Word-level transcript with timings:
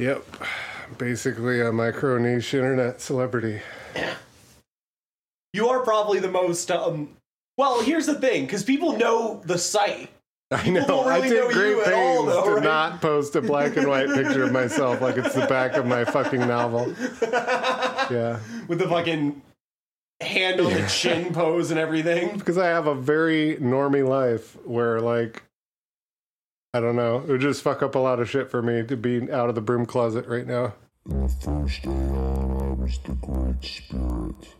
Yep. 0.00 0.24
Basically 0.98 1.60
a 1.60 1.70
micro 1.72 2.18
niche 2.18 2.54
internet 2.54 3.00
celebrity. 3.00 3.60
Yeah. 3.94 4.14
You 5.52 5.68
are 5.68 5.80
probably 5.80 6.18
the 6.20 6.30
most. 6.30 6.70
Um, 6.70 7.16
well, 7.58 7.82
here's 7.82 8.06
the 8.06 8.14
thing, 8.14 8.46
because 8.46 8.62
people 8.64 8.96
know 8.96 9.42
the 9.44 9.58
site. 9.58 10.10
I 10.52 10.68
know. 10.68 10.84
don't 10.86 11.06
I 11.06 11.16
really 11.16 11.28
take 11.28 11.38
know 11.38 11.52
great 11.52 11.78
at 11.78 11.84
pains 11.84 12.18
all, 12.18 12.26
though, 12.26 12.44
to 12.44 12.54
right? 12.54 12.62
not 12.64 13.00
post 13.00 13.36
a 13.36 13.40
black 13.42 13.76
and 13.76 13.86
white 13.86 14.08
picture 14.08 14.44
of 14.44 14.52
myself 14.52 15.00
like 15.00 15.16
it's 15.16 15.34
the 15.34 15.46
back 15.46 15.74
of 15.74 15.86
my 15.86 16.04
fucking 16.04 16.40
novel. 16.40 16.92
Yeah. 18.10 18.40
with 18.66 18.80
the 18.80 18.88
fucking 18.88 19.40
hand 20.20 20.60
on 20.60 20.72
the 20.72 20.84
chin 20.88 21.32
pose 21.32 21.70
and 21.70 21.78
everything. 21.78 22.36
Because 22.38 22.58
I 22.58 22.66
have 22.66 22.88
a 22.88 22.94
very 22.96 23.56
normy 23.60 24.04
life 24.06 24.56
where, 24.64 25.00
like, 25.00 25.44
I 26.72 26.78
don't 26.78 26.94
know, 26.94 27.16
it 27.16 27.26
would 27.26 27.40
just 27.40 27.62
fuck 27.62 27.82
up 27.82 27.96
a 27.96 27.98
lot 27.98 28.20
of 28.20 28.30
shit 28.30 28.48
for 28.48 28.62
me 28.62 28.84
to 28.84 28.96
be 28.96 29.28
out 29.32 29.48
of 29.48 29.56
the 29.56 29.60
broom 29.60 29.86
closet 29.86 30.28
right 30.28 30.46
now. 30.46 30.74
In 31.10 31.22
the 31.22 31.28
first 31.28 31.84
aeon, 31.84 32.56
I 32.60 32.80
was 32.80 32.98
the 32.98 33.14
Great 33.14 33.64
Spirit. 33.64 34.54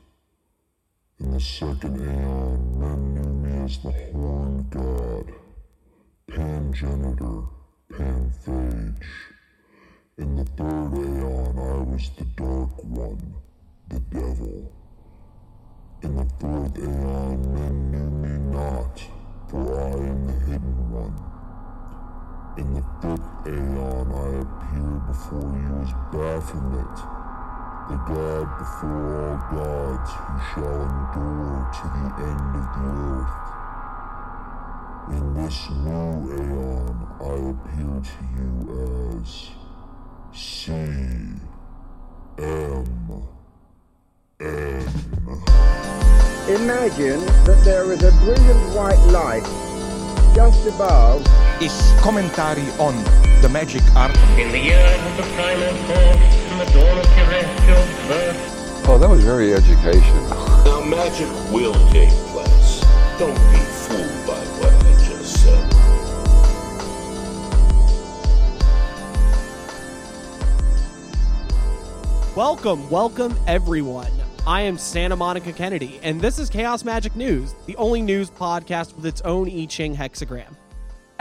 In 1.21 1.31
the 1.31 1.39
second 1.39 2.01
aeon, 2.01 2.81
men 2.81 3.15
knew 3.15 3.33
me 3.33 3.65
as 3.65 3.79
the 3.79 3.93
Horned 3.93 4.71
God, 4.71 5.33
Pan, 6.27 6.73
Pangenitor, 6.73 7.49
Panphage. 7.93 9.07
In 10.19 10.35
the 10.35 10.45
third 10.45 10.93
aeon, 10.93 11.59
I 11.59 11.93
was 11.93 12.11
the 12.19 12.25
Dark 12.35 12.83
One, 12.83 13.35
the 13.89 14.01
Devil. 14.01 14.73
In 16.03 16.17
the 16.17 16.27
fourth 16.41 16.77
aeon, 16.77 17.55
men 17.55 17.91
knew 17.93 18.11
me 18.11 18.53
not, 18.53 19.01
for 19.49 19.81
I 19.81 19.93
am 19.93 20.27
the 20.27 20.33
Hidden 20.33 20.91
One. 20.91 21.30
In 22.61 22.69
the 22.75 22.85
fifth 23.01 23.47
aeon 23.47 24.09
I 24.13 24.29
appeared 24.45 25.03
before 25.07 25.51
you 25.57 25.73
as 25.81 25.93
Baphomet, 26.13 26.97
the 27.89 27.97
god 28.07 28.47
before 28.59 29.09
all 29.25 29.39
gods 29.51 30.11
who 30.13 30.35
shall 30.51 30.81
endure 30.85 31.61
to 31.73 31.85
the 31.97 32.07
end 32.29 32.53
of 32.61 32.67
the 32.77 32.85
earth. 33.17 33.37
In 35.17 35.25
this 35.33 35.59
new 35.71 36.15
aeon 36.37 36.97
I 37.19 37.33
appear 37.49 37.95
to 38.11 38.19
you 38.37 38.53
as 39.23 39.31
C 40.39 40.45
M 42.37 42.85
N. 44.39 44.89
Imagine 46.47 47.21
that 47.47 47.61
there 47.65 47.87
is 47.91 48.03
a 48.03 48.13
brilliant 48.23 48.63
white 48.77 49.03
light 49.13 49.49
just 50.35 50.67
above 50.67 51.25
is 51.61 51.93
commentary 52.01 52.63
on 52.79 52.95
the 53.43 53.49
magic 53.49 53.83
art. 53.95 54.17
In 54.39 54.51
the 54.51 54.59
years 54.59 55.01
of 55.11 55.17
the 55.19 55.23
primal 55.35 55.75
force 55.85 56.35
and 56.51 56.61
the 56.61 56.73
dawn 56.73 56.99
of 56.99 57.05
terrestrial 57.15 58.09
birth, 58.09 58.89
Oh, 58.89 58.99
that 58.99 59.09
was 59.09 59.23
very 59.23 59.53
educational. 59.53 60.29
Now 60.65 60.81
magic 60.81 61.29
will 61.53 61.75
take 61.91 62.09
place. 62.33 62.81
Don't 63.19 63.35
be 63.53 63.59
fooled 63.85 64.27
by 64.27 64.41
what 64.59 64.73
I 64.73 65.05
just 65.05 65.43
said. 65.43 65.67
Welcome, 72.37 72.89
welcome 72.89 73.37
everyone. 73.47 74.11
I 74.47 74.63
am 74.63 74.79
Santa 74.79 75.17
Monica 75.17 75.53
Kennedy, 75.53 76.01
and 76.03 76.21
this 76.21 76.39
is 76.39 76.49
Chaos 76.49 76.85
Magic 76.85 77.15
News, 77.15 77.55
the 77.67 77.77
only 77.77 78.01
news 78.01 78.31
podcast 78.31 78.97
with 78.97 79.05
its 79.05 79.21
own 79.23 79.51
I 79.51 79.67
Ching 79.67 79.95
hexagram. 79.95 80.55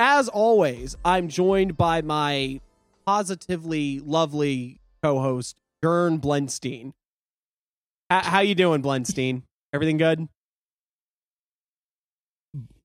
As 0.02 0.30
always, 0.30 0.96
I'm 1.04 1.28
joined 1.28 1.76
by 1.76 2.02
my 2.02 2.62
positively 3.06 4.00
lovely 4.00 4.80
co-host, 5.04 5.58
Gern 5.84 6.22
Blenstein. 6.22 6.94
How 8.10 8.40
you 8.40 8.56
doing, 8.56 8.82
Blenstein? 8.82 9.44
Everything 9.74 9.98
good? 9.98 10.30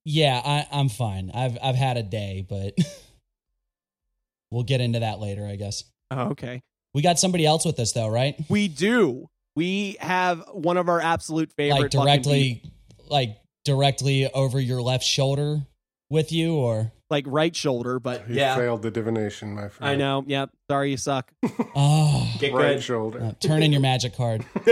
Yeah, 0.05 0.43
I, 0.45 0.67
I'm 0.73 0.89
fine. 0.89 1.31
I've 1.33 1.57
I've 1.63 1.77
had 1.77 1.97
a 1.97 2.03
day, 2.03 2.45
but 2.49 2.77
we'll 4.51 4.65
get 4.65 4.81
into 4.81 4.99
that 4.99 5.21
later, 5.21 5.47
I 5.47 5.55
guess. 5.55 5.85
Oh, 6.11 6.31
okay. 6.31 6.63
We 6.95 7.03
got 7.03 7.21
somebody 7.21 7.47
else 7.47 7.65
with 7.65 7.79
us 7.79 7.93
though, 7.93 8.09
right? 8.09 8.35
We 8.49 8.67
do. 8.67 9.29
We 9.55 9.99
have 10.01 10.43
one 10.53 10.77
of 10.77 10.89
our 10.89 11.01
absolute 11.01 11.53
favorite 11.53 11.81
like 11.81 11.91
directly 11.91 12.63
like 13.09 13.39
directly 13.65 14.29
over 14.33 14.59
your 14.61 14.83
left 14.83 15.05
shoulder 15.05 15.63
with 16.11 16.33
you 16.33 16.55
or 16.55 16.93
like 17.15 17.25
right 17.29 17.55
shoulder, 17.55 18.01
but 18.01 18.29
You 18.29 18.35
yeah. 18.37 18.57
failed 18.57 18.83
the 18.83 18.91
divination, 18.91 19.55
my 19.55 19.69
friend. 19.69 19.89
I 19.93 19.95
know. 19.95 20.25
Yep. 20.27 20.51
Sorry 20.69 20.91
you 20.91 20.97
suck. 20.97 21.31
oh 21.77 22.29
Get 22.41 22.53
Right 22.53 22.75
good. 22.75 22.83
shoulder. 22.83 23.23
uh, 23.23 23.33
turn 23.39 23.63
in 23.63 23.71
your 23.71 23.81
magic 23.81 24.17
card. 24.17 24.45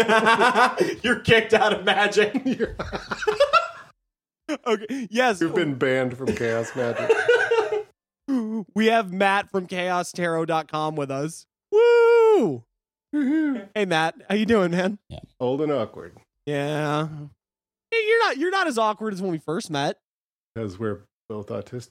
You're 1.02 1.20
kicked 1.20 1.54
out 1.54 1.72
of 1.72 1.84
magic. 1.84 2.34
okay. 4.66 5.06
Yes. 5.10 5.40
You've 5.40 5.54
been 5.54 5.74
banned 5.76 6.16
from 6.18 6.34
Chaos 6.34 6.74
Magic. 6.74 7.10
we 8.74 8.86
have 8.86 9.12
Matt 9.12 9.50
from 9.50 9.66
chaostarot.com 9.68 10.96
with 10.96 11.10
us. 11.12 11.46
Woo! 11.70 12.64
hey 13.12 13.84
Matt, 13.84 14.14
how 14.28 14.34
you 14.34 14.46
doing, 14.46 14.70
man? 14.70 14.98
Yeah. 15.10 15.18
Old 15.38 15.60
and 15.60 15.70
awkward. 15.70 16.16
Yeah. 16.46 17.06
Hey, 17.90 17.98
You're 18.08 18.24
not 18.24 18.36
you're 18.38 18.50
not 18.50 18.66
as 18.66 18.78
awkward 18.78 19.12
as 19.14 19.22
when 19.22 19.30
we 19.30 19.38
first 19.38 19.70
met. 19.70 19.98
Because 20.54 20.78
we're 20.78 21.02
both 21.28 21.46
autistic. 21.48 21.90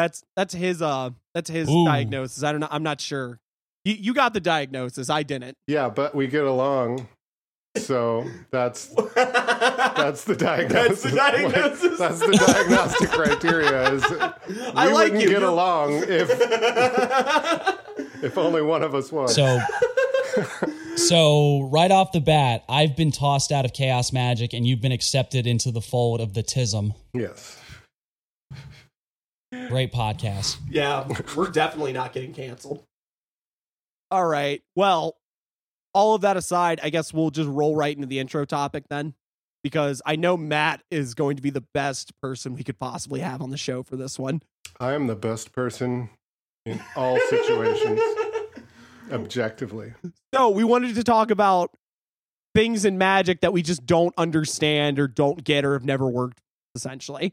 That's 0.00 0.24
that's 0.34 0.54
his 0.54 0.80
uh 0.80 1.10
that's 1.34 1.50
his 1.50 1.68
Ooh. 1.68 1.84
diagnosis. 1.84 2.42
I 2.42 2.52
don't 2.52 2.62
know. 2.62 2.68
I'm 2.70 2.82
not 2.82 3.02
sure. 3.02 3.38
You 3.84 3.92
you 3.92 4.14
got 4.14 4.32
the 4.32 4.40
diagnosis. 4.40 5.10
I 5.10 5.22
didn't. 5.24 5.58
Yeah, 5.66 5.90
but 5.90 6.14
we 6.14 6.26
get 6.26 6.44
along. 6.44 7.06
So 7.76 8.24
that's 8.50 8.86
that's 9.14 10.24
the 10.24 10.34
diagnosis. 10.36 11.02
That's 11.02 11.02
the 11.02 11.16
diagnosis. 11.16 11.98
that's 11.98 12.18
the 12.18 12.32
diagnostic 12.46 13.10
criteria. 13.10 13.92
Is 13.92 14.02
we 14.48 14.60
I 14.74 14.86
like 14.86 15.12
wouldn't 15.12 15.20
you. 15.20 15.28
get 15.28 15.40
You're- 15.40 15.44
along 15.52 16.04
if 16.08 16.30
if 18.24 18.38
only 18.38 18.62
one 18.62 18.82
of 18.82 18.94
us 18.94 19.12
was. 19.12 19.34
So 19.34 19.60
so 20.96 21.68
right 21.70 21.90
off 21.90 22.12
the 22.12 22.20
bat, 22.20 22.64
I've 22.70 22.96
been 22.96 23.12
tossed 23.12 23.52
out 23.52 23.66
of 23.66 23.74
chaos 23.74 24.12
magic 24.14 24.54
and 24.54 24.66
you've 24.66 24.80
been 24.80 24.92
accepted 24.92 25.46
into 25.46 25.70
the 25.70 25.82
fold 25.82 26.22
of 26.22 26.32
the 26.32 26.42
tism. 26.42 26.94
yes. 27.12 27.58
Great 29.68 29.92
podcast. 29.92 30.58
Yeah, 30.68 31.08
we're 31.36 31.50
definitely 31.50 31.92
not 31.92 32.12
getting 32.12 32.32
canceled. 32.32 32.84
All 34.10 34.26
right. 34.26 34.62
Well, 34.76 35.16
all 35.92 36.14
of 36.14 36.22
that 36.22 36.36
aside, 36.36 36.80
I 36.82 36.90
guess 36.90 37.12
we'll 37.12 37.30
just 37.30 37.48
roll 37.48 37.74
right 37.74 37.94
into 37.94 38.06
the 38.06 38.20
intro 38.20 38.44
topic 38.44 38.84
then, 38.88 39.14
because 39.62 40.02
I 40.06 40.16
know 40.16 40.36
Matt 40.36 40.82
is 40.90 41.14
going 41.14 41.36
to 41.36 41.42
be 41.42 41.50
the 41.50 41.64
best 41.74 42.12
person 42.20 42.54
we 42.54 42.62
could 42.62 42.78
possibly 42.78 43.20
have 43.20 43.42
on 43.42 43.50
the 43.50 43.56
show 43.56 43.82
for 43.82 43.96
this 43.96 44.18
one. 44.18 44.42
I 44.78 44.92
am 44.92 45.08
the 45.08 45.16
best 45.16 45.52
person 45.52 46.10
in 46.64 46.80
all 46.94 47.18
situations, 47.28 48.00
objectively. 49.12 49.94
So, 50.32 50.50
we 50.50 50.62
wanted 50.62 50.94
to 50.94 51.02
talk 51.02 51.30
about 51.30 51.76
things 52.54 52.84
in 52.84 52.98
magic 52.98 53.40
that 53.40 53.52
we 53.52 53.62
just 53.62 53.84
don't 53.84 54.14
understand 54.16 54.98
or 54.98 55.08
don't 55.08 55.42
get 55.42 55.64
or 55.64 55.72
have 55.72 55.84
never 55.84 56.08
worked, 56.08 56.40
essentially. 56.76 57.32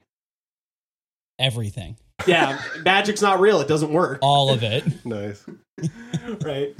Everything. 1.39 1.97
Yeah, 2.25 2.59
magic's 2.83 3.22
not 3.22 3.39
real. 3.39 3.61
It 3.61 3.67
doesn't 3.67 3.91
work. 3.91 4.19
All 4.22 4.50
of 4.51 4.63
it. 4.63 4.83
Nice. 5.05 5.45
right. 6.41 6.75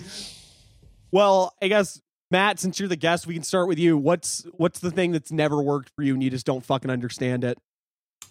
Well, 1.12 1.54
I 1.62 1.68
guess 1.68 2.02
Matt, 2.32 2.60
since 2.60 2.80
you're 2.80 2.90
the 2.90 2.96
guest, 2.96 3.28
we 3.28 3.34
can 3.36 3.44
start 3.44 3.68
with 3.68 3.80
you. 3.80 3.98
What's 3.98 4.46
what's 4.54 4.80
the 4.80 4.92
thing 4.92 5.12
that's 5.12 5.32
never 5.32 5.62
worked 5.62 5.92
for 5.96 6.04
you 6.04 6.14
and 6.14 6.24
you 6.24 6.30
just 6.30 6.46
don't 6.46 6.66
fucking 6.66 6.90
understand 6.90 7.44
it? 7.44 7.58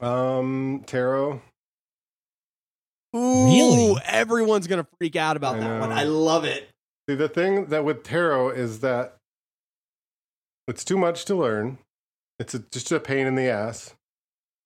Um, 0.00 0.82
tarot. 0.86 1.40
Ooh, 3.14 3.44
Really? 3.46 3.94
Everyone's 4.04 4.66
gonna 4.66 4.86
freak 4.98 5.16
out 5.16 5.36
about 5.36 5.56
I 5.56 5.60
that 5.60 5.80
one. 5.80 5.92
I 5.92 6.02
love 6.04 6.44
it. 6.44 6.68
See, 7.08 7.14
the 7.14 7.28
thing 7.28 7.66
that 7.66 7.84
with 7.84 8.02
tarot 8.02 8.50
is 8.50 8.80
that 8.80 9.16
it's 10.68 10.84
too 10.84 10.98
much 10.98 11.24
to 11.26 11.34
learn. 11.36 11.78
It's 12.38 12.54
a, 12.54 12.58
just 12.58 12.92
a 12.92 13.00
pain 13.00 13.26
in 13.26 13.36
the 13.36 13.48
ass. 13.48 13.94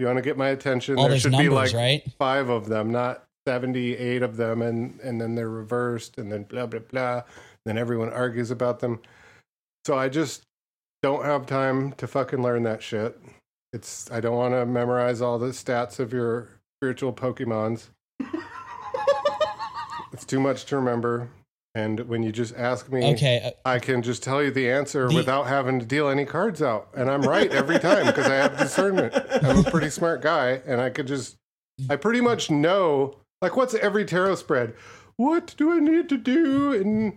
You 0.00 0.06
want 0.06 0.16
to 0.16 0.22
get 0.22 0.38
my 0.38 0.48
attention? 0.48 0.96
All 0.96 1.04
there 1.04 1.12
those 1.12 1.20
should 1.20 1.32
be 1.36 1.50
like 1.50 1.74
right? 1.74 2.02
five 2.18 2.48
of 2.48 2.68
them, 2.68 2.90
not 2.90 3.24
seventy-eight 3.46 4.22
of 4.22 4.38
them, 4.38 4.62
and 4.62 4.98
and 5.00 5.20
then 5.20 5.34
they're 5.34 5.50
reversed, 5.50 6.16
and 6.16 6.32
then 6.32 6.44
blah 6.44 6.64
blah 6.64 6.80
blah. 6.80 7.22
Then 7.66 7.76
everyone 7.76 8.08
argues 8.08 8.50
about 8.50 8.80
them. 8.80 9.00
So 9.86 9.98
I 9.98 10.08
just 10.08 10.42
don't 11.02 11.26
have 11.26 11.44
time 11.44 11.92
to 11.92 12.06
fucking 12.06 12.42
learn 12.42 12.62
that 12.62 12.82
shit. 12.82 13.20
It's 13.74 14.10
I 14.10 14.20
don't 14.20 14.36
want 14.36 14.54
to 14.54 14.64
memorize 14.64 15.20
all 15.20 15.38
the 15.38 15.48
stats 15.48 16.00
of 16.00 16.14
your 16.14 16.48
spiritual 16.78 17.12
Pokemons. 17.12 17.88
it's 20.14 20.24
too 20.24 20.40
much 20.40 20.64
to 20.64 20.76
remember. 20.76 21.28
And 21.74 22.00
when 22.08 22.22
you 22.24 22.32
just 22.32 22.54
ask 22.56 22.90
me, 22.90 23.12
Okay. 23.14 23.40
uh, 23.64 23.68
I 23.68 23.78
can 23.78 24.02
just 24.02 24.22
tell 24.24 24.42
you 24.42 24.50
the 24.50 24.68
answer 24.70 25.08
The- 25.08 25.14
without 25.14 25.46
having 25.46 25.78
to 25.78 25.86
deal 25.86 26.08
any 26.08 26.24
cards 26.24 26.60
out. 26.60 26.88
And 26.96 27.08
I'm 27.08 27.22
right 27.22 27.50
every 27.52 27.78
time 27.78 28.06
because 28.06 28.26
I 28.26 28.34
have 28.34 28.58
discernment. 28.58 29.14
I'm 29.42 29.58
a 29.64 29.70
pretty 29.70 29.90
smart 29.90 30.20
guy 30.20 30.60
and 30.66 30.80
I 30.80 30.90
could 30.90 31.06
just, 31.06 31.36
I 31.88 31.94
pretty 31.96 32.20
much 32.20 32.50
know, 32.50 33.14
like, 33.40 33.56
what's 33.56 33.74
every 33.74 34.04
tarot 34.04 34.36
spread? 34.36 34.74
what 35.16 35.54
do 35.58 35.70
I 35.70 35.78
need 35.78 36.08
to 36.08 36.16
do 36.16 36.72
in 36.72 37.12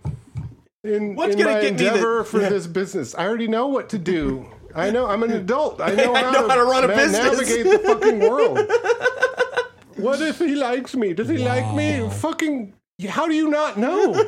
in, 0.83 1.15
What's 1.15 1.35
in 1.35 1.45
my 1.45 1.53
get 1.61 1.63
me 1.63 1.77
the- 1.77 1.87
endeavor 1.87 2.23
for 2.25 2.39
this 2.39 2.67
business? 2.67 3.15
I 3.15 3.25
already 3.25 3.47
know 3.47 3.67
what 3.67 3.87
to 3.91 3.97
do. 3.97 4.45
I 4.75 4.91
know 4.91 5.07
I'm 5.07 5.23
an 5.23 5.31
adult. 5.43 5.79
I 5.79 5.95
know, 5.95 6.13
I 6.13 6.19
how, 6.23 6.31
know 6.31 6.41
to, 6.43 6.49
how 6.49 6.55
to 6.55 6.63
run 6.65 6.83
a 6.83 6.87
business. 6.89 7.23
Navigate 7.39 7.63
the 7.71 7.79
fucking 7.79 8.19
world. 8.19 8.57
what 9.95 10.21
if 10.21 10.39
he 10.39 10.55
likes 10.55 10.95
me? 10.95 11.13
Does 11.13 11.29
he 11.29 11.37
like 11.37 11.73
me? 11.73 12.09
Fucking. 12.09 12.73
How 13.09 13.27
do 13.27 13.33
you 13.33 13.49
not 13.49 13.77
know? 13.77 14.13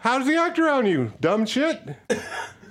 how 0.00 0.18
does 0.18 0.26
he 0.26 0.34
act 0.36 0.58
around 0.58 0.86
you? 0.86 1.12
Dumb 1.20 1.44
shit. 1.46 1.80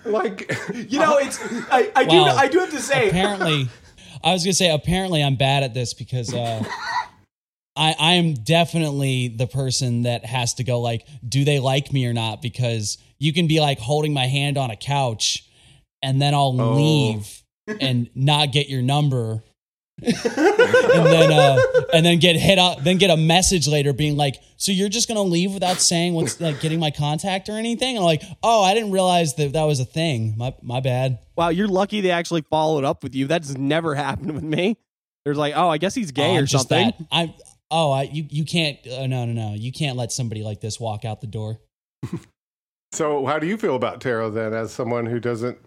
Like 0.05 0.51
You 0.89 0.99
know, 0.99 1.17
it's 1.17 1.39
I, 1.71 1.91
I 1.95 2.03
do 2.05 2.17
Wow. 2.17 2.35
I 2.37 2.47
do 2.47 2.59
have 2.59 2.71
to 2.71 2.79
say 2.81 3.09
apparently 3.09 3.67
i 4.23 4.33
was 4.33 4.43
gonna 4.43 4.53
say 4.53 4.69
apparently 4.69 5.21
i'm 5.23 5.35
bad 5.35 5.63
at 5.63 5.73
this 5.73 5.93
because 5.93 6.33
uh 6.33 6.63
I, 7.77 7.95
I 7.99 8.11
am 8.13 8.33
definitely 8.33 9.29
the 9.29 9.47
person 9.47 10.01
that 10.03 10.25
has 10.25 10.55
to 10.55 10.65
go 10.65 10.81
like, 10.81 11.05
do 11.27 11.45
they 11.45 11.59
like 11.59 11.93
me 11.93 12.05
or 12.07 12.13
not? 12.13 12.41
Because 12.41 12.97
you 13.19 13.31
can 13.31 13.47
be 13.47 13.61
like 13.61 13.79
holding 13.79 14.11
my 14.13 14.25
hand 14.25 14.57
on 14.57 14.69
a 14.69 14.75
couch 14.75 15.47
and 16.03 16.21
then 16.21 16.33
I'll 16.33 16.59
Oh. 16.59 16.73
leave 16.73 17.41
and 17.79 18.09
not 18.15 18.51
get 18.51 18.67
your 18.67 18.81
number. 18.81 19.43
And 20.03 21.05
then 21.05 21.31
uh 21.31 21.57
and 21.93 22.05
then 22.05 22.19
get 22.19 22.35
hit 22.35 22.57
up 22.59 22.83
then 22.83 22.97
get 22.97 23.09
a 23.09 23.17
message 23.17 23.67
later 23.67 23.93
being 23.93 24.17
like, 24.17 24.35
so 24.57 24.71
you're 24.71 24.89
just 24.89 25.07
gonna 25.07 25.21
leave 25.21 25.53
without 25.53 25.77
saying 25.81 26.13
what's 26.13 26.39
like 26.41 26.59
getting 26.61 26.79
my 26.79 26.91
contact 26.91 27.49
or 27.49 27.53
anything? 27.53 27.89
And 27.95 27.99
I'm 27.99 28.03
like, 28.05 28.23
oh, 28.43 28.63
I 28.63 28.73
didn't 28.73 28.91
realize 28.91 29.35
that 29.35 29.53
that 29.53 29.63
was 29.63 29.79
a 29.79 29.85
thing. 29.85 30.35
My 30.37 30.53
my 30.61 30.79
bad. 30.79 31.19
Wow, 31.35 31.49
you're 31.49 31.67
lucky 31.67 32.01
they 32.01 32.11
actually 32.11 32.41
followed 32.49 32.83
up 32.83 33.03
with 33.03 33.15
you. 33.15 33.27
That's 33.27 33.57
never 33.57 33.95
happened 34.05 34.31
with 34.33 34.43
me. 34.43 34.77
There's 35.25 35.37
like, 35.37 35.53
oh, 35.55 35.69
I 35.69 35.77
guess 35.77 35.95
he's 35.95 36.11
gay 36.11 36.35
Oh, 36.37 36.41
or 36.41 36.45
just 36.45 36.69
something. 36.69 36.87
that- 36.97 37.07
I'm 37.11 37.33
oh, 37.71 37.91
I 37.91 38.03
you 38.03 38.25
you 38.29 38.45
can't. 38.45 38.77
Uh, 38.87 39.07
no, 39.07 39.25
no, 39.25 39.33
no. 39.33 39.53
You 39.55 39.71
can't 39.71 39.97
let 39.97 40.11
somebody 40.11 40.43
like 40.43 40.61
this 40.61 40.79
walk 40.79 41.05
out 41.05 41.21
the 41.21 41.27
door. 41.27 41.59
So, 42.91 43.23
how 43.27 43.37
do 43.37 43.45
you 43.45 43.55
feel 43.55 43.75
about 43.75 44.01
tarot 44.01 44.31
then, 44.31 44.51
as 44.51 44.71
someone 44.73 45.05
who 45.05 45.19
doesn't 45.19 45.59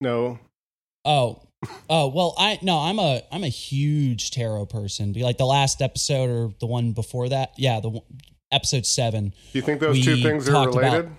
know? 0.00 0.38
Oh, 1.04 1.42
oh. 1.90 2.08
Well, 2.08 2.34
I 2.38 2.58
no. 2.62 2.78
I'm 2.78 2.98
a 2.98 3.22
I'm 3.32 3.44
a 3.44 3.48
huge 3.48 4.30
tarot 4.30 4.66
person. 4.66 5.12
Be 5.12 5.22
like 5.22 5.38
the 5.38 5.46
last 5.46 5.80
episode 5.82 6.28
or 6.30 6.52
the 6.60 6.66
one 6.66 6.92
before 6.92 7.28
that. 7.28 7.52
Yeah, 7.56 7.80
the 7.80 8.00
episode 8.52 8.86
seven. 8.86 9.28
Do 9.30 9.34
you 9.58 9.62
think 9.62 9.80
those 9.80 10.04
two 10.04 10.16
things 10.22 10.48
are 10.48 10.66
related? 10.68 11.10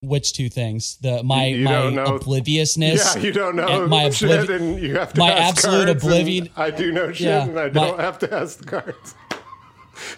Which 0.00 0.32
two 0.32 0.48
things? 0.48 0.96
The 0.96 1.22
my 1.22 1.46
You- 1.46 1.58
you 1.58 1.64
my 1.64 2.02
obliviousness. 2.16 3.14
yeah, 3.14 3.22
you 3.22 3.32
don't 3.32 3.54
know 3.54 3.86
my 3.86 4.10
shit, 4.10 4.30
obliv- 4.30 4.56
and 4.56 4.80
you 4.80 4.96
have 4.96 5.12
to 5.12 5.20
my 5.20 5.30
ask 5.30 5.58
absolute 5.58 5.88
oblivion- 5.88 6.48
I 6.56 6.70
do 6.72 6.90
know 6.90 7.12
shit, 7.12 7.28
Yeah, 7.28 7.44
and 7.44 7.58
I 7.58 7.68
don't 7.68 8.00
have 8.00 8.18
to 8.20 8.34
ask 8.34 8.58
the 8.58 8.64
cards. 8.64 9.14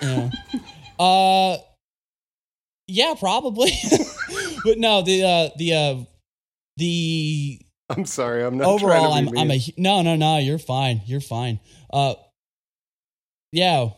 Yeah. 0.01 0.31
uh 0.99 1.59
yeah, 2.87 3.15
probably. 3.19 3.73
but 4.65 4.79
no, 4.79 5.03
the 5.03 5.23
uh 5.23 5.49
the 5.59 5.75
uh 5.75 5.97
the 6.79 7.61
I'm 7.91 8.07
sorry, 8.07 8.43
I'm 8.45 8.57
not 8.57 8.67
overall 8.67 9.13
I'm 9.13 9.37
I'm 9.37 9.51
a 9.51 9.61
no 9.77 10.03
no 10.03 10.17
no 10.17 10.39
you're 10.39 10.59
fine 10.59 11.03
you're 11.07 11.21
fine. 11.21 11.61
Uh 11.93 12.15
yeah 13.53 13.91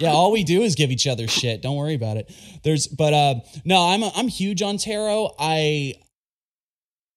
yeah 0.00 0.10
all 0.10 0.32
we 0.32 0.42
do 0.42 0.62
is 0.62 0.74
give 0.74 0.90
each 0.90 1.06
other 1.06 1.28
shit 1.28 1.62
don't 1.62 1.76
worry 1.76 1.94
about 1.94 2.16
it. 2.16 2.30
There's 2.62 2.86
but 2.86 3.12
uh 3.12 3.34
no 3.64 3.88
I'm 3.88 4.02
a, 4.02 4.12
I'm 4.14 4.28
huge 4.28 4.62
on 4.62 4.78
tarot. 4.78 5.34
I 5.38 5.94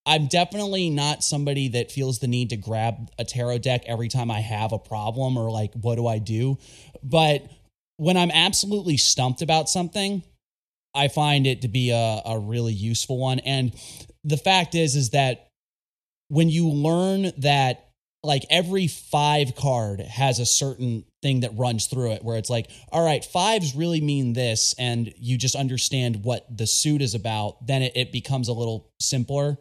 I'm 0.05 0.27
definitely 0.27 0.89
not 0.89 1.23
somebody 1.23 1.67
that 1.69 1.91
feels 1.91 2.19
the 2.19 2.27
need 2.27 2.49
to 2.49 2.57
grab 2.57 3.11
a 3.19 3.25
tarot 3.25 3.59
deck 3.59 3.83
every 3.85 4.07
time 4.07 4.31
I 4.31 4.39
have 4.39 4.71
a 4.71 4.79
problem 4.79 5.37
or 5.37 5.51
like 5.51 5.73
what 5.73 5.95
do 5.95 6.07
I 6.07 6.17
do? 6.17 6.57
But 7.03 7.43
when 7.97 8.17
I'm 8.17 8.31
absolutely 8.31 8.97
stumped 8.97 9.41
about 9.43 9.69
something 9.69 10.23
I 10.95 11.07
find 11.07 11.45
it 11.45 11.61
to 11.61 11.67
be 11.67 11.91
a, 11.91 12.21
a 12.25 12.39
really 12.39 12.73
useful 12.73 13.17
one. 13.17 13.39
And 13.39 13.73
the 14.23 14.37
fact 14.37 14.75
is 14.75 14.95
is 14.95 15.11
that 15.11 15.48
when 16.29 16.49
you 16.49 16.69
learn 16.69 17.31
that 17.37 17.85
like 18.23 18.43
every 18.49 18.87
five 18.87 19.55
card 19.55 20.01
has 20.01 20.39
a 20.39 20.45
certain 20.45 21.05
thing 21.21 21.41
that 21.41 21.51
runs 21.57 21.87
through 21.87 22.11
it 22.11 22.23
where 22.23 22.37
it's 22.37 22.49
like 22.49 22.69
all 22.91 23.03
right 23.03 23.23
fives 23.23 23.75
really 23.75 24.01
mean 24.01 24.33
this 24.33 24.75
and 24.77 25.13
you 25.17 25.37
just 25.37 25.55
understand 25.55 26.23
what 26.23 26.45
the 26.55 26.67
suit 26.67 27.01
is 27.01 27.15
about 27.15 27.65
then 27.65 27.81
it, 27.81 27.93
it 27.95 28.11
becomes 28.11 28.49
a 28.49 28.53
little 28.53 28.89
simpler 28.99 29.57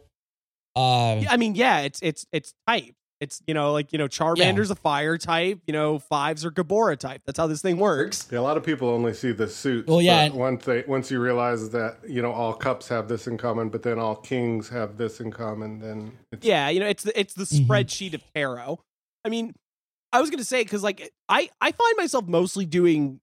uh 0.75 1.21
I 1.29 1.37
mean, 1.37 1.55
yeah, 1.55 1.81
it's 1.81 1.99
it's 2.01 2.25
it's 2.31 2.53
type. 2.67 2.95
It's 3.19 3.41
you 3.47 3.53
know, 3.53 3.73
like 3.73 3.91
you 3.91 3.97
know, 3.99 4.07
Charmander's 4.07 4.71
a 4.71 4.75
fire 4.75 5.17
type. 5.17 5.59
You 5.67 5.73
know, 5.73 5.99
fives 5.99 6.45
are 6.45 6.51
Geburah 6.51 6.97
type. 6.97 7.21
That's 7.25 7.37
how 7.37 7.47
this 7.47 7.61
thing 7.61 7.77
works. 7.77 8.27
Yeah, 8.31 8.39
a 8.39 8.41
lot 8.41 8.55
of 8.55 8.63
people 8.63 8.87
only 8.89 9.13
see 9.13 9.33
the 9.33 9.49
suits. 9.49 9.87
Well, 9.89 10.01
yeah, 10.01 10.29
but 10.29 10.37
once 10.37 10.65
they 10.65 10.83
once 10.87 11.11
you 11.11 11.19
realize 11.19 11.69
that 11.71 11.97
you 12.07 12.21
know 12.21 12.31
all 12.31 12.53
cups 12.53 12.87
have 12.87 13.09
this 13.09 13.27
in 13.27 13.37
common, 13.37 13.67
but 13.69 13.83
then 13.83 13.99
all 13.99 14.15
kings 14.15 14.69
have 14.69 14.95
this 14.97 15.19
in 15.19 15.31
common, 15.31 15.79
then 15.79 16.13
it's, 16.31 16.45
Yeah, 16.45 16.69
you 16.69 16.79
know, 16.79 16.87
it's 16.87 17.03
the 17.03 17.19
it's 17.19 17.33
the 17.33 17.43
Mhm. 17.43 17.67
spreadsheet 17.67 18.13
of 18.13 18.23
tarot. 18.33 18.79
I 19.25 19.29
mean, 19.29 19.53
I 20.13 20.21
was 20.21 20.29
gonna 20.29 20.45
say 20.45 20.63
because 20.63 20.81
like 20.83 21.11
I 21.27 21.49
I 21.59 21.73
find 21.73 21.97
myself 21.97 22.25
mostly 22.25 22.65
doing 22.65 23.19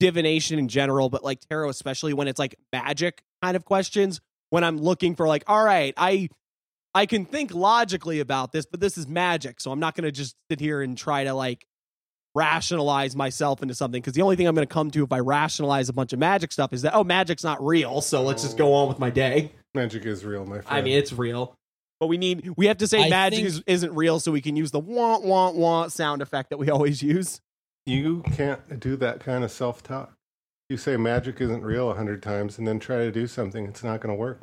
divination 0.00 0.58
in 0.58 0.68
general, 0.68 1.10
but 1.10 1.22
like 1.24 1.40
tarot 1.48 1.68
especially 1.68 2.12
when 2.12 2.28
it's 2.28 2.38
like 2.38 2.56
magic 2.72 3.22
kind 3.42 3.56
of 3.56 3.64
questions. 3.64 4.20
When 4.50 4.64
I'm 4.64 4.78
looking 4.78 5.14
for 5.14 5.28
like, 5.28 5.44
all 5.46 5.62
right, 5.62 5.92
I 5.96 6.30
I 6.98 7.06
can 7.06 7.24
think 7.24 7.54
logically 7.54 8.18
about 8.18 8.50
this, 8.50 8.66
but 8.66 8.80
this 8.80 8.98
is 8.98 9.06
magic, 9.06 9.60
so 9.60 9.70
I'm 9.70 9.78
not 9.78 9.94
gonna 9.94 10.10
just 10.10 10.34
sit 10.50 10.58
here 10.58 10.82
and 10.82 10.98
try 10.98 11.22
to 11.22 11.32
like 11.32 11.64
rationalize 12.34 13.14
myself 13.14 13.62
into 13.62 13.74
something 13.74 14.00
because 14.00 14.14
the 14.14 14.22
only 14.22 14.34
thing 14.34 14.48
I'm 14.48 14.54
going 14.54 14.66
to 14.66 14.72
come 14.72 14.90
to 14.92 15.02
if 15.02 15.12
I 15.12 15.18
rationalize 15.18 15.88
a 15.88 15.92
bunch 15.92 16.12
of 16.12 16.18
magic 16.18 16.52
stuff 16.52 16.72
is 16.72 16.82
that 16.82 16.94
oh 16.94 17.02
magic's 17.02 17.42
not 17.42 17.64
real 17.64 18.00
so 18.00 18.22
let's 18.22 18.42
just 18.42 18.56
go 18.56 18.74
on 18.74 18.86
with 18.86 18.98
my 18.98 19.10
day. 19.10 19.52
magic 19.74 20.04
is 20.04 20.24
real, 20.24 20.44
my 20.44 20.60
friend. 20.60 20.66
I 20.68 20.82
mean 20.82 20.98
it's 20.98 21.12
real, 21.12 21.54
but 22.00 22.08
we 22.08 22.18
need 22.18 22.52
we 22.56 22.66
have 22.66 22.78
to 22.78 22.86
say 22.86 23.06
I 23.06 23.08
magic 23.08 23.38
think- 23.38 23.48
is, 23.48 23.62
isn't 23.66 23.94
real 23.94 24.18
so 24.20 24.32
we 24.32 24.40
can 24.40 24.56
use 24.56 24.72
the 24.72 24.80
want 24.80 25.24
want 25.24 25.56
want 25.56 25.92
sound 25.92 26.20
effect 26.20 26.50
that 26.50 26.58
we 26.58 26.68
always 26.70 27.02
use. 27.02 27.40
you 27.86 28.22
can't 28.34 28.80
do 28.80 28.96
that 28.96 29.20
kind 29.20 29.44
of 29.44 29.50
self 29.50 29.82
talk. 29.82 30.14
You 30.68 30.76
say 30.76 30.96
magic 30.96 31.40
isn't 31.40 31.62
real 31.62 31.90
a 31.90 31.94
hundred 31.94 32.22
times, 32.22 32.58
and 32.58 32.66
then 32.68 32.78
try 32.78 32.98
to 32.98 33.10
do 33.10 33.26
something, 33.26 33.66
it's 33.66 33.82
not 33.82 34.00
going 34.00 34.14
to 34.14 34.18
work. 34.18 34.42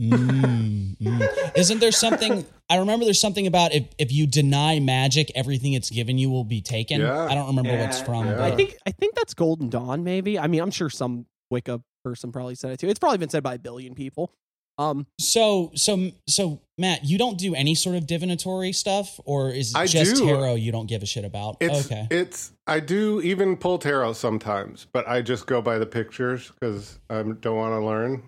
Mm, 0.00 0.96
mm. 0.98 1.52
Isn't 1.56 1.78
there 1.80 1.92
something? 1.92 2.44
I 2.68 2.76
remember 2.78 3.04
there's 3.04 3.20
something 3.20 3.46
about 3.46 3.72
if, 3.74 3.84
if 3.98 4.12
you 4.12 4.26
deny 4.26 4.80
magic, 4.80 5.30
everything 5.34 5.74
it's 5.74 5.90
given 5.90 6.18
you 6.18 6.30
will 6.30 6.44
be 6.44 6.60
taken. 6.60 7.00
Yeah. 7.00 7.26
I 7.26 7.34
don't 7.34 7.46
remember 7.48 7.70
what 7.70 7.80
it's 7.80 7.98
Yeah. 8.00 8.04
from. 8.04 8.26
Yeah. 8.26 8.34
but- 8.34 8.52
I 8.52 8.56
think 8.56 8.76
I 8.86 8.90
think 8.90 9.14
that's 9.14 9.34
Golden 9.34 9.70
Dawn 9.70 10.02
maybe. 10.04 10.38
I 10.38 10.46
mean 10.48 10.60
I'm 10.60 10.70
sure 10.70 10.90
some 10.90 11.26
Wicca 11.50 11.80
person 12.04 12.32
probably 12.32 12.54
said 12.56 12.72
it 12.72 12.80
too. 12.80 12.88
It's 12.88 12.98
probably 12.98 13.18
been 13.18 13.28
said 13.28 13.42
by 13.42 13.54
a 13.54 13.58
billion 13.58 13.94
people. 13.94 14.32
Um 14.78 15.06
So 15.20 15.70
so 15.76 16.10
so 16.28 16.60
Matt, 16.76 17.04
you 17.04 17.16
don't 17.18 17.38
do 17.38 17.54
any 17.54 17.76
sort 17.76 17.94
of 17.94 18.04
divinatory 18.08 18.72
stuff, 18.72 19.20
or 19.24 19.50
is 19.50 19.70
it 19.70 19.76
I 19.76 19.86
just 19.86 20.16
do. 20.16 20.26
tarot 20.26 20.56
you 20.56 20.72
don't 20.72 20.86
give 20.86 21.04
a 21.04 21.06
shit 21.06 21.24
about? 21.24 21.58
It's 21.60 21.86
okay. 21.86 22.08
it's 22.10 22.50
I 22.66 22.80
do 22.80 23.20
even 23.22 23.56
pull 23.56 23.78
tarot 23.78 24.14
sometimes, 24.14 24.88
but 24.92 25.06
I 25.06 25.22
just 25.22 25.46
go 25.46 25.62
by 25.62 25.78
the 25.78 25.86
pictures 25.86 26.50
because 26.58 26.98
I 27.08 27.22
don't 27.22 27.56
want 27.56 27.80
to 27.80 27.86
learn, 27.86 28.22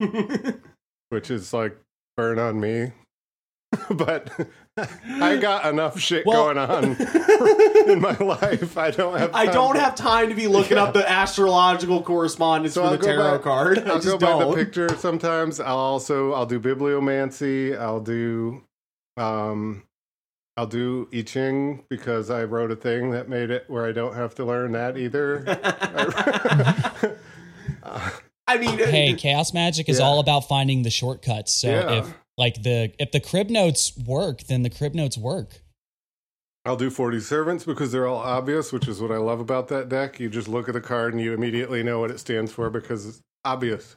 which 1.12 1.30
is 1.30 1.52
like 1.52 1.76
burn 2.16 2.38
on 2.38 2.58
me. 2.58 2.92
but 3.90 4.30
I 4.76 5.36
got 5.38 5.64
enough 5.66 5.98
shit 5.98 6.26
Well- 6.26 6.44
going 6.52 6.58
on 6.58 6.84
in 7.90 8.00
my 8.00 8.16
life. 8.18 8.76
I 8.76 8.90
don't 8.90 9.18
have. 9.18 9.34
I 9.34 9.44
time 9.46 9.54
don't 9.54 9.74
to- 9.74 9.80
have 9.80 9.94
time 9.94 10.28
to 10.30 10.34
be 10.34 10.46
looking 10.46 10.76
up 10.78 10.92
the 10.94 11.08
astrological 11.08 12.02
correspondence 12.02 12.74
So 12.74 12.82
for 12.82 12.86
I'll 12.88 12.92
the 12.98 13.04
tarot 13.04 13.38
by- 13.38 13.44
card. 13.44 13.78
I 13.78 13.90
I'll 13.90 13.94
just 14.00 14.06
go 14.06 14.18
don't. 14.18 14.50
the 14.50 14.56
picture 14.64 14.88
sometimes. 14.96 15.58
I'll 15.60 15.76
also 15.78 16.32
I'll 16.32 16.46
do 16.46 16.60
bibliomancy. 16.60 17.78
I'll 17.78 18.00
do 18.00 18.62
um 19.16 19.84
I'll 20.58 20.66
do 20.66 21.08
I 21.14 21.22
Ching 21.22 21.84
because 21.88 22.28
I 22.30 22.44
wrote 22.44 22.70
a 22.70 22.76
thing 22.76 23.10
that 23.12 23.26
made 23.30 23.48
it 23.50 23.64
where 23.68 23.86
I 23.86 23.92
don't 23.92 24.14
have 24.14 24.34
to 24.34 24.44
learn 24.44 24.72
that 24.72 24.98
either. 24.98 25.44
I 28.46 28.58
mean, 28.58 28.80
uh, 28.80 28.86
hey, 28.86 29.14
chaos 29.14 29.52
magic 29.54 29.88
is 29.88 29.98
Yeah. 29.98 30.04
all 30.04 30.18
about 30.20 30.48
finding 30.48 30.82
the 30.82 30.90
shortcuts. 30.90 31.52
So 31.52 31.68
Yeah. 31.70 31.98
if 32.00 32.14
like 32.38 32.62
the 32.62 32.92
if 32.98 33.12
the 33.12 33.20
crib 33.20 33.50
notes 33.50 33.96
work, 33.96 34.44
then 34.44 34.62
the 34.62 34.70
crib 34.70 34.94
notes 34.94 35.16
work. 35.16 35.62
I'll 36.64 36.76
do 36.76 36.90
40 36.90 37.18
servants 37.20 37.64
because 37.64 37.90
they're 37.90 38.06
all 38.06 38.18
obvious, 38.20 38.72
which 38.72 38.86
is 38.86 39.00
what 39.00 39.10
I 39.10 39.16
love 39.16 39.40
about 39.40 39.66
that 39.68 39.88
deck. 39.88 40.20
You 40.20 40.28
just 40.28 40.46
look 40.46 40.68
at 40.68 40.74
the 40.74 40.80
card 40.80 41.12
and 41.12 41.20
you 41.20 41.32
immediately 41.34 41.82
know 41.82 41.98
what 41.98 42.10
it 42.12 42.20
stands 42.20 42.52
for 42.52 42.70
because 42.70 43.04
it's 43.04 43.20
obvious. 43.44 43.96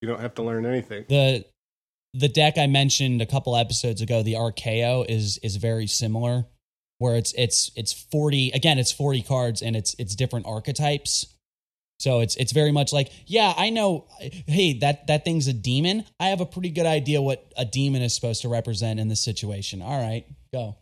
You 0.00 0.08
don't 0.08 0.20
have 0.20 0.34
to 0.36 0.42
learn 0.42 0.64
anything. 0.66 1.04
The 1.08 1.44
the 2.14 2.28
deck 2.28 2.58
I 2.58 2.66
mentioned 2.66 3.22
a 3.22 3.26
couple 3.26 3.56
episodes 3.56 4.00
ago, 4.02 4.22
the 4.22 4.34
Archeo, 4.34 5.04
is 5.08 5.38
is 5.38 5.56
very 5.56 5.86
similar, 5.86 6.46
where 6.98 7.16
it's 7.16 7.32
it's 7.38 7.70
it's 7.76 7.92
forty 7.92 8.50
again, 8.52 8.78
it's 8.78 8.92
forty 8.92 9.22
cards 9.22 9.62
and 9.62 9.76
it's 9.76 9.94
it's 9.98 10.14
different 10.14 10.46
archetypes. 10.46 11.26
So 12.02 12.18
it's 12.18 12.34
it's 12.34 12.50
very 12.50 12.72
much 12.72 12.92
like, 12.92 13.12
yeah, 13.26 13.54
I 13.56 13.70
know. 13.70 14.08
Hey, 14.18 14.72
that 14.80 15.06
that 15.06 15.24
thing's 15.24 15.46
a 15.46 15.52
demon. 15.52 16.04
I 16.18 16.26
have 16.26 16.40
a 16.40 16.46
pretty 16.46 16.70
good 16.70 16.84
idea 16.84 17.22
what 17.22 17.52
a 17.56 17.64
demon 17.64 18.02
is 18.02 18.12
supposed 18.12 18.42
to 18.42 18.48
represent 18.48 18.98
in 18.98 19.06
this 19.06 19.20
situation. 19.20 19.80
All 19.80 20.02
right, 20.02 20.26
go. 20.52 20.78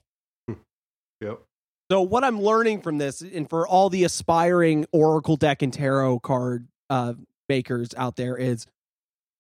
Yep. 1.21 1.43
So 1.91 2.01
what 2.01 2.25
I'm 2.25 2.41
learning 2.41 2.81
from 2.81 2.97
this, 2.97 3.21
and 3.21 3.51
for 3.51 3.69
all 3.69 3.91
the 3.91 4.05
aspiring 4.05 4.87
Oracle 4.93 5.37
deck 5.37 5.61
and 5.61 5.71
tarot 5.71 6.21
card 6.21 6.67
uh, 6.89 7.13
makers 7.51 7.91
out 7.99 8.17
there, 8.17 8.39
is 8.39 8.67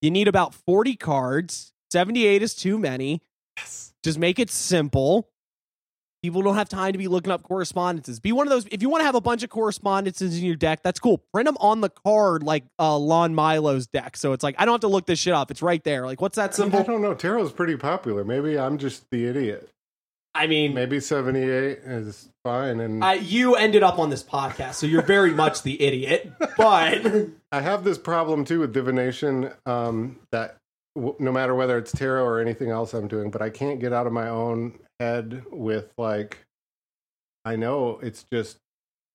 you 0.02 0.10
need 0.10 0.28
about 0.28 0.54
40 0.54 0.96
cards. 0.96 1.72
78 1.92 2.42
is 2.42 2.54
too 2.54 2.76
many. 2.78 3.22
Yes. 3.56 3.94
Just 4.04 4.18
make 4.18 4.38
it 4.38 4.50
simple. 4.50 5.29
People 6.22 6.42
don't 6.42 6.56
have 6.56 6.68
time 6.68 6.92
to 6.92 6.98
be 6.98 7.08
looking 7.08 7.32
up 7.32 7.42
correspondences. 7.42 8.20
Be 8.20 8.32
one 8.32 8.46
of 8.46 8.50
those. 8.50 8.66
If 8.70 8.82
you 8.82 8.90
want 8.90 9.00
to 9.00 9.06
have 9.06 9.14
a 9.14 9.22
bunch 9.22 9.42
of 9.42 9.48
correspondences 9.48 10.38
in 10.38 10.44
your 10.44 10.56
deck, 10.56 10.82
that's 10.82 11.00
cool. 11.00 11.18
Print 11.32 11.46
them 11.46 11.56
on 11.60 11.80
the 11.80 11.88
card 11.88 12.42
like 12.42 12.64
uh, 12.78 12.98
Lon 12.98 13.34
Milo's 13.34 13.86
deck. 13.86 14.16
So 14.18 14.32
it's 14.32 14.44
like 14.44 14.54
I 14.58 14.66
don't 14.66 14.74
have 14.74 14.82
to 14.82 14.88
look 14.88 15.06
this 15.06 15.18
shit 15.18 15.32
up. 15.32 15.50
It's 15.50 15.62
right 15.62 15.82
there. 15.82 16.04
Like 16.04 16.20
what's 16.20 16.36
that 16.36 16.58
I, 16.60 16.64
mean, 16.64 16.74
I 16.74 16.82
don't 16.82 17.00
know. 17.00 17.14
Tarot's 17.14 17.52
pretty 17.52 17.76
popular. 17.76 18.22
Maybe 18.24 18.58
I'm 18.58 18.76
just 18.76 19.08
the 19.10 19.26
idiot. 19.26 19.70
I 20.34 20.46
mean, 20.46 20.74
Maybe 20.74 21.00
78 21.00 21.78
is 21.84 22.28
fine. 22.44 22.80
And 22.80 23.02
I, 23.04 23.14
you 23.14 23.56
ended 23.56 23.82
up 23.82 23.98
on 23.98 24.10
this 24.10 24.22
podcast, 24.22 24.74
so 24.74 24.86
you're 24.86 25.02
very 25.02 25.32
much 25.32 25.62
the 25.62 25.82
idiot. 25.82 26.32
But 26.56 27.04
I 27.52 27.60
have 27.60 27.82
this 27.82 27.98
problem 27.98 28.44
too 28.44 28.60
with 28.60 28.72
divination 28.72 29.50
um, 29.66 30.20
that 30.30 30.56
w- 30.94 31.16
no 31.18 31.32
matter 31.32 31.54
whether 31.54 31.76
it's 31.78 31.90
tarot 31.90 32.24
or 32.24 32.40
anything 32.40 32.70
else 32.70 32.94
I'm 32.94 33.08
doing, 33.08 33.30
but 33.30 33.42
I 33.42 33.50
can't 33.50 33.80
get 33.80 33.92
out 33.92 34.06
of 34.06 34.12
my 34.12 34.28
own 34.28 34.78
head 35.00 35.44
with 35.50 35.92
like, 35.98 36.38
I 37.44 37.56
know 37.56 37.98
it's 38.02 38.24
just 38.32 38.58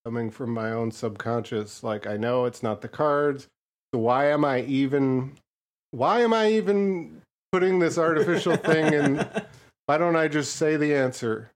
coming 0.04 0.30
from 0.30 0.50
my 0.52 0.72
own 0.72 0.90
subconscious. 0.90 1.82
Like, 1.82 2.06
I 2.06 2.16
know 2.16 2.44
it's 2.44 2.62
not 2.62 2.82
the 2.82 2.88
cards. 2.88 3.46
So 3.94 4.00
why 4.00 4.26
am 4.26 4.44
I 4.44 4.60
even, 4.62 5.32
why 5.92 6.20
am 6.20 6.34
I 6.34 6.50
even 6.52 7.22
putting 7.52 7.78
this 7.78 7.96
artificial 7.96 8.56
thing 8.56 8.92
in? 8.92 9.26
Why 9.88 9.98
don't 9.98 10.16
I 10.16 10.26
just 10.26 10.56
say 10.56 10.76
the 10.76 10.96
answer? 10.96 11.52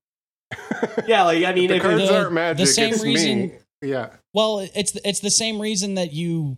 yeah, 1.09 1.25
like 1.25 1.43
I 1.45 1.53
mean, 1.53 1.69
the 1.69 1.75
if 1.79 1.83
cards 1.83 2.09
the- 2.09 2.17
aren't 2.17 2.33
magic. 2.33 2.59
the 2.59 2.67
same 2.73 2.95
it's 2.95 3.03
reason- 3.03 3.39
me. 3.41 3.53
Yeah. 3.83 4.11
Well, 4.33 4.61
it's 4.73 4.95
it's 5.05 5.19
the 5.19 5.33
same 5.33 5.61
reason 5.61 5.95
that 5.97 6.13
you 6.13 6.57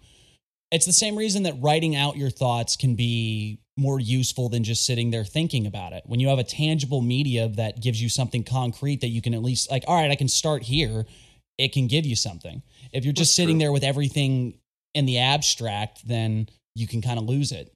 it's 0.70 0.84
the 0.84 0.92
same 0.92 1.16
reason 1.16 1.44
that 1.44 1.54
writing 1.62 1.96
out 1.96 2.18
your 2.18 2.28
thoughts 2.28 2.76
can 2.76 2.94
be 2.94 3.58
more 3.76 3.98
useful 3.98 4.48
than 4.48 4.64
just 4.64 4.84
sitting 4.84 5.10
there 5.10 5.24
thinking 5.24 5.66
about 5.66 5.92
it. 5.92 6.02
When 6.06 6.20
you 6.20 6.28
have 6.28 6.38
a 6.38 6.44
tangible 6.44 7.00
media 7.00 7.48
that 7.48 7.80
gives 7.80 8.02
you 8.02 8.08
something 8.08 8.44
concrete 8.44 9.00
that 9.00 9.08
you 9.08 9.22
can 9.22 9.34
at 9.34 9.42
least 9.42 9.70
like, 9.70 9.84
all 9.86 10.00
right, 10.00 10.10
I 10.10 10.14
can 10.14 10.28
start 10.28 10.62
here, 10.62 11.06
it 11.58 11.72
can 11.72 11.86
give 11.86 12.04
you 12.04 12.16
something. 12.16 12.62
If 12.92 13.04
you're 13.04 13.12
just 13.12 13.30
That's 13.30 13.36
sitting 13.36 13.56
true. 13.56 13.64
there 13.64 13.72
with 13.72 13.84
everything 13.84 14.58
in 14.94 15.06
the 15.06 15.18
abstract, 15.18 16.06
then 16.06 16.48
you 16.74 16.86
can 16.86 17.00
kind 17.00 17.18
of 17.18 17.24
lose 17.24 17.52
it. 17.52 17.72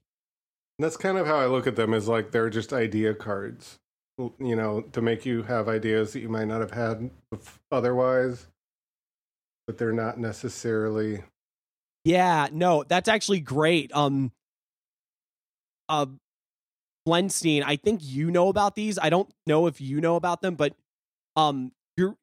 That's 0.79 0.97
kind 0.97 1.17
of 1.17 1.25
how 1.25 1.37
I 1.37 1.47
look 1.47 1.65
at 1.65 1.75
them 1.75 1.93
is 1.93 2.07
like 2.07 2.29
they're 2.29 2.51
just 2.51 2.73
idea 2.73 3.15
cards, 3.15 3.79
you 4.19 4.55
know, 4.55 4.81
to 4.91 5.01
make 5.01 5.25
you 5.25 5.41
have 5.43 5.67
ideas 5.67 6.13
that 6.13 6.19
you 6.19 6.29
might 6.29 6.45
not 6.47 6.61
have 6.61 6.71
had 6.71 7.09
otherwise, 7.71 8.45
but 9.65 9.79
they're 9.79 9.91
not 9.91 10.19
necessarily. 10.19 11.23
Yeah, 12.05 12.47
no, 12.51 12.83
that's 12.87 13.09
actually 13.09 13.39
great. 13.39 13.91
Um 13.95 14.31
uh 15.89 16.07
Blenstein, 17.07 17.63
I 17.65 17.77
think 17.77 18.01
you 18.03 18.31
know 18.31 18.49
about 18.49 18.75
these. 18.75 18.99
I 18.99 19.09
don't 19.09 19.29
know 19.45 19.67
if 19.67 19.79
you 19.79 20.01
know 20.01 20.15
about 20.15 20.41
them, 20.41 20.55
but 20.55 20.73
um 21.35 21.71
you're 21.95 22.15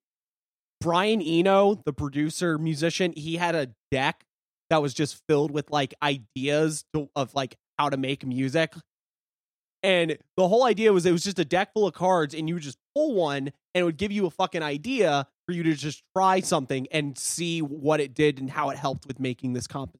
Brian 0.80 1.22
Eno, 1.22 1.80
the 1.86 1.92
producer, 1.92 2.58
musician, 2.58 3.12
he 3.16 3.36
had 3.36 3.54
a 3.54 3.70
deck 3.90 4.24
that 4.70 4.82
was 4.82 4.92
just 4.92 5.22
filled 5.28 5.50
with 5.50 5.70
like 5.70 5.94
ideas 6.02 6.84
to, 6.92 7.08
of 7.16 7.34
like 7.34 7.56
how 7.78 7.88
to 7.88 7.96
make 7.96 8.26
music. 8.26 8.74
And 9.82 10.16
the 10.36 10.48
whole 10.48 10.64
idea 10.64 10.92
was 10.92 11.04
it 11.04 11.12
was 11.12 11.24
just 11.24 11.38
a 11.38 11.44
deck 11.44 11.72
full 11.74 11.86
of 11.86 11.94
cards 11.94 12.34
and 12.34 12.48
you 12.48 12.54
would 12.54 12.62
just 12.62 12.78
pull 12.94 13.14
one 13.14 13.52
and 13.74 13.82
it 13.82 13.82
would 13.82 13.98
give 13.98 14.12
you 14.12 14.26
a 14.26 14.30
fucking 14.30 14.62
idea 14.62 15.26
for 15.46 15.52
you 15.52 15.62
to 15.64 15.74
just 15.74 16.02
try 16.16 16.40
something 16.40 16.86
and 16.90 17.18
see 17.18 17.60
what 17.60 18.00
it 18.00 18.14
did 18.14 18.38
and 18.38 18.50
how 18.50 18.70
it 18.70 18.78
helped 18.78 19.06
with 19.06 19.20
making 19.20 19.52
this 19.52 19.66
comp. 19.66 19.96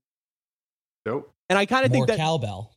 Nope. 1.05 1.31
And 1.51 1.59
I 1.59 1.67
kind 1.67 1.85
of 1.85 1.93
think 1.93 2.07
that 2.07 2.17
cowbell. 2.17 2.73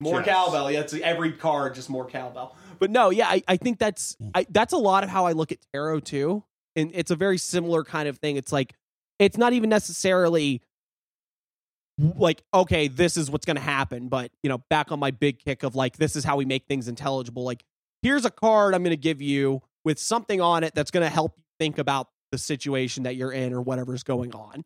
More 0.00 0.20
Yes. 0.20 0.26
cowbell. 0.26 0.70
Yeah, 0.70 0.80
it's 0.80 0.94
every 0.94 1.32
card 1.32 1.74
just 1.74 1.90
more 1.90 2.06
cowbell. 2.06 2.56
But 2.78 2.90
no, 2.90 3.10
yeah, 3.10 3.28
I, 3.28 3.42
I 3.46 3.56
think 3.56 3.78
that's 3.78 4.16
I, 4.34 4.46
that's 4.50 4.72
a 4.72 4.78
lot 4.78 5.04
of 5.04 5.10
how 5.10 5.26
I 5.26 5.32
look 5.32 5.52
at 5.52 5.58
tarot 5.72 6.00
too, 6.00 6.42
and 6.74 6.90
it's 6.94 7.10
a 7.10 7.16
very 7.16 7.38
similar 7.38 7.84
kind 7.84 8.08
of 8.08 8.18
thing. 8.18 8.36
It's 8.36 8.52
like 8.52 8.74
it's 9.18 9.36
not 9.36 9.52
even 9.52 9.68
necessarily 9.68 10.62
like 12.16 12.42
okay, 12.54 12.88
this 12.88 13.16
is 13.16 13.30
what's 13.30 13.44
going 13.44 13.56
to 13.56 13.62
happen, 13.62 14.08
but 14.08 14.30
you 14.42 14.48
know, 14.48 14.58
back 14.70 14.90
on 14.90 14.98
my 14.98 15.10
big 15.10 15.38
kick 15.38 15.62
of 15.62 15.74
like 15.74 15.98
this 15.98 16.16
is 16.16 16.24
how 16.24 16.36
we 16.36 16.44
make 16.46 16.66
things 16.66 16.88
intelligible. 16.88 17.44
Like 17.44 17.62
here's 18.02 18.24
a 18.24 18.30
card 18.30 18.74
I'm 18.74 18.82
going 18.82 18.96
to 18.96 18.96
give 18.96 19.20
you 19.20 19.60
with 19.84 19.98
something 19.98 20.40
on 20.40 20.64
it 20.64 20.74
that's 20.74 20.90
going 20.90 21.04
to 21.04 21.10
help 21.10 21.34
you 21.36 21.44
think 21.58 21.78
about 21.78 22.08
the 22.32 22.38
situation 22.38 23.02
that 23.02 23.16
you're 23.16 23.32
in 23.32 23.52
or 23.52 23.60
whatever's 23.60 24.02
going 24.02 24.34
on. 24.34 24.64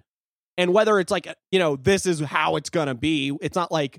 And 0.56 0.72
whether 0.72 1.00
it's 1.00 1.10
like, 1.10 1.26
uh, 1.26 1.34
you 1.50 1.58
know, 1.58 1.74
this 1.74 2.06
is 2.06 2.20
how 2.20 2.54
it's 2.56 2.70
going 2.70 2.86
to 2.86 2.94
be, 2.94 3.36
it's 3.40 3.56
not 3.56 3.72
like 3.72 3.98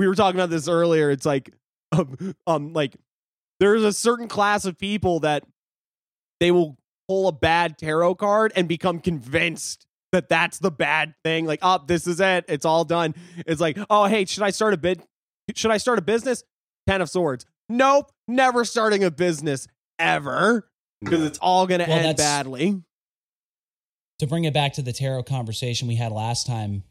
we 0.00 0.08
were 0.08 0.14
talking 0.14 0.40
about 0.40 0.48
this 0.48 0.66
earlier. 0.66 1.10
It's 1.10 1.26
like, 1.26 1.52
um, 1.92 2.34
um, 2.46 2.72
like 2.72 2.96
there's 3.60 3.82
a 3.82 3.92
certain 3.92 4.28
class 4.28 4.64
of 4.64 4.78
people 4.78 5.20
that 5.20 5.44
they 6.40 6.50
will 6.50 6.78
pull 7.06 7.28
a 7.28 7.32
bad 7.32 7.76
tarot 7.76 8.14
card 8.14 8.50
and 8.56 8.66
become 8.66 9.00
convinced 9.00 9.86
that 10.12 10.30
that's 10.30 10.58
the 10.58 10.70
bad 10.70 11.12
thing. 11.22 11.44
Like, 11.44 11.58
oh, 11.60 11.80
this 11.86 12.06
is 12.06 12.18
it. 12.18 12.46
It's 12.48 12.64
all 12.64 12.86
done. 12.86 13.14
It's 13.46 13.60
like, 13.60 13.78
oh, 13.90 14.06
hey, 14.06 14.24
should 14.24 14.42
I 14.42 14.50
start 14.50 14.72
a 14.72 14.78
bid? 14.78 15.02
Should 15.54 15.70
I 15.70 15.76
start 15.76 15.98
a 15.98 16.02
business? 16.02 16.44
Ten 16.88 17.02
of 17.02 17.10
Swords. 17.10 17.44
Nope, 17.68 18.10
never 18.26 18.64
starting 18.64 19.04
a 19.04 19.10
business 19.10 19.68
ever 19.98 20.66
because 21.02 21.22
it's 21.24 21.38
all 21.40 21.66
going 21.66 21.80
to 21.80 21.86
Well, 21.86 21.98
end 22.06 22.16
badly. 22.16 22.82
to 24.18 24.26
bring 24.26 24.44
it 24.44 24.54
back 24.54 24.72
to 24.74 24.82
the 24.82 24.94
tarot 24.94 25.24
conversation 25.24 25.88
we 25.88 25.96
had 25.96 26.10
last 26.10 26.46
time 26.46 26.84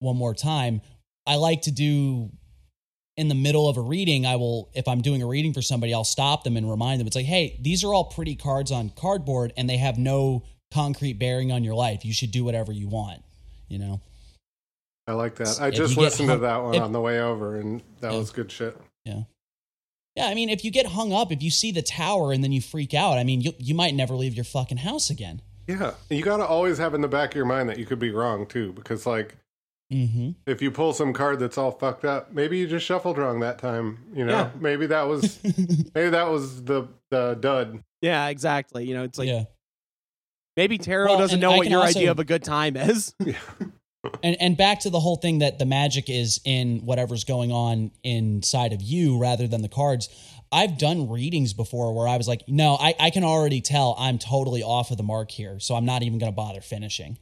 one 0.00 0.16
more 0.16 0.34
time 0.34 0.80
i 1.26 1.36
like 1.36 1.62
to 1.62 1.70
do 1.70 2.30
in 3.16 3.28
the 3.28 3.34
middle 3.34 3.68
of 3.68 3.76
a 3.76 3.80
reading 3.80 4.24
i 4.26 4.36
will 4.36 4.70
if 4.74 4.88
i'm 4.88 5.00
doing 5.02 5.22
a 5.22 5.26
reading 5.26 5.52
for 5.52 5.62
somebody 5.62 5.92
i'll 5.94 6.04
stop 6.04 6.44
them 6.44 6.56
and 6.56 6.68
remind 6.70 6.98
them 7.00 7.06
it's 7.06 7.16
like 7.16 7.26
hey 7.26 7.58
these 7.60 7.84
are 7.84 7.92
all 7.92 8.04
pretty 8.04 8.34
cards 8.34 8.70
on 8.72 8.90
cardboard 8.90 9.52
and 9.56 9.68
they 9.68 9.76
have 9.76 9.98
no 9.98 10.42
concrete 10.72 11.14
bearing 11.14 11.52
on 11.52 11.62
your 11.64 11.74
life 11.74 12.04
you 12.04 12.12
should 12.12 12.30
do 12.30 12.44
whatever 12.44 12.72
you 12.72 12.88
want 12.88 13.22
you 13.68 13.78
know 13.78 14.00
I 15.04 15.14
like 15.14 15.34
that. 15.36 15.60
I 15.60 15.68
If 15.68 15.74
just 15.74 15.96
listened 15.96 16.28
to 16.28 16.36
that 16.38 16.62
one 16.62 16.76
if- 16.76 16.80
on 16.80 16.92
the 16.92 17.00
way 17.00 17.18
over, 17.20 17.56
and 17.56 17.82
that 18.00 18.12
Yeah. 18.12 18.18
was 18.18 18.30
good 18.30 18.52
shit. 18.52 18.76
yeah 19.04 19.22
yeah 20.14 20.26
i 20.28 20.34
mean 20.34 20.48
if 20.48 20.64
you 20.64 20.70
get 20.70 20.86
hung 20.86 21.12
up 21.12 21.32
if 21.32 21.42
you 21.42 21.50
see 21.50 21.72
the 21.72 21.82
tower 21.82 22.32
and 22.32 22.42
then 22.44 22.52
you 22.52 22.60
freak 22.60 22.94
out 22.94 23.18
i 23.18 23.24
mean 23.24 23.40
you, 23.40 23.52
you 23.58 23.74
might 23.74 23.94
never 23.94 24.14
leave 24.14 24.34
your 24.34 24.44
fucking 24.44 24.78
house 24.78 25.10
again 25.10 25.42
Yeah, 25.66 25.94
you 26.08 26.22
got 26.22 26.36
to 26.38 26.46
always 26.46 26.78
have 26.78 26.94
in 26.94 27.00
the 27.00 27.08
back 27.08 27.30
of 27.30 27.36
your 27.36 27.44
mind 27.46 27.68
that 27.68 27.78
you 27.78 27.84
could 27.86 27.98
be 27.98 28.10
wrong 28.10 28.46
too, 28.46 28.72
because 28.74 29.04
like 29.06 29.36
mm-hmm 29.92 30.30
if 30.46 30.60
you 30.62 30.70
pull 30.70 30.92
some 30.92 31.12
card 31.12 31.38
that's 31.38 31.56
all 31.58 31.70
fucked 31.70 32.04
up, 32.04 32.32
maybe 32.32 32.58
you 32.58 32.66
just 32.66 32.84
shuffled 32.86 33.18
wrong 33.18 33.40
that 33.40 33.58
time. 33.58 33.98
You 34.14 34.24
know, 34.24 34.32
Yeah. 34.32 34.50
maybe 34.58 34.86
that 34.86 35.02
was 35.08 35.38
maybe 35.94 36.10
that 36.10 36.28
was 36.30 36.64
the 36.64 36.88
the 37.10 37.34
dud. 37.40 37.82
Yeah, 38.00 38.28
exactly. 38.28 38.84
You 38.86 38.94
know, 38.94 39.04
it's 39.04 39.18
like 39.18 39.28
yeah 39.28 39.44
maybe 40.56 40.76
tarot 40.78 41.06
Well, 41.06 41.18
doesn't 41.18 41.40
know 41.40 41.52
I 41.52 41.56
what 41.58 41.62
can 41.64 41.72
your 41.72 41.80
also- 41.82 41.98
idea 41.98 42.10
of 42.10 42.18
a 42.18 42.24
good 42.24 42.42
time 42.44 42.76
is. 42.76 43.14
Yeah. 43.24 43.34
and 44.24 44.36
and 44.40 44.56
back 44.56 44.80
to 44.80 44.90
the 44.90 44.98
whole 44.98 45.14
thing 45.16 45.38
that 45.38 45.60
the 45.60 45.64
magic 45.64 46.10
is 46.10 46.40
in 46.44 46.80
whatever's 46.84 47.22
going 47.22 47.52
on 47.52 47.92
inside 48.02 48.72
of 48.72 48.82
you 48.82 49.16
rather 49.16 49.46
than 49.46 49.62
the 49.62 49.68
cards 49.68 50.08
i've 50.50 50.76
done 50.76 51.08
readings 51.08 51.52
before 51.52 51.94
where 51.94 52.08
i 52.08 52.16
was 52.16 52.26
like 52.26 52.42
no 52.48 52.76
i, 52.80 52.96
I 52.98 53.10
can 53.10 53.22
already 53.22 53.60
tell 53.60 53.94
i'm 53.96 54.18
totally 54.18 54.60
off 54.64 54.90
of 54.90 54.96
the 54.96 55.04
mark 55.04 55.30
here 55.30 55.60
so 55.60 55.76
i'm 55.76 55.84
not 55.84 56.02
even 56.02 56.18
going 56.18 56.32
to 56.32 56.34
bother 56.34 56.60
finishing 56.60 57.16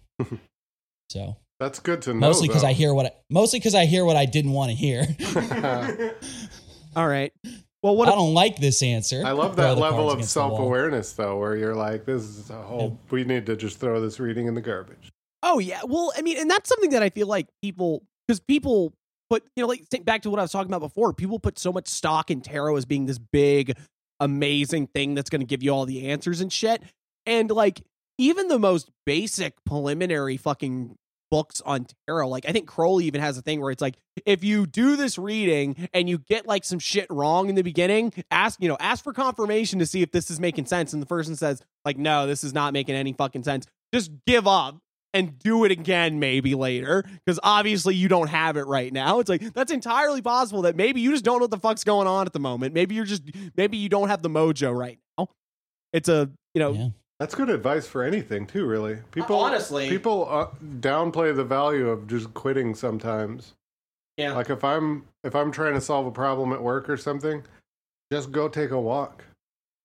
so 1.11 1.37
That's 1.61 1.79
good 1.79 2.03
to 2.03 2.15
know. 2.15 2.21
mostly 2.21 2.49
because 2.49 2.65
i 2.65 2.73
hear 2.73 2.93
what 2.93 3.07
I, 3.07 3.13
mostly 3.29 3.61
because 3.61 3.75
i 3.75 3.85
hear 3.85 4.05
what 4.05 4.17
i 4.17 4.25
didn't 4.25 4.53
want 4.53 4.71
to 4.71 4.77
hear 4.77 5.07
All 6.97 7.07
right. 7.07 7.33
Well, 7.83 7.97
what 7.97 8.09
i 8.09 8.11
if, 8.11 8.17
don't 8.17 8.35
like 8.35 8.57
this 8.57 8.83
answer 8.83 9.23
I 9.25 9.31
love 9.31 9.55
Throw 9.55 9.69
that 9.69 9.75
the 9.77 9.81
level 9.81 9.99
cards 10.01 10.13
of 10.13 10.19
against 10.19 10.35
the 10.35 10.41
wall. 10.41 10.49
self 10.51 10.61
awareness 10.61 11.13
though, 11.13 11.39
where 11.39 11.57
you're 11.57 11.75
like, 11.77 12.05
this 12.05 12.23
is 12.23 12.51
a 12.51 12.61
whole. 12.61 12.99
We 13.11 13.25
need 13.25 13.47
to 13.47 13.57
just 13.57 13.79
throw 13.79 14.01
this 14.01 14.19
reading 14.19 14.47
in 14.47 14.55
the 14.55 14.61
garbage. 14.61 15.13
Oh 15.43 15.59
yeah. 15.59 15.81
Well, 15.87 16.13
I 16.17 16.23
mean, 16.23 16.39
and 16.39 16.51
that's 16.51 16.69
something 16.69 16.91
that 16.91 17.03
I 17.03 17.11
feel 17.11 17.27
like 17.27 17.47
people 17.63 18.03
because 18.27 18.41
people 18.41 18.93
put 19.31 19.45
you 19.55 19.63
know 19.63 19.69
like 19.69 19.87
think 19.87 20.05
back 20.05 20.23
to 20.23 20.31
what 20.31 20.39
I 20.39 20.43
was 20.43 20.53
talking 20.53 20.71
about 20.71 20.87
before. 20.87 21.13
People 21.13 21.39
put 21.39 21.59
so 21.59 21.73
much 21.73 21.89
stock 21.89 22.31
in 22.31 22.41
tarot 22.41 22.77
as 22.77 22.85
being 22.85 23.07
this 23.07 23.19
big, 23.19 23.77
amazing 24.19 24.89
thing 24.89 25.15
that's 25.15 25.31
going 25.31 25.41
to 25.41 25.47
give 25.47 25.63
you 25.63 25.71
all 25.71 25.87
the 25.87 26.11
answers 26.11 26.41
and 26.41 26.53
shit. 26.53 26.83
And 27.25 27.51
like 27.51 27.83
even 28.19 28.49
the 28.49 28.59
most 28.59 28.91
basic 29.07 29.55
preliminary 29.65 30.37
fucking 30.37 30.97
books 31.31 31.61
on 31.65 31.87
tarot, 32.07 32.29
like 32.29 32.47
I 32.49 32.53
think 32.53 32.67
Crowley 32.67 33.05
even 33.07 33.21
has 33.21 33.39
a 33.39 33.43
thing 33.43 33.61
where 33.61 33.71
it's 33.71 33.81
like 33.81 33.97
if 34.27 34.45
you 34.45 34.67
do 34.67 34.97
this 34.97 35.19
reading 35.19 35.89
and 35.95 36.09
you 36.09 36.19
get 36.19 36.47
like 36.47 36.65
some 36.65 36.79
shit 36.79 37.07
wrong 37.11 37.49
in 37.49 37.55
the 37.55 37.63
beginning, 37.63 38.13
ask 38.31 38.61
you 38.61 38.69
know 38.69 38.77
ask 38.81 39.05
for 39.05 39.13
confirmation 39.13 39.79
to 39.79 39.87
see 39.87 40.03
if 40.03 40.13
this 40.13 40.31
is 40.31 40.41
making 40.41 40.67
sense. 40.67 40.93
And 40.93 41.01
the 41.01 41.07
person 41.07 41.37
says 41.37 41.63
like 41.85 41.97
no, 41.99 42.27
this 42.27 42.45
is 42.45 42.53
not 42.53 42.73
making 42.73 42.95
any 42.95 43.13
fucking 43.13 43.45
sense. 43.45 43.67
Just 43.93 44.11
give 44.27 44.47
up 44.47 44.79
and 45.13 45.39
do 45.39 45.65
it 45.65 45.73
again 45.73 46.21
maybe 46.21 46.55
later 46.55 47.05
because 47.25 47.41
obviously 47.43 47.95
you 47.95 48.09
don't 48.09 48.29
have 48.29 48.57
it 48.57 48.67
right 48.67 48.93
now. 48.93 49.19
It's 49.19 49.29
like 49.29 49.53
that's 49.53 49.73
entirely 49.73 50.23
possible 50.23 50.63
that 50.63 50.77
maybe 50.77 51.01
you 51.01 51.11
just 51.11 51.25
don't 51.25 51.39
know 51.39 51.45
what 51.45 51.51
the 51.51 51.59
fuck's 51.59 51.85
going 51.85 52.07
on 52.07 52.27
at 52.27 52.33
the 52.33 52.39
moment. 52.41 52.75
Maybe 52.75 52.95
you're 52.95 53.05
just 53.05 53.23
maybe 53.57 53.77
you 53.77 53.89
don't 53.89 54.09
have 54.09 54.23
the 54.23 54.31
mojo 54.31 54.77
right 54.77 54.99
now. 55.19 55.29
It's 55.93 56.09
a 56.09 56.31
you 56.55 56.61
know 56.61 56.73
Yeah. 56.73 56.89
That's 57.21 57.35
good 57.35 57.51
advice 57.51 57.87
for 57.87 58.03
anything 58.03 58.47
too. 58.47 58.65
Really, 58.65 58.97
people 59.13 59.37
honestly- 59.37 59.91
people 59.91 60.27
uh, 60.29 60.49
downplay 60.81 61.37
the 61.37 61.45
value 61.45 61.91
of 61.91 62.07
just 62.09 62.33
quitting 62.33 62.75
sometimes. 62.75 63.53
Yeah. 64.17 64.33
Like 64.33 64.49
if 64.49 64.65
I'm 64.65 65.05
if 65.23 65.37
I'm 65.37 65.53
trying 65.53 65.75
to 65.75 65.83
solve 65.83 66.07
a 66.07 66.11
problem 66.11 66.53
at 66.55 66.63
work 66.63 66.89
or 66.89 66.97
something, 66.97 67.43
just 68.11 68.33
go 68.33 68.49
take 68.49 68.71
a 68.71 68.81
walk, 68.81 69.23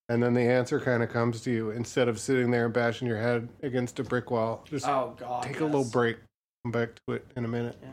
and 0.07 0.23
then 0.23 0.33
the 0.33 0.41
answer 0.41 0.79
kind 0.79 1.03
of 1.03 1.09
comes 1.09 1.41
to 1.41 1.51
you 1.51 1.71
instead 1.71 2.07
of 2.07 2.19
sitting 2.19 2.51
there 2.51 2.65
and 2.65 2.73
bashing 2.73 3.05
your 3.05 3.19
head 3.19 3.49
against 3.61 3.99
a 3.99 4.03
brick 4.03 4.31
wall. 4.31 4.63
Just 4.65 4.87
oh 4.87 5.13
god. 5.19 5.43
take 5.43 5.59
a 5.59 5.65
little 5.65 5.83
break. 5.83 6.15
Come 6.63 6.71
back 6.71 6.89
to 7.05 7.15
it 7.15 7.27
in 7.35 7.43
a 7.43 7.49
minute. 7.49 7.77
Yeah. 7.83 7.89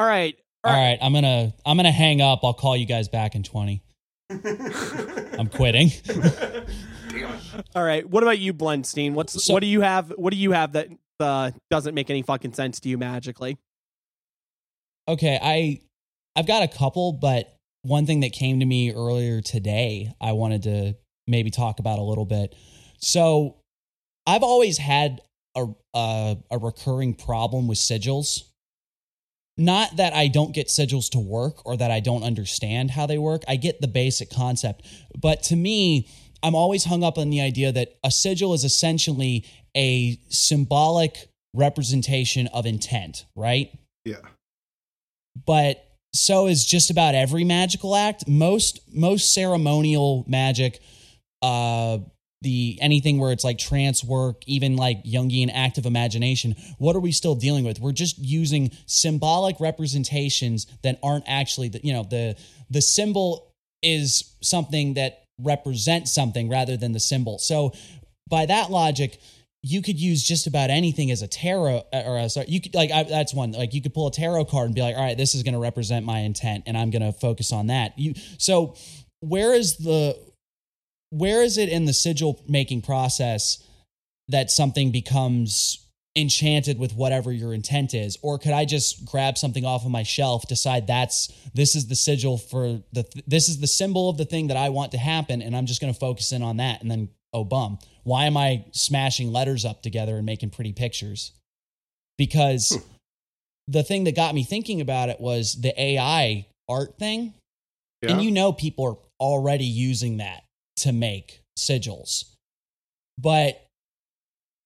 All 0.00 0.06
right. 0.06 0.36
All 0.64 0.72
right, 0.72 0.98
I'm 1.00 1.12
gonna 1.14 1.54
I'm 1.64 1.76
gonna 1.76 1.92
hang 1.92 2.20
up. 2.20 2.40
I'll 2.42 2.52
call 2.52 2.76
you 2.76 2.84
guys 2.84 3.08
back 3.08 3.36
in 3.36 3.44
20. 3.44 3.80
I'm 4.30 5.48
quitting. 5.48 5.90
All 7.74 7.82
right. 7.84 8.08
What 8.08 8.22
about 8.22 8.38
you, 8.38 8.52
Blenstein? 8.52 9.12
What's 9.14 9.42
So- 9.44 9.54
what 9.54 9.60
do 9.60 9.66
you 9.66 9.80
have? 9.80 10.10
What 10.16 10.32
do 10.32 10.36
you 10.38 10.52
have 10.52 10.72
that 10.72 10.88
uh, 11.20 11.50
doesn't 11.70 11.94
make 11.94 12.10
any 12.10 12.22
fucking 12.22 12.52
sense 12.52 12.80
to 12.80 12.88
you 12.88 12.98
magically? 12.98 13.58
okay, 15.08 15.38
I 15.42 15.80
I've 16.36 16.46
got 16.46 16.62
a 16.62 16.68
couple, 16.68 17.12
but 17.14 17.56
one 17.82 18.04
thing 18.04 18.20
that 18.20 18.32
came 18.34 18.60
to 18.60 18.66
me 18.66 18.92
earlier 18.92 19.40
today, 19.40 20.12
I 20.20 20.32
wanted 20.32 20.64
to 20.64 20.96
maybe 21.26 21.50
talk 21.50 21.78
about 21.78 21.98
a 21.98 22.02
little 22.02 22.26
bit. 22.26 22.54
So, 22.98 23.56
I've 24.26 24.42
always 24.42 24.76
had 24.76 25.22
a 25.56 25.66
a, 25.94 26.36
a 26.50 26.58
recurring 26.58 27.14
problem 27.14 27.66
with 27.68 27.78
sigils. 27.78 28.42
Not 29.58 29.96
that 29.96 30.14
I 30.14 30.28
don't 30.28 30.54
get 30.54 30.68
sigils 30.68 31.10
to 31.10 31.18
work 31.18 31.66
or 31.66 31.76
that 31.76 31.90
I 31.90 32.00
don't 32.00 32.22
understand 32.22 32.92
how 32.92 33.06
they 33.06 33.18
work. 33.18 33.42
I 33.48 33.56
get 33.56 33.80
the 33.80 33.88
basic 33.88 34.30
concept, 34.30 34.86
but 35.20 35.42
to 35.44 35.56
me, 35.56 36.08
I'm 36.42 36.54
always 36.54 36.84
hung 36.84 37.02
up 37.02 37.18
on 37.18 37.30
the 37.30 37.40
idea 37.40 37.72
that 37.72 37.98
a 38.04 38.10
sigil 38.12 38.54
is 38.54 38.62
essentially 38.64 39.44
a 39.76 40.18
symbolic 40.28 41.28
representation 41.54 42.46
of 42.48 42.64
intent, 42.66 43.26
right? 43.34 43.70
Yeah. 44.04 44.20
but 45.44 45.84
so 46.14 46.46
is 46.46 46.64
just 46.64 46.90
about 46.90 47.14
every 47.14 47.44
magical 47.44 47.94
act 47.94 48.26
most 48.26 48.80
most 48.92 49.34
ceremonial 49.34 50.24
magic 50.26 50.80
uh 51.42 51.98
the 52.42 52.78
anything 52.80 53.18
where 53.18 53.32
it's 53.32 53.44
like 53.44 53.58
trance 53.58 54.04
work 54.04 54.42
even 54.46 54.76
like 54.76 55.02
jungian 55.04 55.50
active 55.52 55.86
imagination 55.86 56.54
what 56.78 56.94
are 56.94 57.00
we 57.00 57.12
still 57.12 57.34
dealing 57.34 57.64
with? 57.64 57.80
We're 57.80 57.92
just 57.92 58.18
using 58.18 58.70
symbolic 58.86 59.60
representations 59.60 60.66
that 60.82 60.98
aren't 61.02 61.24
actually 61.26 61.68
the 61.68 61.80
you 61.82 61.92
know 61.92 62.04
the 62.04 62.36
the 62.70 62.80
symbol 62.80 63.52
is 63.82 64.34
something 64.42 64.94
that 64.94 65.24
represents 65.40 66.12
something 66.12 66.48
rather 66.48 66.76
than 66.76 66.92
the 66.92 67.00
symbol. 67.00 67.38
So 67.38 67.72
by 68.28 68.46
that 68.46 68.70
logic 68.70 69.20
you 69.62 69.82
could 69.82 70.00
use 70.00 70.22
just 70.22 70.46
about 70.46 70.70
anything 70.70 71.10
as 71.10 71.20
a 71.20 71.26
tarot 71.26 71.82
or 71.92 72.18
a, 72.18 72.30
sorry, 72.30 72.46
you 72.48 72.60
could 72.60 72.74
like 72.74 72.92
I, 72.92 73.02
that's 73.02 73.34
one 73.34 73.52
like 73.52 73.74
you 73.74 73.82
could 73.82 73.92
pull 73.92 74.06
a 74.06 74.12
tarot 74.12 74.44
card 74.44 74.66
and 74.66 74.74
be 74.74 74.80
like 74.80 74.96
all 74.96 75.02
right 75.02 75.16
this 75.16 75.34
is 75.34 75.42
going 75.42 75.54
to 75.54 75.60
represent 75.60 76.06
my 76.06 76.20
intent 76.20 76.64
and 76.66 76.78
i'm 76.78 76.90
going 76.90 77.02
to 77.02 77.12
focus 77.12 77.52
on 77.52 77.66
that. 77.66 77.98
You 77.98 78.14
so 78.38 78.76
where 79.20 79.52
is 79.54 79.76
the 79.78 80.16
where 81.10 81.42
is 81.42 81.58
it 81.58 81.68
in 81.68 81.84
the 81.84 81.92
sigil 81.92 82.42
making 82.48 82.82
process 82.82 83.62
that 84.28 84.50
something 84.50 84.90
becomes 84.90 85.86
enchanted 86.16 86.78
with 86.78 86.94
whatever 86.94 87.32
your 87.32 87.54
intent 87.54 87.94
is? 87.94 88.18
Or 88.22 88.38
could 88.38 88.52
i 88.52 88.64
just 88.64 89.04
grab 89.04 89.38
something 89.38 89.64
off 89.64 89.84
of 89.84 89.90
my 89.90 90.02
shelf 90.02 90.46
decide 90.48 90.86
that's 90.86 91.32
this 91.54 91.74
is 91.74 91.86
the 91.86 91.94
sigil 91.94 92.38
for 92.38 92.82
the 92.92 93.04
this 93.26 93.48
is 93.48 93.60
the 93.60 93.66
symbol 93.66 94.08
of 94.08 94.16
the 94.16 94.24
thing 94.24 94.48
that 94.48 94.56
i 94.56 94.68
want 94.68 94.92
to 94.92 94.98
happen 94.98 95.42
and 95.42 95.56
i'm 95.56 95.66
just 95.66 95.80
going 95.80 95.92
to 95.92 95.98
focus 95.98 96.32
in 96.32 96.42
on 96.42 96.58
that 96.58 96.80
and 96.82 96.90
then 96.90 97.08
oh 97.32 97.44
bum. 97.44 97.78
Why 98.04 98.24
am 98.24 98.36
i 98.36 98.64
smashing 98.72 99.32
letters 99.32 99.64
up 99.64 99.82
together 99.82 100.16
and 100.16 100.26
making 100.26 100.50
pretty 100.50 100.72
pictures? 100.72 101.32
Because 102.16 102.70
hmm. 102.70 102.82
the 103.68 103.82
thing 103.82 104.04
that 104.04 104.16
got 104.16 104.34
me 104.34 104.44
thinking 104.44 104.80
about 104.80 105.08
it 105.08 105.20
was 105.20 105.60
the 105.60 105.78
ai 105.80 106.46
art 106.68 106.98
thing. 106.98 107.34
Yeah. 108.02 108.12
and 108.12 108.22
you 108.22 108.30
know 108.30 108.52
people 108.52 108.84
are 108.84 108.96
already 109.20 109.64
using 109.64 110.18
that 110.18 110.44
to 110.78 110.92
make 110.92 111.42
sigils. 111.58 112.24
But 113.18 113.64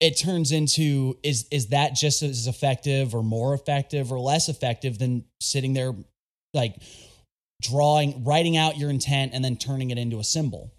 it 0.00 0.18
turns 0.18 0.50
into 0.52 1.16
is 1.22 1.46
is 1.50 1.68
that 1.68 1.94
just 1.94 2.22
as 2.22 2.46
effective 2.46 3.14
or 3.14 3.22
more 3.22 3.54
effective 3.54 4.12
or 4.12 4.18
less 4.18 4.48
effective 4.48 4.98
than 4.98 5.24
sitting 5.40 5.74
there 5.74 5.92
like 6.52 6.74
drawing 7.62 8.24
writing 8.24 8.56
out 8.56 8.76
your 8.76 8.90
intent 8.90 9.32
and 9.32 9.44
then 9.44 9.56
turning 9.56 9.90
it 9.90 9.98
into 9.98 10.18
a 10.18 10.24
symbol? 10.24 10.72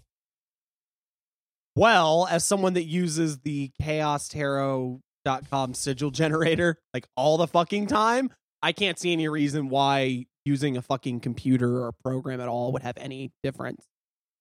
Well, 1.76 2.28
as 2.30 2.44
someone 2.44 2.74
that 2.74 2.84
uses 2.84 3.38
the 3.38 3.72
chaostarot.com 3.82 5.74
sigil 5.74 6.10
generator 6.10 6.76
like 6.92 7.06
all 7.16 7.38
the 7.38 7.48
fucking 7.48 7.88
time, 7.88 8.30
I 8.62 8.72
can't 8.72 8.98
see 8.98 9.12
any 9.12 9.26
reason 9.28 9.68
why 9.68 10.26
using 10.44 10.76
a 10.76 10.82
fucking 10.82 11.20
computer 11.20 11.84
or 11.84 11.92
program 12.04 12.40
at 12.40 12.48
all 12.48 12.72
would 12.72 12.82
have 12.82 12.98
any 12.98 13.32
difference. 13.42 13.84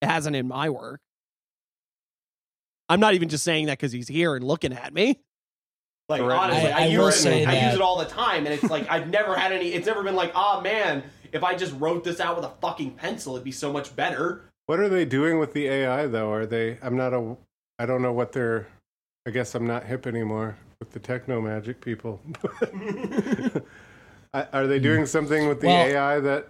It 0.03 0.07
hasn't 0.07 0.35
in 0.35 0.47
my 0.49 0.69
work. 0.69 0.99
I'm 2.89 2.99
not 2.99 3.13
even 3.13 3.29
just 3.29 3.45
saying 3.45 3.67
that 3.67 3.77
because 3.77 3.93
he's 3.93 4.09
here 4.09 4.35
and 4.35 4.43
looking 4.43 4.73
at 4.73 4.93
me. 4.93 5.19
Like 6.09 6.19
Correct. 6.21 6.41
honestly, 6.41 6.71
I- 6.73 6.79
I, 6.79 6.83
I 6.83 6.85
use 6.87 7.23
it, 7.25 7.47
I 7.47 7.65
use 7.67 7.75
it 7.75 7.81
all 7.81 7.97
the 7.97 8.03
time, 8.05 8.45
and 8.45 8.53
it's 8.53 8.63
like 8.69 8.89
I've 8.89 9.09
never 9.09 9.33
had 9.35 9.53
any. 9.53 9.69
It's 9.69 9.87
never 9.87 10.03
been 10.03 10.15
like, 10.15 10.33
oh 10.35 10.59
man, 10.59 11.03
if 11.31 11.41
I 11.45 11.55
just 11.55 11.73
wrote 11.79 12.03
this 12.03 12.19
out 12.19 12.35
with 12.35 12.43
a 12.43 12.51
fucking 12.61 12.91
pencil, 12.91 13.35
it'd 13.35 13.45
be 13.45 13.53
so 13.53 13.71
much 13.71 13.95
better. 13.95 14.41
What 14.65 14.81
are 14.81 14.89
they 14.89 15.05
doing 15.05 15.39
with 15.39 15.53
the 15.53 15.67
AI 15.67 16.07
though? 16.07 16.29
Are 16.33 16.45
they? 16.45 16.77
I'm 16.81 16.97
not 16.97 17.13
a. 17.13 17.37
I 17.79 17.85
don't 17.85 18.01
know 18.01 18.11
what 18.11 18.33
they're. 18.33 18.67
I 19.25 19.31
guess 19.31 19.55
I'm 19.55 19.65
not 19.65 19.85
hip 19.85 20.05
anymore 20.05 20.57
with 20.79 20.91
the 20.91 20.99
techno 20.99 21.39
magic 21.39 21.79
people. 21.79 22.19
Are 24.33 24.67
they 24.67 24.79
doing 24.79 25.05
something 25.05 25.47
with 25.47 25.61
the 25.61 25.67
Well- 25.67 25.85
AI 25.87 26.19
that 26.19 26.49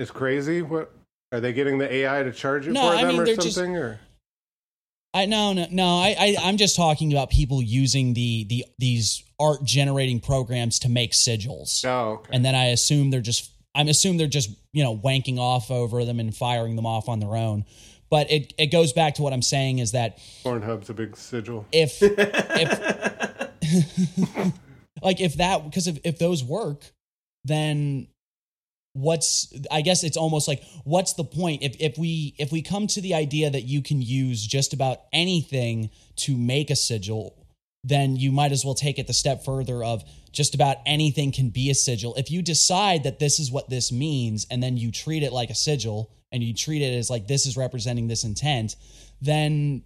is 0.00 0.10
crazy? 0.10 0.62
What 0.62 0.90
are 1.34 1.40
they 1.40 1.52
getting 1.52 1.78
the 1.78 1.92
AI 1.92 2.22
to 2.22 2.32
charge 2.32 2.66
it 2.66 2.72
No, 2.72 2.80
for 2.90 2.96
I 2.96 3.00
them 3.02 3.08
mean, 3.08 3.20
or 3.20 3.24
they're 3.26 3.36
just- 3.36 3.54
something? 3.56 3.76
Or 3.76 4.00
I 5.12 5.26
no 5.26 5.52
no 5.52 5.66
no. 5.70 5.86
I, 5.98 6.16
I 6.18 6.36
I'm 6.42 6.56
just 6.56 6.74
talking 6.76 7.12
about 7.12 7.30
people 7.30 7.62
using 7.62 8.14
the 8.14 8.44
the 8.48 8.64
these 8.78 9.22
art 9.38 9.62
generating 9.64 10.18
programs 10.20 10.80
to 10.80 10.88
make 10.88 11.12
sigils. 11.12 11.84
oh, 11.84 12.14
okay. 12.14 12.30
and 12.32 12.44
then 12.44 12.54
I 12.56 12.66
assume 12.70 13.10
they're 13.10 13.20
just 13.20 13.50
I'm 13.76 13.86
assuming 13.88 14.18
they're 14.18 14.26
just 14.26 14.50
you 14.72 14.82
know 14.82 14.96
wanking 14.96 15.38
off 15.38 15.70
over 15.70 16.04
them 16.04 16.18
and 16.20 16.34
firing 16.34 16.74
them 16.76 16.86
off 16.86 17.08
on 17.08 17.20
their 17.20 17.36
own. 17.36 17.64
But 18.10 18.30
it 18.30 18.54
it 18.58 18.66
goes 18.72 18.92
back 18.92 19.14
to 19.16 19.22
what 19.22 19.32
I'm 19.32 19.42
saying 19.42 19.78
is 19.78 19.92
that 19.92 20.18
Pornhub's 20.44 20.90
a 20.90 20.94
big 20.94 21.16
sigil. 21.16 21.64
if 21.72 21.98
if 22.02 22.80
like 25.02 25.20
if 25.20 25.36
that 25.36 25.64
because 25.64 25.86
if 25.86 25.98
if 26.04 26.18
those 26.18 26.42
work, 26.42 26.90
then 27.44 28.08
what's 28.94 29.52
I 29.70 29.82
guess 29.82 30.02
it's 30.02 30.16
almost 30.16 30.48
like 30.48 30.62
what's 30.84 31.12
the 31.14 31.24
point 31.24 31.62
if 31.62 31.76
if 31.80 31.98
we 31.98 32.34
if 32.38 32.50
we 32.50 32.62
come 32.62 32.86
to 32.88 33.00
the 33.00 33.14
idea 33.14 33.50
that 33.50 33.64
you 33.64 33.82
can 33.82 34.00
use 34.00 34.46
just 34.46 34.72
about 34.72 34.98
anything 35.12 35.90
to 36.16 36.36
make 36.36 36.70
a 36.70 36.76
sigil 36.76 37.44
then 37.84 38.16
you 38.16 38.32
might 38.32 38.50
as 38.50 38.64
well 38.64 38.74
take 38.74 38.98
it 38.98 39.06
the 39.06 39.12
step 39.12 39.44
further 39.44 39.84
of 39.84 40.02
just 40.32 40.54
about 40.54 40.78
anything 40.86 41.30
can 41.30 41.50
be 41.50 41.70
a 41.70 41.74
sigil. 41.74 42.14
If 42.16 42.30
you 42.30 42.40
decide 42.40 43.04
that 43.04 43.18
this 43.18 43.38
is 43.38 43.52
what 43.52 43.68
this 43.68 43.92
means 43.92 44.46
and 44.50 44.62
then 44.62 44.78
you 44.78 44.90
treat 44.90 45.22
it 45.22 45.32
like 45.32 45.50
a 45.50 45.54
sigil 45.54 46.10
and 46.32 46.42
you 46.42 46.54
treat 46.54 46.80
it 46.80 46.96
as 46.96 47.10
like 47.10 47.28
this 47.28 47.44
is 47.44 47.58
representing 47.58 48.08
this 48.08 48.24
intent, 48.24 48.74
then 49.20 49.82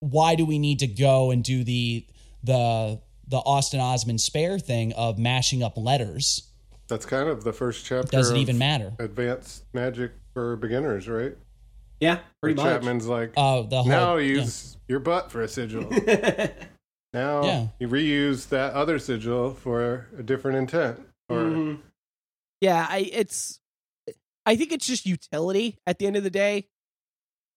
why 0.00 0.34
do 0.34 0.44
we 0.44 0.58
need 0.58 0.80
to 0.80 0.86
go 0.86 1.30
and 1.30 1.42
do 1.42 1.64
the 1.64 2.06
the 2.42 3.00
the 3.26 3.38
Austin 3.38 3.80
Osman 3.80 4.18
spare 4.18 4.58
thing 4.58 4.92
of 4.92 5.18
mashing 5.18 5.62
up 5.62 5.78
letters? 5.78 6.50
That's 6.88 7.06
kind 7.06 7.28
of 7.28 7.44
the 7.44 7.52
first 7.52 7.84
chapter. 7.86 8.10
Doesn't 8.10 8.36
even 8.36 8.58
matter. 8.58 8.92
Advanced 8.98 9.64
magic 9.72 10.12
for 10.34 10.56
beginners, 10.56 11.08
right? 11.08 11.36
Yeah, 12.00 12.18
pretty 12.42 12.56
Where 12.60 12.66
much. 12.66 12.74
Chapman's 12.82 13.06
like, 13.06 13.32
Oh, 13.36 13.62
the 13.62 13.76
whole 13.76 13.86
now 13.86 14.16
yeah. 14.16 14.34
use 14.40 14.76
your 14.88 15.00
butt 15.00 15.30
for 15.30 15.40
a 15.42 15.48
sigil. 15.48 15.88
now 17.12 17.44
Yeah. 17.44 17.68
you 17.78 17.88
reuse 17.88 18.48
that 18.48 18.74
other 18.74 18.98
sigil 18.98 19.54
for 19.54 20.08
a 20.18 20.22
different 20.22 20.58
intent. 20.58 21.00
Or 21.28 21.38
Mhm. 21.38 21.80
Yeah, 22.60 22.86
I 22.88 22.98
it's 23.12 23.60
I 24.46 24.56
think 24.56 24.72
it's 24.72 24.86
just 24.86 25.06
utility 25.06 25.78
at 25.86 25.98
the 25.98 26.06
end 26.06 26.16
of 26.16 26.22
the 26.24 26.30
day. 26.30 26.68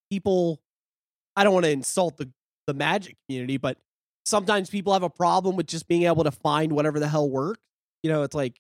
People 0.09 0.61
I 1.35 1.43
don't 1.43 1.53
want 1.53 1.65
to 1.65 1.71
insult 1.71 2.17
the 2.17 2.29
the 2.67 2.73
magic 2.73 3.15
community, 3.27 3.57
but 3.57 3.77
sometimes 4.25 4.69
people 4.69 4.93
have 4.93 5.03
a 5.03 5.09
problem 5.09 5.55
with 5.55 5.67
just 5.67 5.87
being 5.87 6.03
able 6.03 6.23
to 6.23 6.31
find 6.31 6.71
whatever 6.73 6.99
the 6.99 7.07
hell 7.07 7.29
works. 7.29 7.61
You 8.03 8.11
know, 8.11 8.23
it's 8.23 8.35
like 8.35 8.59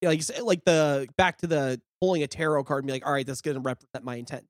you 0.00 0.08
know, 0.08 0.14
like 0.14 0.42
like 0.42 0.64
the 0.64 1.08
back 1.16 1.38
to 1.38 1.46
the 1.46 1.80
pulling 2.00 2.22
a 2.22 2.26
tarot 2.26 2.64
card 2.64 2.84
and 2.84 2.86
be 2.88 2.92
like, 2.92 3.06
all 3.06 3.12
right, 3.12 3.26
that's 3.26 3.40
going 3.40 3.56
to 3.56 3.60
represent 3.60 4.04
my 4.04 4.16
intent. 4.16 4.44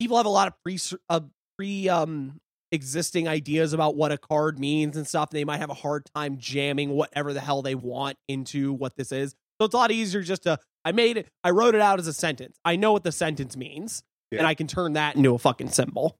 People 0.00 0.16
have 0.16 0.26
a 0.26 0.30
lot 0.30 0.48
of 0.48 0.54
pre 0.62 0.78
uh, 1.08 1.20
pre 1.56 1.88
um 1.88 2.40
existing 2.72 3.28
ideas 3.28 3.74
about 3.74 3.96
what 3.96 4.10
a 4.10 4.18
card 4.18 4.58
means 4.58 4.96
and 4.96 5.06
stuff. 5.06 5.30
They 5.30 5.44
might 5.44 5.58
have 5.58 5.70
a 5.70 5.74
hard 5.74 6.06
time 6.14 6.38
jamming 6.38 6.90
whatever 6.90 7.32
the 7.32 7.40
hell 7.40 7.62
they 7.62 7.74
want 7.74 8.16
into 8.28 8.72
what 8.72 8.96
this 8.96 9.12
is. 9.12 9.34
So 9.60 9.66
it's 9.66 9.74
a 9.74 9.76
lot 9.76 9.90
easier 9.92 10.22
just 10.22 10.44
to 10.44 10.58
I 10.84 10.92
made 10.92 11.16
it 11.18 11.28
I 11.44 11.50
wrote 11.50 11.74
it 11.74 11.80
out 11.80 11.98
as 11.98 12.06
a 12.06 12.12
sentence. 12.12 12.58
I 12.64 12.76
know 12.76 12.92
what 12.92 13.04
the 13.04 13.12
sentence 13.12 13.56
means. 13.56 14.02
Yeah. 14.30 14.38
And 14.38 14.46
I 14.46 14.54
can 14.54 14.66
turn 14.66 14.94
that 14.94 15.14
into 15.14 15.34
a 15.34 15.38
fucking 15.38 15.68
symbol. 15.68 16.18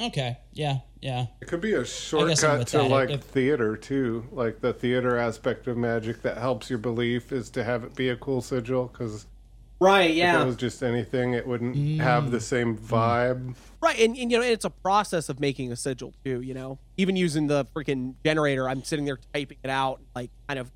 Okay. 0.00 0.38
Yeah. 0.52 0.78
Yeah. 1.00 1.26
It 1.40 1.48
could 1.48 1.60
be 1.60 1.74
a 1.74 1.80
I'm 1.80 1.84
shortcut 1.84 2.68
to 2.68 2.82
like 2.82 3.10
If- 3.10 3.24
theater 3.24 3.76
too. 3.76 4.26
Like 4.30 4.60
the 4.60 4.72
theater 4.72 5.16
aspect 5.18 5.66
of 5.66 5.76
magic 5.76 6.22
that 6.22 6.38
helps 6.38 6.70
your 6.70 6.78
belief 6.78 7.32
is 7.32 7.50
to 7.50 7.64
have 7.64 7.84
it 7.84 7.94
be 7.94 8.08
a 8.08 8.16
cool 8.16 8.40
sigil 8.40 8.86
because 8.92 9.26
Right, 9.80 10.12
Yeah. 10.12 10.30
if 10.30 10.38
yeah. 10.38 10.42
it 10.42 10.46
was 10.46 10.56
just 10.56 10.82
anything, 10.82 11.34
it 11.34 11.46
wouldn't 11.46 11.76
mm. 11.76 12.00
have 12.00 12.32
the 12.32 12.40
same 12.40 12.76
mm. 12.76 12.80
vibe. 12.80 13.54
Right, 13.80 13.98
and, 14.00 14.16
and 14.16 14.30
you 14.30 14.38
know, 14.38 14.44
it's 14.44 14.64
a 14.64 14.70
process 14.70 15.28
of 15.28 15.38
making 15.38 15.70
a 15.70 15.76
sigil 15.76 16.12
too. 16.24 16.40
You 16.40 16.54
know, 16.54 16.78
even 16.96 17.14
using 17.14 17.46
the 17.46 17.64
freaking 17.66 18.14
generator, 18.24 18.68
I'm 18.68 18.82
sitting 18.82 19.04
there 19.04 19.20
typing 19.32 19.58
it 19.62 19.70
out, 19.70 20.00
like 20.16 20.30
kind 20.48 20.58
of 20.58 20.72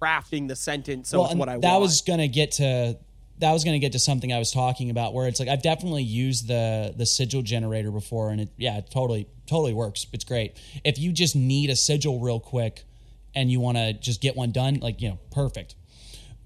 crafting 0.00 0.48
the 0.48 0.56
sentence. 0.56 1.08
So 1.08 1.24
it's 1.24 1.34
what 1.34 1.48
I 1.48 1.56
that 1.58 1.70
want. 1.70 1.80
was 1.80 2.02
gonna 2.02 2.28
get 2.28 2.52
to 2.52 2.98
that 3.42 3.52
was 3.52 3.64
gonna 3.64 3.80
get 3.80 3.92
to 3.92 3.98
something 3.98 4.32
I 4.32 4.38
was 4.38 4.52
talking 4.52 4.88
about 4.88 5.14
where 5.14 5.26
it's 5.26 5.40
like 5.40 5.48
I've 5.48 5.62
definitely 5.62 6.04
used 6.04 6.46
the 6.46 6.94
the 6.96 7.04
sigil 7.04 7.42
generator 7.42 7.90
before 7.90 8.30
and 8.30 8.40
it 8.40 8.48
yeah 8.56 8.78
it 8.78 8.88
totally 8.90 9.26
totally 9.46 9.74
works. 9.74 10.06
It's 10.12 10.24
great. 10.24 10.56
If 10.84 10.98
you 10.98 11.12
just 11.12 11.34
need 11.34 11.68
a 11.68 11.76
sigil 11.76 12.20
real 12.20 12.40
quick 12.40 12.84
and 13.34 13.50
you 13.50 13.60
want 13.60 13.78
to 13.78 13.92
just 13.94 14.20
get 14.20 14.36
one 14.36 14.52
done 14.52 14.78
like 14.80 15.02
you 15.02 15.10
know 15.10 15.18
perfect. 15.32 15.74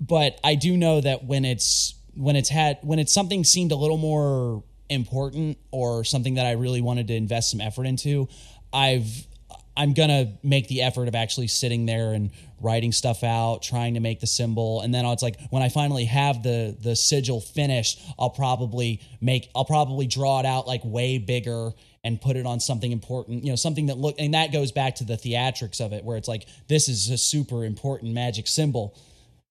But 0.00 0.40
I 0.42 0.54
do 0.54 0.76
know 0.76 1.00
that 1.02 1.24
when 1.24 1.44
it's 1.44 1.94
when 2.14 2.34
it's 2.34 2.48
had 2.48 2.78
when 2.82 2.98
it's 2.98 3.12
something 3.12 3.44
seemed 3.44 3.72
a 3.72 3.76
little 3.76 3.98
more 3.98 4.64
important 4.88 5.58
or 5.70 6.02
something 6.02 6.34
that 6.34 6.46
I 6.46 6.52
really 6.52 6.80
wanted 6.80 7.08
to 7.08 7.14
invest 7.14 7.50
some 7.50 7.60
effort 7.60 7.86
into, 7.86 8.28
I've 8.72 9.26
I'm 9.76 9.92
gonna 9.92 10.32
make 10.42 10.68
the 10.68 10.82
effort 10.82 11.08
of 11.08 11.14
actually 11.14 11.48
sitting 11.48 11.86
there 11.86 12.12
and 12.12 12.30
writing 12.60 12.92
stuff 12.92 13.22
out, 13.22 13.62
trying 13.62 13.94
to 13.94 14.00
make 14.00 14.20
the 14.20 14.26
symbol, 14.26 14.80
and 14.80 14.94
then 14.94 15.04
it's 15.04 15.22
like 15.22 15.38
when 15.50 15.62
I 15.62 15.68
finally 15.68 16.06
have 16.06 16.42
the 16.42 16.76
the 16.80 16.96
sigil 16.96 17.40
finished, 17.40 18.00
I'll 18.18 18.30
probably 18.30 19.00
make 19.20 19.50
I'll 19.54 19.64
probably 19.64 20.06
draw 20.06 20.40
it 20.40 20.46
out 20.46 20.66
like 20.66 20.82
way 20.84 21.18
bigger 21.18 21.72
and 22.04 22.20
put 22.20 22.36
it 22.36 22.46
on 22.46 22.60
something 22.60 22.92
important, 22.92 23.44
you 23.44 23.50
know, 23.50 23.56
something 23.56 23.86
that 23.86 23.98
look 23.98 24.16
and 24.18 24.34
that 24.34 24.52
goes 24.52 24.72
back 24.72 24.96
to 24.96 25.04
the 25.04 25.14
theatrics 25.14 25.84
of 25.84 25.92
it, 25.92 26.04
where 26.04 26.16
it's 26.16 26.28
like 26.28 26.46
this 26.68 26.88
is 26.88 27.10
a 27.10 27.18
super 27.18 27.64
important 27.64 28.14
magic 28.14 28.46
symbol 28.46 28.96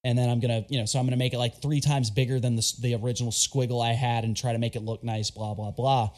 and 0.06 0.16
then 0.16 0.30
I'm 0.30 0.40
gonna, 0.40 0.64
you 0.70 0.80
know, 0.80 0.86
so 0.86 1.00
I'm 1.00 1.06
gonna 1.08 1.18
make 1.18 1.34
it 1.34 1.40
like 1.40 1.62
three 1.64 1.82
times 1.82 2.12
bigger 2.12 2.40
than 2.40 2.56
the 2.56 2.74
the 2.80 2.94
original 2.94 3.32
squiggle 3.32 3.84
I 3.84 3.94
had, 3.94 4.24
and 4.24 4.38
try 4.38 4.54
to 4.54 4.60
make 4.60 4.76
it 4.76 4.84
look 4.84 5.04
nice. 5.04 5.32
Blah 5.32 5.56
blah 5.56 5.72
blah. 5.72 6.12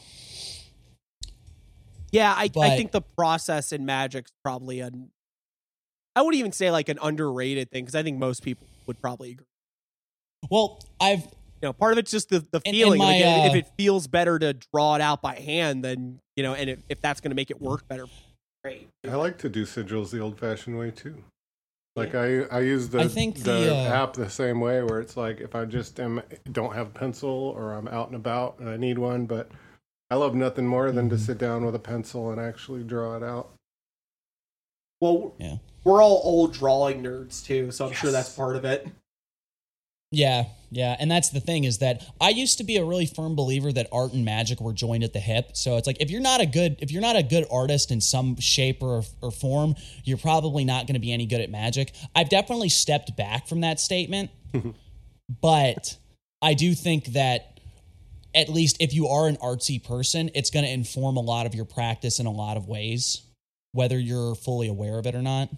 Yeah, 2.12 2.32
I, 2.32 2.50
I 2.60 2.76
think 2.76 2.92
the 2.92 3.02
process 3.02 3.72
in 3.72 3.84
Magic's 3.86 4.32
probably 4.42 4.80
an. 4.80 5.10
I 6.16 6.22
wouldn't 6.22 6.38
even 6.38 6.52
say 6.52 6.70
like 6.70 6.88
an 6.88 6.98
underrated 7.00 7.70
thing 7.70 7.84
because 7.84 7.94
I 7.94 8.02
think 8.02 8.18
most 8.18 8.42
people 8.42 8.66
would 8.86 9.00
probably 9.00 9.32
agree. 9.32 9.46
Well, 10.50 10.80
I've 11.00 11.24
You 11.60 11.68
know, 11.68 11.72
part 11.72 11.92
of 11.92 11.98
it's 11.98 12.10
just 12.10 12.28
the 12.28 12.40
the 12.40 12.60
In- 12.64 12.74
in 12.74 12.80
feeling. 12.80 12.98
my, 12.98 13.06
like, 13.06 13.46
if 13.46 13.52
uh, 13.52 13.58
it 13.58 13.68
feels 13.76 14.06
better 14.06 14.38
to 14.38 14.54
draw 14.72 14.94
it 14.94 15.00
out 15.00 15.22
by 15.22 15.34
hand, 15.36 15.84
then 15.84 16.20
you 16.36 16.42
know, 16.42 16.54
and 16.54 16.70
if, 16.70 16.78
if 16.88 17.00
that's 17.00 17.20
going 17.20 17.30
to 17.30 17.36
make 17.36 17.50
it 17.50 17.60
work 17.60 17.86
better, 17.88 18.06
great. 18.64 18.88
I 19.04 19.14
like 19.16 19.38
to 19.38 19.48
do 19.48 19.64
sigils 19.64 20.10
the 20.10 20.20
old-fashioned 20.20 20.78
way 20.78 20.90
too. 20.90 21.22
Like 21.96 22.14
I, 22.14 22.42
I 22.42 22.60
use 22.60 22.90
the 22.90 23.00
I 23.00 23.08
think 23.08 23.38
the, 23.38 23.42
the, 23.42 23.74
uh, 23.74 23.88
app 23.88 24.12
the 24.12 24.30
same 24.30 24.60
way, 24.60 24.84
where 24.84 25.00
it's 25.00 25.16
like 25.16 25.40
if 25.40 25.56
I 25.56 25.64
just 25.64 25.98
am 25.98 26.22
don't 26.52 26.72
have 26.72 26.86
a 26.86 26.90
pencil 26.90 27.28
or 27.28 27.72
I'm 27.72 27.88
out 27.88 28.06
and 28.06 28.14
about 28.14 28.60
and 28.60 28.68
I 28.68 28.76
need 28.76 28.98
one, 28.98 29.26
but 29.26 29.50
I 30.10 30.16
love 30.16 30.34
nothing 30.34 30.66
more 30.66 30.90
than 30.90 31.06
Mm-hmm. 31.06 31.16
to 31.16 31.22
sit 31.22 31.38
down 31.38 31.64
with 31.64 31.74
a 31.74 31.78
pencil 31.78 32.30
and 32.30 32.40
actually 32.40 32.82
draw 32.82 33.16
it 33.16 33.22
out. 33.22 33.50
Well, 35.00 35.34
yeah. 35.38 35.56
we're 35.84 36.02
all 36.02 36.20
old 36.24 36.54
drawing 36.54 37.02
nerds 37.02 37.44
too, 37.44 37.70
so 37.70 37.86
I'm 37.86 37.92
sure 37.92 38.10
that's 38.10 38.34
part 38.34 38.56
of 38.56 38.64
it. 38.64 38.88
Yeah, 40.10 40.46
yeah, 40.70 40.96
and 40.98 41.10
that's 41.10 41.28
the 41.28 41.40
thing 41.40 41.64
is 41.64 41.78
that 41.78 42.02
I 42.18 42.30
used 42.30 42.58
to 42.58 42.64
be 42.64 42.78
a 42.78 42.84
really 42.84 43.04
firm 43.04 43.36
believer 43.36 43.70
that 43.72 43.88
art 43.92 44.14
and 44.14 44.24
magic 44.24 44.58
were 44.60 44.72
joined 44.72 45.04
at 45.04 45.12
the 45.12 45.20
hip. 45.20 45.50
So 45.52 45.76
it's 45.76 45.86
like 45.86 45.98
if 46.00 46.10
you're 46.10 46.22
not 46.22 46.40
a 46.40 46.46
good 46.46 46.78
if 46.80 46.90
you're 46.90 47.02
not 47.02 47.16
a 47.16 47.22
good 47.22 47.44
artist 47.50 47.90
in 47.90 48.00
some 48.00 48.36
shape 48.40 48.82
or 48.82 49.02
or 49.20 49.30
form, 49.30 49.74
you're 50.04 50.16
probably 50.16 50.64
not 50.64 50.86
going 50.86 50.94
to 50.94 51.00
be 51.00 51.12
any 51.12 51.26
good 51.26 51.42
at 51.42 51.50
magic. 51.50 51.92
I've 52.14 52.30
definitely 52.30 52.70
stepped 52.70 53.16
back 53.16 53.46
from 53.46 53.60
that 53.60 53.78
statement, 53.80 54.30
but 55.42 55.96
I 56.40 56.54
do 56.54 56.74
think 56.74 57.06
that 57.08 57.57
at 58.38 58.48
least 58.48 58.76
if 58.80 58.94
you 58.94 59.08
are 59.08 59.26
an 59.28 59.36
artsy 59.36 59.82
person, 59.82 60.30
it's 60.34 60.50
going 60.50 60.64
to 60.64 60.70
inform 60.70 61.16
a 61.16 61.20
lot 61.20 61.44
of 61.46 61.54
your 61.54 61.64
practice 61.64 62.20
in 62.20 62.26
a 62.26 62.30
lot 62.32 62.56
of 62.56 62.68
ways, 62.68 63.22
whether 63.72 63.98
you're 63.98 64.34
fully 64.34 64.68
aware 64.68 64.98
of 64.98 65.06
it 65.06 65.14
or 65.14 65.22
not. 65.22 65.48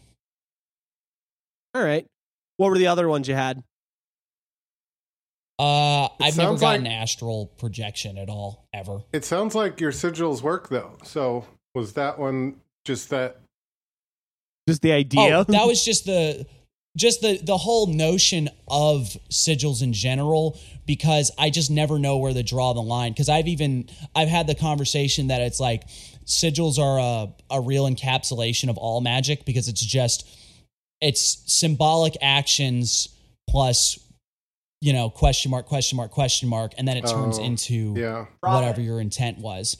All 1.74 1.82
right. 1.82 2.06
What 2.56 2.70
were 2.70 2.78
the 2.78 2.88
other 2.88 3.08
ones 3.08 3.28
you 3.28 3.34
had? 3.34 3.62
Uh, 5.58 6.08
It 6.18 6.24
I've 6.24 6.36
never 6.38 6.56
gotten 6.56 6.84
like- 6.84 6.92
astral 6.92 7.46
projection 7.58 8.16
at 8.16 8.28
all 8.30 8.66
ever. 8.72 9.02
It 9.12 9.24
sounds 9.24 9.54
like 9.54 9.78
your 9.80 9.92
sigils 9.92 10.40
work 10.42 10.68
though. 10.70 10.96
So 11.04 11.44
was 11.74 11.92
that 11.94 12.18
one 12.18 12.60
just 12.84 13.10
that? 13.10 13.40
Just 14.68 14.80
the 14.82 14.92
idea. 14.92 15.38
Oh, 15.38 15.44
that 15.44 15.66
was 15.66 15.84
just 15.84 16.06
the 16.06 16.46
just 16.96 17.20
the 17.20 17.38
the 17.42 17.58
whole 17.58 17.86
notion 17.86 18.48
of 18.68 19.16
sigils 19.30 19.82
in 19.82 19.92
general 19.92 20.58
because 20.90 21.30
I 21.38 21.50
just 21.50 21.70
never 21.70 22.00
know 22.00 22.16
where 22.16 22.34
to 22.34 22.42
draw 22.42 22.72
the 22.72 22.80
line 22.82 23.12
because 23.12 23.28
I've 23.28 23.46
even 23.46 23.88
I've 24.12 24.26
had 24.26 24.48
the 24.48 24.56
conversation 24.56 25.28
that 25.28 25.40
it's 25.40 25.60
like 25.60 25.86
sigils 26.26 26.80
are 26.80 26.98
a, 26.98 27.54
a 27.54 27.60
real 27.60 27.84
encapsulation 27.88 28.68
of 28.70 28.76
all 28.76 29.00
magic 29.00 29.44
because 29.44 29.68
it's 29.68 29.80
just 29.80 30.28
it's 31.00 31.44
symbolic 31.46 32.16
actions 32.20 33.08
plus 33.48 34.00
you 34.80 34.92
know 34.92 35.10
question 35.10 35.52
mark 35.52 35.66
question 35.66 35.96
mark 35.96 36.10
question 36.10 36.48
mark 36.48 36.72
and 36.76 36.88
then 36.88 36.96
it 36.96 37.02
turns 37.06 37.38
Oh, 37.38 37.44
into 37.44 37.94
Yeah. 37.96 38.26
whatever 38.40 38.80
your 38.80 39.00
intent 39.00 39.38
was. 39.38 39.76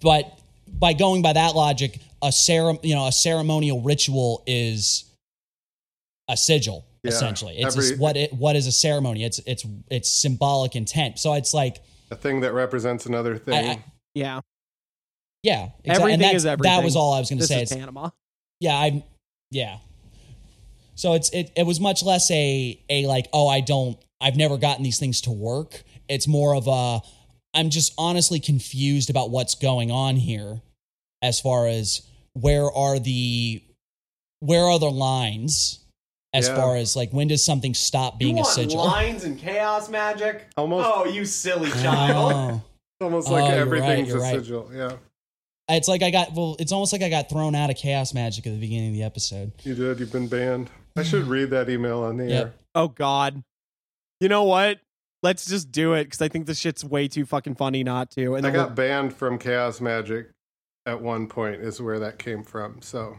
But 0.00 0.36
by 0.66 0.92
going 0.92 1.22
by 1.22 1.34
that 1.34 1.54
logic, 1.54 2.00
a 2.20 2.32
cere- 2.32 2.80
you 2.82 2.96
know, 2.96 3.06
a 3.06 3.12
ceremonial 3.12 3.80
ritual 3.82 4.42
is 4.48 5.04
a 6.28 6.36
sigil 6.36 6.84
Yeah, 7.02 7.10
essentially. 7.10 7.56
It's 7.58 7.76
every- 7.76 7.88
just 7.90 8.00
what 8.00 8.16
it 8.16 8.32
what 8.32 8.56
is 8.56 8.66
a 8.66 8.72
ceremony? 8.72 9.24
It's 9.24 9.40
it's 9.46 9.64
it's 9.90 10.08
symbolic 10.10 10.76
intent. 10.76 11.18
So 11.18 11.34
it's 11.34 11.52
like 11.52 11.82
A 12.10 12.16
thing 12.16 12.40
that 12.40 12.52
represents 12.52 13.06
another 13.06 13.38
thing. 13.38 13.54
I- 13.70 13.84
yeah. 14.14 14.40
yeah, 15.42 15.70
exactly. 15.84 15.90
Everything 15.90 16.12
and 16.14 16.22
that's, 16.22 16.34
is 16.34 16.46
everything. 16.46 16.70
That 16.70 16.84
was 16.84 16.96
all 16.96 17.14
I 17.14 17.18
was 17.18 17.30
going 17.30 17.38
to 17.40 17.46
say. 17.46 17.62
is 17.62 17.72
It's, 17.72 17.74
Panama. 17.80 18.10
yeah, 18.60 18.74
I 18.74 19.04
yeah. 19.50 19.78
So 20.94 21.14
it's 21.14 21.30
it 21.30 21.50
it 21.56 21.64
was 21.66 21.80
much 21.80 22.02
less 22.02 22.30
a 22.30 22.78
a 22.90 23.06
like 23.06 23.26
oh 23.32 23.48
I 23.48 23.60
don't 23.60 23.98
I've 24.20 24.36
never 24.36 24.58
gotten 24.58 24.84
these 24.84 24.98
things 24.98 25.22
to 25.22 25.30
work. 25.30 25.82
It's 26.08 26.28
more 26.28 26.54
of 26.54 26.68
a 26.68 27.00
I'm 27.54 27.70
just 27.70 27.92
honestly 27.98 28.38
confused 28.38 29.10
about 29.10 29.30
what's 29.30 29.54
going 29.54 29.90
on 29.90 30.16
here 30.16 30.60
as 31.22 31.40
far 31.40 31.66
as 31.66 32.02
where 32.34 32.70
are 32.70 32.98
the 32.98 33.62
where 34.40 34.64
are 34.64 34.78
the 34.78 34.90
lines 34.90 35.78
as 36.34 36.48
Yeah. 36.48 36.56
far 36.56 36.76
as 36.76 36.96
like 36.96 37.12
when 37.12 37.28
does 37.28 37.44
something 37.44 37.74
stop 37.74 38.18
being 38.18 38.38
a 38.38 38.44
sigil? 38.44 38.84
lines 38.84 39.24
and 39.24 39.38
chaos 39.38 39.88
magic? 39.88 40.46
Almost, 40.56 40.88
Oh, 40.90 41.04
you 41.06 41.24
silly 41.24 41.70
Oh. 41.74 42.62
almost 43.00 43.28
like 43.28 43.44
Oh, 43.44 43.48
you're 43.48 43.56
everything's 43.58 43.98
right, 43.98 44.06
you're 44.08 44.16
a 44.18 44.20
right. 44.20 44.34
sigil. 44.36 44.70
Yeah, 44.74 44.92
It's 45.68 45.88
like 45.88 46.02
I 46.02 46.10
got 46.10 46.32
well. 46.34 46.56
It's 46.58 46.72
almost 46.72 46.92
like 46.92 47.02
I 47.02 47.08
got 47.08 47.28
thrown 47.28 47.54
out 47.54 47.70
of 47.70 47.76
chaos 47.76 48.14
magic 48.14 48.46
at 48.46 48.52
the 48.52 48.58
beginning 48.60 48.88
of 48.90 48.94
the 48.94 49.02
episode. 49.02 49.52
you 49.62 49.74
did. 49.74 50.00
You've 50.00 50.12
been 50.12 50.28
banned. 50.28 50.70
I 50.96 51.02
should 51.02 51.24
read 51.24 51.50
that 51.50 51.68
email 51.70 52.00
on 52.00 52.16
the 52.18 52.26
Yep. 52.26 52.44
air. 52.46 52.52
Oh 52.74 52.88
God. 52.88 53.42
You 54.20 54.28
know 54.28 54.44
what? 54.44 54.78
Let's 55.22 55.46
just 55.46 55.70
do 55.70 55.94
it 55.94 56.04
because 56.04 56.20
I 56.20 56.28
think 56.28 56.46
this 56.46 56.58
shit's 56.58 56.84
way 56.84 57.06
too 57.08 57.24
fucking 57.24 57.54
funny 57.54 57.84
not 57.84 58.10
to. 58.12 58.34
And 58.34 58.46
I 58.46 58.50
got 58.50 58.68
we'll- 58.68 58.74
banned 58.76 59.14
from 59.14 59.38
Chaos 59.38 59.80
Magic 59.80 60.30
at 60.84 61.00
one 61.00 61.28
point, 61.28 61.60
is 61.60 61.80
where 61.80 61.98
that 62.00 62.18
came 62.18 62.42
from. 62.42 62.82
So 62.82 63.18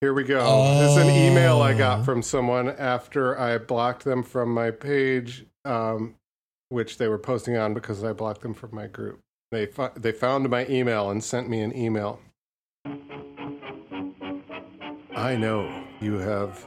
here 0.00 0.12
we 0.12 0.24
go. 0.24 0.78
This 0.80 0.90
is 0.92 0.96
an 0.98 1.10
email 1.10 1.60
I 1.62 1.72
Oh. 1.74 1.78
got 1.78 2.04
from 2.04 2.22
someone 2.22 2.68
after 2.68 3.38
I 3.38 3.58
blocked 3.58 4.04
them 4.04 4.22
from 4.22 4.52
my 4.52 4.70
page, 4.70 5.46
um, 5.64 6.14
which 6.68 6.98
they 6.98 7.08
were 7.08 7.18
posting 7.18 7.56
on 7.56 7.74
because 7.74 8.04
I 8.04 8.12
blocked 8.12 8.42
them 8.42 8.54
from 8.54 8.70
my 8.74 8.86
group. 8.86 9.20
They, 9.52 9.66
fo- 9.66 9.92
they 9.96 10.12
found 10.12 10.48
my 10.50 10.66
email 10.68 11.10
and 11.10 11.22
sent 11.22 11.48
me 11.48 11.60
an 11.62 11.74
email. 11.76 12.20
I 15.14 15.34
know 15.36 15.84
you 16.00 16.18
have 16.18 16.64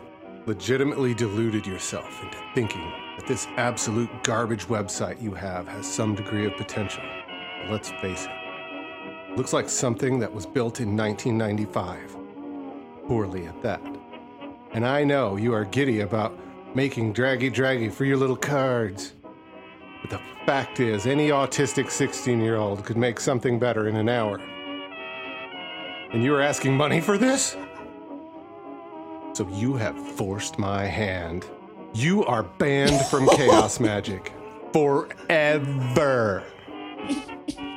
legitimately 0.47 1.13
deluded 1.13 1.67
yourself 1.67 2.23
into 2.23 2.37
thinking 2.55 2.81
that 3.17 3.27
this 3.27 3.45
absolute 3.57 4.09
garbage 4.23 4.65
website 4.67 5.21
you 5.21 5.33
have 5.35 5.67
has 5.67 5.85
some 5.91 6.15
degree 6.15 6.47
of 6.47 6.55
potential. 6.57 7.03
But 7.61 7.71
let's 7.71 7.89
face 8.01 8.25
it, 8.25 9.37
looks 9.37 9.53
like 9.53 9.69
something 9.69 10.17
that 10.19 10.33
was 10.33 10.47
built 10.47 10.79
in 10.79 10.97
1995. 10.97 12.15
Poorly 13.09 13.47
at 13.47 13.59
that. 13.63 13.81
And 14.71 14.85
I 14.85 15.03
know 15.03 15.35
you 15.35 15.51
are 15.51 15.65
giddy 15.65 16.01
about 16.01 16.37
making 16.75 17.11
draggy 17.11 17.49
draggy 17.49 17.89
for 17.89 18.05
your 18.05 18.17
little 18.17 18.35
cards. 18.35 19.13
But 20.01 20.11
the 20.11 20.19
fact 20.45 20.79
is, 20.79 21.07
any 21.07 21.29
autistic 21.29 21.89
16 21.89 22.39
year 22.39 22.57
old 22.57 22.85
could 22.85 22.97
make 22.97 23.19
something 23.19 23.57
better 23.57 23.87
in 23.87 23.95
an 23.95 24.09
hour. 24.09 24.39
And 26.13 26.23
you 26.23 26.35
are 26.35 26.41
asking 26.41 26.77
money 26.77 27.01
for 27.01 27.17
this? 27.17 27.57
So 29.33 29.49
you 29.53 29.73
have 29.73 29.97
forced 30.15 30.59
my 30.59 30.83
hand. 30.85 31.47
You 31.95 32.23
are 32.25 32.43
banned 32.43 33.07
from 33.07 33.27
Chaos 33.35 33.79
Magic 33.79 34.31
forever. 34.71 36.43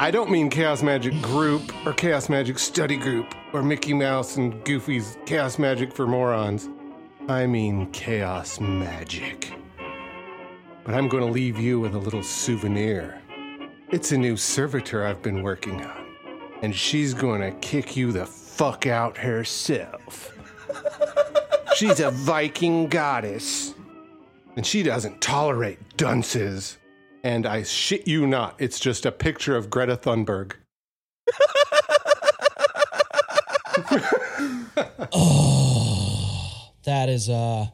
I 0.00 0.12
don't 0.12 0.30
mean 0.30 0.48
Chaos 0.48 0.80
Magic 0.80 1.20
Group 1.20 1.74
or 1.84 1.92
Chaos 1.92 2.28
Magic 2.28 2.60
Study 2.60 2.96
Group 2.96 3.34
or 3.52 3.64
Mickey 3.64 3.92
Mouse 3.92 4.36
and 4.36 4.64
Goofy's 4.64 5.18
Chaos 5.26 5.58
Magic 5.58 5.92
for 5.92 6.06
Morons. 6.06 6.68
I 7.28 7.48
mean 7.48 7.90
Chaos 7.90 8.60
Magic. 8.60 9.52
But 10.84 10.94
I'm 10.94 11.08
going 11.08 11.26
to 11.26 11.32
leave 11.32 11.58
you 11.58 11.80
with 11.80 11.96
a 11.96 11.98
little 11.98 12.22
souvenir. 12.22 13.20
It's 13.90 14.12
a 14.12 14.16
new 14.16 14.36
servitor 14.36 15.04
I've 15.04 15.20
been 15.20 15.42
working 15.42 15.84
on, 15.84 16.06
and 16.62 16.72
she's 16.72 17.12
going 17.12 17.40
to 17.40 17.50
kick 17.58 17.96
you 17.96 18.12
the 18.12 18.24
fuck 18.24 18.86
out 18.86 19.18
herself. 19.18 20.32
She's 21.74 21.98
a 21.98 22.12
Viking 22.12 22.86
goddess, 22.86 23.74
and 24.54 24.64
she 24.64 24.84
doesn't 24.84 25.20
tolerate 25.20 25.80
dunces. 25.96 26.77
And 27.24 27.46
I 27.46 27.62
shit 27.62 28.06
you 28.06 28.26
not, 28.26 28.56
it's 28.58 28.78
just 28.78 29.06
a 29.06 29.12
picture 29.12 29.56
of 29.56 29.70
Greta 29.70 29.96
Thunberg. 29.96 30.52
Oh, 35.12 36.72
that 36.84 37.08
is 37.08 37.28
uh 37.28 37.66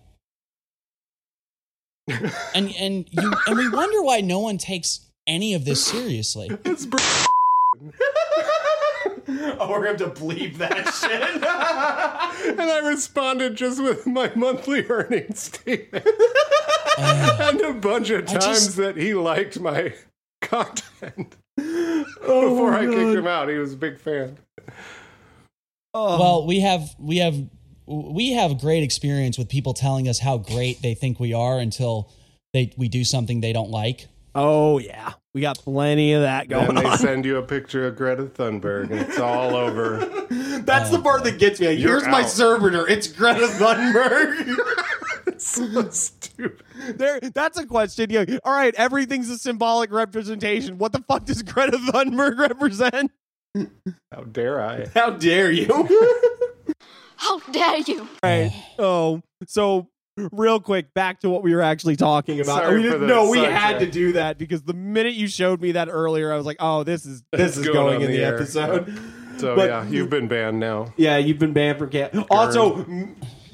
and 2.09 2.75
and 2.79 3.07
you 3.11 3.33
and 3.47 3.57
we 3.57 3.69
wonder 3.69 4.03
why 4.03 4.21
no 4.21 4.39
one 4.39 4.59
takes 4.59 5.01
any 5.27 5.55
of 5.55 5.65
this 5.65 5.85
seriously. 5.85 6.51
It's 6.65 6.87
br- 6.87 6.99
Oh, 9.61 9.69
we're 9.71 9.85
going 9.85 9.97
to 9.99 10.05
have 10.05 10.15
to 10.15 10.21
bleep 10.23 10.57
that 10.59 10.87
shit. 10.95 12.51
and 12.59 12.61
I 12.71 12.79
responded 12.89 13.55
just 13.57 13.83
with 13.83 14.07
my 14.07 14.31
monthly 14.35 14.87
earnings 14.87 15.41
statement 15.41 16.07
and 16.99 17.61
a 17.61 17.73
bunch 17.75 18.11
of 18.11 18.27
times 18.27 18.45
just- 18.45 18.77
that 18.77 18.97
he 18.97 19.15
liked 19.15 19.59
my 19.61 19.95
content. 20.43 21.37
Oh, 21.59 22.05
Before 22.51 22.75
I 22.75 22.85
kicked 22.87 23.17
him 23.17 23.27
out, 23.27 23.49
he 23.49 23.57
was 23.57 23.73
a 23.75 23.77
big 23.77 23.99
fan. 24.01 24.39
Oh. 25.93 26.19
Well, 26.19 26.47
we 26.47 26.61
have 26.61 26.95
we 26.99 27.19
have 27.19 27.37
we 27.87 28.33
have 28.33 28.59
great 28.61 28.83
experience 28.83 29.39
with 29.39 29.49
people 29.49 29.75
telling 29.75 30.09
us 30.09 30.19
how 30.19 30.39
great 30.39 30.83
they 30.83 30.95
think 30.95 31.21
we 31.21 31.33
are 31.33 31.59
until 31.59 32.11
they 32.53 32.73
we 32.77 32.89
do 32.89 33.05
something 33.05 33.41
they 33.41 33.53
don't 33.53 33.71
like. 33.71 34.09
oh, 34.35 34.79
yeah. 34.79 35.13
We 35.35 35.41
got 35.41 35.59
plenty 35.59 36.13
of 36.13 36.23
that 36.23 36.49
going 36.49 36.69
And 36.69 36.79
they 36.79 36.85
on. 36.85 36.97
send 36.99 37.25
you 37.25 37.39
a 37.39 37.43
picture 37.43 37.87
of 37.89 37.97
Greta 37.97 38.25
Thunberg, 38.27 38.91
and 38.93 39.01
it's 39.01 39.19
all 39.19 39.57
over. 39.57 39.97
That's 40.61 40.91
the 40.91 41.01
part 41.01 41.25
that 41.25 41.39
gets 41.41 41.59
me. 41.61 41.69
Like, 41.69 41.79
You're 41.81 41.99
Here's 41.99 42.07
my 42.07 42.23
out. 42.23 42.29
servitor. 42.29 42.87
It's 42.89 43.09
Greta 43.09 43.47
Thunberg. 43.49 44.57
so 45.41 45.89
stupid. 45.91 46.63
there, 46.97 47.19
that's 47.19 47.59
a 47.59 47.67
question. 47.67 48.11
Yeah. 48.11 48.25
All 48.45 48.53
right, 48.53 48.75
everything's 48.77 49.29
a 49.31 49.39
symbolic 49.39 49.91
representation. 49.91 50.79
What 50.79 50.93
the 50.93 51.03
fuck 51.09 51.25
does 51.25 51.43
Greta 51.43 51.79
Thunberg 51.79 52.39
represent? 52.39 53.11
How 54.13 54.23
dare 54.31 54.63
I? 54.63 54.87
How 54.95 55.11
dare 55.11 55.51
you? 55.51 55.67
How 57.17 57.39
dare 57.51 57.79
you? 57.79 58.09
right. 58.23 58.53
Oh, 58.79 59.23
so 59.47 59.89
real 60.33 60.61
quick, 60.61 60.95
back 60.95 61.21
to 61.21 61.31
what 61.31 61.43
we 61.43 61.55
were 61.55 61.63
actually 61.63 61.97
talking 61.97 62.41
about. 62.41 62.63
Sorry 62.63 62.77
we 62.77 62.83
didn't 62.83 63.07
know 63.07 63.31
we 63.31 63.39
had 63.39 63.79
to 63.81 63.87
do 63.91 64.13
that 64.13 64.39
because 64.39 64.63
the 64.63 64.73
minute 64.75 65.15
you 65.15 65.27
showed 65.29 65.61
me 65.61 65.73
that 65.73 65.89
earlier, 65.89 66.33
I 66.33 66.37
was 66.37 66.47
like, 66.47 66.59
oh, 66.61 66.85
this 66.85 67.05
is 67.07 67.23
this 67.33 67.57
It's 67.57 67.57
is 67.59 67.65
going 67.67 67.75
going 67.99 68.01
in 68.03 68.11
the 68.11 68.19
the 68.19 68.25
episode. 68.25 68.99
So 69.37 69.57
But- 69.57 69.69
yeah, 69.69 69.85
you've 69.89 70.11
been 70.11 70.29
banned 70.29 70.61
now. 70.61 70.95
Yeah, 70.97 71.17
you've 71.17 71.41
been 71.41 71.53
banned 71.53 71.79
from 71.79 71.91
chaos. 71.91 72.15
Also, 72.31 72.87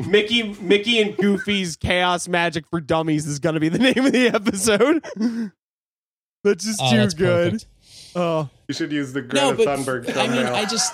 Mickey, 0.06 0.52
Mickey 0.60 1.00
and 1.00 1.16
Goofy's 1.16 1.74
Chaos 1.76 2.28
Magic 2.28 2.66
for 2.68 2.82
Dummies 2.82 3.26
is 3.26 3.38
going 3.38 3.54
to 3.54 3.60
be 3.60 3.70
the 3.70 3.78
name 3.94 4.04
of 4.04 4.12
the 4.12 4.26
episode. 4.28 5.02
That's 6.44 6.66
just 6.66 6.80
Oh, 6.82 6.90
too 6.90 6.96
that's 6.98 7.14
good. 7.14 7.52
perfect. 7.52 7.66
Oh, 8.14 8.50
You 8.68 8.74
should 8.74 8.92
use 8.92 9.14
the 9.14 9.22
Greta 9.22 9.46
No, 9.46 9.54
but 9.54 9.66
Thunberg 9.66 10.02
I 10.14 10.26
mean, 10.26 10.36
thumbnail. 10.36 10.54
I 10.54 10.64
just. 10.66 10.92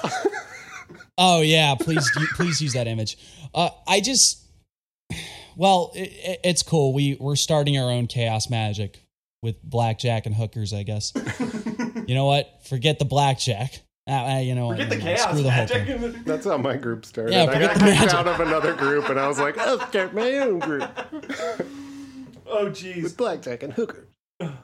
Oh 1.19 1.41
yeah, 1.41 1.75
please, 1.75 2.09
please 2.37 2.63
use 2.63 2.75
that 2.75 2.87
image. 2.87 3.19
Uh, 3.53 3.71
I 3.89 4.01
just, 4.01 4.45
well, 5.57 5.90
it, 5.95 6.12
it- 6.12 6.40
it's 6.45 6.62
cool. 6.62 6.92
We 6.92 7.16
we're 7.19 7.37
starting 7.37 7.77
our 7.79 7.90
own 7.90 8.07
chaos 8.07 8.49
magic 8.49 9.03
with 9.42 9.62
blackjack 9.62 10.27
and 10.27 10.35
hookers. 10.35 10.73
I 10.73 10.83
guess. 10.85 11.12
you 12.07 12.14
know 12.14 12.27
what? 12.27 12.49
Forget 12.69 12.99
the 12.99 13.05
blackjack. 13.05 13.81
Ah, 14.09 14.38
you 14.38 14.55
know 14.55 14.69
what? 14.69 14.77
forget 14.79 14.90
the 14.90 14.99
Chaos 14.99 15.23
Screw 15.23 15.42
the 15.42 15.51
whole 15.51 15.66
thing. 15.66 16.23
That's 16.25 16.47
how 16.47 16.57
my 16.59 16.77
group 16.77 17.05
started. 17.05 17.33
Yeah, 17.33 17.42
I 17.42 17.47
got 17.47 17.75
the 17.75 17.81
kicked 17.81 17.81
magic. 17.81 18.14
out 18.14 18.29
of 18.29 18.38
another 18.38 18.73
group, 18.75 19.09
and 19.09 19.19
I 19.19 19.27
was 19.27 19.40
like, 19.40 19.59
I'll 19.59 19.81
start 19.88 20.14
my 20.14 20.33
own 20.35 20.61
group 20.61 20.88
oh, 22.47 22.66
jeez. 22.71 23.03
with 23.03 23.16
blackjack 23.16 23.64
and 23.64 23.73
hookers. 23.73 24.07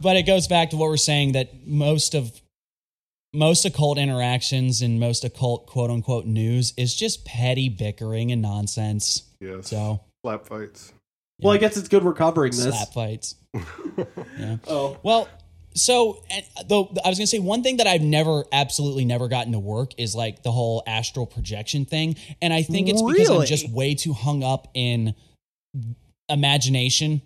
but 0.00 0.16
it 0.16 0.26
goes 0.26 0.46
back 0.46 0.70
to 0.70 0.76
what 0.76 0.88
we're 0.88 0.96
saying 0.96 1.32
that 1.32 1.66
most 1.66 2.14
of 2.14 2.40
most 3.34 3.64
occult 3.64 3.98
interactions 3.98 4.82
and 4.82 5.00
most 5.00 5.24
occult 5.24 5.66
quote 5.66 5.90
unquote 5.90 6.26
news 6.26 6.72
is 6.76 6.94
just 6.94 7.24
petty 7.24 7.68
bickering 7.68 8.30
and 8.30 8.42
nonsense. 8.42 9.24
Yes. 9.40 9.68
So 9.70 10.00
Slap 10.22 10.46
fights. 10.46 10.92
Well, 11.40 11.52
I 11.52 11.58
guess 11.58 11.76
it's 11.76 11.88
good 11.88 12.04
we're 12.04 12.14
covering 12.14 12.52
this. 12.52 12.62
slap 12.62 12.92
fights. 12.92 13.34
yeah. 14.38 14.56
Oh, 14.68 14.96
Well, 15.02 15.28
so 15.74 16.22
and 16.30 16.44
though 16.68 16.92
I 17.04 17.08
was 17.08 17.18
gonna 17.18 17.26
say 17.26 17.38
one 17.38 17.62
thing 17.62 17.78
that 17.78 17.86
I've 17.86 18.02
never, 18.02 18.44
absolutely 18.52 19.04
never 19.04 19.28
gotten 19.28 19.52
to 19.52 19.58
work 19.58 19.92
is 19.98 20.14
like 20.14 20.42
the 20.42 20.52
whole 20.52 20.82
astral 20.86 21.26
projection 21.26 21.84
thing, 21.84 22.16
and 22.40 22.52
I 22.52 22.62
think 22.62 22.88
it's 22.88 23.02
because 23.02 23.30
I'm 23.30 23.46
just 23.46 23.68
way 23.70 23.94
too 23.94 24.12
hung 24.12 24.42
up 24.42 24.68
in 24.74 25.14
imagination. 26.28 27.22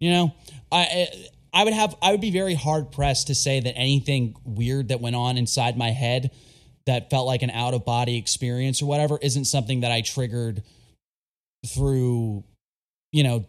You 0.00 0.10
know, 0.10 0.34
I 0.72 1.06
I 1.52 1.64
would 1.64 1.74
have 1.74 1.94
I 2.02 2.10
would 2.10 2.20
be 2.20 2.30
very 2.30 2.54
hard 2.54 2.90
pressed 2.90 3.28
to 3.28 3.34
say 3.34 3.60
that 3.60 3.76
anything 3.76 4.34
weird 4.44 4.88
that 4.88 5.00
went 5.00 5.16
on 5.16 5.36
inside 5.36 5.76
my 5.76 5.90
head 5.90 6.30
that 6.86 7.10
felt 7.10 7.26
like 7.26 7.42
an 7.42 7.50
out 7.50 7.74
of 7.74 7.84
body 7.84 8.18
experience 8.18 8.82
or 8.82 8.86
whatever 8.86 9.18
isn't 9.22 9.44
something 9.44 9.80
that 9.80 9.92
I 9.92 10.00
triggered 10.00 10.62
through 11.66 12.44
you 13.12 13.22
know 13.22 13.44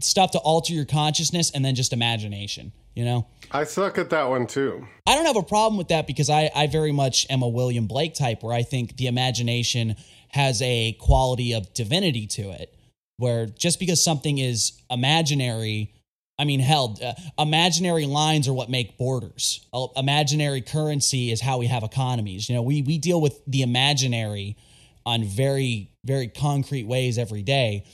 stuff 0.00 0.32
to 0.32 0.38
alter 0.38 0.72
your 0.72 0.84
consciousness 0.84 1.50
and 1.50 1.64
then 1.64 1.74
just 1.74 1.92
imagination 1.92 2.72
you 2.94 3.04
know 3.04 3.26
I 3.50 3.64
suck 3.64 3.98
at 3.98 4.10
that 4.10 4.28
one 4.28 4.46
too. 4.46 4.86
I 5.06 5.14
don't 5.14 5.26
have 5.26 5.36
a 5.36 5.42
problem 5.42 5.78
with 5.78 5.88
that 5.88 6.06
because 6.06 6.30
I, 6.30 6.50
I 6.54 6.66
very 6.66 6.92
much 6.92 7.26
am 7.30 7.42
a 7.42 7.48
William 7.48 7.86
Blake 7.86 8.14
type 8.14 8.42
where 8.42 8.54
I 8.54 8.62
think 8.62 8.96
the 8.96 9.06
imagination 9.06 9.96
has 10.28 10.60
a 10.62 10.92
quality 11.00 11.52
of 11.52 11.72
divinity 11.74 12.26
to 12.28 12.50
it. 12.50 12.74
Where 13.18 13.46
just 13.46 13.80
because 13.80 14.02
something 14.02 14.38
is 14.38 14.72
imaginary, 14.90 15.94
I 16.38 16.44
mean, 16.44 16.60
hell, 16.60 16.98
uh, 17.02 17.14
imaginary 17.38 18.04
lines 18.04 18.46
are 18.46 18.52
what 18.52 18.68
make 18.68 18.98
borders. 18.98 19.64
Uh, 19.72 19.86
imaginary 19.96 20.60
currency 20.60 21.30
is 21.30 21.40
how 21.40 21.58
we 21.58 21.66
have 21.66 21.82
economies. 21.82 22.48
You 22.48 22.56
know, 22.56 22.62
we, 22.62 22.82
we 22.82 22.98
deal 22.98 23.20
with 23.20 23.40
the 23.46 23.62
imaginary 23.62 24.56
on 25.06 25.24
very, 25.24 25.92
very 26.04 26.28
concrete 26.28 26.84
ways 26.84 27.16
every 27.16 27.42
day. 27.42 27.84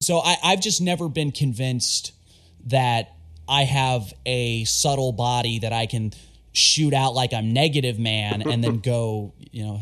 So 0.00 0.18
I, 0.18 0.36
I've 0.42 0.60
just 0.60 0.80
never 0.80 1.08
been 1.08 1.32
convinced 1.32 2.12
that 2.66 3.16
I 3.48 3.64
have 3.64 4.12
a 4.24 4.64
subtle 4.64 5.12
body 5.12 5.58
that 5.58 5.72
I 5.72 5.86
can 5.86 6.12
shoot 6.52 6.94
out 6.94 7.14
like 7.14 7.32
I'm 7.32 7.52
negative 7.52 7.98
man 7.98 8.42
and 8.42 8.62
then 8.62 8.78
go, 8.82 9.34
you 9.38 9.64
know, 9.64 9.80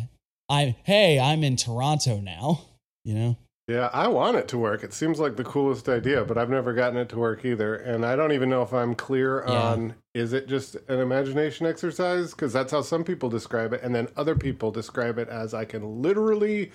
I 0.48 0.76
hey, 0.84 1.20
I'm 1.20 1.44
in 1.44 1.56
Toronto 1.56 2.18
now, 2.18 2.62
you 3.04 3.14
know. 3.14 3.36
Yeah, 3.70 3.88
I 3.92 4.08
want 4.08 4.36
it 4.36 4.48
to 4.48 4.58
work. 4.58 4.82
It 4.82 4.92
seems 4.92 5.20
like 5.20 5.36
the 5.36 5.44
coolest 5.44 5.88
idea, 5.88 6.24
but 6.24 6.36
I've 6.36 6.50
never 6.50 6.72
gotten 6.72 6.96
it 6.98 7.08
to 7.10 7.18
work 7.18 7.44
either. 7.44 7.76
And 7.76 8.04
I 8.04 8.16
don't 8.16 8.32
even 8.32 8.50
know 8.50 8.62
if 8.62 8.72
I'm 8.72 8.94
clear 8.96 9.44
Yeah. 9.46 9.52
on 9.52 9.94
is 10.12 10.32
it 10.32 10.48
just 10.48 10.74
an 10.88 10.98
imagination 10.98 11.66
exercise? 11.66 12.32
Because 12.32 12.52
that's 12.52 12.72
how 12.72 12.82
some 12.82 13.04
people 13.04 13.28
describe 13.28 13.72
it. 13.72 13.80
And 13.82 13.94
then 13.94 14.08
other 14.16 14.34
people 14.34 14.72
describe 14.72 15.18
it 15.18 15.28
as 15.28 15.54
I 15.54 15.64
can 15.66 16.02
literally 16.02 16.72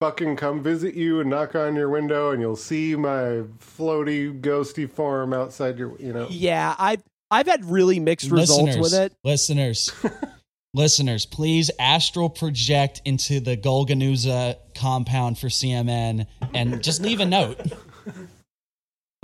fucking 0.00 0.34
come 0.34 0.62
visit 0.62 0.94
you 0.94 1.20
and 1.20 1.30
knock 1.30 1.54
on 1.54 1.76
your 1.76 1.90
window 1.90 2.30
and 2.32 2.40
you'll 2.40 2.56
see 2.56 2.96
my 2.96 3.42
floaty, 3.60 4.40
ghosty 4.40 4.90
form 4.90 5.32
outside 5.32 5.78
your, 5.78 5.96
you 6.00 6.12
know. 6.12 6.26
yeah. 6.30 6.74
I've 6.78 7.02
I've 7.30 7.46
had 7.46 7.64
really 7.66 8.00
mixed 8.00 8.30
results 8.32 8.76
with 8.76 8.92
it. 8.94 9.12
Listeners, 9.22 9.92
listeners, 10.74 11.26
please 11.26 11.70
astral 11.78 12.30
project 12.30 13.02
into 13.04 13.40
the 13.40 13.56
Golgonooza 13.56 14.56
compound 14.74 15.38
for 15.38 15.48
CMN 15.48 16.26
and 16.54 16.82
just 16.82 17.00
leave 17.00 17.20
a 17.20 17.26
note. 17.26 17.60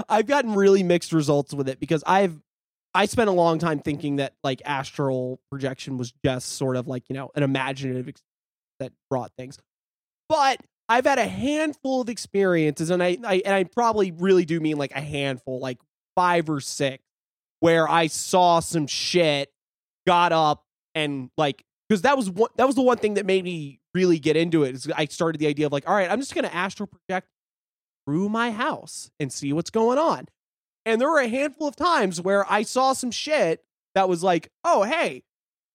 I've 0.08 0.26
gotten 0.26 0.54
really 0.54 0.82
mixed 0.82 1.12
results 1.12 1.54
with 1.54 1.68
it 1.68 1.80
because 1.80 2.04
I've 2.06 2.38
I 2.94 3.06
spent 3.06 3.28
a 3.28 3.32
long 3.32 3.58
time 3.58 3.80
thinking 3.80 4.16
that 4.16 4.32
like 4.42 4.62
astral 4.64 5.38
projection 5.50 5.98
was 5.98 6.12
just 6.24 6.56
sort 6.56 6.76
of 6.76 6.88
like 6.88 7.04
you 7.08 7.14
know 7.14 7.30
an 7.34 7.42
imaginative 7.42 8.08
ex- 8.08 8.22
that 8.80 8.92
brought 9.10 9.32
things, 9.36 9.58
but 10.28 10.60
I've 10.88 11.04
had 11.04 11.18
a 11.18 11.26
handful 11.26 12.02
of 12.02 12.08
experiences, 12.08 12.90
and 12.90 13.02
I, 13.02 13.18
I 13.24 13.42
and 13.44 13.54
I 13.54 13.64
probably 13.64 14.12
really 14.12 14.44
do 14.44 14.60
mean 14.60 14.76
like 14.76 14.92
a 14.92 15.00
handful, 15.00 15.58
like 15.60 15.78
five 16.14 16.48
or 16.48 16.60
six, 16.60 17.02
where 17.60 17.88
I 17.88 18.06
saw 18.06 18.60
some 18.60 18.86
shit, 18.86 19.50
got 20.06 20.32
up, 20.32 20.62
and 20.96 21.30
like 21.36 21.64
because 21.88 22.02
that 22.02 22.16
was 22.16 22.28
one 22.28 22.50
that 22.56 22.66
was 22.66 22.74
the 22.74 22.82
one 22.82 22.96
thing 22.96 23.14
that 23.14 23.26
made 23.26 23.44
me 23.44 23.78
really 23.94 24.18
get 24.18 24.36
into 24.36 24.64
it. 24.64 24.74
Is 24.74 24.90
I 24.96 25.04
started 25.04 25.38
the 25.38 25.46
idea 25.46 25.66
of 25.66 25.72
like, 25.72 25.88
all 25.88 25.94
right, 25.94 26.10
I'm 26.10 26.18
just 26.18 26.34
gonna 26.34 26.48
astral 26.48 26.88
project 26.88 27.28
through 28.04 28.28
my 28.28 28.50
house 28.50 29.10
and 29.20 29.32
see 29.32 29.52
what's 29.52 29.70
going 29.70 29.98
on. 29.98 30.26
And 30.84 31.00
there 31.00 31.10
were 31.10 31.20
a 31.20 31.28
handful 31.28 31.68
of 31.68 31.76
times 31.76 32.20
where 32.20 32.50
I 32.50 32.62
saw 32.62 32.92
some 32.92 33.10
shit 33.10 33.62
that 33.94 34.08
was 34.08 34.22
like, 34.22 34.50
oh, 34.64 34.84
hey, 34.84 35.24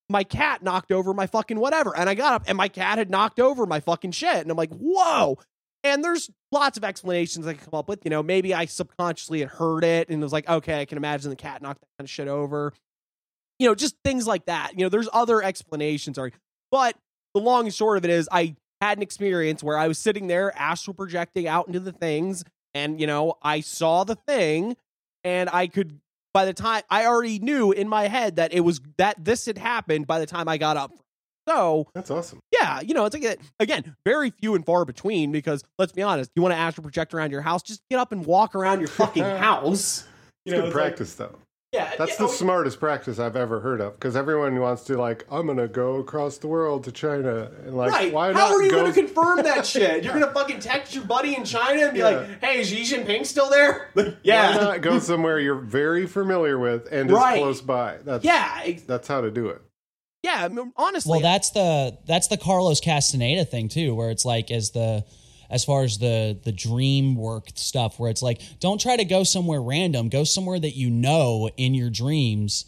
my 0.09 0.23
cat 0.23 0.63
knocked 0.63 0.91
over 0.91 1.13
my 1.13 1.27
fucking 1.27 1.59
whatever. 1.59 1.95
And 1.95 2.09
I 2.09 2.13
got 2.15 2.33
up 2.33 2.43
and 2.47 2.57
my 2.57 2.67
cat 2.67 2.97
had 2.97 3.09
knocked 3.09 3.39
over 3.39 3.65
my 3.65 3.79
fucking 3.79 4.11
shit. 4.11 4.37
And 4.37 4.49
I'm 4.49 4.57
like, 4.57 4.71
whoa. 4.71 5.37
And 5.83 6.03
there's 6.03 6.29
lots 6.51 6.77
of 6.77 6.83
explanations 6.83 7.47
I 7.47 7.53
can 7.53 7.65
come 7.65 7.77
up 7.77 7.89
with. 7.89 8.05
You 8.05 8.11
know, 8.11 8.21
maybe 8.23 8.53
I 8.53 8.65
subconsciously 8.65 9.39
had 9.39 9.49
heard 9.49 9.83
it 9.83 10.09
and 10.09 10.21
was 10.21 10.31
like, 10.31 10.47
okay, 10.47 10.81
I 10.81 10.85
can 10.85 10.97
imagine 10.97 11.29
the 11.29 11.35
cat 11.35 11.61
knocked 11.61 11.81
that 11.81 11.87
kind 11.97 12.05
of 12.05 12.09
shit 12.09 12.27
over. 12.27 12.73
You 13.61 13.67
know, 13.67 13.75
just 13.75 13.95
things 14.03 14.25
like 14.25 14.45
that. 14.47 14.71
You 14.75 14.85
know, 14.85 14.89
there's 14.89 15.07
other 15.13 15.43
explanations. 15.43 16.15
Sorry. 16.15 16.33
But 16.71 16.95
the 17.35 17.41
long 17.41 17.65
and 17.65 17.73
short 17.73 17.99
of 17.99 18.05
it 18.05 18.09
is 18.09 18.27
I 18.31 18.55
had 18.81 18.97
an 18.97 19.03
experience 19.03 19.63
where 19.63 19.77
I 19.77 19.87
was 19.87 19.99
sitting 19.99 20.25
there 20.25 20.51
astral 20.57 20.95
projecting 20.95 21.47
out 21.47 21.67
into 21.67 21.79
the 21.79 21.91
things 21.91 22.43
and 22.73 22.99
you 22.99 23.05
know, 23.05 23.35
I 23.43 23.59
saw 23.61 24.03
the 24.03 24.15
thing 24.15 24.75
and 25.23 25.47
I 25.53 25.67
could 25.67 25.99
by 26.33 26.45
the 26.45 26.53
time 26.53 26.81
I 26.89 27.05
already 27.05 27.37
knew 27.37 27.71
in 27.71 27.87
my 27.87 28.07
head 28.07 28.37
that 28.37 28.51
it 28.51 28.61
was 28.61 28.81
that 28.97 29.23
this 29.23 29.45
had 29.45 29.59
happened 29.59 30.07
by 30.07 30.17
the 30.17 30.25
time 30.25 30.47
I 30.47 30.57
got 30.57 30.75
up. 30.75 30.91
So 31.47 31.87
That's 31.93 32.09
awesome. 32.09 32.39
yeah, 32.51 32.81
you 32.81 32.95
know, 32.95 33.05
it's 33.05 33.15
like 33.15 33.39
again, 33.59 33.95
very 34.05 34.31
few 34.31 34.55
and 34.55 34.65
far 34.65 34.85
between 34.85 35.31
because 35.31 35.63
let's 35.77 35.91
be 35.91 36.01
honest, 36.01 36.31
you 36.35 36.41
want 36.41 36.53
to 36.53 36.57
astral 36.57 36.83
project 36.83 37.13
around 37.13 37.29
your 37.29 37.41
house, 37.41 37.61
just 37.61 37.81
get 37.91 37.99
up 37.99 38.11
and 38.11 38.25
walk 38.25 38.55
around 38.55 38.79
your 38.79 38.87
fucking 38.87 39.23
house. 39.37 40.07
It's 40.45 40.55
good 40.55 40.71
practice, 40.71 41.13
though. 41.13 41.35
Yeah, 41.73 41.89
That's 41.97 42.11
yeah, 42.11 42.17
the 42.17 42.23
oh, 42.25 42.27
smartest 42.27 42.81
practice 42.81 43.17
I've 43.17 43.37
ever 43.37 43.61
heard 43.61 43.79
of 43.79 43.93
because 43.93 44.17
everyone 44.17 44.59
wants 44.59 44.83
to 44.85 44.97
like, 44.97 45.25
I'm 45.31 45.47
gonna 45.47 45.69
go 45.69 45.95
across 45.95 46.37
the 46.37 46.47
world 46.49 46.83
to 46.83 46.91
China 46.91 47.49
and 47.65 47.77
like, 47.77 47.91
right. 47.91 48.11
why 48.13 48.33
How 48.33 48.39
not 48.39 48.51
are 48.51 48.61
you 48.61 48.69
go? 48.69 48.81
going 48.81 48.93
to 48.93 48.99
confirm 49.01 49.37
that 49.43 49.65
shit? 49.73 50.03
You're 50.03 50.11
going 50.13 50.25
to 50.27 50.33
fucking 50.33 50.59
text 50.59 50.93
your 50.93 51.05
buddy 51.05 51.33
in 51.33 51.45
China 51.45 51.83
and 51.83 51.93
be 51.93 51.99
Yeah. 51.99 52.05
like, 52.09 52.41
"Hey, 52.43 52.59
is 52.59 52.67
Xi 52.67 52.81
Jinping 52.83 53.25
still 53.25 53.49
there?" 53.49 53.89
Like, 53.95 54.07
Why 54.07 54.15
yeah, 54.23 54.51
not 54.55 54.81
go 54.81 54.99
somewhere 54.99 55.39
you're 55.39 55.55
very 55.55 56.07
familiar 56.07 56.59
with 56.59 56.89
and 56.91 57.09
is 57.09 57.15
Right. 57.15 57.37
close 57.39 57.61
by? 57.61 57.99
That's 58.03 58.25
yeah, 58.25 58.61
ex- 58.65 58.83
that's 58.83 59.07
how 59.07 59.21
to 59.21 59.31
do 59.31 59.47
it. 59.47 59.61
yeah. 60.23 60.43
I 60.43 60.47
mean, 60.49 60.73
honestly, 60.75 61.09
Well, 61.11 61.19
that's 61.21 61.51
the 61.51 61.97
that's 62.05 62.27
the 62.27 62.35
Carlos 62.37 62.81
Castaneda 62.81 63.45
thing 63.45 63.69
too, 63.69 63.95
where 63.95 64.09
it's 64.09 64.25
like 64.25 64.51
as 64.51 64.71
the 64.71 65.05
as 65.51 65.63
far 65.65 65.83
as 65.83 65.97
the 65.99 66.39
the 66.43 66.51
dream 66.51 67.15
work 67.15 67.49
stuff, 67.55 67.99
where 67.99 68.09
it's 68.09 68.21
like 68.23 68.41
don't 68.59 68.79
try 68.81 68.95
to 68.97 69.05
go 69.05 69.23
somewhere 69.23 69.61
random, 69.61 70.09
go 70.09 70.23
somewhere 70.23 70.59
that 70.59 70.75
you 70.75 70.89
know 70.89 71.49
in 71.57 71.73
your 71.73 71.89
dreams, 71.89 72.65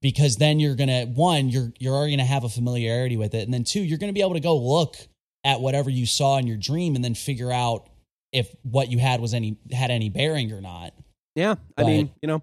because 0.00 0.36
then 0.36 0.60
you're 0.60 0.76
gonna 0.76 1.06
one 1.06 1.48
you're 1.48 1.72
you're 1.78 1.94
already 1.94 2.12
gonna 2.12 2.24
have 2.24 2.44
a 2.44 2.48
familiarity 2.48 3.16
with 3.16 3.34
it, 3.34 3.42
and 3.42 3.52
then 3.52 3.64
two 3.64 3.82
you're 3.82 3.98
gonna 3.98 4.12
be 4.12 4.22
able 4.22 4.34
to 4.34 4.40
go 4.40 4.56
look 4.56 4.96
at 5.44 5.60
whatever 5.60 5.90
you 5.90 6.06
saw 6.06 6.36
in 6.38 6.46
your 6.46 6.56
dream 6.56 6.94
and 6.94 7.04
then 7.04 7.14
figure 7.14 7.50
out 7.50 7.88
if 8.32 8.54
what 8.62 8.90
you 8.90 8.98
had 8.98 9.20
was 9.20 9.34
any 9.34 9.56
had 9.72 9.90
any 9.90 10.08
bearing 10.08 10.52
or 10.52 10.60
not. 10.60 10.92
Yeah, 11.34 11.52
I 11.76 11.82
But- 11.82 11.86
mean, 11.86 12.10
you 12.22 12.28
know, 12.28 12.42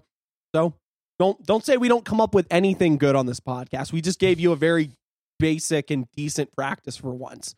so 0.54 0.74
don't 1.18 1.42
don't 1.46 1.64
say 1.64 1.76
we 1.76 1.88
don't 1.88 2.04
come 2.04 2.20
up 2.20 2.34
with 2.34 2.46
anything 2.50 2.98
good 2.98 3.16
on 3.16 3.26
this 3.26 3.40
podcast. 3.40 3.92
We 3.92 4.00
just 4.02 4.18
gave 4.18 4.38
you 4.38 4.52
a 4.52 4.56
very 4.56 4.90
basic 5.38 5.90
and 5.90 6.06
decent 6.16 6.50
practice 6.56 6.96
for 6.96 7.14
once. 7.14 7.54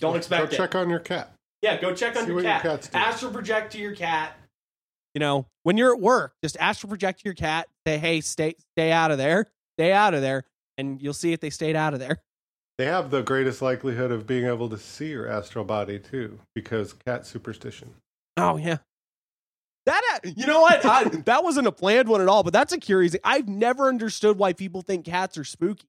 Don't 0.00 0.12
Go 0.12 0.16
expect 0.18 0.52
it. 0.52 0.56
check 0.56 0.74
on 0.74 0.88
your 0.90 0.98
cat. 1.00 1.33
Yeah, 1.64 1.80
go 1.80 1.94
check 1.94 2.14
on 2.14 2.22
See 2.24 2.26
your 2.28 2.34
what 2.36 2.44
your 2.44 2.52
cat. 2.52 2.62
cat's 2.62 2.90
astral 2.92 3.32
project 3.32 3.72
to 3.72 3.78
your 3.78 3.94
cat. 3.94 4.38
You 5.14 5.20
know, 5.20 5.46
when 5.62 5.78
you're 5.78 5.94
at 5.94 6.00
work, 6.00 6.34
just 6.42 6.58
astral 6.60 6.88
project 6.88 7.20
to 7.20 7.24
your 7.24 7.34
cat. 7.34 7.68
Say, 7.86 7.96
"Hey, 7.96 8.20
stay 8.20 8.54
stay 8.76 8.92
out 8.92 9.10
of 9.10 9.16
there. 9.18 9.46
Stay 9.78 9.90
out 9.92 10.12
of 10.12 10.20
there," 10.20 10.44
and 10.76 11.00
you'll 11.00 11.14
see 11.14 11.32
if 11.32 11.40
they 11.40 11.48
stayed 11.50 11.74
out 11.74 11.94
of 11.94 12.00
there. 12.00 12.18
They 12.76 12.84
have 12.84 13.10
the 13.10 13.22
greatest 13.22 13.62
likelihood 13.62 14.10
of 14.10 14.26
being 14.26 14.44
able 14.44 14.68
to 14.68 14.76
see 14.76 15.08
your 15.10 15.26
astral 15.26 15.64
body 15.64 15.98
too, 15.98 16.38
because 16.54 16.92
cat 16.92 17.24
superstition. 17.26 17.94
Oh 18.36 18.56
yeah. 18.58 18.78
That 19.86 20.02
uh, 20.24 20.30
you 20.36 20.46
know 20.46 20.60
what? 20.60 20.84
I, 20.84 21.04
that 21.26 21.44
wasn't 21.44 21.66
a 21.66 21.72
planned 21.72 22.08
one 22.08 22.20
at 22.20 22.28
all, 22.28 22.42
but 22.42 22.52
that's 22.52 22.72
a 22.74 22.78
curious. 22.78 23.16
I've 23.24 23.48
never 23.48 23.88
understood 23.88 24.36
why 24.38 24.52
people 24.52 24.82
think 24.82 25.06
cats 25.06 25.38
are 25.38 25.44
spooky. 25.44 25.86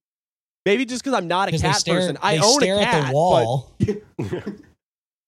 Maybe 0.64 0.84
just 0.86 1.02
because 1.04 1.16
I'm 1.16 1.28
not 1.28 1.48
a 1.48 1.52
Because 1.52 1.62
they 1.62 1.68
cat 1.68 1.76
stare, 1.80 1.96
person. 1.96 2.18
I 2.22 2.38
own 2.38 2.60
stare 2.60 2.76
a 2.78 2.84
cat. 2.84 2.94
at 2.94 3.00
the 3.00 3.06
but- 3.06 3.14
wall. 3.14 3.74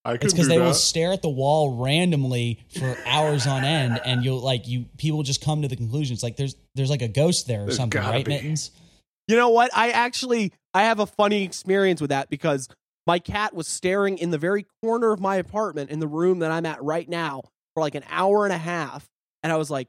I 0.09 0.15
It's 0.15 0.33
because 0.33 0.49
they 0.49 0.59
that. 0.59 0.65
will 0.65 0.75
stare 0.75 1.13
at 1.13 1.23
the 1.23 1.29
wall 1.29 1.77
randomly 1.77 2.61
for 2.79 2.97
hours 3.07 3.47
on 3.47 3.65
end, 3.65 4.01
and 4.05 4.25
you'll 4.25 4.41
like 4.41 4.67
you 4.67 4.87
people 4.97 5.23
just 5.23 5.43
come 5.45 5.63
to 5.63 5.69
the 5.69 5.77
conclusion 5.77 6.15
it's 6.15 6.23
like 6.23 6.37
there's 6.37 6.57
there's 6.75 6.91
like 6.91 7.03
a 7.03 7.09
ghost 7.09 7.47
there 7.47 7.63
or 7.63 7.67
There's 7.67 7.77
something, 7.77 8.01
right, 8.01 8.25
be. 8.25 8.33
Mittens? 8.33 8.71
You 9.27 9.37
know 9.37 9.51
what? 9.51 9.71
I 9.77 9.91
actually 9.91 10.53
I 10.73 10.85
have 10.85 11.01
a 11.01 11.07
funny 11.07 11.45
experience 11.45 12.01
with 12.01 12.11
that 12.11 12.31
because 12.31 12.69
my 13.07 13.19
cat 13.19 13.55
was 13.55 13.67
staring 13.67 14.19
in 14.19 14.31
the 14.31 14.39
very 14.39 14.67
corner 14.83 15.13
of 15.13 15.21
my 15.21 15.37
apartment 15.37 15.91
in 15.91 15.99
the 15.99 16.07
room 16.07 16.41
that 16.41 16.51
I'm 16.51 16.67
at 16.67 16.83
right 16.83 17.09
now 17.09 17.43
for 17.75 17.81
like 17.81 17.95
an 17.95 18.05
hour 18.11 18.45
and 18.45 18.53
a 18.53 18.59
half. 18.59 19.09
And 19.43 19.53
I 19.53 19.57
was 19.57 19.71
like, 19.71 19.89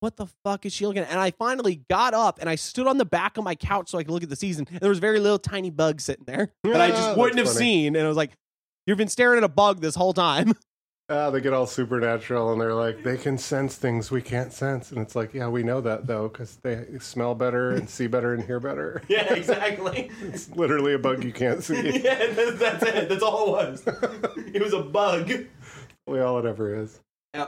what 0.00 0.16
the 0.16 0.26
fuck 0.44 0.66
is 0.66 0.72
she 0.72 0.86
looking 0.86 1.02
at? 1.02 1.10
And 1.10 1.20
I 1.20 1.30
finally 1.30 1.82
got 1.88 2.12
up 2.12 2.38
and 2.40 2.50
I 2.50 2.56
stood 2.56 2.86
on 2.86 2.98
the 2.98 3.04
back 3.04 3.36
of 3.38 3.44
my 3.44 3.54
couch 3.54 3.90
so 3.90 3.98
I 3.98 4.02
could 4.02 4.10
look 4.10 4.22
at 4.22 4.28
the 4.28 4.36
season. 4.36 4.66
And 4.70 4.80
there 4.80 4.88
was 4.88 4.98
very 4.98 5.20
little 5.20 5.38
tiny 5.38 5.70
bug 5.70 6.00
sitting 6.00 6.24
there 6.26 6.52
that 6.64 6.80
I 6.80 6.90
just 6.90 7.16
wouldn't 7.16 7.38
have 7.38 7.46
funny. 7.48 7.58
seen. 7.58 7.96
And 7.96 8.04
I 8.04 8.08
was 8.08 8.16
like, 8.16 8.32
You've 8.86 8.98
been 8.98 9.08
staring 9.08 9.38
at 9.38 9.44
a 9.44 9.48
bug 9.48 9.80
this 9.80 9.94
whole 9.94 10.14
time. 10.14 10.54
Ah, 11.08 11.30
they 11.30 11.40
get 11.40 11.52
all 11.52 11.68
supernatural 11.68 12.50
and 12.50 12.60
they're 12.60 12.74
like, 12.74 13.04
they 13.04 13.16
can 13.16 13.38
sense 13.38 13.76
things 13.76 14.10
we 14.10 14.20
can't 14.20 14.52
sense. 14.52 14.90
And 14.90 15.00
it's 15.00 15.14
like, 15.14 15.32
yeah, 15.34 15.46
we 15.46 15.62
know 15.62 15.80
that 15.80 16.08
though, 16.08 16.26
because 16.26 16.56
they 16.56 16.84
smell 16.98 17.36
better 17.36 17.70
and 17.70 17.88
see 17.96 18.08
better 18.08 18.34
and 18.34 18.42
hear 18.42 18.58
better. 18.58 19.00
yeah, 19.08 19.32
exactly. 19.32 20.10
It's 20.20 20.50
literally 20.56 20.94
a 20.94 20.98
bug 20.98 21.22
you 21.22 21.32
can't 21.32 21.62
see. 21.62 22.00
yeah, 22.00 22.26
that's, 22.32 22.58
that's 22.58 22.82
it. 22.82 23.08
That's 23.08 23.22
all 23.22 23.56
it 23.56 23.70
was. 23.70 23.84
It 24.52 24.60
was 24.60 24.72
a 24.72 24.82
bug. 24.82 25.30
Really 26.08 26.20
all 26.20 26.40
it 26.40 26.44
ever 26.44 26.74
is. 26.82 26.98
Yeah. 27.34 27.46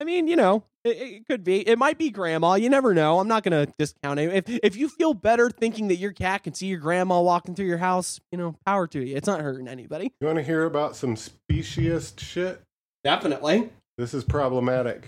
I 0.00 0.04
mean, 0.04 0.28
you 0.28 0.36
know, 0.36 0.64
it, 0.82 0.96
it 0.96 1.26
could 1.26 1.44
be. 1.44 1.66
It 1.68 1.78
might 1.78 1.98
be 1.98 2.10
grandma. 2.10 2.54
You 2.54 2.70
never 2.70 2.94
know. 2.94 3.20
I'm 3.20 3.28
not 3.28 3.42
going 3.42 3.66
to 3.66 3.70
discount 3.78 4.18
it. 4.18 4.32
If 4.48 4.60
if 4.62 4.76
you 4.76 4.88
feel 4.88 5.12
better 5.12 5.50
thinking 5.50 5.88
that 5.88 5.96
your 5.96 6.12
cat 6.12 6.44
can 6.44 6.54
see 6.54 6.66
your 6.68 6.78
grandma 6.78 7.20
walking 7.20 7.54
through 7.54 7.66
your 7.66 7.78
house, 7.78 8.18
you 8.32 8.38
know, 8.38 8.56
power 8.64 8.86
to 8.86 9.04
you. 9.04 9.14
It's 9.14 9.26
not 9.26 9.42
hurting 9.42 9.68
anybody. 9.68 10.12
You 10.20 10.26
want 10.26 10.38
to 10.38 10.42
hear 10.42 10.64
about 10.64 10.96
some 10.96 11.16
speciest 11.16 12.18
shit? 12.18 12.62
Definitely. 13.04 13.68
This 13.98 14.14
is 14.14 14.24
problematic. 14.24 15.04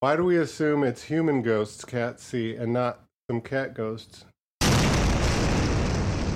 Why 0.00 0.16
do 0.16 0.24
we 0.24 0.36
assume 0.36 0.82
it's 0.82 1.04
human 1.04 1.42
ghosts 1.42 1.84
cats 1.84 2.24
see 2.24 2.56
and 2.56 2.72
not 2.72 2.98
some 3.30 3.40
cat 3.40 3.74
ghosts? 3.74 4.24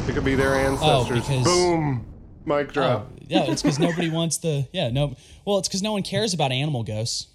It 0.09 0.15
could 0.15 0.25
be 0.25 0.37
their 0.37 0.55
oh, 0.55 0.59
ancestors. 0.59 1.27
because- 1.27 1.45
Boom! 1.45 2.07
Mic 2.45 2.69
Oh, 2.69 2.71
drop. 2.71 3.11
yeah, 3.27 3.43
it's 3.51 3.61
because 3.61 3.79
nobody 3.81 4.09
wants 4.09 4.39
the 4.39 4.69
yeah 4.73 4.89
no. 4.89 5.17
Well, 5.45 5.59
it's 5.59 5.67
because 5.67 5.83
no 5.83 5.91
one 5.91 6.05
cares 6.05 6.33
about 6.33 6.53
animal 6.53 6.85
ghosts. 6.85 7.27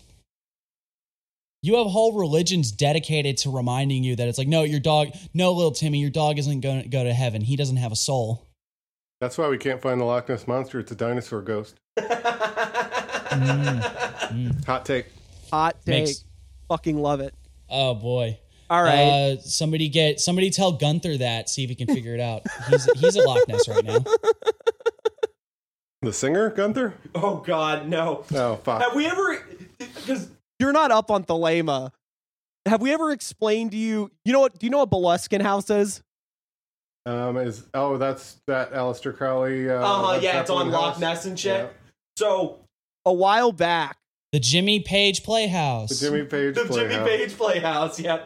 You 1.63 1.75
have 1.75 1.85
whole 1.87 2.17
religions 2.17 2.71
dedicated 2.71 3.37
to 3.37 3.51
reminding 3.51 4.03
you 4.03 4.15
that 4.15 4.27
it's 4.27 4.39
like 4.39 4.47
no, 4.47 4.63
your 4.63 4.79
dog, 4.79 5.09
no, 5.33 5.51
little 5.51 5.71
Timmy, 5.71 5.99
your 5.99 6.09
dog 6.09 6.39
isn't 6.39 6.61
going 6.61 6.81
to 6.81 6.89
go 6.89 7.03
to 7.03 7.13
heaven. 7.13 7.41
He 7.41 7.55
doesn't 7.55 7.77
have 7.77 7.91
a 7.91 7.95
soul. 7.95 8.47
That's 9.19 9.37
why 9.37 9.47
we 9.47 9.59
can't 9.59 9.79
find 9.79 10.01
the 10.01 10.05
Loch 10.05 10.27
Ness 10.27 10.47
monster. 10.47 10.79
It's 10.79 10.91
a 10.91 10.95
dinosaur 10.95 11.41
ghost. 11.43 11.75
Hot 14.65 14.85
take. 14.85 15.05
Hot 15.51 15.75
take. 15.85 16.05
Makes- 16.05 16.23
Fucking 16.67 16.97
love 16.97 17.19
it. 17.19 17.35
Oh 17.69 17.93
boy. 17.93 18.39
All 18.69 18.81
right. 18.81 19.33
Uh, 19.35 19.37
somebody 19.41 19.89
get 19.89 20.19
somebody 20.19 20.49
tell 20.49 20.71
Gunther 20.71 21.17
that. 21.17 21.49
See 21.49 21.63
if 21.63 21.69
he 21.69 21.75
can 21.75 21.87
figure 21.87 22.15
it 22.15 22.21
out. 22.21 22.43
He's 22.69 22.85
he's 22.93 23.17
at 23.17 23.25
Loch 23.25 23.47
Ness 23.47 23.67
right 23.67 23.83
now. 23.83 23.99
The 26.01 26.13
singer, 26.13 26.49
Gunther? 26.49 26.95
oh 27.13 27.35
God, 27.45 27.87
no. 27.87 28.25
Oh, 28.33 28.55
fuck. 28.55 28.81
Have 28.81 28.95
we 28.95 29.05
ever? 29.05 29.45
Because 29.77 30.29
you're 30.61 30.71
not 30.71 30.91
up 30.91 31.11
on 31.11 31.23
Thelema. 31.23 31.91
Have 32.67 32.81
we 32.81 32.93
ever 32.93 33.11
explained 33.11 33.71
to 33.71 33.77
you? 33.77 34.11
You 34.23 34.33
know 34.33 34.39
what? 34.39 34.57
Do 34.59 34.65
you 34.65 34.69
know 34.69 34.77
what 34.77 34.91
Boleskine 34.91 35.41
House 35.41 35.69
is? 35.69 36.01
Um, 37.07 37.35
is 37.37 37.63
oh, 37.73 37.97
that's 37.97 38.37
that 38.45 38.71
Aleister 38.73 39.15
Crowley. 39.15 39.69
Uh, 39.69 39.73
Uh-huh, 39.81 40.11
Led 40.11 40.23
yeah, 40.23 40.39
it's 40.41 40.49
on 40.51 40.67
Zeppelin 40.67 40.71
Loch. 40.71 40.99
Ness 40.99 41.25
and 41.25 41.39
shit. 41.39 41.65
Yeah. 41.65 41.69
So 42.15 42.59
a 43.05 43.11
while 43.13 43.51
back, 43.51 43.97
The 44.31 44.39
Jimmy 44.39 44.79
Page 44.81 45.23
Playhouse. 45.23 45.89
The 45.89 46.09
Jimmy 46.09 46.25
Page. 46.25 46.53
the 46.53 46.65
Jimmy 46.65 46.89
Playhouse. 46.95 47.07
Page 47.07 47.37
Playhouse. 47.37 47.99
Yeah, 47.99 48.19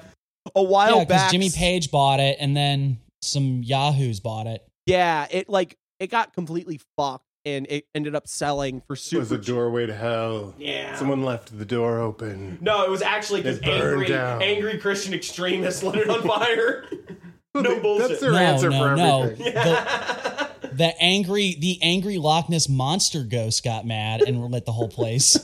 a 0.54 0.62
while 0.62 0.98
yeah, 0.98 1.06
because 1.06 1.22
back, 1.22 1.32
Jimmy 1.32 1.50
Page 1.50 1.90
bought 1.90 2.20
it, 2.20 2.36
and 2.42 2.56
then 2.58 2.98
some 3.22 3.64
Yahoos 3.64 4.20
bought 4.20 4.48
it. 4.48 4.62
Yeah, 4.86 5.26
it 5.32 5.48
like 5.48 5.78
it 6.02 6.08
got 6.08 6.34
completely 6.34 6.82
fucked, 6.98 7.26
and 7.46 7.68
it 7.70 7.86
ended 7.94 8.16
up 8.16 8.28
selling 8.28 8.82
for 8.88 8.96
super. 8.96 9.18
It 9.18 9.20
was 9.20 9.32
a 9.32 9.38
doorway 9.38 9.86
to 9.86 9.94
hell. 9.96 10.54
Yeah. 10.58 10.96
Someone 10.96 11.24
left 11.24 11.58
the 11.58 11.66
door 11.66 12.00
open. 12.00 12.58
No, 12.62 12.84
it 12.84 12.90
was 12.90 13.02
actually 13.02 13.42
because 13.42 13.58
It 13.60 13.66
burned 13.66 13.84
angry, 14.02 14.08
down. 14.08 14.42
angry 14.42 14.78
Christian 14.80 15.14
extremists 15.14 15.84
lit 15.84 15.96
it 15.96 16.10
on 16.10 16.22
fire. 16.24 16.86
no 17.54 17.62
They- 17.62 17.80
bullshit. 17.80 18.10
That's 18.10 18.22
their 18.22 18.32
No, 18.32 18.38
answer 18.38 18.70
no, 18.70 18.78
for 18.80 18.96
no. 18.96 19.22
everything. 19.24 19.54
The, 19.54 20.50
the 20.74 21.02
angry 21.02 21.56
the 21.60 21.80
angry 21.82 22.18
Loch 22.18 22.50
Ness 22.50 22.68
monster 22.68 23.24
ghost 23.24 23.64
got 23.64 23.86
mad 23.86 24.22
and 24.22 24.44
lit 24.52 24.66
the 24.66 24.72
whole 24.74 24.90
place. 24.90 25.38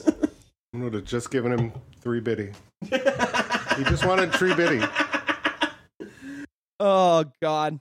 I 0.74 0.78
would 0.78 0.94
have 0.94 1.06
just 1.06 1.32
given 1.32 1.52
him 1.52 1.72
three 2.02 2.20
bitty. 2.22 2.52
he 2.84 3.84
just 3.86 4.06
wanted 4.06 4.34
three 4.34 4.54
bitty. 4.56 4.82
Oh 6.80 7.26
God. 7.42 7.80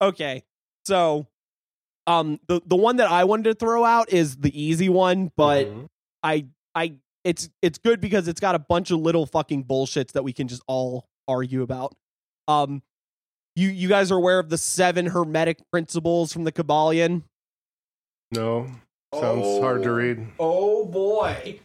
Okay. 0.00 0.44
So 0.86 1.26
um 2.08 2.40
the 2.48 2.60
the 2.66 2.74
one 2.76 2.96
that 2.96 3.08
I 3.10 3.22
wanted 3.24 3.44
to 3.44 3.54
throw 3.54 3.84
out 3.84 4.10
is 4.12 4.36
the 4.36 4.60
easy 4.60 4.88
one, 4.88 5.30
but 5.36 5.66
Mhm. 5.68 5.86
I 6.24 6.46
I 6.74 6.94
it's 7.24 7.48
it's 7.62 7.78
good 7.78 8.00
because 8.00 8.26
it's 8.26 8.40
got 8.40 8.54
a 8.54 8.58
bunch 8.58 8.90
of 8.90 8.98
little 8.98 9.26
fucking 9.26 9.64
bullshits 9.64 10.12
that 10.12 10.24
we 10.24 10.32
can 10.32 10.48
just 10.48 10.62
all 10.66 11.04
argue 11.28 11.62
about. 11.62 11.94
Um 12.48 12.82
you 13.54 13.68
you 13.68 13.88
guys 13.88 14.10
are 14.10 14.16
aware 14.16 14.38
of 14.38 14.48
the 14.48 14.58
seven 14.58 15.06
hermetic 15.06 15.58
principles 15.70 16.32
from 16.32 16.44
the 16.44 16.52
Kybalion? 16.52 17.22
No, 18.30 18.68
sounds 19.14 19.60
hard 19.60 19.82
to 19.84 19.92
read. 19.92 20.26
Oh 20.38 20.84
boy. 20.86 21.60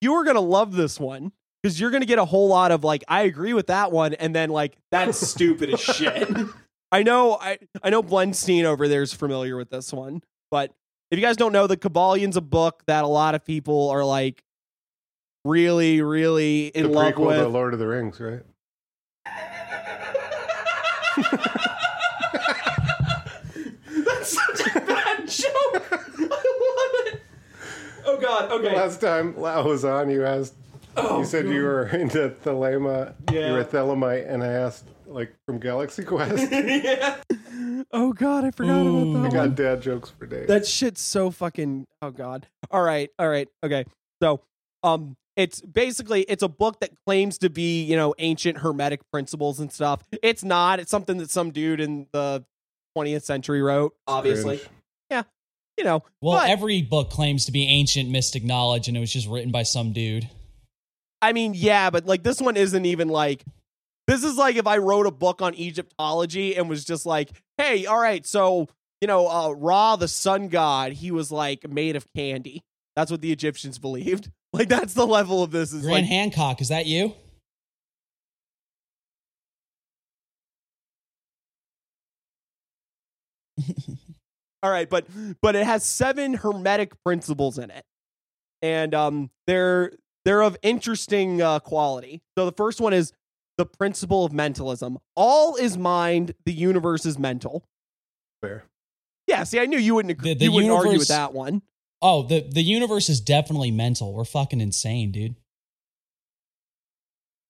You 0.00 0.14
are 0.14 0.24
going 0.24 0.36
to 0.36 0.40
love 0.40 0.74
this 0.76 1.00
one 1.00 1.32
because 1.62 1.80
you're 1.80 1.90
going 1.90 2.02
to 2.02 2.06
get 2.06 2.18
a 2.18 2.24
whole 2.26 2.48
lot 2.48 2.70
of 2.72 2.84
like, 2.84 3.02
I 3.08 3.22
agree 3.22 3.54
with 3.54 3.68
that 3.68 3.90
one. 3.90 4.12
And 4.14 4.34
then 4.34 4.50
like, 4.50 4.76
that's 4.90 5.18
stupid 5.28 5.70
as 5.70 5.80
shit. 5.80 6.28
I 6.94 7.02
know, 7.02 7.34
I, 7.40 7.58
I 7.82 7.90
know 7.90 8.04
Blenstein 8.04 8.62
over 8.62 8.86
there 8.86 9.02
is 9.02 9.12
familiar 9.12 9.56
with 9.56 9.68
this 9.68 9.92
one, 9.92 10.22
but 10.48 10.72
if 11.10 11.18
you 11.18 11.24
guys 11.24 11.36
don't 11.36 11.50
know, 11.52 11.66
the 11.66 11.76
Kybalion's 11.76 12.36
a 12.36 12.40
book 12.40 12.84
that 12.86 13.02
a 13.02 13.08
lot 13.08 13.34
of 13.34 13.44
people 13.44 13.90
are 13.90 14.04
like 14.04 14.44
really, 15.44 16.02
really 16.02 16.68
in 16.68 16.84
the 16.84 16.88
love 16.90 17.14
prequel 17.14 17.26
with. 17.26 17.36
to 17.38 17.48
Lord 17.48 17.72
of 17.72 17.80
the 17.80 17.88
Rings, 17.88 18.20
right? 18.20 18.42
That's 23.86 24.32
such 24.32 24.76
a 24.76 24.80
bad 24.80 25.28
joke. 25.28 25.86
I 25.90 25.96
love 26.18 27.06
it. 27.14 27.22
Oh 28.06 28.18
God. 28.20 28.50
Okay. 28.52 28.74
Last 28.76 29.00
time 29.00 29.38
Lau 29.38 29.66
was 29.66 29.84
on, 29.84 30.10
you 30.10 30.24
asked, 30.24 30.54
Oh, 30.96 31.18
you 31.20 31.24
said 31.24 31.46
you 31.48 31.62
were 31.62 31.86
into 31.92 32.30
Thelema, 32.44 33.14
Yeah. 33.32 33.48
you 33.48 33.52
were 33.54 33.60
a 33.60 33.64
Thelemite, 33.64 34.30
and 34.30 34.42
I 34.44 34.48
asked, 34.48 34.84
like, 35.14 35.34
from 35.46 35.58
Galaxy 35.60 36.02
Quest. 36.04 36.50
yeah. 36.52 37.16
Oh 37.92 38.12
God, 38.12 38.44
I 38.44 38.50
forgot 38.50 38.84
Ooh. 38.86 39.10
about 39.12 39.26
I 39.26 39.28
that. 39.30 39.36
one. 39.38 39.48
got 39.48 39.54
dad 39.54 39.82
jokes 39.82 40.10
for 40.10 40.26
days. 40.26 40.48
That 40.48 40.66
shit's 40.66 41.00
so 41.00 41.30
fucking. 41.30 41.86
Oh 42.02 42.10
God. 42.10 42.46
All 42.70 42.82
right. 42.82 43.10
All 43.18 43.28
right. 43.28 43.48
Okay. 43.62 43.84
So, 44.22 44.40
um, 44.82 45.16
it's 45.36 45.60
basically 45.60 46.22
it's 46.22 46.42
a 46.42 46.48
book 46.48 46.80
that 46.80 46.90
claims 47.06 47.38
to 47.38 47.50
be 47.50 47.82
you 47.84 47.96
know 47.96 48.14
ancient 48.18 48.58
hermetic 48.58 49.00
principles 49.12 49.60
and 49.60 49.70
stuff. 49.72 50.02
It's 50.22 50.44
not. 50.44 50.80
It's 50.80 50.90
something 50.90 51.18
that 51.18 51.30
some 51.30 51.50
dude 51.50 51.80
in 51.80 52.06
the 52.12 52.44
20th 52.96 53.22
century 53.22 53.60
wrote. 53.62 53.94
Obviously, 54.06 54.58
Cringe. 54.58 55.24
you 55.78 55.84
know. 55.84 56.02
Well, 56.20 56.38
but- 56.38 56.48
every 56.50 56.82
book 56.82 57.10
claims 57.10 57.46
to 57.46 57.52
be 57.52 57.66
ancient 57.66 58.08
mystic 58.10 58.44
knowledge, 58.44 58.88
and 58.88 58.96
it 58.96 59.00
was 59.00 59.12
just 59.12 59.28
written 59.28 59.50
by 59.52 59.62
some 59.64 59.92
dude. 59.92 60.28
I 61.22 61.32
mean, 61.32 61.54
yeah, 61.54 61.90
but 61.90 62.06
like 62.06 62.22
this 62.22 62.40
one 62.40 62.56
isn't 62.56 62.84
even 62.84 63.08
like 63.08 63.42
this 64.06 64.24
is 64.24 64.36
like 64.36 64.56
if 64.56 64.66
I 64.66 64.78
wrote 64.78 65.06
a 65.06 65.10
book 65.10 65.42
on 65.42 65.54
Egyptology 65.54 66.56
and 66.56 66.68
was 66.68 66.84
just 66.84 67.06
like, 67.06 67.30
hey, 67.58 67.86
all 67.86 67.98
right, 67.98 68.26
so 68.26 68.68
you 69.00 69.08
know, 69.08 69.28
uh 69.28 69.50
Ra, 69.52 69.96
the 69.96 70.08
sun 70.08 70.48
god, 70.48 70.92
he 70.92 71.10
was 71.10 71.30
like 71.32 71.68
made 71.68 71.96
of 71.96 72.06
candy. 72.14 72.62
That's 72.96 73.10
what 73.10 73.20
the 73.20 73.32
Egyptians 73.32 73.78
believed. 73.78 74.30
Like 74.54 74.68
that's 74.68 74.94
the 74.94 75.04
level 75.04 75.42
of 75.42 75.50
this 75.50 75.72
is 75.72 75.82
Graham 75.82 75.92
like 75.94 76.04
Hancock, 76.04 76.60
is 76.60 76.68
that 76.68 76.86
you? 76.86 77.12
all 84.62 84.70
right, 84.70 84.88
but 84.88 85.06
but 85.42 85.56
it 85.56 85.66
has 85.66 85.84
seven 85.84 86.34
hermetic 86.34 86.92
principles 87.04 87.58
in 87.58 87.72
it. 87.72 87.84
And 88.62 88.94
um 88.94 89.30
they're 89.48 89.92
they're 90.24 90.42
of 90.42 90.56
interesting 90.62 91.42
uh, 91.42 91.58
quality. 91.58 92.22
So 92.38 92.46
the 92.46 92.52
first 92.52 92.80
one 92.80 92.92
is 92.92 93.12
the 93.56 93.66
principle 93.66 94.24
of 94.24 94.32
mentalism. 94.32 94.98
All 95.14 95.56
is 95.56 95.76
mind, 95.78 96.34
the 96.44 96.52
universe 96.52 97.06
is 97.06 97.18
mental. 97.18 97.64
Fair. 98.42 98.64
Yeah, 99.26 99.44
see, 99.44 99.58
I 99.58 99.66
knew 99.66 99.78
you 99.78 99.94
wouldn't 99.94 100.12
agree. 100.12 100.34
The- 100.34 100.38
the 100.38 100.44
you 100.46 100.52
wouldn't 100.52 100.72
argue 100.72 100.98
with 100.98 101.08
that 101.08 101.32
one. 101.32 101.62
Oh, 102.02 102.22
the 102.22 102.40
the 102.40 102.62
universe 102.62 103.08
is 103.08 103.20
definitely 103.20 103.70
mental. 103.70 104.12
We're 104.12 104.24
fucking 104.24 104.60
insane, 104.60 105.10
dude. 105.12 105.36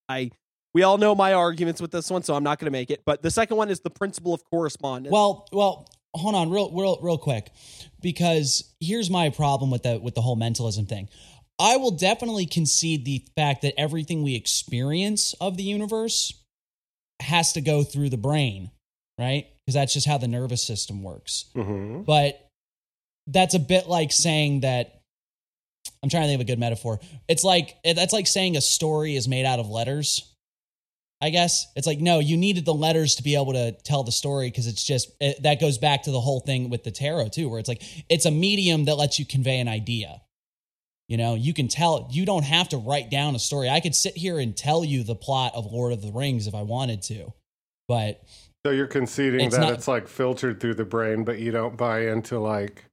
I 0.09 0.31
we 0.73 0.83
all 0.83 0.99
know 0.99 1.15
my 1.15 1.33
arguments 1.33 1.81
with 1.81 1.91
this 1.91 2.11
one, 2.11 2.23
so 2.23 2.35
I'm 2.35 2.43
not 2.45 2.59
going 2.59 2.67
to 2.67 2.73
make 2.73 2.91
it. 2.91 3.03
But 3.05 3.23
the 3.23 3.31
second 3.31 3.57
one 3.57 3.71
is 3.71 3.81
the 3.81 3.91
principle 3.91 4.35
of 4.35 4.45
correspondence. 4.45 5.13
Well, 5.13 5.47
well, 5.53 5.89
hold 6.15 6.35
on, 6.35 6.51
real, 6.51 6.71
real, 6.73 6.99
real 7.01 7.19
quick, 7.19 7.51
because 8.01 8.75
here's 8.81 9.09
my 9.11 9.31
problem 9.31 9.71
with 9.71 9.83
the 9.85 9.99
with 9.99 10.15
the 10.15 10.21
whole 10.21 10.37
mentalism 10.37 10.87
thing. 10.87 11.09
I 11.59 11.77
will 11.77 11.93
definitely 11.93 12.47
concede 12.47 13.05
the 13.05 13.25
fact 13.37 13.63
that 13.63 13.79
everything 13.79 14.23
we 14.23 14.35
experience 14.35 15.35
of 15.41 15.57
the 15.57 15.63
universe 15.63 16.33
has 17.21 17.53
to 17.53 17.61
go 17.61 17.85
through 17.85 18.11
the 18.11 18.17
brain, 18.17 18.71
right? 19.19 19.47
Because 19.65 19.75
that's 19.75 19.95
just 19.95 20.07
how 20.07 20.19
the 20.19 20.29
nervous 20.29 20.63
system 20.65 21.03
works. 21.03 21.47
hmm 21.55 22.03
But 22.03 22.41
that's 23.27 23.55
a 23.55 23.59
bit 23.59 23.89
like 23.89 24.13
saying 24.13 24.61
that. 24.61 25.01
I'm 26.03 26.11
trying 26.11 26.25
to 26.25 26.29
think 26.29 26.37
of 26.39 26.43
a 26.43 26.51
good 26.51 26.59
metaphor. 26.59 27.01
It's 27.29 27.45
like 27.45 27.77
that's 27.85 28.13
like 28.13 28.27
saying 28.27 28.57
a 28.57 28.61
story 28.61 29.17
is 29.17 29.27
made 29.29 29.47
out 29.47 29.59
of 29.59 29.71
letters. 29.71 30.31
I 31.23 31.31
guess 31.31 31.67
it's 31.77 31.87
like 31.87 32.01
no, 32.01 32.19
you 32.19 32.37
needed 32.37 32.67
the 32.67 32.75
letters 32.75 33.15
to 33.15 33.23
be 33.23 33.35
able 33.37 33.55
to 33.55 33.73
tell 33.85 34.03
the 34.03 34.13
story 34.13 34.51
because 34.51 34.67
it's 34.67 34.85
just 34.85 35.11
it, 35.21 35.43
that 35.45 35.61
goes 35.61 35.79
back 35.79 36.03
to 36.03 36.11
the 36.11 36.21
whole 36.21 36.41
thing 36.41 36.69
with 36.69 36.85
the 36.85 36.91
tarot 36.91 37.29
too, 37.29 37.49
where 37.49 37.59
it's 37.59 37.69
like 37.69 37.83
it's 38.11 38.27
a 38.27 38.31
medium 38.31 38.85
that 38.87 38.97
lets 38.97 39.19
you 39.19 39.25
convey 39.25 39.61
an 39.61 39.69
idea. 39.69 40.21
You 41.09 41.17
know, 41.19 41.35
you 41.35 41.53
can 41.53 41.69
tell. 41.69 42.09
You 42.11 42.25
don't 42.25 42.45
have 42.45 42.71
to 42.71 42.79
write 42.79 43.11
down 43.11 43.35
a 43.35 43.39
story. 43.39 43.69
I 43.69 43.81
could 43.81 43.95
sit 43.95 44.17
here 44.17 44.39
and 44.39 44.57
tell 44.57 44.85
you 44.85 45.03
the 45.05 45.15
plot 45.15 45.53
of 45.55 45.71
Lord 45.71 45.93
of 45.93 46.01
the 46.03 46.11
Rings 46.13 46.47
if 46.47 46.55
I 46.55 46.63
wanted 46.63 47.03
to, 47.03 47.33
but 47.89 48.23
So 48.65 48.73
you're 48.73 48.87
conceding 48.87 49.41
It's 49.41 49.55
that 49.57 49.61
not- 49.63 49.73
it's 49.75 49.87
like 49.89 50.09
filtered 50.09 50.61
through 50.61 50.75
the 50.75 50.87
brain, 50.87 51.25
but 51.25 51.39
you 51.39 51.51
don't 51.51 51.77
buy 51.77 52.09
into 52.09 52.39
like 52.39 52.85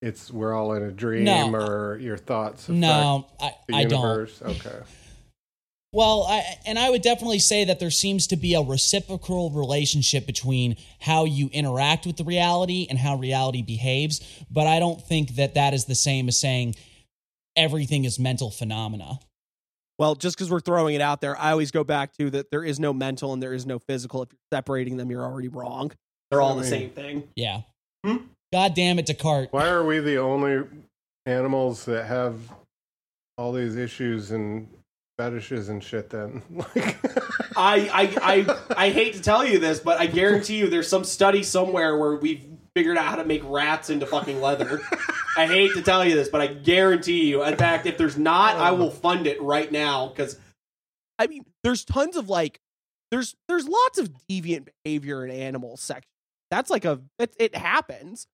it's 0.00 0.30
we're 0.30 0.54
all 0.54 0.72
in 0.72 0.82
a 0.82 0.90
dream 0.90 1.24
No. 1.24 1.54
or 1.54 1.98
your 1.98 2.16
thoughts. 2.16 2.70
no, 2.70 3.26
I, 3.38 3.52
the 3.68 3.74
I 3.76 3.84
don't. 3.84 4.00
universe. 4.00 4.40
Okay. 4.42 4.78
Well, 5.92 6.24
I, 6.28 6.44
and 6.66 6.78
I 6.78 6.88
would 6.88 7.02
definitely 7.02 7.40
say 7.40 7.64
that 7.64 7.80
there 7.80 7.90
seems 7.90 8.28
to 8.28 8.36
be 8.36 8.54
a 8.54 8.60
reciprocal 8.62 9.50
relationship 9.50 10.24
between 10.24 10.76
how 11.00 11.24
you 11.24 11.50
interact 11.52 12.06
with 12.06 12.16
the 12.16 12.22
reality 12.24 12.86
and 12.88 12.96
how 12.96 13.16
reality 13.16 13.60
behaves. 13.60 14.20
But 14.50 14.68
I 14.68 14.78
don't 14.78 15.02
think 15.02 15.34
that 15.34 15.54
that 15.54 15.74
is 15.74 15.86
the 15.86 15.96
same 15.96 16.28
as 16.28 16.38
saying 16.38 16.76
everything 17.56 18.04
is 18.04 18.18
mental 18.18 18.50
phenomena. 18.50 19.18
well, 19.98 20.14
just 20.14 20.36
because 20.36 20.50
we're 20.50 20.60
throwing 20.60 20.94
it 20.94 21.00
out 21.00 21.20
there, 21.20 21.36
I 21.38 21.50
always 21.52 21.70
go 21.70 21.84
back 21.84 22.16
to 22.18 22.30
that 22.30 22.50
there 22.50 22.64
is 22.64 22.80
no 22.80 22.92
mental 22.92 23.32
and 23.32 23.42
there 23.42 23.52
is 23.52 23.66
no 23.66 23.78
physical. 23.78 24.22
If 24.22 24.30
you're 24.32 24.58
separating 24.58 24.96
them, 24.96 25.10
you're 25.10 25.24
already 25.24 25.48
wrong. 25.48 25.92
They're 26.30 26.40
all 26.40 26.54
the 26.54 26.60
I 26.60 26.62
mean- 26.62 26.70
same 26.70 26.90
thing. 26.90 27.28
Yeah. 27.36 27.62
Hmm? 28.04 28.16
God 28.52 28.74
damn 28.74 28.98
it, 28.98 29.06
Descartes. 29.06 29.48
Why 29.52 29.68
are 29.68 29.84
we 29.84 29.98
the 30.00 30.16
only 30.18 30.66
animals 31.26 31.84
that 31.84 32.06
have 32.06 32.34
all 33.38 33.52
these 33.52 33.76
issues 33.76 34.30
and 34.32 34.68
fetishes 35.18 35.68
and 35.68 35.84
shit? 35.84 36.10
Then, 36.10 36.42
like, 36.50 36.98
I, 37.56 37.90
I, 37.92 38.16
I, 38.22 38.86
I 38.86 38.90
hate 38.90 39.14
to 39.14 39.20
tell 39.22 39.44
you 39.44 39.58
this, 39.58 39.80
but 39.80 40.00
I 40.00 40.06
guarantee 40.06 40.56
you 40.56 40.68
there's 40.68 40.88
some 40.88 41.04
study 41.04 41.42
somewhere 41.42 41.96
where 41.98 42.16
we've 42.16 42.44
figured 42.74 42.96
out 42.96 43.04
how 43.04 43.16
to 43.16 43.24
make 43.24 43.42
rats 43.44 43.90
into 43.90 44.06
fucking 44.06 44.40
leather. 44.40 44.80
I 45.36 45.46
hate 45.46 45.74
to 45.74 45.82
tell 45.82 46.04
you 46.04 46.14
this, 46.14 46.28
but 46.28 46.40
I 46.40 46.48
guarantee 46.48 47.26
you. 47.26 47.44
In 47.44 47.56
fact, 47.56 47.86
if 47.86 47.96
there's 47.96 48.18
not, 48.18 48.56
I 48.56 48.72
will 48.72 48.88
oh. 48.88 48.90
fund 48.90 49.26
it 49.26 49.40
right 49.40 49.70
now 49.70 50.08
because 50.08 50.38
I 51.18 51.26
mean, 51.26 51.44
there's 51.62 51.84
tons 51.84 52.16
of 52.16 52.28
like, 52.28 52.60
there's 53.10 53.36
there's 53.48 53.68
lots 53.68 53.98
of 53.98 54.10
deviant 54.28 54.68
behavior 54.84 55.24
in 55.24 55.30
animal 55.30 55.76
section. 55.76 56.08
That's 56.50 56.70
like 56.70 56.84
a 56.84 57.00
it, 57.18 57.34
it 57.38 57.54
happens. 57.54 58.26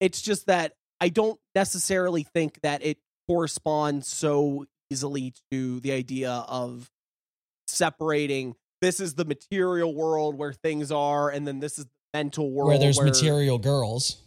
It's 0.00 0.22
just 0.22 0.46
that 0.46 0.72
I 1.00 1.08
don't 1.08 1.38
necessarily 1.54 2.22
think 2.22 2.60
that 2.62 2.84
it 2.84 2.98
corresponds 3.28 4.06
so 4.06 4.66
easily 4.90 5.34
to 5.50 5.80
the 5.80 5.92
idea 5.92 6.30
of 6.30 6.90
separating 7.66 8.54
this 8.80 9.00
is 9.00 9.14
the 9.14 9.24
material 9.24 9.94
world 9.94 10.36
where 10.36 10.52
things 10.52 10.92
are 10.92 11.28
and 11.28 11.46
then 11.46 11.58
this 11.58 11.78
is 11.78 11.86
the 11.86 11.90
mental 12.14 12.50
world 12.50 12.68
Where 12.68 12.78
there's 12.78 13.00
material 13.00 13.58
girls. 13.58 14.22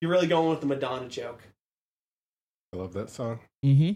You're 0.00 0.10
really 0.10 0.26
going 0.26 0.50
with 0.50 0.60
the 0.60 0.66
madonna 0.66 1.08
joke 1.08 1.42
I 2.72 2.76
love 2.78 2.92
that 2.94 3.10
song. 3.10 3.38
Mm-hmm. 3.64 3.92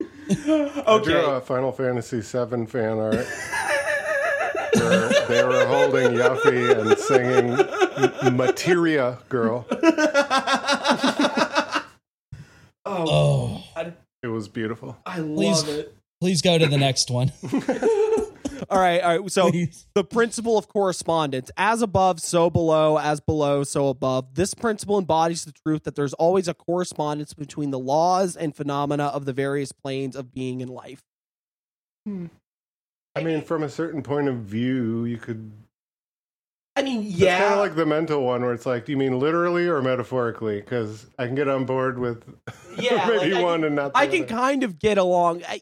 I 0.00 1.00
drew 1.02 1.16
okay 1.16 1.36
a 1.36 1.40
Final 1.40 1.72
Fantasy 1.72 2.20
VII 2.20 2.66
fan 2.66 2.98
art 2.98 3.26
they 5.28 5.44
were 5.44 5.64
holding 5.66 6.12
Yuffie 6.12 6.78
and 6.78 6.96
singing 6.98 8.36
"Materia 8.36 9.18
Girl." 9.28 9.66
oh, 12.84 12.86
Oh. 12.86 13.64
God. 13.74 13.94
It 14.22 14.28
was 14.28 14.46
beautiful. 14.48 14.96
i 15.04 15.16
Please. 15.16 15.66
love 15.66 15.68
it 15.68 15.94
Please 16.22 16.40
go 16.40 16.56
to 16.56 16.68
the 16.68 16.78
next 16.78 17.10
one. 17.10 17.32
all 18.70 18.78
right 18.78 19.00
all 19.02 19.18
right 19.18 19.30
so 19.30 19.50
Please. 19.50 19.86
the 19.94 20.04
principle 20.04 20.56
of 20.58 20.68
correspondence 20.68 21.50
as 21.56 21.82
above 21.82 22.20
so 22.20 22.48
below 22.50 22.98
as 22.98 23.20
below 23.20 23.64
so 23.64 23.88
above 23.88 24.34
this 24.34 24.54
principle 24.54 24.98
embodies 24.98 25.44
the 25.44 25.52
truth 25.52 25.84
that 25.84 25.94
there's 25.96 26.14
always 26.14 26.48
a 26.48 26.54
correspondence 26.54 27.34
between 27.34 27.70
the 27.70 27.78
laws 27.78 28.36
and 28.36 28.54
phenomena 28.54 29.04
of 29.06 29.24
the 29.24 29.32
various 29.32 29.72
planes 29.72 30.14
of 30.16 30.32
being 30.32 30.60
in 30.60 30.68
life 30.68 31.02
hmm. 32.06 32.26
I 33.14 33.22
mean, 33.22 33.42
from 33.42 33.62
a 33.62 33.68
certain 33.68 34.02
point 34.02 34.28
of 34.28 34.36
view, 34.36 35.04
you 35.04 35.18
could. 35.18 35.52
i 36.76 36.80
mean 36.82 37.02
It's 37.04 37.12
yeah 37.14 37.40
kind 37.40 37.52
of 37.52 37.58
like 37.58 37.74
the 37.74 37.84
mental 37.84 38.22
one, 38.22 38.40
where 38.40 38.54
it's 38.54 38.64
like, 38.64 38.86
do 38.86 38.92
you 38.92 38.96
mean 38.96 39.18
literally 39.18 39.66
or 39.68 39.82
metaphorically? 39.82 40.62
Because 40.62 41.04
I 41.18 41.26
can 41.26 41.34
get 41.34 41.46
on 41.46 41.66
board 41.66 41.98
with 41.98 42.24
Yeah, 42.78 43.06
maybe 43.08 43.32
like, 43.34 43.34
I 43.34 43.42
one 43.42 43.58
can- 43.60 43.64
and 43.66 43.76
not. 43.76 43.92
The 43.92 43.98
I 43.98 44.06
can 44.06 44.24
kind 44.24 44.62
of 44.64 44.78
get 44.78 44.96
along. 44.96 45.42
I, 45.46 45.60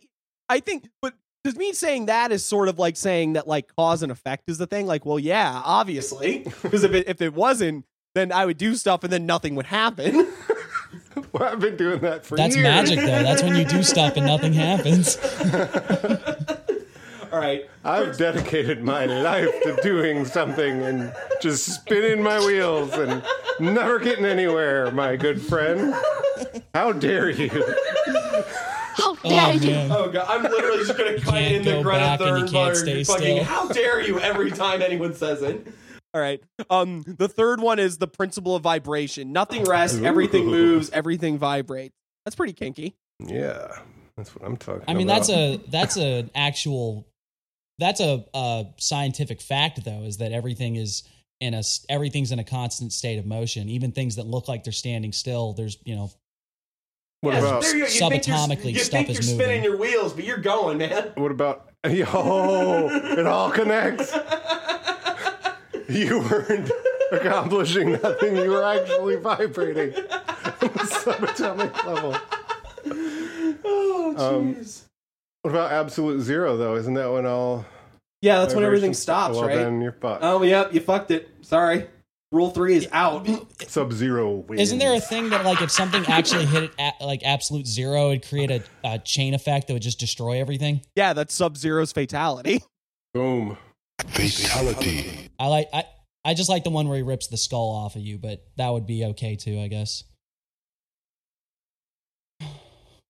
I 0.48 0.61
think, 0.61 0.88
but 1.03 1.14
Because 1.43 1.59
me 1.59 1.72
saying 1.72 2.07
that 2.07 2.32
is 2.32 2.45
sort 2.45 2.68
of 2.68 2.78
like 2.78 2.97
saying 2.97 3.34
that 3.34 3.49
like 3.49 3.74
cause 3.74 4.03
and 4.03 4.12
effect 4.12 4.49
is 4.49 4.59
the 4.59 4.66
thing. 4.66 4.86
Like, 4.86 5.07
well, 5.07 5.18
yeah, 5.18 5.62
obviously. 5.64 6.41
Because 6.62 6.84
if 6.84 6.93
it 6.93 7.09
if 7.09 7.22
it 7.22 7.34
wasn't, 7.34 7.86
then 8.14 8.32
I 8.32 8.45
would 8.45 8.59
do 8.59 8.74
stuff 8.74 9.05
and 9.05 9.12
then 9.12 9.26
nothing 9.26 9.55
would 9.55 9.66
happen. 9.66 10.26
Well, 11.32 11.45
I've 11.45 11.61
been 11.61 11.76
doing 11.76 12.01
that 12.01 12.24
for 12.24 12.36
years. 12.36 12.55
That's 12.55 12.57
years. 12.57 12.64
magic, 12.64 12.99
though. 12.99 13.22
That's 13.22 13.43
when 13.43 13.55
you 13.55 13.64
do 13.64 13.82
stuff 13.82 14.16
and 14.16 14.26
nothing 14.26 14.53
happens. 14.53 15.16
All 17.32 17.38
right. 17.38 17.68
I've 17.84 18.18
dedicated 18.18 18.82
my 18.82 19.05
life 19.05 19.51
to 19.62 19.78
doing 19.82 20.24
something 20.24 20.82
and 20.82 21.12
just 21.41 21.66
spinning 21.66 22.22
my 22.22 22.45
wheels 22.45 22.93
and 22.95 23.22
never 23.61 23.99
getting 24.01 24.24
anywhere, 24.24 24.91
my 24.91 25.16
good 25.16 25.41
friend. 25.41 25.95
How 26.74 26.93
dare 26.93 27.30
you? 27.30 27.51
How 29.01 29.16
Oh, 29.24 29.51
you? 29.53 29.70
man. 29.70 29.92
Oh 29.92 30.11
god, 30.11 30.26
I'm 30.28 30.42
literally 30.42 30.78
just 30.84 30.96
gonna 30.96 31.20
cut 31.20 31.34
can't 31.34 31.55
in 31.57 31.64
the 31.64 31.70
go 31.72 31.82
Greta 31.82 32.01
back 32.01 32.20
and 32.20 32.38
you 32.38 32.44
Thunberg 32.44 32.51
can't 32.53 32.76
stay 32.76 33.05
fucking 33.05 33.22
still. 33.36 33.44
how 33.44 33.68
dare 33.68 34.01
you 34.01 34.18
every 34.20 34.51
time 34.51 34.82
anyone 34.82 35.14
says 35.14 35.42
it. 35.42 35.66
All 36.14 36.20
right. 36.20 36.42
Um 36.70 37.03
the 37.07 37.28
third 37.28 37.61
one 37.61 37.78
is 37.78 37.98
the 37.98 38.09
principle 38.09 38.57
of 38.57 38.62
vibration. 38.62 39.32
Nothing 39.32 39.64
rests, 39.64 39.98
everything 40.01 40.46
moves, 40.46 40.90
everything 40.90 41.38
vibrates. 41.38 41.94
That's 42.24 42.34
pretty 42.36 42.53
kinky. 42.53 42.96
Yeah, 43.24 43.68
that's 44.16 44.34
what 44.34 44.44
I'm 44.44 44.57
talking 44.57 44.82
about. 44.82 44.90
I 44.90 44.94
mean, 44.94 45.09
about. 45.09 45.26
that's 45.26 45.30
a 45.30 45.57
that's 45.68 45.96
an 45.96 46.30
actual 46.34 47.07
that's 47.78 48.01
a, 48.01 48.24
a 48.34 48.66
scientific 48.76 49.40
fact, 49.40 49.84
though, 49.84 50.03
is 50.03 50.18
that 50.18 50.32
everything 50.32 50.76
is 50.76 51.03
in 51.40 51.55
a 51.55 51.62
everything's 51.88 52.30
in 52.32 52.38
a 52.38 52.44
constant 52.44 52.92
state 52.92 53.18
of 53.18 53.24
motion. 53.24 53.68
Even 53.70 53.92
things 53.92 54.16
that 54.16 54.26
look 54.26 54.48
like 54.48 54.64
they're 54.64 54.72
standing 54.72 55.12
still, 55.12 55.55
there's 55.55 55.78
you 55.84 55.94
know 55.96 56.11
What 57.22 57.34
Yes, 57.34 57.42
about 57.44 57.64
you. 57.64 57.78
You 57.80 57.84
subatomically 57.84 58.72
you 58.72 58.78
stuff 58.78 59.06
think 59.06 59.10
is 59.10 59.16
you're 59.16 59.22
spinning 59.38 59.60
moving. 59.62 59.64
your 59.64 59.76
wheels, 59.76 60.12
but 60.14 60.24
you're 60.24 60.38
going, 60.38 60.78
man. 60.78 61.12
what 61.16 61.30
about 61.30 61.68
yo? 61.84 62.88
It 63.18 63.26
all 63.26 63.50
connects. 63.50 64.10
You 65.88 66.20
weren't 66.20 66.70
accomplishing 67.12 67.92
nothing. 67.92 68.36
You 68.36 68.50
were 68.50 68.64
actually 68.64 69.16
vibrating 69.16 69.94
on 69.96 70.02
the 70.60 70.68
subatomic 70.88 71.84
level. 71.84 72.16
Oh 73.64 74.14
Um, 74.16 74.54
jeez. 74.54 74.84
What 75.42 75.50
about 75.50 75.72
absolute 75.72 76.20
zero 76.22 76.56
though? 76.56 76.76
Isn't 76.76 76.94
that 76.94 77.12
when 77.12 77.26
all 77.26 77.66
yeah, 78.22 78.38
that's 78.40 78.54
when 78.54 78.64
everything 78.64 78.92
vibrations- 78.92 78.98
stops, 79.02 79.36
well, 79.36 79.46
right? 79.46 79.56
Then 79.56 79.80
you're 79.82 79.92
fucked. 79.92 80.22
Oh 80.24 80.42
yep, 80.42 80.72
you 80.72 80.80
fucked 80.80 81.10
it. 81.10 81.28
Sorry. 81.42 81.86
Rule 82.33 82.51
three 82.51 82.76
is 82.76 82.89
out. 82.93 83.26
Sub 83.66 83.93
zero. 83.93 84.45
Isn't 84.53 84.78
there 84.78 84.95
a 84.95 85.01
thing 85.01 85.31
that 85.31 85.45
like 85.45 85.61
if 85.62 85.70
something 85.70 86.05
actually 86.07 86.47
hit 86.47 86.62
it 86.64 86.70
at 86.78 87.01
like 87.01 87.22
absolute 87.24 87.66
zero, 87.66 88.11
it'd 88.11 88.28
create 88.28 88.51
a, 88.53 88.62
a 88.85 88.99
chain 89.01 89.35
effect 89.35 89.66
that 89.66 89.72
would 89.72 89.83
just 89.83 89.99
destroy 89.99 90.41
everything? 90.41 90.83
yeah, 90.95 91.12
that's 91.12 91.35
Sub 91.35 91.57
Zero's 91.57 91.91
fatality. 91.93 92.62
boom? 93.14 93.57
Fatality. 94.07 95.28
I 95.41 95.49
like 95.49 95.68
I 95.72 95.85
I 96.24 96.35
just 96.35 96.49
like 96.49 96.62
the 96.62 96.70
one 96.70 96.87
where 96.89 96.97
he 96.99 97.03
rips 97.03 97.26
the 97.26 97.37
skull 97.37 97.70
off 97.70 97.97
of 97.97 98.03
you, 98.03 98.16
but 98.16 98.47
that 98.57 98.68
would 98.70 98.87
be 98.87 99.05
okay 99.07 99.35
too, 99.35 99.59
I 99.59 99.66
guess. 99.66 100.05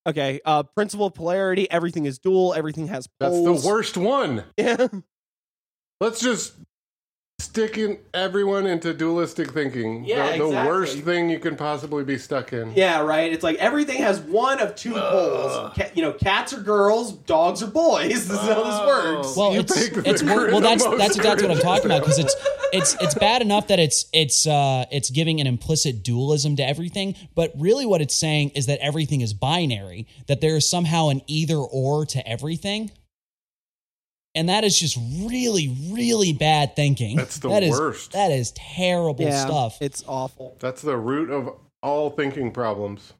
Okay, 0.07 0.41
uh 0.47 0.63
principle 0.63 1.07
of 1.07 1.15
polarity, 1.15 1.71
everything 1.71 2.07
is 2.07 2.19
dual, 2.19 2.55
everything 2.55 2.87
has 2.87 3.07
That's 3.21 3.33
poles. 3.35 3.63
the 3.63 3.69
worst 3.69 3.97
one. 3.99 4.45
Yeah. 4.57 4.89
Let's 6.01 6.21
just 6.21 6.55
stick 7.41 7.79
in 7.79 7.99
everyone 8.15 8.67
into 8.67 8.93
dualistic 8.95 9.53
thinking. 9.53 10.05
Yeah, 10.05 10.33
the, 10.33 10.39
the 10.39 10.47
exactly. 10.47 10.71
worst 10.73 10.99
thing 11.01 11.31
you 11.31 11.39
can 11.39 11.57
possibly 11.57 12.05
be 12.05 12.19
stuck 12.19 12.53
in. 12.53 12.73
Yeah, 12.75 13.01
right. 13.01 13.33
It's 13.33 13.43
like 13.43 13.57
everything 13.57 13.99
has 14.03 14.21
one 14.21 14.61
of 14.61 14.75
two 14.77 14.93
poles. 14.93 15.73
Ca- 15.77 15.91
you 15.95 16.03
know, 16.03 16.13
cats 16.13 16.53
are 16.53 16.61
girls, 16.61 17.13
dogs 17.13 17.63
are 17.63 17.67
boys. 17.71 18.11
This 18.31 18.43
is 18.43 18.49
how 18.49 18.63
this 18.63 18.87
works. 18.87 19.37
Well, 19.37 19.55
You 19.55 19.61
it's 19.61 19.77
picked 19.77 20.05
the 20.05 20.09
it's 20.11 20.23
wor- 20.23 20.47
well 20.51 20.61
that's 20.61 20.85
most 20.85 20.99
that's 20.99 21.17
exactly 21.17 21.49
what 21.49 21.57
I'm 21.57 21.63
talking 21.63 21.87
about 21.87 22.03
because 22.03 22.19
it's 22.19 22.35
it's 22.73 22.97
it's 23.01 23.15
bad 23.15 23.43
enough 23.43 23.69
that 23.69 23.79
it's 23.79 24.07
it's 24.13 24.47
uh 24.47 24.85
it's 24.93 25.11
giving 25.11 25.41
an 25.41 25.47
implicit 25.47 26.03
dualism 26.03 26.57
to 26.57 26.67
everything, 26.67 27.17
but 27.35 27.53
really 27.57 27.87
what 27.87 28.01
it's 28.01 28.15
saying 28.15 28.51
is 28.51 28.67
that 28.67 28.79
everything 28.81 29.21
is 29.21 29.33
binary, 29.33 30.07
that 30.29 30.41
there 30.41 30.57
is 30.57 30.69
somehow 30.69 31.09
an 31.09 31.23
either 31.27 31.57
or 31.57 32.05
to 32.07 32.27
everything. 32.29 32.91
And 34.35 34.49
that 34.49 34.63
is 34.65 34.79
just 34.79 34.97
really, 35.23 35.77
really 35.91 36.33
bad 36.33 36.77
thinking. 36.77 37.17
That's 37.17 37.39
the 37.39 37.49
That 37.49 37.63
is- 37.65 37.71
worst. 37.79 38.13
that 38.13 38.31
is 38.31 38.53
terrible 38.53 39.25
yeah, 39.25 39.45
stuff. 39.45 39.79
It's 39.81 40.05
awful. 40.07 40.57
That's 40.61 40.83
the 40.83 40.97
root 40.97 41.31
of 41.31 41.55
all 41.83 42.11
thinking 42.11 42.53
problems, 42.53 43.15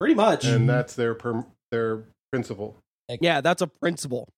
Pretty 0.00 0.14
much. 0.14 0.44
And 0.44 0.68
that's 0.68 0.94
their 0.94 1.14
per, 1.14 1.44
their 1.70 2.04
principle. 2.32 2.76
Yeah, 3.20 3.40
that's 3.40 3.60
a 3.62 3.66
principle. 3.66 4.28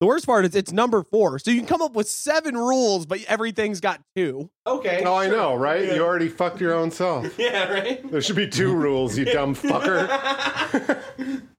The 0.00 0.06
worst 0.06 0.26
part 0.26 0.44
is 0.44 0.54
it's 0.54 0.72
number 0.72 1.02
four. 1.04 1.38
So 1.38 1.50
you 1.50 1.58
can 1.58 1.66
come 1.66 1.80
up 1.80 1.94
with 1.94 2.06
seven 2.08 2.54
rules, 2.56 3.06
but 3.06 3.20
everything's 3.28 3.80
got 3.80 4.00
two. 4.14 4.50
Okay. 4.66 5.02
Oh, 5.06 5.14
I 5.14 5.28
know, 5.28 5.54
right? 5.54 5.84
You 5.94 6.02
already 6.04 6.28
fucked 6.28 6.60
your 6.60 6.74
own 6.74 6.90
self. 6.90 7.26
Yeah, 7.38 7.72
right? 7.72 8.10
There 8.10 8.20
should 8.20 8.36
be 8.36 8.46
two 8.48 8.74
rules, 8.74 9.16
you 9.16 9.24
dumb 9.24 9.54
fucker. 9.54 11.00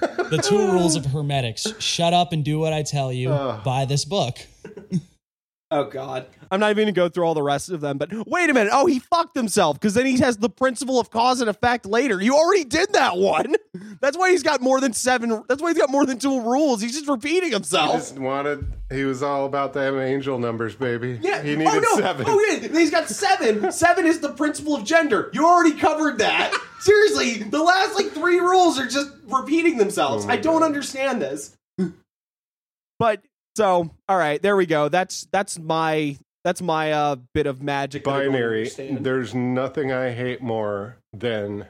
the 0.00 0.40
two 0.42 0.72
rules 0.72 0.96
of 0.96 1.06
hermetics: 1.06 1.66
shut 1.78 2.12
up 2.12 2.32
and 2.32 2.44
do 2.44 2.58
what 2.58 2.72
I 2.72 2.82
tell 2.82 3.12
you. 3.12 3.28
Buy 3.64 3.84
this 3.84 4.04
book. 4.04 4.38
Oh 5.74 5.82
God. 5.82 6.26
I'm 6.52 6.60
not 6.60 6.70
even 6.70 6.84
gonna 6.84 6.92
go 6.92 7.08
through 7.08 7.24
all 7.24 7.34
the 7.34 7.42
rest 7.42 7.68
of 7.68 7.80
them, 7.80 7.98
but 7.98 8.12
wait 8.28 8.48
a 8.48 8.54
minute. 8.54 8.70
Oh, 8.72 8.86
he 8.86 9.00
fucked 9.00 9.36
himself 9.36 9.74
because 9.80 9.94
then 9.94 10.06
he 10.06 10.16
has 10.18 10.36
the 10.36 10.48
principle 10.48 11.00
of 11.00 11.10
cause 11.10 11.40
and 11.40 11.50
effect 11.50 11.84
later. 11.84 12.22
You 12.22 12.36
already 12.36 12.62
did 12.62 12.92
that 12.92 13.16
one. 13.16 13.56
That's 14.00 14.16
why 14.16 14.30
he's 14.30 14.44
got 14.44 14.60
more 14.60 14.80
than 14.80 14.92
seven. 14.92 15.42
That's 15.48 15.60
why 15.60 15.70
he's 15.70 15.78
got 15.78 15.90
more 15.90 16.06
than 16.06 16.20
two 16.20 16.40
rules. 16.42 16.80
He's 16.80 16.92
just 16.92 17.08
repeating 17.08 17.48
He 17.48 17.54
himself. 17.54 17.94
just 17.94 18.20
wanted, 18.20 18.72
he 18.88 19.02
was 19.02 19.24
all 19.24 19.46
about 19.46 19.72
them 19.72 19.98
angel 19.98 20.38
numbers, 20.38 20.76
baby. 20.76 21.18
Yeah. 21.20 21.42
He 21.42 21.54
oh, 21.54 21.58
needed 21.58 21.74
oh, 21.74 21.80
no. 21.80 22.00
seven. 22.00 22.26
Oh 22.28 22.40
yeah. 22.48 22.68
He's 22.68 22.92
got 22.92 23.08
seven. 23.08 23.72
seven 23.72 24.06
is 24.06 24.20
the 24.20 24.32
principle 24.32 24.76
of 24.76 24.84
gender. 24.84 25.30
You 25.34 25.44
already 25.44 25.76
covered 25.76 26.18
that. 26.18 26.54
Seriously, 26.78 27.42
the 27.42 27.60
last 27.60 27.96
like 27.96 28.12
three 28.12 28.38
rules 28.38 28.78
are 28.78 28.86
just 28.86 29.10
repeating 29.26 29.78
themselves. 29.78 30.24
Oh 30.24 30.28
I 30.28 30.36
don't 30.36 30.60
God. 30.60 30.66
understand 30.66 31.20
this. 31.20 31.56
but 33.00 33.22
so, 33.56 33.90
all 34.08 34.16
right, 34.16 34.40
there 34.42 34.56
we 34.56 34.66
go. 34.66 34.88
That's 34.88 35.26
that's 35.32 35.58
my 35.58 36.16
that's 36.44 36.60
my 36.60 36.92
uh 36.92 37.16
bit 37.32 37.46
of 37.46 37.62
magic. 37.62 38.04
that 38.04 38.10
I 38.10 38.24
don't 38.24 38.32
Binary. 38.32 38.68
There's 38.68 39.34
nothing 39.34 39.92
I 39.92 40.10
hate 40.10 40.42
more 40.42 40.98
than 41.12 41.66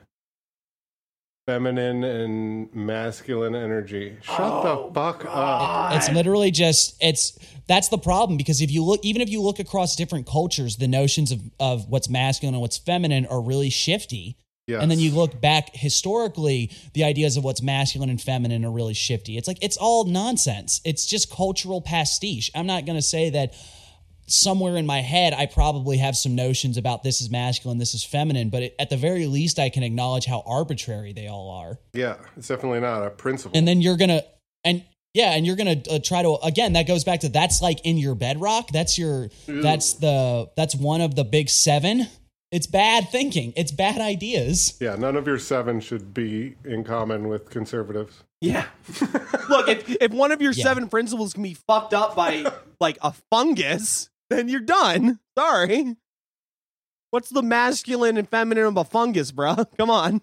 feminine 1.46 2.02
and 2.02 2.74
masculine 2.74 3.54
energy. 3.54 4.16
Shut 4.22 4.40
Oh, 4.40 4.88
the 4.88 4.94
fuck 4.94 5.24
up. 5.28 5.94
It's 5.94 6.10
literally 6.10 6.50
just 6.50 6.96
it's 7.00 7.38
that's 7.68 7.88
the 7.88 7.98
problem 7.98 8.36
because 8.36 8.60
if 8.60 8.70
you 8.70 8.82
look 8.82 9.00
even 9.02 9.20
if 9.20 9.28
you 9.28 9.42
look 9.42 9.58
across 9.58 9.96
different 9.96 10.26
cultures, 10.26 10.76
the 10.76 10.88
notions 10.88 11.32
of, 11.32 11.40
of 11.60 11.88
what's 11.88 12.08
masculine 12.08 12.54
and 12.54 12.62
what's 12.62 12.78
feminine 12.78 13.26
are 13.26 13.40
really 13.40 13.70
shifty. 13.70 14.36
Yes. 14.66 14.80
And 14.82 14.90
then 14.90 14.98
you 14.98 15.10
look 15.10 15.40
back 15.40 15.70
historically, 15.74 16.70
the 16.94 17.04
ideas 17.04 17.36
of 17.36 17.44
what's 17.44 17.60
masculine 17.62 18.08
and 18.10 18.20
feminine 18.20 18.64
are 18.64 18.70
really 18.70 18.94
shifty. 18.94 19.36
It's 19.36 19.46
like 19.46 19.58
it's 19.62 19.76
all 19.76 20.04
nonsense. 20.04 20.80
It's 20.84 21.06
just 21.06 21.30
cultural 21.30 21.80
pastiche. 21.82 22.50
I'm 22.54 22.66
not 22.66 22.86
gonna 22.86 23.02
say 23.02 23.30
that 23.30 23.54
somewhere 24.26 24.76
in 24.78 24.86
my 24.86 25.00
head 25.02 25.34
I 25.34 25.44
probably 25.44 25.98
have 25.98 26.16
some 26.16 26.34
notions 26.34 26.78
about 26.78 27.02
this 27.02 27.20
is 27.20 27.30
masculine, 27.30 27.76
this 27.76 27.92
is 27.92 28.02
feminine, 28.04 28.48
but 28.48 28.62
it, 28.62 28.74
at 28.78 28.88
the 28.88 28.96
very 28.96 29.26
least 29.26 29.58
I 29.58 29.68
can 29.68 29.82
acknowledge 29.82 30.24
how 30.24 30.42
arbitrary 30.46 31.12
they 31.12 31.26
all 31.28 31.50
are 31.50 31.78
Yeah, 31.92 32.16
it's 32.36 32.48
definitely 32.48 32.80
not 32.80 33.06
a 33.06 33.10
principle. 33.10 33.58
and 33.58 33.68
then 33.68 33.82
you're 33.82 33.98
gonna 33.98 34.22
and 34.64 34.82
yeah 35.12 35.32
and 35.34 35.44
you're 35.46 35.56
gonna 35.56 35.76
uh, 35.90 35.98
try 36.02 36.22
to 36.22 36.38
again 36.42 36.72
that 36.72 36.86
goes 36.86 37.04
back 37.04 37.20
to 37.20 37.28
that's 37.28 37.60
like 37.60 37.84
in 37.84 37.98
your 37.98 38.14
bedrock 38.14 38.68
that's 38.70 38.96
your 38.98 39.28
that's 39.46 39.92
the 39.94 40.48
that's 40.56 40.74
one 40.74 41.02
of 41.02 41.14
the 41.14 41.24
big 41.24 41.50
seven 41.50 42.06
it's 42.54 42.66
bad 42.68 43.08
thinking 43.10 43.52
it's 43.56 43.72
bad 43.72 44.00
ideas 44.00 44.76
yeah, 44.80 44.94
none 44.94 45.16
of 45.16 45.26
your 45.26 45.38
seven 45.38 45.80
should 45.80 46.14
be 46.14 46.54
in 46.64 46.84
common 46.84 47.28
with 47.28 47.50
conservatives. 47.50 48.22
Yeah. 48.40 48.66
Look, 49.48 49.68
if 49.68 49.88
if 50.00 50.12
one 50.12 50.30
of 50.30 50.40
your 50.42 50.52
Yeah. 50.52 50.64
seven 50.64 50.88
principles 50.88 51.32
can 51.32 51.42
be 51.42 51.54
fucked 51.54 51.94
up 51.94 52.14
by 52.14 52.52
like 52.80 52.98
a 53.02 53.12
fungus, 53.30 54.10
then 54.30 54.48
you're 54.48 54.60
done. 54.60 55.18
Sorry. 55.36 55.96
What's 57.10 57.30
the 57.30 57.42
masculine 57.42 58.18
and 58.18 58.28
feminine 58.28 58.64
of 58.66 58.76
a 58.76 58.84
fungus, 58.84 59.32
bruh? 59.32 59.66
Come 59.78 59.90
on. 59.90 60.20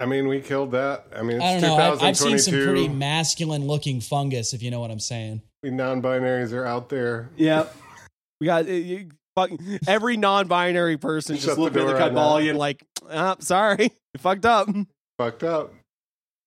I 0.00 0.06
mean, 0.06 0.28
we 0.28 0.40
killed 0.40 0.72
that. 0.72 1.06
I 1.14 1.22
mean, 1.22 1.36
it's 1.36 1.44
i 1.44 1.52
don't 1.60 1.62
know 1.62 1.92
I've, 1.92 2.02
I've 2.02 2.16
seen 2.16 2.38
some 2.38 2.54
pretty 2.54 2.88
masculine 2.88 3.66
looking 3.66 4.00
fungus 4.00 4.54
if 4.54 4.62
you 4.62 4.70
know 4.70 4.80
what 4.80 4.90
i'm 4.90 5.00
saying 5.00 5.42
We 5.62 5.70
non-binaries 5.70 6.52
are 6.52 6.64
out 6.64 6.88
there. 6.88 7.30
Yep. 7.36 7.74
We 8.40 8.46
got 8.46 8.66
eh, 8.66 8.70
eh, 8.70 9.04
uh, 9.38 9.46
you, 9.60 9.78
fuck, 9.78 9.88
every 9.88 10.16
non-binary 10.16 10.96
person 10.98 11.36
Shut 11.36 11.44
just 11.44 11.56
the 11.56 11.62
looking 11.62 11.80
at 11.80 11.86
the 11.86 11.90
door 11.92 11.98
cut 11.98 12.08
on 12.10 12.14
ball 12.14 12.36
and 12.38 12.58
like, 12.58 12.84
ah, 13.10 13.36
sorry, 13.40 13.84
you 14.14 14.18
fucked 14.18 14.46
up. 14.46 14.68
Fucked 15.18 15.44
up. 15.44 15.72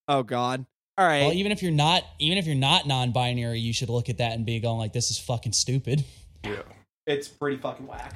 Oh 0.08 0.24
God. 0.24 0.66
All 0.98 1.08
right. 1.08 1.22
well 1.22 1.34
even 1.34 1.52
if 1.52 1.64
you're 1.64 1.72
not 1.72 2.04
even 2.20 2.38
if 2.38 2.46
you're 2.46 2.56
not 2.56 2.86
non-binary 2.86 3.60
you 3.60 3.74
should 3.74 3.90
look 3.90 4.10
at 4.10 4.18
that 4.18 4.34
and 4.34 4.46
be 4.46 4.60
going 4.60 4.78
like 4.78 4.94
this 4.94 5.10
is 5.10 5.18
fucking 5.18 5.54
stupid 5.54 6.04
Yeah. 6.44 6.62
it's 7.08 7.28
pretty 7.28 7.58
fucking 7.58 7.88
whack. 7.88 8.16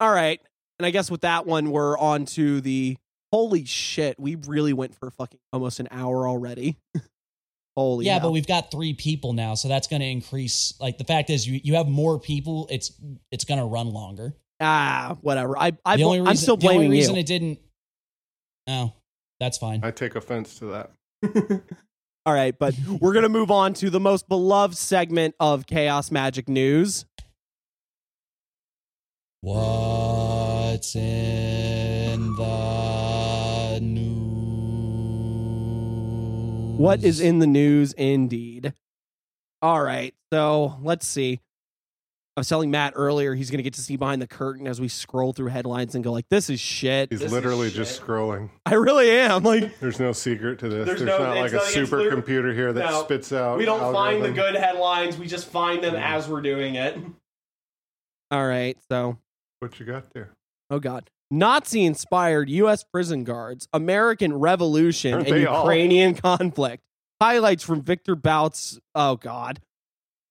All 0.00 0.12
right. 0.12 0.40
And 0.78 0.86
I 0.86 0.90
guess 0.90 1.10
with 1.10 1.20
that 1.20 1.46
one, 1.46 1.70
we're 1.70 1.96
on 1.98 2.24
to 2.26 2.60
the 2.60 2.96
Holy 3.32 3.64
shit, 3.64 4.20
we 4.20 4.34
really 4.34 4.74
went 4.74 4.94
for 4.94 5.10
fucking 5.10 5.40
almost 5.54 5.80
an 5.80 5.88
hour 5.90 6.28
already. 6.28 6.76
Holy 7.76 8.04
yeah, 8.04 8.14
hell. 8.14 8.28
but 8.28 8.32
we've 8.32 8.46
got 8.46 8.70
three 8.70 8.92
people 8.92 9.32
now, 9.32 9.54
so 9.54 9.66
that's 9.66 9.88
going 9.88 10.00
to 10.00 10.06
increase. 10.06 10.74
Like 10.78 10.98
the 10.98 11.04
fact 11.04 11.30
is, 11.30 11.46
you 11.46 11.60
you 11.62 11.76
have 11.76 11.88
more 11.88 12.18
people. 12.18 12.68
It's 12.70 12.92
it's 13.30 13.44
going 13.44 13.60
to 13.60 13.66
run 13.66 13.92
longer. 13.92 14.34
ah, 14.60 15.16
whatever. 15.22 15.58
I, 15.58 15.72
I 15.84 15.96
the 15.96 16.04
only 16.04 16.20
reason, 16.20 16.28
I'm 16.28 16.36
still 16.36 16.56
the 16.56 16.66
only 16.66 16.78
blaming 16.78 16.90
reason 16.90 17.14
you. 17.14 17.20
it 17.20 17.26
didn't. 17.26 17.60
Oh, 18.68 18.92
that's 19.40 19.56
fine. 19.56 19.80
I 19.82 19.90
take 19.90 20.16
offense 20.16 20.58
to 20.58 20.66
that. 20.66 20.90
All 22.26 22.34
right, 22.34 22.56
but 22.56 22.74
we're 23.00 23.14
gonna 23.14 23.30
move 23.30 23.50
on 23.50 23.72
to 23.74 23.88
the 23.88 24.00
most 24.00 24.28
beloved 24.28 24.76
segment 24.76 25.34
of 25.40 25.66
Chaos 25.66 26.10
Magic 26.10 26.48
News. 26.48 27.06
What's 29.40 30.94
in 30.94 31.61
What 36.82 37.04
is 37.04 37.20
in 37.20 37.38
the 37.38 37.46
news, 37.46 37.92
indeed? 37.92 38.72
All 39.62 39.80
right, 39.80 40.12
so 40.32 40.78
let's 40.82 41.06
see. 41.06 41.38
I 42.36 42.40
was 42.40 42.48
telling 42.48 42.72
Matt 42.72 42.94
earlier 42.96 43.34
he's 43.36 43.50
gonna 43.52 43.62
get 43.62 43.74
to 43.74 43.80
see 43.80 43.96
behind 43.96 44.20
the 44.20 44.26
curtain 44.26 44.66
as 44.66 44.80
we 44.80 44.88
scroll 44.88 45.32
through 45.32 45.48
headlines 45.48 45.94
and 45.94 46.02
go 46.02 46.10
like, 46.10 46.24
"This 46.28 46.50
is 46.50 46.58
shit." 46.58 47.10
He's 47.10 47.20
This 47.20 47.26
is 47.26 47.32
literally 47.32 47.68
shit." 47.68 47.76
just 47.76 48.00
scrolling. 48.00 48.50
I 48.66 48.74
really 48.74 49.10
am. 49.10 49.44
Like, 49.44 49.78
There's 49.80 50.00
no 50.00 50.10
secret 50.10 50.58
to 50.60 50.68
this. 50.68 50.86
There's 50.86 50.98
There's, 51.02 51.18
no- 51.18 51.18
not 51.24 51.36
it's 51.36 51.52
like 51.52 51.52
a 51.52 51.56
not- 51.64 51.76
it's 51.76 51.92
literally- 51.92 52.22
supercomputer 52.22 52.54
here 52.54 52.72
that 52.72 52.90
No. 52.90 53.04
spits 53.04 53.32
out. 53.32 53.58
we 53.58 53.64
don't 53.64 53.78
find 53.92 54.20
the 54.22 54.28
algorithm. 54.30 54.34
good 54.34 54.54
headlines; 54.56 55.16
we 55.18 55.26
just 55.28 55.46
find 55.48 55.84
them 55.84 55.94
as 55.94 56.28
we're 56.28 56.40
doing 56.42 56.74
it. 56.74 56.98
All 58.32 58.44
right, 58.46 58.76
so 58.90 59.18
What 59.60 59.78
you 59.78 59.86
got 59.86 60.10
there? 60.14 60.32
Oh 60.70 60.80
God. 60.80 61.08
Nazi 61.32 61.84
inspired 61.84 62.50
U.S. 62.50 62.84
prison 62.84 63.24
guards, 63.24 63.66
American 63.72 64.34
Revolution, 64.34 65.14
Aren't 65.14 65.28
and 65.28 65.36
they 65.36 65.46
all? 65.46 65.62
Ukrainian 65.62 66.14
conflict. 66.14 66.84
Highlights 67.20 67.64
from 67.64 67.82
Victor 67.82 68.14
Bout's. 68.14 68.78
Oh 68.94 69.16
God. 69.16 69.60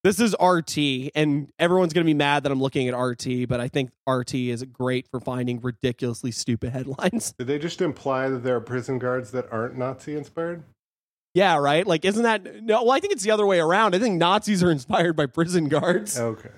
This 0.03 0.19
is 0.19 0.35
RT, 0.41 1.11
and 1.13 1.51
everyone's 1.59 1.93
going 1.93 2.03
to 2.03 2.09
be 2.09 2.15
mad 2.15 2.43
that 2.43 2.51
I'm 2.51 2.59
looking 2.59 2.87
at 2.87 2.97
RT, 2.97 3.47
but 3.47 3.59
I 3.59 3.67
think 3.67 3.91
RT 4.09 4.33
is 4.33 4.63
great 4.63 5.07
for 5.07 5.19
finding 5.19 5.59
ridiculously 5.61 6.31
stupid 6.31 6.71
headlines. 6.71 7.33
Did 7.37 7.45
they 7.47 7.59
just 7.59 7.81
imply 7.81 8.27
that 8.29 8.43
there 8.43 8.55
are 8.55 8.61
prison 8.61 8.97
guards 8.97 9.29
that 9.31 9.51
aren't 9.51 9.77
Nazi 9.77 10.15
inspired? 10.15 10.63
yeah, 11.33 11.57
right? 11.57 11.85
Like, 11.87 12.03
isn't 12.03 12.23
that. 12.23 12.63
No, 12.63 12.83
well, 12.83 12.91
I 12.91 12.99
think 12.99 13.13
it's 13.13 13.23
the 13.23 13.31
other 13.31 13.45
way 13.45 13.59
around. 13.59 13.95
I 13.95 13.99
think 13.99 14.17
Nazis 14.17 14.61
are 14.63 14.71
inspired 14.71 15.15
by 15.15 15.27
prison 15.27 15.67
guards. 15.69 16.19
Okay. 16.19 16.49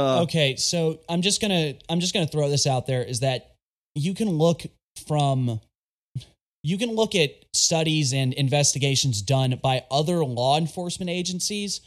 Uh, 0.00 0.22
okay 0.22 0.56
so 0.56 0.98
i'm 1.08 1.22
just 1.22 1.40
gonna 1.40 1.74
i'm 1.88 2.00
just 2.00 2.14
gonna 2.14 2.26
throw 2.26 2.48
this 2.48 2.66
out 2.66 2.86
there 2.86 3.02
is 3.02 3.20
that 3.20 3.54
you 3.94 4.14
can 4.14 4.28
look 4.30 4.62
from 5.06 5.60
you 6.62 6.76
can 6.76 6.90
look 6.94 7.14
at 7.14 7.30
studies 7.54 8.12
and 8.12 8.32
investigations 8.34 9.22
done 9.22 9.58
by 9.62 9.84
other 9.90 10.24
law 10.24 10.58
enforcement 10.58 11.10
agencies 11.10 11.80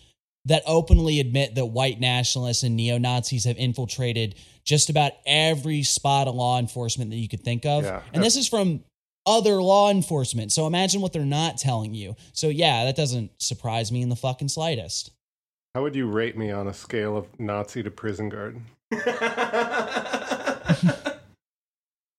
that 0.46 0.64
openly 0.66 1.20
admit 1.20 1.56
that 1.56 1.66
white 1.66 2.00
nationalists 2.00 2.64
and 2.64 2.76
neo-nazis 2.76 3.46
have 3.46 3.58
infiltrated 3.58 4.36
just 4.66 4.90
about 4.90 5.14
every 5.26 5.84
spot 5.84 6.28
of 6.28 6.36
law 6.36 6.60
enforcement 6.60 7.12
that 7.12 7.18
you 7.18 7.30
could 7.30 7.44
think 7.44 7.66
of. 7.66 7.84
Yeah. 7.84 8.02
and 8.14 8.24
this 8.24 8.36
is 8.36 8.48
from 8.48 8.84
other 9.26 9.62
law 9.62 9.90
enforcement 9.90 10.52
so 10.52 10.68
imagine 10.68 11.02
what 11.02 11.14
they're 11.14 11.24
not 11.24 11.58
telling 11.58 11.94
you. 11.94 12.16
So 12.34 12.50
yeah 12.50 12.86
that 12.86 12.96
doesn't 12.96 13.32
surprise 13.42 13.92
me 13.92 14.02
in 14.02 14.10
the 14.10 14.16
fucking 14.16 14.50
slightest 14.50 15.12
How 15.76 15.82
would 15.82 15.96
you 15.96 16.08
rate 16.08 16.38
me 16.38 16.52
on 16.52 16.68
a 16.68 16.74
scale 16.74 17.18
of 17.18 17.28
Nazi 17.40 17.82
to 17.84 17.92
prison 17.92 18.30
guard? 18.30 18.62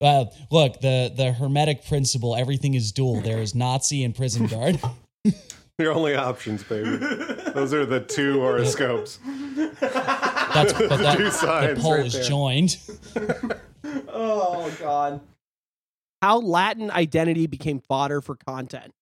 Uh, 0.00 0.26
look, 0.50 0.80
the 0.82 1.10
the 1.16 1.32
hermetic 1.32 1.86
principle, 1.86 2.36
everything 2.36 2.74
is 2.74 2.92
dual. 2.92 3.22
There 3.22 3.38
is 3.38 3.54
Nazi 3.54 4.04
and 4.04 4.14
prison 4.14 4.46
guard. 4.46 4.78
Your 5.78 5.92
only 5.92 6.14
options, 6.14 6.62
baby. 6.62 6.96
Those 7.54 7.72
are 7.72 7.86
the 7.86 8.00
two 8.00 8.40
horoscopes. 8.40 9.18
That's 9.80 10.72
but 10.74 10.98
that, 10.98 11.14
Two 11.16 11.24
the 11.24 11.30
sides 11.30 11.80
poll 11.80 11.94
right 11.94 12.06
is 12.06 12.12
there. 12.12 12.24
joined. 12.24 12.76
Oh 14.08 14.70
God. 14.78 15.20
How 16.20 16.38
Latin 16.38 16.90
identity 16.90 17.46
became 17.46 17.80
fodder 17.80 18.20
for 18.20 18.36
content. 18.46 18.92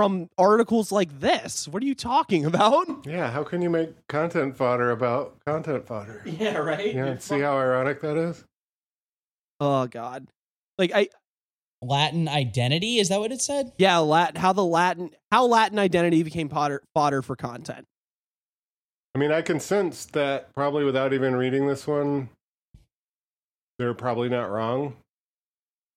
From 0.00 0.30
articles 0.38 0.90
like 0.90 1.20
this. 1.20 1.68
What 1.68 1.82
are 1.82 1.86
you 1.86 1.94
talking 1.94 2.46
about? 2.46 3.06
Yeah, 3.06 3.30
how 3.30 3.44
can 3.44 3.60
you 3.60 3.68
make 3.68 3.90
content 4.08 4.56
fodder 4.56 4.92
about 4.92 5.36
content 5.46 5.86
fodder? 5.86 6.22
Yeah, 6.26 6.56
right? 6.56 6.94
Yeah, 6.94 7.18
see 7.18 7.40
how 7.40 7.58
ironic 7.58 8.00
that 8.00 8.16
is? 8.16 8.42
Oh 9.60 9.86
God. 9.88 10.26
Like 10.78 10.90
I 10.94 11.08
Latin 11.82 12.28
identity 12.28 12.98
is 12.98 13.10
that 13.10 13.20
what 13.20 13.30
it 13.30 13.42
said? 13.42 13.72
yeah, 13.76 13.98
Latin 13.98 14.36
how 14.36 14.54
the 14.54 14.64
Latin 14.64 15.10
how 15.30 15.44
Latin 15.44 15.78
identity 15.78 16.22
became 16.22 16.48
fodder 16.48 16.82
fodder 16.94 17.20
for 17.20 17.36
content. 17.36 17.86
I 19.14 19.18
mean, 19.18 19.32
I 19.32 19.42
can 19.42 19.60
sense 19.60 20.06
that 20.06 20.54
probably 20.54 20.84
without 20.84 21.12
even 21.12 21.36
reading 21.36 21.66
this 21.66 21.86
one, 21.86 22.30
they're 23.78 23.92
probably 23.92 24.30
not 24.30 24.50
wrong. 24.50 24.96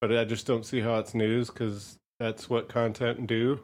But 0.01 0.11
I 0.11 0.25
just 0.25 0.45
don't 0.45 0.65
see 0.65 0.81
how 0.81 0.99
it's 0.99 1.15
news 1.15 1.47
because 1.49 1.95
that's 2.19 2.49
what 2.49 2.67
content 2.67 3.27
do. 3.27 3.61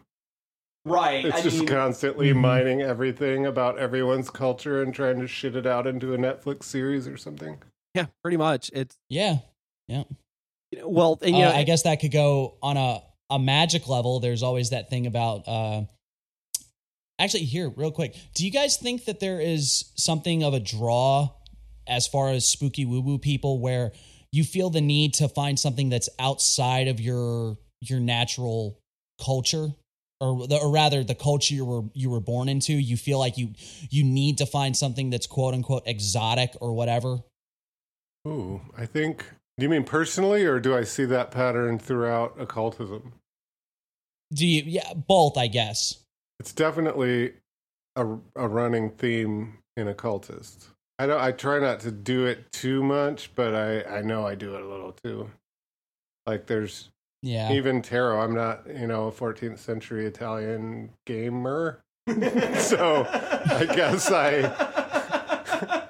Right. 0.89 1.25
It's 1.25 1.43
just 1.43 1.67
constantly 1.67 2.33
mining 2.33 2.81
everything 2.81 3.45
about 3.45 3.77
everyone's 3.77 4.29
culture 4.29 4.81
and 4.81 4.93
trying 4.93 5.19
to 5.19 5.27
shit 5.27 5.55
it 5.55 5.65
out 5.65 5.87
into 5.87 6.13
a 6.13 6.17
Netflix 6.17 6.63
series 6.63 7.07
or 7.07 7.17
something. 7.17 7.57
yeah, 7.95 8.07
pretty 8.23 8.37
much. 8.37 8.69
It's 8.73 8.95
Yeah, 9.09 9.37
yeah. 9.87 10.03
you 10.71 10.79
know, 10.79 10.87
well, 10.89 11.19
and 11.21 11.35
you 11.35 11.43
Uh, 11.43 11.49
know, 11.49 11.55
I 11.55 11.63
guess 11.63 11.83
that 11.83 11.99
could 11.99 12.11
go 12.11 12.55
on 12.61 12.77
a 12.77 13.01
a 13.31 13.37
magic 13.39 13.87
level. 13.87 14.19
There's 14.19 14.41
always 14.43 14.71
that 14.71 14.89
thing 14.89 15.05
about. 15.05 15.47
Uh, 15.47 15.83
actually, 17.19 17.43
here, 17.45 17.69
real 17.69 17.91
quick, 17.91 18.15
do 18.33 18.43
you 18.45 18.51
guys 18.51 18.77
think 18.77 19.05
that 19.05 19.19
there 19.19 19.39
is 19.39 19.91
something 19.95 20.43
of 20.43 20.53
a 20.53 20.59
draw 20.59 21.29
as 21.87 22.07
far 22.07 22.29
as 22.29 22.47
spooky 22.47 22.85
woo 22.85 23.01
woo 23.01 23.17
people, 23.19 23.59
where 23.59 23.91
you 24.31 24.43
feel 24.43 24.69
the 24.69 24.81
need 24.81 25.13
to 25.15 25.27
find 25.27 25.59
something 25.59 25.89
that's 25.89 26.09
outside 26.19 26.87
of 26.87 26.99
your 26.99 27.57
your 27.81 27.99
natural 27.99 28.79
culture? 29.23 29.69
Or, 30.21 30.47
the, 30.47 30.57
or 30.57 30.69
rather, 30.69 31.03
the 31.03 31.15
culture 31.15 31.53
you 31.53 31.65
were 31.65 31.83
you 31.93 32.09
were 32.09 32.19
born 32.19 32.49
into, 32.49 32.73
you 32.73 32.97
feel 32.97 33.19
like 33.19 33.37
you 33.37 33.53
you 33.89 34.03
need 34.03 34.39
to 34.39 34.45
find 34.45 34.75
something 34.75 35.09
that's 35.09 35.27
quote 35.27 35.53
unquote 35.53 35.83
exotic 35.85 36.51
or 36.59 36.73
whatever. 36.73 37.19
Ooh, 38.27 38.61
I 38.77 38.85
think. 38.85 39.25
Do 39.57 39.63
you 39.63 39.69
mean 39.69 39.83
personally, 39.83 40.45
or 40.45 40.59
do 40.59 40.75
I 40.75 40.83
see 40.83 41.05
that 41.05 41.31
pattern 41.31 41.79
throughout 41.79 42.35
occultism? 42.39 43.13
Do 44.33 44.45
you? 44.45 44.63
Yeah, 44.65 44.93
both, 44.93 45.37
I 45.37 45.47
guess. 45.47 46.03
It's 46.39 46.53
definitely 46.53 47.33
a, 47.95 48.05
a 48.35 48.47
running 48.47 48.91
theme 48.91 49.57
in 49.77 49.87
occultists. 49.87 50.69
I 50.97 51.07
don't. 51.07 51.21
I 51.21 51.31
try 51.31 51.59
not 51.59 51.79
to 51.81 51.91
do 51.91 52.25
it 52.25 52.51
too 52.51 52.83
much, 52.83 53.31
but 53.35 53.55
I 53.55 53.83
I 53.83 54.01
know 54.01 54.27
I 54.27 54.35
do 54.35 54.55
it 54.55 54.61
a 54.61 54.67
little 54.67 54.91
too. 54.91 55.29
Like 56.25 56.47
there's 56.47 56.89
Yeah. 57.21 57.51
even 57.51 57.81
tarot. 57.81 58.21
I'm 58.21 58.33
not 58.33 58.63
you 58.67 58.87
know 58.87 59.07
a 59.07 59.11
14th 59.11 59.59
century 59.59 60.05
Italian 60.05 60.91
gamer, 61.05 61.81
so 62.07 63.05
I 63.09 63.67
guess 63.75 64.09
I. 64.11 65.85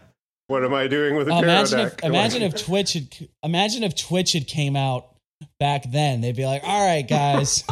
What 0.48 0.66
am 0.66 0.74
I 0.74 0.88
doing 0.88 1.16
with 1.16 1.28
a 1.28 1.32
tarot 1.32 1.44
imagine 1.44 1.78
deck? 1.78 1.94
if 2.00 2.04
imagine 2.04 2.42
if 2.42 2.56
Twitch 2.66 2.94
had 2.94 3.08
imagine 3.44 3.84
if 3.84 3.96
Twitch 3.96 4.34
had 4.34 4.48
came 4.48 4.76
out 4.76 5.16
back 5.60 5.84
then. 5.92 6.22
They'd 6.22 6.36
be 6.36 6.46
like, 6.46 6.64
"All 6.64 6.88
right, 6.88 7.08
guys, 7.08 7.64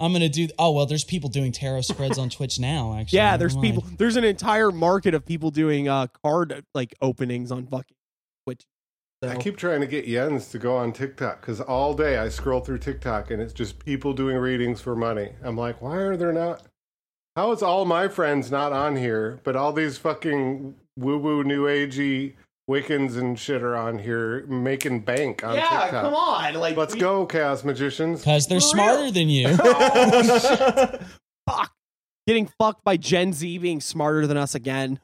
I'm 0.00 0.12
gonna 0.12 0.28
do." 0.28 0.48
Oh 0.58 0.72
well, 0.72 0.86
there's 0.86 1.04
people 1.04 1.30
doing 1.30 1.52
tarot 1.52 1.82
spreads 1.82 2.18
on 2.18 2.28
Twitch 2.28 2.58
now. 2.58 2.98
Actually, 2.98 3.18
yeah, 3.18 3.36
there's 3.36 3.56
people 3.56 3.84
there's 3.96 4.16
an 4.16 4.24
entire 4.24 4.72
market 4.72 5.14
of 5.14 5.24
people 5.24 5.52
doing 5.52 5.88
uh 5.88 6.08
card 6.24 6.64
like 6.74 6.96
openings 7.00 7.52
on 7.52 7.68
fucking 7.68 7.94
Twitch. 8.44 8.62
So, 9.26 9.32
I 9.32 9.36
keep 9.36 9.56
trying 9.56 9.80
to 9.80 9.86
get 9.86 10.06
Jens 10.06 10.48
to 10.48 10.58
go 10.58 10.76
on 10.76 10.92
TikTok 10.92 11.40
because 11.40 11.60
all 11.60 11.94
day 11.94 12.18
I 12.18 12.28
scroll 12.28 12.60
through 12.60 12.78
TikTok 12.78 13.30
and 13.30 13.40
it's 13.42 13.52
just 13.52 13.78
people 13.84 14.12
doing 14.12 14.36
readings 14.36 14.80
for 14.80 14.96
money. 14.96 15.30
I'm 15.42 15.56
like, 15.56 15.80
why 15.82 15.96
are 15.96 16.16
there 16.16 16.32
not? 16.32 16.62
How 17.36 17.52
is 17.52 17.62
all 17.62 17.84
my 17.84 18.08
friends 18.08 18.50
not 18.50 18.72
on 18.72 18.96
here, 18.96 19.40
but 19.44 19.56
all 19.56 19.72
these 19.72 19.98
fucking 19.98 20.74
woo 20.96 21.18
woo 21.18 21.44
new 21.44 21.64
agey 21.66 22.32
Wiccans 22.68 23.16
and 23.16 23.38
shit 23.38 23.62
are 23.62 23.76
on 23.76 24.00
here 24.00 24.44
making 24.48 25.00
bank 25.00 25.44
on 25.44 25.54
yeah, 25.54 25.68
TikTok? 25.82 25.90
come 25.90 26.14
on. 26.14 26.54
Like 26.54 26.76
Let's 26.76 26.94
we- 26.94 27.00
go, 27.00 27.24
Chaos 27.24 27.62
Magicians. 27.62 28.20
because 28.20 28.46
they're 28.48 28.58
For 28.60 28.66
smarter 28.66 29.02
real? 29.04 29.12
than 29.12 29.28
you. 29.28 29.48
Oh, 29.60 30.88
Fuck. 31.48 31.72
Getting 32.26 32.46
fucked 32.58 32.82
by 32.82 32.96
Gen 32.96 33.32
Z 33.32 33.58
being 33.58 33.80
smarter 33.80 34.26
than 34.26 34.36
us 34.36 34.56
again. 34.56 34.98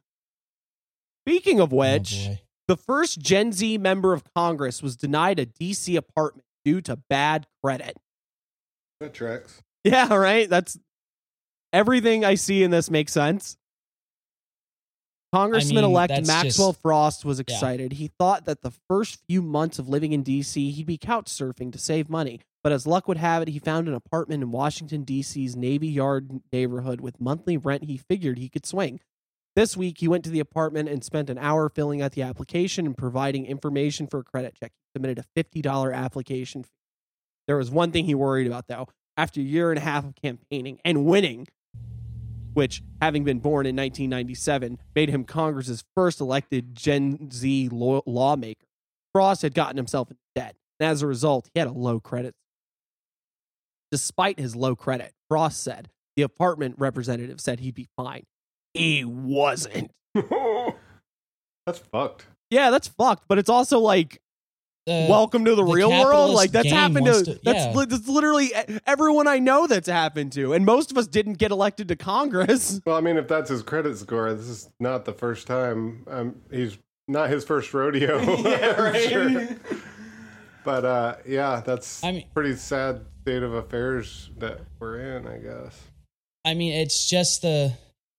Speaking 1.25 1.61
of 1.61 1.73
oh, 1.73 1.77
which, 1.77 2.15
Oh, 2.27 2.29
boy. 2.31 2.41
The 2.73 2.77
first 2.79 3.21
Gen 3.21 3.53
Z 3.53 3.77
member 3.77 4.15
of 4.15 4.25
Congress 4.35 4.83
was 4.83 4.97
denied 4.97 5.39
a 5.39 5.45
DC 5.45 5.95
apartment 5.95 6.47
due 6.65 6.81
to 6.81 6.97
bad 6.97 7.47
credit. 7.63 7.99
That 8.99 9.13
tracks. 9.13 9.63
Yeah, 9.85 10.15
right. 10.15 10.49
That's 10.49 10.79
everything 11.71 12.25
I 12.25 12.37
see 12.37 12.63
in 12.63 12.71
this 12.71 12.91
makes 12.91 13.13
sense. 13.13 13.59
Congressman 15.35 15.85
elect 15.85 16.27
Maxwell 16.27 16.71
just- 16.73 16.81
Frost 16.81 17.25
was 17.27 17.41
excited. 17.41 17.93
He 17.93 18.09
thought 18.19 18.47
that 18.47 18.63
the 18.63 18.73
first 18.89 19.19
few 19.29 19.43
months 19.43 19.79
of 19.79 19.87
living 19.87 20.13
in 20.13 20.25
DC, 20.25 20.71
he'd 20.71 20.87
be 20.87 20.97
couch 20.97 21.27
surfing 21.27 21.73
to 21.73 21.79
save 21.79 22.09
money. 22.09 22.41
But 22.63 22.73
as 22.73 22.87
luck 22.87 23.07
would 23.07 23.19
have 23.19 23.43
it, 23.43 23.49
he 23.49 23.59
found 23.59 23.87
an 23.87 23.93
apartment 23.93 24.43
in 24.43 24.51
Washington, 24.51 25.03
D.C.'s 25.03 25.57
Navy 25.57 25.89
Yard 25.89 26.41
neighborhood 26.51 27.03
with 27.03 27.21
monthly 27.21 27.59
rent 27.59 27.85
he 27.85 27.99
figured 27.99 28.39
he 28.39 28.49
could 28.49 28.65
swing. 28.65 29.01
This 29.55 29.77
week, 29.77 29.99
he 29.99 30.09
went 30.09 30.25
to 30.25 30.31
the 30.31 30.41
apartment 30.41 30.89
and 30.89 31.05
spent 31.05 31.29
an 31.29 31.37
hour 31.37 31.69
filling 31.69 32.01
out 32.01 32.13
the 32.13 32.23
application 32.23 32.87
and 32.87 32.97
providing 32.97 33.45
information 33.45 34.07
for 34.07 34.21
a 34.21 34.25
credit 34.25 34.55
check. 34.59 34.73
He 34.73 34.99
submitted 34.99 35.19
a 35.19 35.43
$50 35.43 35.95
application. 35.95 36.65
There 37.47 37.57
was 37.57 37.71
one 37.71 37.93
thing 37.93 38.07
he 38.07 38.15
worried 38.15 38.47
about, 38.47 38.69
though. 38.69 38.89
After 39.17 39.41
a 39.41 39.45
year 39.45 39.71
and 39.71 39.79
a 39.79 39.83
half 39.83 40.05
of 40.05 40.15
campaigning 40.15 40.79
and 40.85 41.05
winning, 41.05 41.49
which, 42.55 42.83
having 43.01 43.25
been 43.25 43.41
born 43.41 43.67
in 43.67 43.77
1997, 43.77 44.79
made 44.95 45.11
him 45.11 45.25
Congress's 45.25 45.85
first 45.95 46.21
elected 46.21 46.75
Gen 46.75 47.31
Z 47.31 47.69
law- 47.71 48.03
lawmaker, 48.07 48.67
Frost 49.13 49.43
had 49.43 49.55
gotten 49.55 49.77
himself 49.77 50.11
in 50.11 50.17
debt. 50.35 50.57
And 50.81 50.89
as 50.89 51.03
a 51.03 51.07
result, 51.07 51.51
he 51.53 51.61
had 51.61 51.69
a 51.69 51.73
low 51.73 52.01
credit. 52.01 52.35
Despite 53.91 54.39
his 54.39 54.57
low 54.57 54.75
credit, 54.75 55.13
Frost 55.29 55.63
said 55.63 55.91
the 56.17 56.23
apartment 56.23 56.77
representative 56.79 57.41
said 57.41 57.61
he'd 57.61 57.75
be 57.75 57.89
fine. 57.97 58.25
He 58.75 59.05
wasn't. 59.05 59.91
That's 61.67 61.79
fucked. 61.91 62.27
Yeah, 62.51 62.71
that's 62.71 62.89
fucked. 62.89 63.25
But 63.29 63.39
it's 63.39 63.49
also 63.49 63.79
like, 63.79 64.21
The- 64.87 65.07
welcome 65.09 65.45
to 65.47 65.53
the, 65.55 65.65
the 65.65 65.73
real 65.73 65.91
world. 65.91 66.33
Like 66.35 66.51
that's 66.51 66.69
happened 66.71 67.07
to, 67.07 67.23
to- 67.25 67.41
that's, 67.45 67.65
yeah. 67.67 67.73
li- 67.73 67.87
that's 67.87 68.09
literally 68.09 68.53
everyone 68.87 69.27
I 69.29 69.39
know 69.39 69.67
that's 69.67 69.89
happened 69.89 70.33
to, 70.33 70.53
and 70.55 70.67
most 70.67 70.91
of 70.91 70.99
us 70.99 71.07
didn't 71.07 71.35
get 71.35 71.51
elected 71.51 71.89
to 71.89 71.97
Congress. 71.97 72.81
Well, 72.87 72.97
I 72.97 73.01
mean, 73.01 73.17
if 73.17 73.29
that's 73.29 73.49
his 73.49 73.63
credit 73.63 73.97
score, 73.97 74.35
this 74.35 74.49
is 74.49 74.71
not 74.81 75.05
the 75.05 75.13
first 75.13 75.47
time. 75.47 76.05
Um, 76.11 76.35
he's 76.51 76.77
not 77.09 77.31
his 77.31 77.45
first 77.45 77.73
rodeo. 77.73 78.19
Yeah, 78.43 78.75
I'm 78.77 78.83
right. 78.83 79.09
sure. 79.09 79.49
But 80.65 80.85
uh, 80.85 81.17
yeah, 81.27 81.63
that's 81.65 82.03
I 82.05 82.13
mean- 82.13 82.27
pretty 82.35 82.57
sad 82.57 83.03
state 83.23 83.43
of 83.45 83.55
affairs 83.55 84.31
that 84.39 84.61
we're 84.81 84.99
in. 85.17 85.27
I 85.29 85.39
guess. 85.39 85.81
I 86.45 86.55
mean, 86.55 86.73
it's 86.73 87.09
just 87.09 87.43
the 87.43 87.73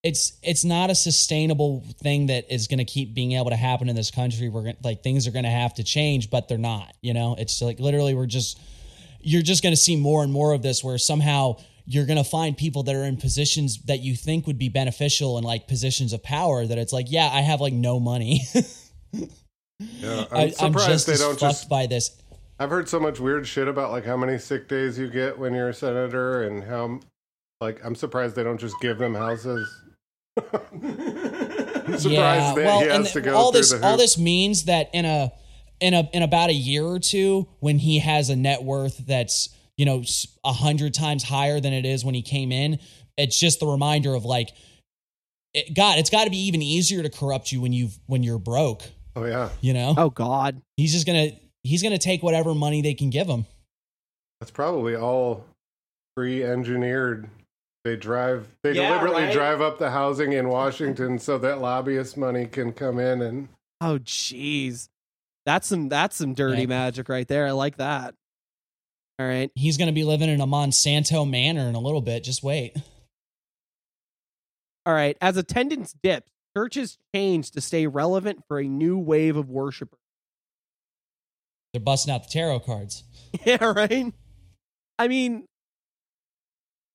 it's 0.04 0.34
it's 0.44 0.66
not 0.66 0.90
a 0.90 0.96
sustainable 0.96 1.84
thing 2.02 2.28
that 2.28 2.54
is 2.54 2.68
going 2.68 2.80
to 2.80 2.86
keep 2.86 3.14
being 3.14 3.34
able 3.34 3.50
to 3.50 3.56
happen 3.56 3.90
in 3.90 3.96
this 3.96 4.12
country. 4.12 4.50
We're 4.50 4.64
gonna, 4.64 4.78
like 4.84 5.02
things 5.02 5.28
are 5.28 5.32
going 5.32 5.46
to 5.46 5.52
have 5.52 5.74
to 5.76 5.84
change, 5.84 6.30
but 6.30 6.48
they're 6.48 6.58
not. 6.58 6.94
You 7.02 7.14
know, 7.14 7.36
it's 7.40 7.62
like 7.62 7.80
literally 7.80 8.14
we're 8.14 8.26
just 8.26 8.60
you're 9.22 9.42
just 9.42 9.64
going 9.64 9.74
to 9.74 9.80
see 9.80 9.96
more 9.96 10.24
and 10.24 10.32
more 10.32 10.54
of 10.54 10.62
this 10.62 10.84
where 10.84 10.98
somehow 10.98 11.58
you're 11.86 12.06
going 12.06 12.18
to 12.22 12.30
find 12.30 12.58
people 12.58 12.84
that 12.84 12.96
are 12.96 13.04
in 13.04 13.18
positions 13.18 13.82
that 13.84 14.00
you 14.00 14.16
think 14.16 14.48
would 14.48 14.58
be 14.60 14.70
beneficial 14.70 15.38
and 15.38 15.46
like 15.46 15.68
positions 15.68 16.14
of 16.14 16.22
power 16.22 16.66
that 16.66 16.78
it's 16.78 16.94
like, 16.94 17.08
yeah, 17.10 17.30
I 17.32 17.42
have 17.42 17.62
like 17.62 17.74
no 17.74 18.00
money. 18.00 18.42
Yeah, 19.80 20.26
I'm 20.32 20.38
I, 20.38 20.50
surprised 20.50 20.88
just 20.88 21.08
they 21.08 21.18
don't 21.18 21.38
just. 21.38 21.70
by 21.70 21.88
this. 21.88 22.16
I've 22.60 22.70
heard 22.70 22.88
so 22.88 23.00
much 23.00 23.20
weird 23.20 23.48
shit 23.48 23.68
about 23.68 23.92
like 23.92 24.06
how 24.06 24.16
many 24.16 24.38
sick 24.38 24.68
days 24.68 24.98
you 24.98 25.10
get 25.10 25.38
when 25.38 25.54
you're 25.54 25.70
a 25.70 25.74
senator 25.74 26.44
and 26.44 26.64
how, 26.64 27.00
like, 27.60 27.84
I'm 27.84 27.96
surprised 27.96 28.36
they 28.36 28.44
don't 28.44 28.60
just 28.60 28.76
give 28.82 28.98
them 28.98 29.16
houses. 29.16 29.83
I'm 30.38 31.98
surprised 31.98 32.08
yeah, 32.08 32.54
that 32.56 32.56
well, 32.58 32.80
he 32.82 32.88
and 32.90 33.04
has 33.04 33.14
to 33.14 33.22
go 33.22 33.36
all 33.36 33.52
this 33.52 33.72
the 33.72 33.86
all 33.86 33.98
this 33.98 34.18
means 34.18 34.66
that 34.66 34.90
in 34.94 35.06
a 35.06 35.32
in 35.80 35.94
a 35.94 36.10
in 36.14 36.24
about 36.24 36.50
a 36.50 36.54
year 36.54 36.84
or 36.84 37.00
two, 37.00 37.48
when 37.60 37.78
he 37.80 38.00
has 38.00 38.30
a 38.30 38.36
net 38.36 38.64
worth 38.64 38.98
that's 39.06 39.50
you 39.78 39.86
know 39.86 40.00
s- 40.02 40.28
a 40.44 40.54
hundred 40.54 40.94
times 40.94 41.24
higher 41.24 41.60
than 41.60 41.74
it 41.74 41.86
is 41.86 42.04
when 42.04 42.16
he 42.16 42.22
came 42.22 42.52
in, 42.52 42.80
it's 43.18 43.40
just 43.40 43.60
the 43.60 43.68
reminder 43.68 44.14
of 44.16 44.26
like, 44.26 44.50
it, 45.54 45.76
God, 45.76 46.00
it's 46.00 46.10
got 46.10 46.24
to 46.26 46.30
be 46.32 46.48
even 46.48 46.62
easier 46.62 47.04
to 47.04 47.10
corrupt 47.10 47.52
you 47.52 47.62
when 47.62 47.74
you 47.74 47.86
have 47.86 48.00
when 48.08 48.24
you're 48.24 48.40
broke. 48.40 48.84
Oh 49.16 49.26
yeah, 49.26 49.50
You 49.62 49.74
know, 49.74 49.94
Oh 49.96 50.10
God, 50.10 50.62
he's 50.78 50.94
just 50.94 51.06
gonna 51.06 51.30
he's 51.64 51.84
gonna 51.84 52.00
take 52.00 52.24
whatever 52.24 52.56
money 52.56 52.82
they 52.82 52.96
can 52.96 53.12
give 53.12 53.28
him. 53.28 53.46
that's 54.40 54.52
probably 54.52 54.96
all 54.96 55.46
pre-engineered. 56.16 57.30
They 57.84 57.96
drive. 57.98 58.48
They 58.64 58.74
Yeah, 58.74 58.88
deliberately 58.90 59.24
right. 59.24 59.34
drive 59.34 59.60
up 59.62 59.78
the 59.78 59.92
housing 59.92 60.34
in 60.34 60.48
Washington 60.48 61.20
so 61.20 61.38
that 61.40 61.60
lobbyist 61.60 62.16
money 62.18 62.46
can 62.46 62.72
come 62.74 63.00
in 63.00 63.22
and. 63.22 63.50
oh 63.82 64.00
jeez, 64.00 64.88
that's 65.46 65.68
some 65.68 65.90
that's 65.90 66.16
some 66.16 66.34
dirty 66.34 66.62
Yeah. 66.62 66.68
magic 66.68 67.10
right 67.10 67.28
there. 67.28 67.46
I 67.46 67.52
like 67.52 67.78
that. 67.78 68.16
All 69.20 69.28
right, 69.28 69.52
He's 69.56 69.78
gonna 69.78 69.92
be 69.92 70.04
living 70.06 70.30
in 70.30 70.40
a 70.42 70.48
Monsanto 70.48 71.30
manor 71.30 71.68
in 71.68 71.76
a 71.76 71.80
little 71.80 72.02
bit. 72.02 72.24
Just 72.24 72.42
wait. 72.44 72.76
all 74.86 74.94
right. 74.94 75.18
As 75.22 75.38
attendance 75.38 75.94
dips, 76.04 76.32
churches 76.56 76.98
change 77.14 77.52
to 77.52 77.62
stay 77.62 77.88
relevant 77.88 78.44
for 78.48 78.60
a 78.60 78.64
new 78.68 78.98
wave 78.98 79.36
of 79.38 79.50
worshipers. 79.50 80.00
They're 81.74 81.82
busting 81.82 82.14
out 82.14 82.24
the 82.24 82.30
tarot 82.30 82.62
cards. 82.62 83.04
Yeah, 83.46 83.64
right. 83.66 84.14
I 85.00 85.08
mean, 85.08 85.46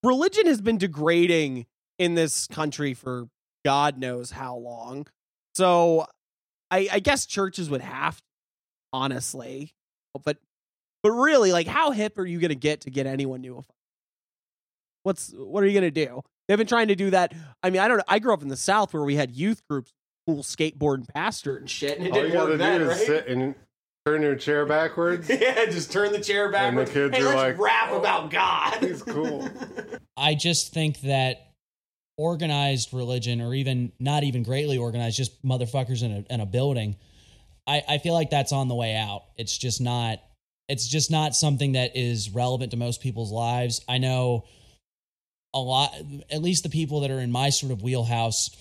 religion 0.03 0.45
has 0.47 0.61
been 0.61 0.77
degrading 0.77 1.65
in 1.97 2.15
this 2.15 2.47
country 2.47 2.93
for 2.93 3.27
God 3.65 3.97
knows 3.97 4.31
how 4.31 4.55
long. 4.55 5.07
So, 5.55 6.05
I, 6.71 6.87
I 6.91 6.99
guess 6.99 7.25
churches 7.25 7.69
would 7.69 7.81
have, 7.81 8.17
to, 8.17 8.23
honestly, 8.93 9.73
but 10.23 10.37
but 11.01 11.11
really, 11.11 11.51
like, 11.51 11.67
how 11.67 11.91
hip 11.91 12.17
are 12.17 12.25
you 12.25 12.39
going 12.39 12.49
to 12.49 12.55
get 12.55 12.81
to 12.81 12.89
get 12.91 13.07
anyone 13.07 13.41
new? 13.41 13.63
What's 15.03 15.33
what 15.35 15.63
are 15.63 15.67
you 15.67 15.73
going 15.73 15.91
to 15.93 16.05
do? 16.05 16.21
They've 16.47 16.57
been 16.57 16.67
trying 16.67 16.89
to 16.89 16.95
do 16.95 17.09
that. 17.11 17.33
I 17.63 17.69
mean, 17.69 17.81
I 17.81 17.87
don't 17.87 17.97
know. 17.97 18.03
I 18.07 18.19
grew 18.19 18.33
up 18.33 18.41
in 18.41 18.47
the 18.49 18.57
South 18.57 18.93
where 18.93 19.03
we 19.03 19.15
had 19.15 19.31
youth 19.31 19.61
groups, 19.69 19.93
cool 20.27 20.43
skateboard 20.43 20.95
and 20.95 21.07
pastor 21.07 21.57
and 21.57 21.69
shit, 21.69 21.97
and 21.97 22.07
it 22.07 22.11
All 22.11 22.17
you 22.17 22.23
didn't 22.23 22.33
gotta 22.33 22.49
work 22.49 22.53
do 22.53 22.57
then, 22.57 22.81
is 22.81 22.87
right? 22.87 22.97
sit 23.07 23.27
and 23.27 23.55
turn 24.05 24.21
your 24.21 24.35
chair 24.35 24.65
backwards. 24.65 25.29
yeah, 25.41 25.65
just 25.65 25.91
turn 25.91 26.11
the 26.11 26.19
chair 26.19 26.51
backwards. 26.51 26.89
And 26.89 27.09
the 27.09 27.11
kids 27.11 27.17
hey, 27.17 27.23
are 27.23 27.35
let's 27.35 27.37
like, 27.37 27.59
rap 27.59 27.89
"Oh, 27.91 27.99
about 27.99 28.31
God. 28.31 28.77
He's 28.83 29.03
cool. 29.03 29.49
I 30.17 30.35
just 30.35 30.73
think 30.73 31.01
that 31.01 31.53
organized 32.17 32.93
religion, 32.93 33.41
or 33.41 33.53
even 33.53 33.91
not 33.99 34.23
even 34.23 34.43
greatly 34.43 34.77
organized, 34.77 35.17
just 35.17 35.43
motherfuckers 35.43 36.03
in 36.03 36.11
a, 36.29 36.33
in 36.33 36.41
a 36.41 36.45
building, 36.45 36.97
I, 37.65 37.81
I 37.87 37.97
feel 37.99 38.13
like 38.13 38.29
that's 38.29 38.51
on 38.51 38.67
the 38.67 38.75
way 38.75 38.95
out. 38.95 39.23
It's 39.37 39.57
just 39.57 39.79
not. 39.81 40.19
It's 40.67 40.87
just 40.87 41.09
not 41.09 41.35
something 41.35 41.71
that 41.71 41.97
is 41.97 42.29
relevant 42.29 42.71
to 42.71 42.77
most 42.77 43.01
people's 43.01 43.31
lives. 43.31 43.81
I 43.89 43.97
know 43.97 44.45
a 45.53 45.59
lot, 45.59 45.95
at 46.31 46.43
least 46.43 46.61
the 46.61 46.69
people 46.69 46.99
that 46.99 47.09
are 47.09 47.19
in 47.19 47.31
my 47.31 47.49
sort 47.49 47.71
of 47.71 47.81
wheelhouse. 47.81 48.51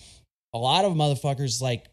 A 0.54 0.58
lot 0.58 0.86
of 0.86 0.92
motherfuckers 0.94 1.60
like 1.60 1.84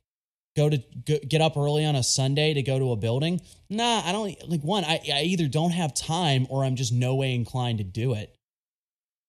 go 0.55 0.69
to 0.69 0.81
go, 1.05 1.17
get 1.27 1.41
up 1.41 1.57
early 1.57 1.85
on 1.85 1.95
a 1.95 2.03
Sunday 2.03 2.53
to 2.53 2.61
go 2.61 2.79
to 2.79 2.91
a 2.91 2.95
building. 2.95 3.41
Nah, 3.69 4.01
I 4.05 4.11
don't 4.11 4.49
like 4.49 4.61
one. 4.61 4.83
I, 4.83 5.01
I 5.13 5.21
either 5.23 5.47
don't 5.47 5.71
have 5.71 5.93
time 5.93 6.47
or 6.49 6.63
I'm 6.63 6.75
just 6.75 6.93
no 6.93 7.15
way 7.15 7.35
inclined 7.35 7.79
to 7.79 7.83
do 7.83 8.13
it. 8.13 8.33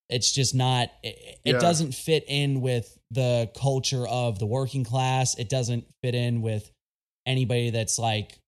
It's 0.08 0.30
just 0.30 0.54
not 0.54 0.90
it, 1.02 1.40
it 1.44 1.60
doesn't 1.60 1.92
fit 1.92 2.24
in 2.28 2.60
with 2.60 2.96
the 3.10 3.50
culture 3.56 4.06
of 4.06 4.38
the 4.38 4.46
working 4.46 4.84
class. 4.84 5.36
It 5.36 5.48
doesn't 5.48 5.84
fit 6.02 6.14
in 6.14 6.42
with 6.42 6.70
anybody 7.26 7.70
that's 7.70 7.98
like 7.98 8.38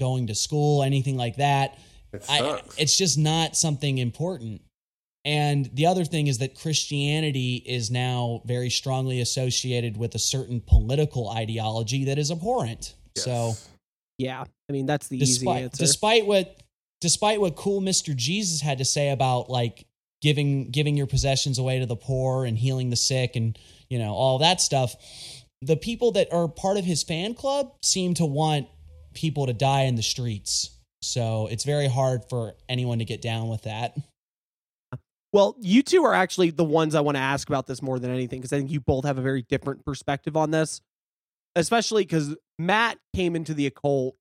going 0.00 0.28
to 0.28 0.34
school 0.34 0.82
anything 0.82 1.16
like 1.16 1.36
that. 1.36 1.78
It 2.12 2.24
I, 2.28 2.62
it's 2.78 2.96
just 2.96 3.18
not 3.18 3.56
something 3.56 3.98
important 3.98 4.62
and 5.24 5.70
the 5.74 5.86
other 5.86 6.04
thing 6.04 6.26
is 6.26 6.38
that 6.38 6.54
christianity 6.54 7.62
is 7.66 7.90
now 7.90 8.42
very 8.44 8.70
strongly 8.70 9.20
associated 9.20 9.96
with 9.96 10.14
a 10.14 10.18
certain 10.18 10.60
political 10.60 11.30
ideology 11.30 12.04
that 12.06 12.18
is 12.18 12.30
abhorrent 12.30 12.94
so 13.16 13.52
Yeah, 14.18 14.44
I 14.68 14.72
mean 14.72 14.86
that's 14.86 15.08
the 15.08 15.16
easy 15.18 15.38
despite 15.40 15.62
answer. 15.64 15.82
despite 15.84 16.26
what 16.26 16.60
despite 17.00 17.40
what 17.40 17.54
cool 17.56 17.80
Mr. 17.80 18.14
Jesus 18.16 18.60
had 18.60 18.78
to 18.78 18.84
say 18.84 19.10
about 19.10 19.50
like 19.50 19.86
giving 20.22 20.70
giving 20.70 20.96
your 20.96 21.06
possessions 21.06 21.58
away 21.58 21.78
to 21.80 21.86
the 21.86 21.96
poor 21.96 22.44
and 22.44 22.56
healing 22.58 22.90
the 22.90 22.96
sick 22.96 23.36
and 23.36 23.58
you 23.90 23.98
know 23.98 24.12
all 24.12 24.38
that 24.38 24.60
stuff 24.60 24.96
the 25.62 25.76
people 25.76 26.12
that 26.12 26.32
are 26.32 26.48
part 26.48 26.76
of 26.76 26.84
his 26.84 27.02
fan 27.02 27.34
club 27.34 27.72
seem 27.82 28.14
to 28.14 28.24
want 28.24 28.66
people 29.14 29.46
to 29.46 29.52
die 29.52 29.82
in 29.82 29.94
the 29.96 30.02
streets 30.02 30.70
so 31.02 31.46
it's 31.50 31.64
very 31.64 31.88
hard 31.88 32.22
for 32.30 32.54
anyone 32.68 32.98
to 32.98 33.04
get 33.04 33.20
down 33.22 33.48
with 33.48 33.62
that 33.62 33.96
well, 35.34 35.56
you 35.58 35.82
two 35.82 36.04
are 36.04 36.14
actually 36.14 36.50
the 36.50 36.62
ones 36.62 36.94
I 36.94 37.00
want 37.00 37.16
to 37.16 37.20
ask 37.20 37.48
about 37.48 37.66
this 37.66 37.82
more 37.82 37.98
than 37.98 38.12
anything 38.12 38.38
because 38.38 38.52
I 38.52 38.58
think 38.58 38.70
you 38.70 38.78
both 38.78 39.04
have 39.04 39.18
a 39.18 39.20
very 39.20 39.42
different 39.42 39.84
perspective 39.84 40.36
on 40.36 40.52
this, 40.52 40.80
especially 41.56 42.04
because 42.04 42.36
Matt 42.56 42.98
came 43.16 43.34
into 43.34 43.52
the 43.52 43.66
occult 43.66 44.14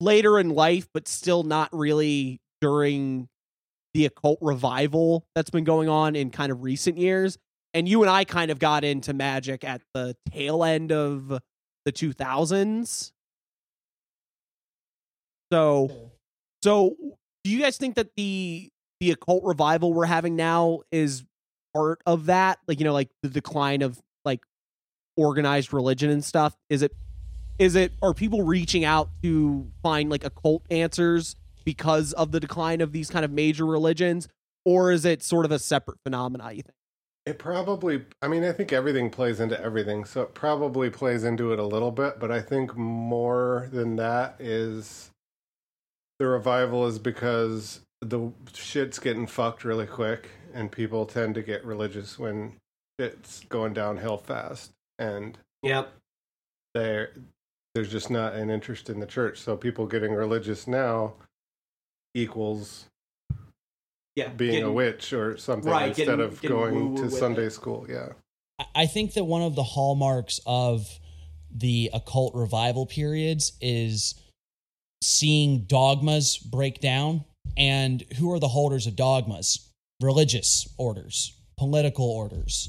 later 0.00 0.38
in 0.38 0.48
life, 0.48 0.88
but 0.94 1.08
still 1.08 1.42
not 1.42 1.68
really 1.74 2.40
during 2.62 3.28
the 3.92 4.06
occult 4.06 4.38
revival 4.40 5.26
that's 5.34 5.50
been 5.50 5.64
going 5.64 5.90
on 5.90 6.16
in 6.16 6.30
kind 6.30 6.50
of 6.50 6.62
recent 6.62 6.96
years. 6.96 7.36
And 7.74 7.86
you 7.86 8.00
and 8.00 8.08
I 8.08 8.24
kind 8.24 8.50
of 8.50 8.58
got 8.58 8.82
into 8.82 9.12
magic 9.12 9.62
at 9.62 9.82
the 9.92 10.16
tail 10.32 10.64
end 10.64 10.90
of 10.90 11.38
the 11.84 11.92
2000s. 11.92 13.12
So, 15.52 15.88
hmm. 15.88 16.06
so 16.62 16.96
do 17.44 17.50
you 17.50 17.60
guys 17.60 17.76
think 17.76 17.96
that 17.96 18.08
the 18.16 18.70
the 19.00 19.10
occult 19.10 19.44
revival 19.44 19.92
we're 19.92 20.06
having 20.06 20.36
now 20.36 20.80
is 20.90 21.24
part 21.74 22.00
of 22.06 22.26
that? 22.26 22.58
Like, 22.66 22.78
you 22.78 22.84
know, 22.84 22.92
like 22.92 23.10
the 23.22 23.28
decline 23.28 23.82
of 23.82 24.00
like 24.24 24.40
organized 25.16 25.72
religion 25.72 26.10
and 26.10 26.24
stuff. 26.24 26.56
Is 26.68 26.82
it 26.82 26.92
is 27.58 27.74
it 27.74 27.92
are 28.02 28.14
people 28.14 28.42
reaching 28.42 28.84
out 28.84 29.08
to 29.22 29.70
find 29.82 30.10
like 30.10 30.24
occult 30.24 30.62
answers 30.70 31.36
because 31.64 32.12
of 32.12 32.32
the 32.32 32.40
decline 32.40 32.80
of 32.80 32.92
these 32.92 33.10
kind 33.10 33.24
of 33.24 33.30
major 33.30 33.66
religions, 33.66 34.28
or 34.64 34.92
is 34.92 35.04
it 35.04 35.22
sort 35.22 35.44
of 35.44 35.52
a 35.52 35.58
separate 35.58 35.98
phenomena? 36.04 36.52
You 36.52 36.62
think? 36.62 36.74
It 37.26 37.40
probably, 37.40 38.04
I 38.22 38.28
mean, 38.28 38.44
I 38.44 38.52
think 38.52 38.72
everything 38.72 39.10
plays 39.10 39.40
into 39.40 39.60
everything. 39.60 40.04
So 40.04 40.22
it 40.22 40.34
probably 40.34 40.90
plays 40.90 41.24
into 41.24 41.52
it 41.52 41.58
a 41.58 41.64
little 41.64 41.90
bit, 41.90 42.20
but 42.20 42.30
I 42.30 42.40
think 42.40 42.76
more 42.76 43.68
than 43.72 43.96
that 43.96 44.36
is 44.38 45.10
the 46.20 46.26
revival 46.26 46.86
is 46.86 47.00
because 47.00 47.80
the 48.02 48.30
shit's 48.54 48.98
getting 48.98 49.26
fucked 49.26 49.64
really 49.64 49.86
quick 49.86 50.28
and 50.54 50.70
people 50.70 51.06
tend 51.06 51.34
to 51.34 51.42
get 51.42 51.64
religious 51.64 52.18
when 52.18 52.54
it's 52.98 53.40
going 53.44 53.72
downhill 53.72 54.16
fast. 54.18 54.72
And 54.98 55.38
Yep. 55.62 55.92
there, 56.74 57.12
there's 57.74 57.90
just 57.90 58.10
not 58.10 58.34
an 58.34 58.50
interest 58.50 58.88
in 58.90 59.00
the 59.00 59.06
church. 59.06 59.38
So 59.38 59.56
people 59.56 59.86
getting 59.86 60.12
religious 60.12 60.66
now 60.66 61.14
equals 62.14 62.86
Yeah. 64.14 64.28
being 64.30 64.62
a 64.62 64.72
witch 64.72 65.12
or 65.12 65.36
something 65.36 65.70
Right, 65.70 65.88
instead 65.88 66.06
getting- 66.06 66.20
of 66.24 66.40
getting 66.40 66.56
going 66.56 66.96
to 66.96 67.10
Sunday 67.10 67.44
it. 67.46 67.50
school. 67.50 67.86
Yeah. 67.88 68.12
I- 68.58 68.66
I 68.82 68.86
think 68.86 69.12
that 69.14 69.24
one 69.24 69.42
of 69.42 69.54
the 69.54 69.62
hallmarks 69.62 70.40
of 70.46 70.98
the 71.50 71.90
occult 71.92 72.34
revival 72.34 72.86
periods 72.86 73.52
is 73.60 74.14
seeing 75.02 75.64
dogmas 75.64 76.38
break 76.38 76.80
down. 76.80 77.24
And 77.56 78.04
who 78.18 78.32
are 78.32 78.38
the 78.38 78.48
holders 78.48 78.86
of 78.86 78.96
dogmas? 78.96 79.70
Religious 80.00 80.68
orders, 80.76 81.34
political 81.56 82.06
orders, 82.06 82.68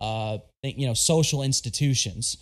uh, 0.00 0.38
you 0.62 0.86
know, 0.86 0.94
social 0.94 1.42
institutions. 1.42 2.36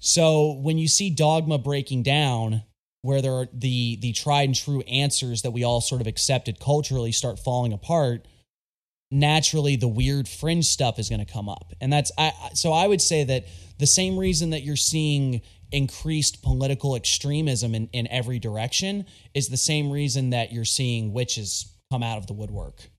So 0.00 0.52
when 0.52 0.78
you 0.78 0.88
see 0.88 1.10
dogma 1.10 1.58
breaking 1.58 2.02
down, 2.02 2.62
where 3.02 3.22
there 3.22 3.32
are 3.32 3.48
the 3.52 3.96
the 3.96 4.12
tried 4.12 4.44
and 4.44 4.54
true 4.54 4.80
answers 4.82 5.42
that 5.42 5.52
we 5.52 5.64
all 5.64 5.80
sort 5.80 6.00
of 6.00 6.06
accepted 6.06 6.58
culturally 6.60 7.12
start 7.12 7.38
falling 7.38 7.72
apart, 7.72 8.26
naturally 9.10 9.76
the 9.76 9.88
weird 9.88 10.28
fringe 10.28 10.66
stuff 10.66 10.98
is 10.98 11.08
going 11.08 11.24
to 11.24 11.30
come 11.30 11.48
up 11.48 11.72
and 11.80 11.92
that's 11.92 12.12
i 12.16 12.32
so 12.54 12.72
i 12.72 12.86
would 12.86 13.00
say 13.00 13.24
that 13.24 13.44
the 13.78 13.86
same 13.86 14.16
reason 14.16 14.50
that 14.50 14.62
you're 14.62 14.76
seeing 14.76 15.40
increased 15.72 16.42
political 16.42 16.96
extremism 16.96 17.74
in, 17.74 17.88
in 17.92 18.06
every 18.08 18.38
direction 18.38 19.06
is 19.34 19.48
the 19.48 19.56
same 19.56 19.90
reason 19.90 20.30
that 20.30 20.52
you're 20.52 20.64
seeing 20.64 21.12
witches 21.12 21.72
come 21.90 22.02
out 22.02 22.18
of 22.18 22.26
the 22.26 22.32
woodwork 22.32 22.90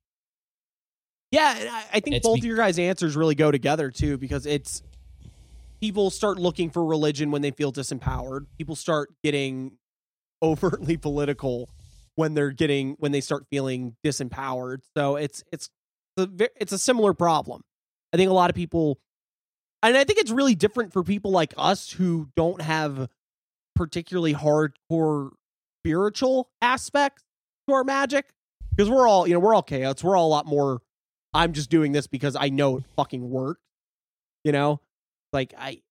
Yeah, 1.32 1.56
and 1.58 1.70
I, 1.94 2.00
think 2.00 2.16
It's 2.16 2.28
both 2.28 2.36
be- 2.36 2.42
of 2.42 2.46
your 2.46 2.58
guys' 2.58 2.78
answers 2.80 3.16
really 3.16 3.36
go 3.36 3.52
together 3.52 3.90
too, 3.90 4.18
because 4.18 4.46
it's 4.46 4.84
people 5.80 6.10
start 6.10 6.38
looking 6.38 6.70
for 6.70 6.86
religion 6.86 7.32
when 7.32 7.42
they 7.42 7.52
feel 7.52 7.72
disempowered. 7.72 8.46
People 8.58 8.76
start 8.76 9.10
getting 9.24 9.78
overtly 10.44 10.98
political 10.98 11.70
when 12.16 12.34
they're 12.34 12.52
getting 12.52 12.96
when 13.00 13.12
they 13.12 13.22
start 13.22 13.46
feeling 13.50 13.96
disempowered. 14.06 14.80
So 14.98 15.16
it's 15.16 15.44
it's 15.52 15.70
a, 16.18 16.28
it's 16.60 16.72
a 16.72 16.78
similar 16.78 17.14
problem. 17.14 17.62
I 18.14 18.18
think 18.18 18.30
a 18.30 18.34
lot 18.34 18.50
of 18.50 18.56
people, 18.56 19.00
and 19.84 19.98
I 19.98 20.04
think 20.04 20.20
it's 20.20 20.32
really 20.32 20.56
different 20.56 20.94
for 20.94 21.04
people 21.04 21.32
like 21.32 21.54
us 21.58 21.92
who 21.92 22.30
don't 22.36 22.62
have 22.62 23.10
particularly 23.76 24.34
hardcore 24.34 25.32
spiritual 25.82 26.50
aspects 26.62 27.24
to 27.68 27.74
our 27.74 27.84
magic 27.84 28.28
because 28.72 28.90
we're 28.90 29.08
all 29.08 29.28
you 29.28 29.34
know 29.34 29.40
we're 29.40 29.54
all 29.54 29.64
chaos. 29.64 30.04
We're 30.04 30.16
all 30.16 30.28
a 30.28 30.30
lot 30.30 30.46
more. 30.46 30.82
I'm 31.34 31.54
just 31.54 31.70
doing 31.70 31.92
this 31.92 32.08
because 32.08 32.36
I 32.36 32.50
know 32.50 32.78
it 32.78 32.84
fucking 32.96 33.30
worked. 33.30 33.62
You 34.44 34.52
know, 34.52 34.82
like 35.34 35.54
I 35.58 35.82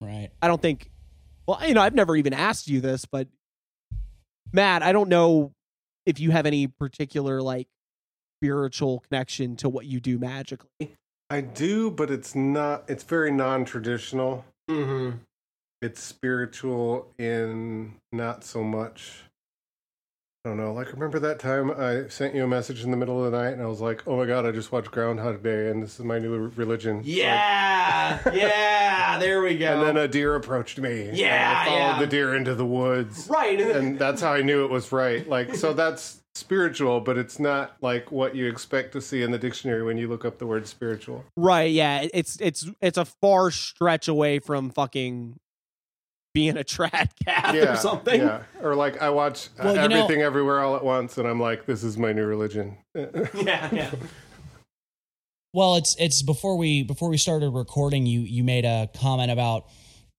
right 0.00 0.30
I 0.42 0.48
don't 0.48 0.60
think. 0.60 0.90
Well, 1.46 1.66
you 1.66 1.74
know, 1.74 1.82
I've 1.82 1.94
never 1.94 2.14
even 2.16 2.32
asked 2.32 2.68
you 2.68 2.80
this, 2.80 3.06
but 3.06 3.26
Matt, 4.52 4.82
I 4.82 4.92
don't 4.92 5.08
know 5.08 5.52
if 6.06 6.20
you 6.20 6.30
have 6.30 6.46
any 6.46 6.66
particular 6.66 7.42
like 7.42 7.68
spiritual 8.38 9.00
connection 9.00 9.56
to 9.56 9.68
what 9.68 9.86
you 9.86 10.00
do 10.00 10.18
magically. 10.18 10.96
I 11.30 11.40
do, 11.40 11.90
but 11.92 12.10
it's 12.10 12.34
not. 12.34 12.84
It's 12.88 13.04
very 13.04 13.30
non-traditional. 13.30 14.44
Mm-hmm. 14.68 15.18
It's 15.80 16.02
spiritual 16.02 17.06
in 17.18 17.94
not 18.12 18.42
so 18.44 18.64
much. 18.64 19.22
I 20.44 20.48
don't 20.48 20.58
know. 20.58 20.72
Like, 20.72 20.92
remember 20.92 21.18
that 21.20 21.38
time 21.38 21.70
I 21.70 22.08
sent 22.08 22.34
you 22.34 22.44
a 22.44 22.48
message 22.48 22.82
in 22.82 22.90
the 22.90 22.96
middle 22.96 23.24
of 23.24 23.30
the 23.30 23.38
night, 23.38 23.52
and 23.52 23.62
I 23.62 23.66
was 23.66 23.80
like, 23.80 24.02
"Oh 24.08 24.16
my 24.16 24.26
god, 24.26 24.44
I 24.44 24.50
just 24.50 24.72
watched 24.72 24.90
Groundhog 24.90 25.42
Day, 25.42 25.68
and 25.68 25.82
this 25.82 26.00
is 26.00 26.04
my 26.04 26.18
new 26.18 26.50
religion." 26.56 27.02
Yeah, 27.04 28.18
yeah. 28.32 29.18
There 29.18 29.42
we 29.42 29.56
go. 29.58 29.72
and 29.74 29.82
then 29.82 29.96
a 29.96 30.08
deer 30.08 30.34
approached 30.34 30.78
me. 30.78 31.10
Yeah, 31.12 31.60
I 31.60 31.64
followed 31.66 31.78
yeah. 31.78 31.98
the 32.00 32.06
deer 32.06 32.34
into 32.34 32.54
the 32.54 32.66
woods. 32.66 33.28
right. 33.28 33.60
And 33.60 33.98
that's 33.98 34.22
how 34.22 34.32
I 34.32 34.42
knew 34.42 34.64
it 34.64 34.70
was 34.70 34.92
right. 34.92 35.28
Like, 35.28 35.54
so 35.54 35.72
that's 35.74 36.19
spiritual, 36.34 37.00
but 37.00 37.18
it's 37.18 37.38
not 37.38 37.76
like 37.80 38.10
what 38.12 38.34
you 38.36 38.46
expect 38.48 38.92
to 38.92 39.00
see 39.00 39.22
in 39.22 39.30
the 39.30 39.38
dictionary 39.38 39.82
when 39.82 39.98
you 39.98 40.08
look 40.08 40.24
up 40.24 40.38
the 40.38 40.46
word 40.46 40.66
spiritual. 40.66 41.24
right. 41.36 41.70
Yeah. 41.70 42.06
It's 42.14 42.38
it's 42.40 42.66
it's 42.80 42.98
a 42.98 43.04
far 43.04 43.50
stretch 43.50 44.08
away 44.08 44.38
from 44.38 44.70
fucking 44.70 45.38
being 46.32 46.56
a 46.56 46.62
trad 46.62 47.08
cat 47.26 47.54
Yeah, 47.54 47.72
or 47.72 47.76
something. 47.76 48.20
Yeah, 48.20 48.42
or 48.62 48.76
like 48.76 49.02
I 49.02 49.10
watch 49.10 49.48
uh, 49.58 49.62
Well, 49.64 49.82
you 49.82 49.88
know- 49.88 50.04
everything 50.04 50.22
everywhere 50.22 50.60
all 50.60 50.76
at 50.76 50.84
once, 50.84 51.18
and 51.18 51.26
I'm 51.26 51.40
like, 51.40 51.66
this 51.66 51.82
is 51.82 51.98
my 51.98 52.12
new 52.12 52.24
religion. 52.24 52.76
yeah. 52.94 53.68
yeah. 53.72 53.90
Well, 55.52 55.74
it's 55.74 55.96
it's 55.98 56.22
before 56.22 56.56
we 56.56 56.84
before 56.84 57.08
we 57.08 57.16
started 57.16 57.50
recording, 57.50 58.06
you 58.06 58.20
you 58.20 58.44
made 58.44 58.64
a 58.64 58.88
comment 59.00 59.32
about 59.32 59.64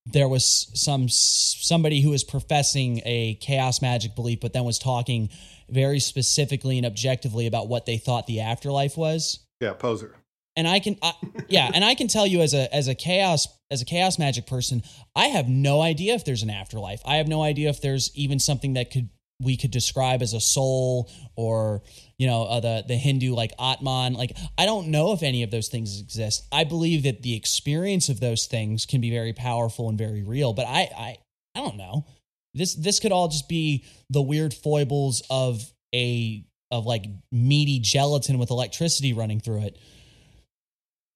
there 0.04 0.28
was 0.28 0.70
some 0.74 1.08
somebody 1.08 2.02
who 2.02 2.10
was 2.10 2.22
professing 2.22 3.00
a 3.06 3.36
chaos 3.40 3.80
magic 3.80 4.14
belief, 4.14 4.40
but 4.40 4.52
then 4.52 4.64
was 4.64 4.78
talking 4.78 5.30
very 5.68 6.00
specifically 6.00 6.76
and 6.76 6.86
objectively 6.86 7.46
about 7.46 7.68
what 7.68 7.86
they 7.86 7.98
thought 7.98 8.26
the 8.26 8.40
afterlife 8.40 8.96
was. 8.96 9.40
yeah, 9.60 9.72
poser. 9.72 10.16
And 10.54 10.68
I 10.68 10.80
can, 10.80 10.98
I, 11.02 11.12
yeah, 11.48 11.70
and 11.72 11.82
I 11.82 11.94
can 11.94 12.08
tell 12.08 12.26
you 12.26 12.42
as 12.42 12.52
a 12.52 12.72
as 12.74 12.86
a 12.86 12.94
chaos 12.94 13.48
as 13.70 13.80
a 13.80 13.86
chaos 13.86 14.18
magic 14.18 14.46
person, 14.46 14.82
I 15.16 15.28
have 15.28 15.48
no 15.48 15.80
idea 15.80 16.14
if 16.14 16.26
there's 16.26 16.42
an 16.42 16.50
afterlife. 16.50 17.00
I 17.06 17.16
have 17.16 17.26
no 17.26 17.42
idea 17.42 17.70
if 17.70 17.80
there's 17.80 18.10
even 18.14 18.38
something 18.38 18.74
that 18.74 18.90
could 18.90 19.08
we 19.40 19.56
could 19.56 19.70
describe 19.70 20.22
as 20.22 20.34
a 20.34 20.40
soul 20.40 21.10
or 21.36 21.82
you 22.18 22.26
know 22.26 22.44
uh, 22.44 22.60
the 22.60 22.84
the 22.86 22.96
Hindu 22.96 23.34
like 23.34 23.52
Atman. 23.58 24.14
Like 24.14 24.36
I 24.58 24.66
don't 24.66 24.88
know 24.88 25.12
if 25.12 25.22
any 25.22 25.42
of 25.42 25.50
those 25.50 25.68
things 25.68 26.00
exist. 26.00 26.46
I 26.52 26.64
believe 26.64 27.02
that 27.04 27.22
the 27.22 27.34
experience 27.34 28.08
of 28.08 28.20
those 28.20 28.46
things 28.46 28.86
can 28.86 29.00
be 29.00 29.10
very 29.10 29.32
powerful 29.32 29.88
and 29.88 29.98
very 29.98 30.22
real. 30.22 30.52
But 30.52 30.66
I 30.66 30.90
I 30.96 31.16
I 31.54 31.60
don't 31.60 31.76
know. 31.76 32.06
This 32.54 32.74
this 32.74 33.00
could 33.00 33.12
all 33.12 33.28
just 33.28 33.48
be 33.48 33.84
the 34.10 34.22
weird 34.22 34.52
foibles 34.52 35.22
of 35.30 35.62
a 35.94 36.44
of 36.70 36.86
like 36.86 37.04
meaty 37.30 37.78
gelatin 37.80 38.38
with 38.38 38.50
electricity 38.50 39.12
running 39.12 39.40
through 39.40 39.62
it. 39.62 39.78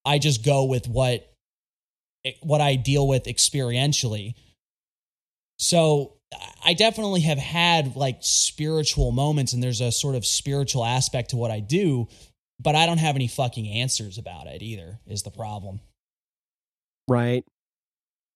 I 0.05 0.18
just 0.18 0.45
go 0.45 0.64
with 0.64 0.87
what 0.89 1.30
eh, 2.24 2.32
what 2.43 2.61
I 2.61 2.76
deal 2.76 3.07
with 3.07 3.24
experientially. 3.24 4.34
So 5.59 6.16
I 6.64 6.74
definitely 6.74 7.22
have 7.22 7.39
had 7.39 7.97
like 7.97 8.18
spiritual 8.20 9.12
moments 9.12 9.53
and 9.53 9.62
there's 9.62 9.80
a 9.80 9.93
sort 9.93 10.14
of 10.14 10.26
spiritual 10.26 10.84
aspect 10.84 11.30
to 11.30 11.37
what 11.37 11.51
I 11.51 11.61
do, 11.61 12.09
but 12.61 12.74
I 12.74 12.87
don't 12.87 12.99
have 12.99 13.16
any 13.16 13.28
fucking 13.28 13.68
answers 13.68 14.18
about 14.18 14.47
it 14.47 14.62
either 14.62 14.99
is 15.07 15.22
the 15.22 15.30
problem. 15.30 15.80
Right. 17.09 17.45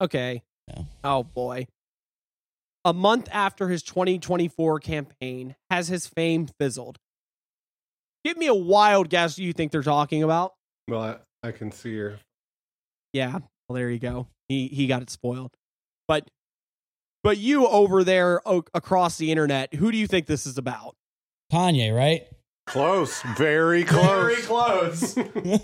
Okay. 0.01 0.43
Yeah. 0.69 0.83
Oh 1.05 1.25
boy. 1.25 1.67
A 2.85 2.93
month 2.93 3.29
after 3.31 3.69
his 3.69 3.83
2024 3.83 4.81
campaign, 4.81 5.55
has 5.71 5.89
his 5.89 6.07
fame 6.07 6.49
fizzled? 6.59 6.99
Give 8.25 8.37
me 8.37 8.47
a 8.47 8.55
wild 8.55 9.11
guess 9.11 9.39
you 9.39 9.53
think 9.53 9.73
they're 9.73 9.83
talking 9.83 10.23
about. 10.23 10.55
Well, 10.89 11.21
I, 11.43 11.49
I 11.49 11.53
can 11.53 11.73
see 11.73 11.91
your. 11.91 12.19
Yeah. 13.13 13.33
Well, 13.69 13.77
there 13.77 13.91
you 13.91 13.99
go. 13.99 14.29
He 14.49 14.67
he 14.69 14.87
got 14.87 15.03
it 15.03 15.11
spoiled. 15.11 15.51
But 16.09 16.29
but 17.23 17.39
you 17.39 17.67
over 17.67 18.03
there 18.03 18.41
o- 18.49 18.65
across 18.75 19.17
the 19.19 19.31
internet, 19.31 19.75
who 19.75 19.93
do 19.93 19.99
you 19.99 20.07
think 20.07 20.27
this 20.27 20.47
is 20.47 20.59
about? 20.59 20.97
Kanye, 21.53 21.95
right? 21.95 22.23
Close, 22.67 23.23
very 23.37 23.85
close. 23.85 24.05
Very 24.07 24.43
close. 24.43 25.17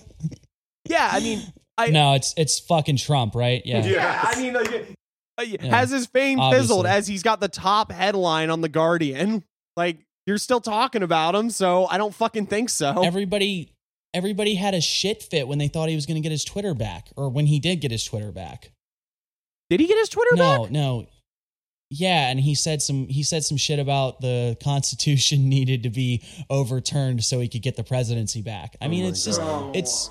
yeah, 0.89 1.09
I 1.13 1.21
mean, 1.21 1.43
I 1.79 1.89
no, 1.91 2.15
it's 2.15 2.35
it's 2.37 2.59
fucking 2.61 2.97
Trump, 2.97 3.35
right? 3.35 3.63
Yeah. 3.65 3.85
Yeah. 3.85 3.93
yeah, 3.93 4.21
I 4.23 4.41
mean, 4.41 4.55
like, 4.55 4.95
uh, 5.39 5.45
has 5.69 5.91
his 5.91 6.07
fame 6.07 6.39
fizzled 6.51 6.87
as 6.87 7.07
he's 7.07 7.23
got 7.23 7.41
the 7.41 7.49
top 7.49 7.93
headline 7.93 8.51
on 8.51 8.61
the 8.61 8.69
Guardian? 8.69 9.45
Like, 9.77 9.99
you're 10.27 10.39
still 10.39 10.61
talking 10.61 11.03
about 11.03 11.35
him, 11.35 11.51
so 11.51 11.87
I 11.87 11.99
don't 11.99 12.15
fucking 12.15 12.47
think 12.47 12.71
so. 12.71 13.03
Everybody 13.05 13.73
everybody 14.15 14.55
had 14.55 14.73
a 14.73 14.81
shit 14.81 15.23
fit 15.23 15.47
when 15.47 15.59
they 15.59 15.69
thought 15.69 15.91
he 15.91 15.95
was 15.95 16.07
going 16.07 16.15
to 16.15 16.23
get 16.23 16.33
his 16.33 16.45
Twitter 16.45 16.73
back 16.73 17.11
or 17.17 17.29
when 17.29 17.47
he 17.47 17.61
did 17.61 17.83
get 17.83 17.91
his 17.91 18.03
Twitter 18.03 18.33
back. 18.33 18.73
Did 19.69 19.79
he 19.81 19.87
get 19.87 19.99
his 19.99 20.09
Twitter 20.09 20.37
no, 20.37 20.63
back? 20.63 20.71
no. 20.71 21.01
No. 21.01 21.07
Yeah, 21.89 22.31
and 22.31 22.41
he 22.41 22.57
said 22.57 22.83
some 22.83 23.07
he 23.07 23.23
said 23.23 23.45
some 23.45 23.57
shit 23.57 23.79
about 23.79 24.21
the 24.21 24.57
Constitution 24.65 25.49
needed 25.49 25.85
to 25.85 25.91
be 25.91 26.25
overturned 26.51 27.23
so 27.23 27.39
he 27.39 27.49
could 27.49 27.63
get 27.63 27.77
the 27.77 27.85
presidency 27.85 28.43
back. 28.43 28.77
I 28.81 28.89
mean, 28.89 29.05
my 29.05 29.11
it's 29.11 29.25
just 29.25 29.41
God. 29.41 29.77
it's 29.77 30.11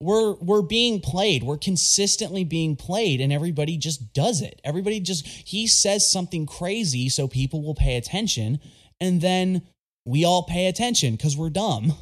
we're 0.00 0.34
we're 0.34 0.62
being 0.62 1.00
played. 1.00 1.42
We're 1.42 1.58
consistently 1.58 2.44
being 2.44 2.76
played, 2.76 3.20
and 3.20 3.32
everybody 3.32 3.76
just 3.76 4.12
does 4.12 4.40
it. 4.42 4.60
Everybody 4.64 5.00
just 5.00 5.26
he 5.26 5.66
says 5.66 6.10
something 6.10 6.46
crazy 6.46 7.08
so 7.08 7.26
people 7.28 7.62
will 7.62 7.74
pay 7.74 7.96
attention, 7.96 8.60
and 9.00 9.20
then 9.20 9.62
we 10.04 10.24
all 10.24 10.44
pay 10.44 10.66
attention 10.66 11.16
because 11.16 11.36
we're 11.36 11.50
dumb. 11.50 11.92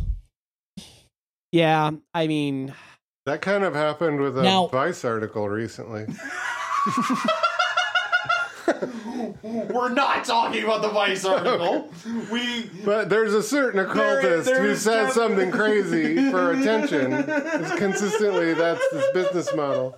Yeah, 1.53 1.93
I 2.13 2.27
mean, 2.27 2.75
That 3.25 3.41
kind 3.41 3.65
of 3.65 3.75
happened 3.75 4.21
with 4.21 4.37
a 4.39 4.43
Now- 4.43 4.67
Vice 4.67 5.05
article 5.05 5.49
recently. 5.49 6.07
we're 9.43 9.93
not 9.93 10.25
talking 10.25 10.65
about 10.65 10.83
the 10.83 10.89
Vice 10.89 11.25
article. 11.25 11.91
we 12.31 12.71
But 12.85 13.09
there's 13.09 13.35
a 13.35 13.43
certain 13.43 13.81
occultist 13.81 14.47
there 14.47 14.63
who 14.63 14.71
is 14.71 14.83
says 14.83 15.09
def- 15.09 15.15
something 15.15 15.51
crazy 15.51 16.31
for 16.31 16.53
attention. 16.53 17.13
It's 17.13 17.75
consistently, 17.77 18.55
that's 18.55 18.83
his 18.93 19.05
business 19.15 19.55
model. 19.55 19.97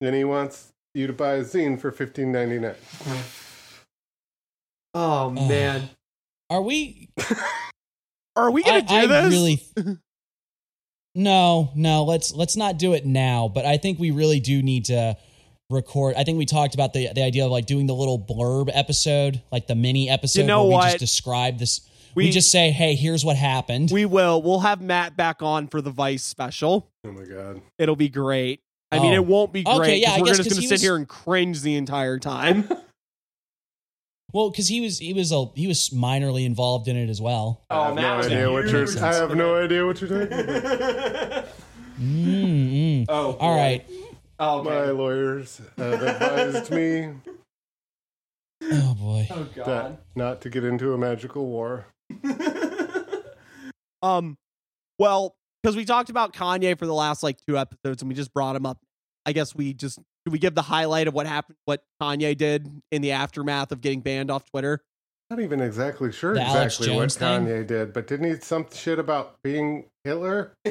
And 0.00 0.14
he 0.14 0.24
wants 0.24 0.72
you 0.94 1.06
to 1.06 1.12
buy 1.12 1.34
a 1.34 1.44
zine 1.44 1.80
for 1.80 1.90
fifteen 1.92 2.32
ninety 2.32 2.58
nine. 2.58 2.74
Oh 4.94 5.30
man, 5.30 5.88
Are 6.50 6.60
we? 6.60 7.08
are 8.36 8.50
we 8.50 8.62
gonna 8.62 8.78
I, 8.78 8.80
do 8.80 8.94
I 8.94 9.06
this? 9.06 9.32
really. 9.32 9.62
no, 11.14 11.70
no. 11.74 12.04
Let's 12.04 12.34
let's 12.34 12.56
not 12.56 12.78
do 12.78 12.92
it 12.94 13.06
now. 13.06 13.48
But 13.48 13.64
I 13.64 13.78
think 13.78 13.98
we 13.98 14.10
really 14.10 14.40
do 14.40 14.62
need 14.62 14.86
to 14.86 15.16
record. 15.72 16.14
I 16.16 16.24
think 16.24 16.38
we 16.38 16.46
talked 16.46 16.74
about 16.74 16.92
the 16.92 17.08
the 17.14 17.22
idea 17.22 17.44
of 17.44 17.50
like 17.50 17.66
doing 17.66 17.86
the 17.86 17.94
little 17.94 18.18
blurb 18.18 18.70
episode, 18.72 19.42
like 19.50 19.66
the 19.66 19.74
mini 19.74 20.08
episode. 20.10 20.40
you 20.40 20.46
know 20.46 20.62
where 20.64 20.68
we 20.70 20.74
what? 20.74 20.84
just 20.92 20.98
describe 20.98 21.58
this. 21.58 21.80
We, 22.14 22.24
We- 22.26 22.30
just 22.30 22.50
say, 22.52 22.70
"Hey, 22.70 22.94
here's 22.94 23.24
what 23.24 23.36
happened." 23.36 23.90
we 23.90 24.04
will. 24.04 24.42
We'll 24.42 24.60
have 24.60 24.80
Matt 24.82 25.16
back 25.16 25.42
on 25.42 25.66
for 25.68 25.80
the 25.80 25.90
Vice 25.90 26.22
special. 26.22 26.88
Oh 27.04 27.12
my 27.12 27.24
god. 27.24 27.62
It'll 27.78 27.96
be 27.96 28.08
great. 28.10 28.60
I 28.90 28.98
mean, 28.98 29.12
Oh. 29.12 29.16
it 29.16 29.24
won't 29.26 29.52
be 29.54 29.64
Okay, 29.66 29.76
great 29.78 30.02
yeah, 30.02 30.18
we're 30.20 30.26
guess 30.26 30.36
just 30.36 30.50
'cause 30.50 30.58
going 30.58 30.62
to 30.62 30.68
sit 30.68 30.74
was- 30.74 30.82
here 30.82 30.96
and 30.96 31.08
cringe 31.08 31.62
the 31.62 31.76
entire 31.76 32.18
time. 32.18 32.68
well, 34.34 34.50
because 34.50 34.68
he 34.68 34.82
was 34.82 34.98
he 34.98 35.14
was 35.14 35.32
a 35.32 35.46
he 35.54 35.66
was 35.66 35.88
minorly 35.90 36.44
involved 36.44 36.88
in 36.88 36.96
it 36.96 37.08
as 37.08 37.18
well. 37.20 37.62
I 37.70 37.86
have 37.86 37.94
no 37.94 38.18
idea 38.20 38.50
what 38.52 38.68
you're. 38.68 38.86
I 39.02 39.14
have 39.14 39.34
no 39.34 39.56
idea 39.56 39.86
what 39.86 39.98
you're 40.00 40.26
talking 40.26 40.38
about. 40.48 41.48
Mm-mm. 42.00 43.06
Oh, 43.08 43.36
All 43.38 43.56
right. 43.56 43.84
Oh, 44.44 44.62
My 44.64 44.90
lawyers 44.90 45.60
have 45.76 46.02
advised 46.02 46.70
me 46.72 47.12
Oh 48.70 48.94
boy. 48.94 49.28
Oh 49.30 49.46
that 49.64 50.00
not 50.14 50.40
to 50.42 50.50
get 50.50 50.64
into 50.64 50.92
a 50.92 50.98
magical 50.98 51.46
war. 51.46 51.86
Um, 54.04 54.36
well, 54.98 55.36
because 55.62 55.76
we 55.76 55.84
talked 55.84 56.10
about 56.10 56.32
Kanye 56.32 56.76
for 56.76 56.86
the 56.86 56.92
last 56.92 57.22
like 57.22 57.38
two 57.46 57.56
episodes, 57.56 58.02
and 58.02 58.08
we 58.08 58.16
just 58.16 58.34
brought 58.34 58.56
him 58.56 58.66
up. 58.66 58.78
I 59.24 59.30
guess 59.32 59.54
we 59.54 59.74
just 59.74 59.94
should 59.96 60.32
we 60.32 60.40
give 60.40 60.56
the 60.56 60.62
highlight 60.62 61.06
of 61.06 61.14
what 61.14 61.28
happened, 61.28 61.56
what 61.66 61.84
Kanye 62.02 62.36
did 62.36 62.68
in 62.90 63.00
the 63.00 63.12
aftermath 63.12 63.70
of 63.70 63.80
getting 63.80 64.00
banned 64.00 64.28
off 64.28 64.50
Twitter. 64.50 64.82
Not 65.30 65.38
even 65.38 65.60
exactly 65.60 66.10
sure 66.10 66.34
The 66.34 66.42
exactly 66.42 66.88
what 66.88 66.96
Jones 66.96 67.14
thing? 67.14 67.46
Kanye 67.46 67.64
did, 67.64 67.92
but 67.92 68.08
didn't 68.08 68.28
he 68.28 68.40
some 68.40 68.66
shit 68.74 68.98
about 68.98 69.36
being 69.44 69.84
Hitler? 70.02 70.52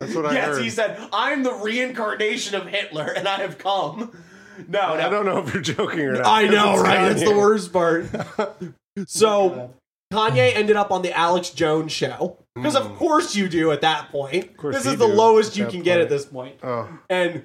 That's 0.00 0.14
what 0.14 0.26
I 0.26 0.34
yes, 0.34 0.46
heard. 0.48 0.62
he 0.62 0.70
said, 0.70 0.98
"I'm 1.12 1.42
the 1.42 1.54
reincarnation 1.54 2.54
of 2.54 2.66
Hitler, 2.66 3.12
and 3.16 3.26
I 3.26 3.40
have 3.40 3.58
come." 3.58 4.16
No, 4.68 4.80
I 4.80 5.08
don't 5.08 5.26
know 5.26 5.38
if 5.38 5.52
you're 5.52 5.62
joking 5.62 6.00
or 6.00 6.12
not. 6.14 6.26
I 6.26 6.46
know, 6.46 6.74
It's 6.74 6.82
right? 6.82 7.08
That's 7.08 7.24
the 7.24 7.36
worst 7.36 7.72
part. 7.72 8.06
so 9.06 9.74
Kanye 10.12 10.54
ended 10.54 10.76
up 10.76 10.90
on 10.90 11.02
the 11.02 11.12
Alex 11.16 11.50
Jones 11.50 11.92
show 11.92 12.38
because, 12.54 12.74
of 12.74 12.86
hmm. 12.86 12.94
course, 12.94 13.36
you 13.36 13.48
do 13.48 13.70
at 13.72 13.82
that 13.82 14.10
point. 14.10 14.56
course 14.56 14.76
This 14.76 14.86
is 14.86 14.98
the 14.98 15.06
do 15.06 15.12
lowest 15.12 15.56
you 15.56 15.64
that 15.64 15.72
can 15.72 15.82
get 15.82 16.00
at 16.00 16.08
this 16.08 16.24
point. 16.24 16.56
Oh, 16.62 16.88
and 17.10 17.42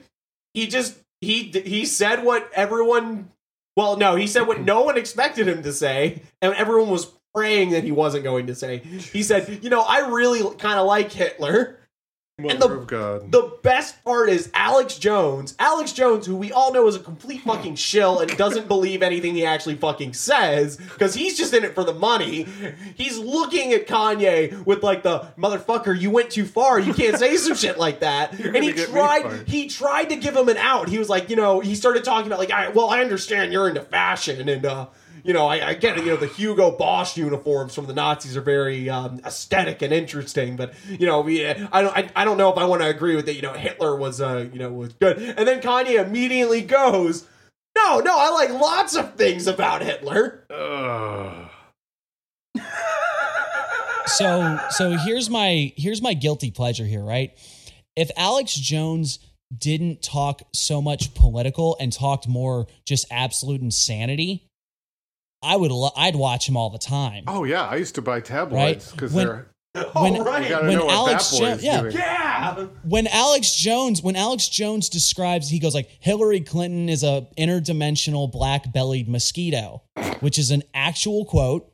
he 0.54 0.68
just 0.68 0.98
he 1.22 1.44
he 1.44 1.86
said 1.86 2.24
what 2.24 2.50
everyone 2.54 3.30
well 3.78 3.96
no 3.96 4.16
he 4.16 4.28
said 4.28 4.42
what 4.42 4.60
no 4.60 4.82
one 4.82 4.98
expected 4.98 5.48
him 5.48 5.64
to 5.64 5.72
say 5.72 6.22
and 6.42 6.54
everyone 6.56 6.90
was 6.90 7.12
praying 7.34 7.70
that 7.70 7.84
he 7.84 7.92
wasn't 7.92 8.24
going 8.24 8.48
to 8.48 8.56
say 8.56 8.80
he 8.80 9.24
said 9.24 9.64
you 9.64 9.70
know 9.70 9.82
i 9.82 10.00
really 10.10 10.42
kind 10.56 10.80
of 10.80 10.86
like 10.86 11.12
hitler 11.12 11.78
mother 12.42 12.68
the- 12.68 12.74
of 12.74 12.88
God. 12.88 13.32
the 13.32 13.52
best 13.64 14.04
part 14.04 14.30
is 14.30 14.50
alex 14.54 14.98
jones 14.98 15.56
alex 15.60 15.94
jones 15.94 16.26
who 16.26 16.36
we 16.36 16.52
all 16.52 16.74
know 16.74 16.88
is 16.88 16.96
a 16.96 17.00
complete 17.00 17.42
fucking 17.42 17.76
shill 17.76 18.20
and 18.20 18.36
doesn't 18.38 18.68
believe 18.68 19.02
anything 19.04 19.36
he 19.36 19.46
actually 19.46 19.76
fucking 19.76 20.14
says 20.14 20.78
because 20.78 21.14
he's 21.14 21.38
just 21.38 21.54
in 21.54 21.64
it 21.64 21.74
for 21.76 21.84
the 21.84 21.94
money. 21.94 22.46
He's 22.96 23.18
looking 23.18 23.74
at 23.74 23.88
kanye 23.88 24.66
with 24.66 24.84
like 24.84 25.04
the 25.04 25.28
motherfucker 25.38 26.00
you 26.00 26.10
went 26.12 26.30
too 26.30 26.46
far. 26.46 26.80
You 26.80 26.94
can't 26.94 27.18
say 27.18 27.36
some 27.38 27.56
shit 27.56 27.78
like 27.78 28.00
that. 28.02 28.32
And 28.32 28.64
he 28.64 28.72
gonna 28.72 28.74
get 28.74 28.90
me 28.90 28.94
tried 28.94 29.48
he 29.48 29.68
tried 29.68 30.10
to 30.10 30.16
give 30.16 30.36
him 30.36 30.50
an 30.50 30.58
out. 30.58 30.90
He 30.90 30.98
was 31.00 31.10
like 31.10 31.30
you 31.30 31.36
know 31.36 31.60
he 31.60 31.76
started 31.76 32.04
talking 32.04 32.28
about 32.32 32.40
like 32.40 32.76
well 32.76 32.90
i 32.90 33.02
understand 33.02 33.52
you're 33.54 33.68
into 33.68 33.82
fashion 33.82 34.48
and 34.50 34.66
uh 34.66 34.88
you 35.24 35.34
know, 35.34 35.48
I, 35.48 35.70
I 35.70 35.74
get 35.74 35.98
it. 35.98 36.04
You 36.04 36.12
know, 36.12 36.18
the 36.18 36.28
Hugo 36.28 36.72
Boss 36.72 37.18
uniforms 37.18 37.74
from 37.76 37.86
the 37.86 37.94
Nazis 37.94 38.36
are 38.38 38.42
very 38.42 38.90
um, 38.90 39.22
aesthetic 39.26 39.82
and 39.82 39.94
interesting, 39.94 40.56
but 40.56 40.74
you 40.88 41.06
know, 41.06 41.22
we, 41.22 41.46
I 41.46 41.54
don't, 41.54 41.98
I, 41.98 42.10
I 42.16 42.26
don't 42.26 42.38
know 42.38 42.52
if 42.52 42.58
I 42.58 42.66
want 42.66 42.82
to 42.82 42.88
agree 42.88 43.16
with 43.16 43.26
that. 43.26 43.36
You 43.36 43.42
know, 43.42 43.54
Hitler 43.54 43.96
was, 43.96 44.22
uh, 44.22 44.48
you 44.52 44.60
know, 44.60 44.72
was 44.72 44.94
good, 44.94 45.18
and 45.18 45.48
then 45.48 45.62
Kanye 45.62 46.04
immediately 46.04 46.62
goes, 46.62 47.26
"No, 47.76 48.00
no, 48.00 48.16
I 48.18 48.30
like 48.32 48.50
lots 48.50 48.96
of 48.96 49.16
things 49.16 49.48
about 49.48 49.82
Hitler." 49.82 50.46
Ugh. 50.50 51.50
so 54.08 54.60
so 54.72 54.92
here's 54.98 55.30
my 55.30 55.72
here's 55.78 56.02
my 56.02 56.14
guilty 56.14 56.52
pleasure 56.52 56.86
here 56.86 57.04
right 57.04 57.32
if 57.96 58.12
alex 58.18 58.54
jones 58.54 59.20
didn't 59.58 60.02
talk 60.02 60.42
so 60.54 60.82
much 60.82 61.14
political 61.14 61.78
and 61.80 61.94
talked 61.94 62.28
more 62.28 62.68
just 62.86 63.06
absolute 63.10 63.62
insanity 63.62 64.50
i 65.44 65.56
would 65.56 65.72
lo- 65.72 65.92
i'd 65.98 66.16
watch 66.16 66.48
him 66.48 66.56
all 66.58 66.70
the 66.70 66.78
time 66.78 67.24
Oh 67.28 67.44
yeah, 67.44 67.64
I 67.66 67.76
used 67.78 67.96
to 67.96 68.02
buy 68.02 68.20
tabloids 68.22 68.92
because 68.92 69.14
When- 69.14 69.26
they're. 69.28 69.48
when, 69.94 70.18
Oh, 70.18 70.24
right. 70.26 70.50
When 70.64 70.82
Alex 70.82 71.32
that 71.40 71.62
Jo- 71.62 71.66
yeah. 71.66 71.90
Yeah, 71.90 72.66
when 72.84 73.08
alex 73.08 73.56
jones 73.56 74.02
when 74.04 74.18
alex 74.18 74.50
jones 74.50 74.90
describes 74.90 75.48
he 75.50 75.60
goes 75.60 75.74
like 75.74 75.90
hillary 76.02 76.42
clinton 76.42 76.90
is 76.90 77.04
a 77.04 77.26
interdimensional 77.38 78.30
black-bellied 78.30 79.08
mosquito 79.08 79.82
which 80.20 80.38
is 80.38 80.52
an 80.52 80.64
actual 80.74 81.24
quote 81.24 81.71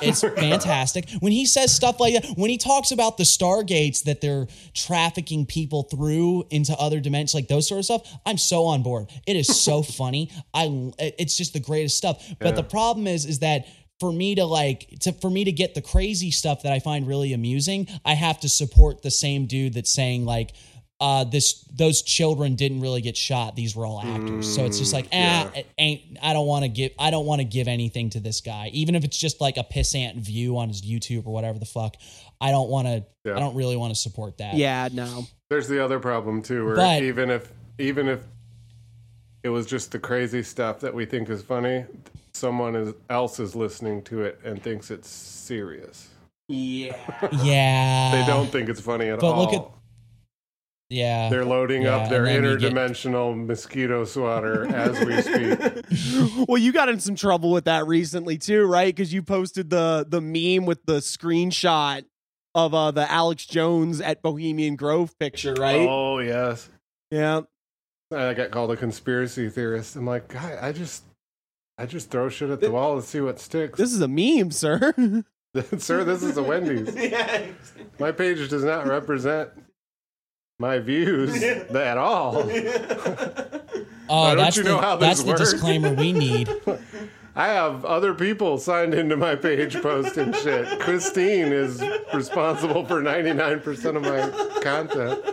It's 0.00 0.20
fantastic. 0.36 1.08
When 1.20 1.32
he 1.32 1.44
says 1.46 1.74
stuff 1.74 2.00
like 2.00 2.14
that, 2.14 2.38
when 2.38 2.50
he 2.50 2.58
talks 2.58 2.92
about 2.92 3.18
the 3.18 3.24
stargates 3.24 4.04
that 4.04 4.20
they're 4.20 4.46
trafficking 4.74 5.44
people 5.44 5.82
through 5.84 6.44
into 6.50 6.72
other 6.78 7.00
dimensions, 7.00 7.34
like 7.34 7.48
those 7.48 7.68
sort 7.68 7.80
of 7.80 7.84
stuff, 7.84 8.18
I'm 8.24 8.38
so 8.38 8.64
on 8.64 8.82
board. 8.82 9.10
It 9.26 9.36
is 9.36 9.48
so 9.48 9.82
funny. 9.82 10.30
I 10.54 10.92
it's 10.98 11.36
just 11.36 11.52
the 11.52 11.60
greatest 11.60 11.96
stuff. 11.96 12.26
But 12.38 12.56
the 12.56 12.62
problem 12.62 13.06
is 13.06 13.26
is 13.26 13.40
that 13.40 13.66
for 14.00 14.12
me 14.12 14.34
to 14.34 14.44
like 14.44 14.88
to 15.00 15.12
for 15.12 15.30
me 15.30 15.44
to 15.44 15.52
get 15.52 15.74
the 15.74 15.82
crazy 15.82 16.30
stuff 16.30 16.62
that 16.62 16.72
I 16.72 16.80
find 16.80 17.06
really 17.06 17.32
amusing, 17.34 17.86
I 18.04 18.14
have 18.14 18.40
to 18.40 18.48
support 18.48 19.02
the 19.02 19.10
same 19.10 19.46
dude 19.46 19.74
that's 19.74 19.92
saying 19.92 20.24
like 20.24 20.54
uh, 21.02 21.24
this 21.24 21.64
those 21.74 22.02
children 22.02 22.54
didn't 22.54 22.80
really 22.80 23.00
get 23.00 23.16
shot. 23.16 23.56
These 23.56 23.74
were 23.74 23.84
all 23.84 24.00
actors. 24.00 24.54
so 24.54 24.64
it's 24.64 24.78
just 24.78 24.92
like, 24.92 25.08
eh, 25.10 25.48
it 25.56 25.66
ain't. 25.78 26.02
I 26.22 26.32
don't 26.32 26.46
want 26.46 26.62
to 26.64 26.68
give. 26.68 26.92
I 26.98 27.10
don't 27.10 27.26
want 27.26 27.40
to 27.40 27.44
give 27.44 27.66
anything 27.66 28.10
to 28.10 28.20
this 28.20 28.40
guy, 28.40 28.70
even 28.72 28.94
if 28.94 29.02
it's 29.04 29.16
just 29.16 29.40
like 29.40 29.56
a 29.56 29.64
pissant 29.64 30.16
view 30.16 30.56
on 30.58 30.68
his 30.68 30.80
YouTube 30.82 31.26
or 31.26 31.32
whatever 31.32 31.58
the 31.58 31.64
fuck. 31.66 31.96
I 32.40 32.50
don't 32.50 32.68
want 32.70 32.86
to. 32.86 33.04
Yeah. 33.24 33.36
I 33.36 33.40
don't 33.40 33.54
really 33.56 33.76
want 33.76 33.92
to 33.94 33.98
support 34.00 34.38
that. 34.38 34.54
yeah, 34.54 34.88
no, 34.92 35.26
There's 35.50 35.68
the 35.68 35.84
other 35.84 35.98
problem 36.00 36.42
too, 36.42 36.64
where 36.66 36.76
But- 36.76 37.02
even 37.02 37.30
if 37.30 37.52
even 37.78 38.08
if 38.08 38.20
it 39.42 39.48
was 39.48 39.66
just 39.66 39.90
the 39.90 39.98
crazy 39.98 40.42
stuff 40.44 40.80
that 40.80 40.94
we 40.94 41.04
think 41.04 41.28
is 41.28 41.42
funny, 41.42 41.84
someone 42.32 42.76
is, 42.76 42.94
else 43.10 43.40
is 43.40 43.56
listening 43.56 44.02
to 44.02 44.22
it 44.22 44.38
and 44.44 44.62
thinks 44.62 44.90
it's 44.90 45.08
serious. 45.08 46.08
yeah. 46.48 46.96
Yeah. 47.42 48.10
They 48.12 48.24
don't 48.26 48.46
think 48.52 48.68
it's 48.68 48.80
funny 48.80 49.08
at 49.08 49.18
But 49.20 49.32
all. 49.32 49.40
look 49.42 49.52
at- 49.52 49.68
Yeah. 50.92 51.28
They're 51.30 51.44
loading 51.44 51.82
Yeah, 51.82 51.96
up 51.96 52.10
their 52.10 52.26
and 52.26 52.44
then 52.44 52.52
you 52.52 52.58
get- 52.58 52.72
interdimensional 52.72 53.46
mosquito 53.46 54.04
swatter 54.04 54.66
as 54.66 55.00
we 55.04 55.22
speak. 55.22 56.46
well, 56.48 56.58
you 56.58 56.72
got 56.72 56.88
in 56.88 57.00
some 57.00 57.14
trouble 57.14 57.50
with 57.50 57.64
that 57.64 57.86
recently 57.86 58.36
too, 58.38 58.66
right? 58.66 58.94
Because 58.94 59.12
you 59.12 59.22
posted 59.22 59.70
the 59.70 60.06
the 60.08 60.20
meme 60.20 60.66
with 60.66 60.84
the 60.86 60.98
screenshot 60.98 62.04
of 62.54 62.74
uh, 62.74 62.90
the 62.90 63.10
Alex 63.10 63.46
Jones 63.46 64.00
at 64.00 64.20
Bohemian 64.22 64.76
Grove 64.76 65.18
picture, 65.18 65.54
right? 65.54 65.88
Oh 65.88 66.18
yes, 66.18 66.68
Yeah. 67.10 67.42
I 68.14 68.34
got 68.34 68.50
called 68.50 68.70
a 68.70 68.76
conspiracy 68.76 69.48
theorist. 69.48 69.96
I'm 69.96 70.04
like, 70.04 70.28
guy, 70.28 70.58
I 70.60 70.72
just, 70.72 71.04
I 71.78 71.86
just 71.86 72.10
throw 72.10 72.28
shit 72.28 72.50
at 72.50 72.60
the 72.60 72.70
wall 72.70 72.92
and 72.96 73.02
see 73.02 73.22
what 73.22 73.40
sticks. 73.40 73.78
This 73.78 73.90
is 73.90 74.02
a 74.02 74.08
meme, 74.08 74.50
sir. 74.50 74.92
Sir, 75.78 76.04
this 76.04 76.22
is 76.22 76.36
a 76.36 76.42
Wendy's. 76.42 76.94
yeah. 77.10 77.46
My 77.98 78.12
page 78.12 78.46
does 78.50 78.64
not 78.64 78.86
represent 78.86 79.48
my 80.62 80.78
views 80.78 81.42
at 81.42 81.98
all. 81.98 82.38
oh, 82.38 82.44
don't 82.48 84.36
that's 84.38 84.56
you 84.56 84.62
the, 84.62 84.70
know 84.70 84.78
how 84.80 84.96
that's 84.96 85.22
this 85.22 85.30
the 85.30 85.36
disclaimer 85.36 85.92
we 85.92 86.12
need. 86.12 86.48
I 87.34 87.48
have 87.48 87.84
other 87.84 88.14
people 88.14 88.58
signed 88.58 88.94
into 88.94 89.16
my 89.16 89.34
page 89.34 89.80
posting 89.80 90.32
shit. 90.34 90.80
Christine 90.80 91.50
is 91.52 91.82
responsible 92.12 92.84
for 92.84 93.02
99% 93.02 93.96
of 93.96 94.02
my 94.02 94.60
content. 94.60 95.24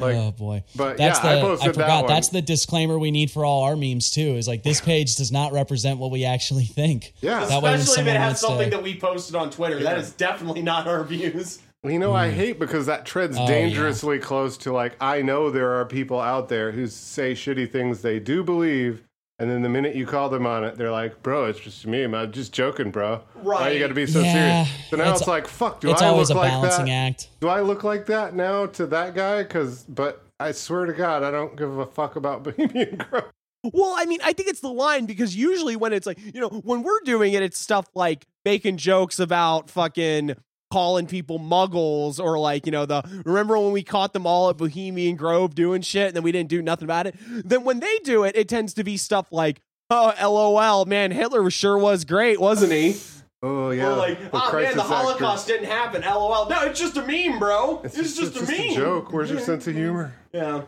Like, 0.00 0.16
oh 0.16 0.32
boy, 0.32 0.64
but 0.74 0.96
that's 0.96 1.22
yeah, 1.22 1.30
I 1.30 1.34
the 1.36 1.40
posted 1.42 1.68
that 1.68 1.74
forgot. 1.74 2.04
one. 2.04 2.12
That's 2.12 2.28
the 2.28 2.42
disclaimer 2.42 2.98
we 2.98 3.12
need 3.12 3.30
for 3.30 3.44
all 3.44 3.62
our 3.62 3.76
memes 3.76 4.10
too. 4.10 4.34
Is 4.36 4.48
like 4.48 4.64
this 4.64 4.80
page 4.80 5.14
does 5.16 5.30
not 5.30 5.52
represent 5.52 6.00
what 6.00 6.10
we 6.10 6.24
actually 6.24 6.64
think. 6.64 7.14
Yeah. 7.20 7.44
That 7.44 7.62
way 7.62 7.70
when 7.70 7.80
Especially 7.80 8.02
if 8.02 8.08
it 8.08 8.10
someone 8.10 8.16
has 8.16 8.26
wants 8.28 8.40
to- 8.40 8.46
something 8.48 8.70
that 8.70 8.82
we 8.82 8.98
posted 8.98 9.36
on 9.36 9.50
Twitter. 9.50 9.80
That 9.82 9.98
is 9.98 10.10
definitely 10.12 10.62
not 10.62 10.88
our 10.88 11.04
views. 11.04 11.60
You 11.84 11.98
know, 11.98 12.12
I 12.12 12.30
hmm. 12.30 12.36
hate 12.36 12.58
because 12.60 12.86
that 12.86 13.04
treads 13.04 13.36
Oh, 13.36 13.46
dangerously 13.46 14.20
close 14.20 14.56
to 14.58 14.72
like 14.72 14.96
I 15.00 15.20
know 15.22 15.50
there 15.50 15.72
are 15.80 15.84
people 15.84 16.20
out 16.20 16.48
there 16.48 16.70
who 16.70 16.86
say 16.86 17.32
shitty 17.32 17.72
things 17.72 18.02
they 18.02 18.20
do 18.20 18.44
believe, 18.44 19.02
and 19.40 19.50
then 19.50 19.62
the 19.62 19.68
minute 19.68 19.96
you 19.96 20.06
call 20.06 20.28
them 20.28 20.46
on 20.46 20.62
it, 20.62 20.76
they're 20.76 20.92
like, 20.92 21.24
"Bro, 21.24 21.46
it's 21.46 21.58
just 21.58 21.84
me. 21.84 22.04
I'm 22.04 22.30
just 22.30 22.52
joking, 22.52 22.92
bro. 22.92 23.22
Why 23.34 23.70
you 23.70 23.80
got 23.80 23.88
to 23.88 23.94
be 23.94 24.06
so 24.06 24.20
Yeah, 24.20 24.64
serious?" 24.64 24.90
So 24.90 24.96
now 24.96 25.02
it's- 25.02 25.20
it's, 25.22 25.28
like, 25.28 25.48
"Fuck, 25.48 25.80
do 25.80 25.90
it's 25.90 26.00
I 26.00 26.06
always 26.06 26.28
look 26.28 26.36
a 26.36 26.40
like 26.42 26.50
balancing 26.52 26.84
that? 26.86 26.92
act. 26.92 27.28
Do 27.40 27.48
I 27.48 27.60
look 27.62 27.82
like 27.82 28.06
that 28.06 28.36
now 28.36 28.66
to 28.66 28.86
that 28.86 29.16
guy? 29.16 29.42
Because, 29.42 29.82
but 29.82 30.24
I 30.38 30.52
swear 30.52 30.86
to 30.86 30.92
God, 30.92 31.24
I 31.24 31.32
don't 31.32 31.56
give 31.56 31.78
a 31.78 31.86
fuck 31.86 32.14
about 32.14 32.44
Bohemian 32.44 33.04
Grove. 33.10 33.24
Well, 33.72 33.94
I 33.96 34.04
mean, 34.04 34.20
I 34.22 34.32
think 34.32 34.48
it's 34.48 34.60
the 34.60 34.72
line 34.72 35.06
because 35.06 35.34
usually 35.34 35.74
when 35.74 35.92
it's 35.92 36.06
like, 36.06 36.18
you 36.32 36.40
know, 36.40 36.48
when 36.48 36.84
we're 36.84 37.00
doing 37.04 37.32
it, 37.32 37.42
it's 37.42 37.58
stuff 37.58 37.86
like 37.94 38.26
making 38.44 38.76
jokes 38.76 39.18
about 39.18 39.68
fucking 39.70 40.36
calling 40.72 41.06
people 41.06 41.38
muggles 41.38 42.18
or 42.18 42.38
like, 42.38 42.64
you 42.64 42.72
know, 42.72 42.86
the 42.86 43.02
remember 43.26 43.58
when 43.58 43.72
we 43.72 43.82
caught 43.82 44.14
them 44.14 44.26
all 44.26 44.48
at 44.48 44.56
Bohemian 44.56 45.16
Grove 45.16 45.54
doing 45.54 45.82
shit 45.82 46.08
and 46.08 46.16
then 46.16 46.22
we 46.22 46.32
didn't 46.32 46.48
do 46.48 46.62
nothing 46.62 46.84
about 46.86 47.06
it. 47.06 47.14
Then 47.28 47.62
when 47.64 47.78
they 47.80 47.98
do 48.04 48.24
it, 48.24 48.34
it 48.34 48.48
tends 48.48 48.72
to 48.74 48.82
be 48.84 48.96
stuff 48.96 49.26
like, 49.30 49.60
oh, 49.90 50.14
LOL, 50.18 50.86
man, 50.86 51.10
Hitler 51.10 51.50
sure 51.50 51.76
was 51.76 52.04
great, 52.06 52.40
wasn't 52.40 52.72
he? 52.72 52.96
Oh 53.44 53.70
yeah, 53.70 53.88
Or 53.88 53.96
like, 53.96 54.20
the 54.20 54.30
oh 54.40 54.52
man, 54.52 54.62
the 54.62 54.68
actor. 54.68 54.94
Holocaust 54.94 55.48
didn't 55.48 55.66
happen. 55.66 56.02
LOL. 56.02 56.48
No, 56.48 56.62
it's 56.62 56.78
just 56.78 56.96
a 56.96 57.04
meme, 57.04 57.40
bro. 57.40 57.80
It's, 57.82 57.98
It's, 57.98 58.16
just, 58.16 58.36
it's 58.36 58.48
a 58.48 58.52
meme. 58.52 58.74
joke. 58.76 59.12
Where's 59.12 59.30
your 59.32 59.40
sense 59.40 59.66
of 59.66 59.74
humor? 59.74 60.14
Yeah. 60.32 60.62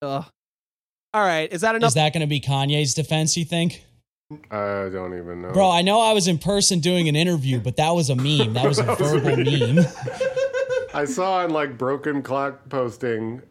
Ugh. 0.00 0.24
All 1.12 1.20
right, 1.26 1.52
is 1.52 1.62
that 1.62 1.74
enough? 1.74 1.88
Is 1.88 1.94
that 1.94 2.12
going 2.12 2.20
to 2.20 2.28
be 2.28 2.40
Kanye's 2.40 2.94
defense? 2.94 3.36
You 3.36 3.44
think, 3.44 3.84
I 4.50 4.88
don't 4.90 5.16
even 5.16 5.42
know, 5.42 5.52
bro? 5.52 5.70
I 5.70 5.82
know 5.82 6.00
I 6.00 6.12
was 6.12 6.28
in 6.28 6.38
person 6.38 6.80
doing 6.80 7.08
an 7.08 7.16
interview, 7.16 7.60
but 7.60 7.76
that 7.76 7.90
was 7.90 8.10
a 8.10 8.16
meme. 8.16 8.54
That 8.54 8.66
was 8.66 8.78
a 8.78 8.82
verbal 8.96 9.36
meme. 9.36 9.84
I 10.94 11.04
saw 11.06 11.38
on 11.38 11.50
like 11.50 11.78
Broken 11.78 12.22
Clock 12.22 12.68
posting 12.68 13.42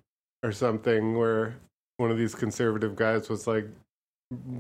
or 0.43 0.51
something 0.51 1.17
where 1.17 1.55
one 1.97 2.11
of 2.11 2.17
these 2.17 2.35
conservative 2.35 2.95
guys 2.95 3.29
was 3.29 3.47
like, 3.47 3.67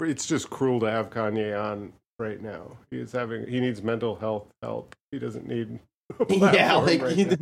"It's 0.01 0.25
just 0.25 0.49
cruel 0.49 0.79
to 0.81 0.89
have 0.89 1.09
Kanye 1.09 1.59
on 1.59 1.93
right 2.19 2.41
now. 2.41 2.77
He 2.89 2.97
is 2.97 3.11
having 3.11 3.47
he 3.47 3.59
needs 3.59 3.81
mental 3.83 4.15
health 4.15 4.47
help. 4.61 4.95
He 5.11 5.19
doesn't 5.19 5.47
need." 5.47 5.79
a 6.19 6.35
yeah, 6.53 6.75
like 6.75 7.01
right 7.01 7.39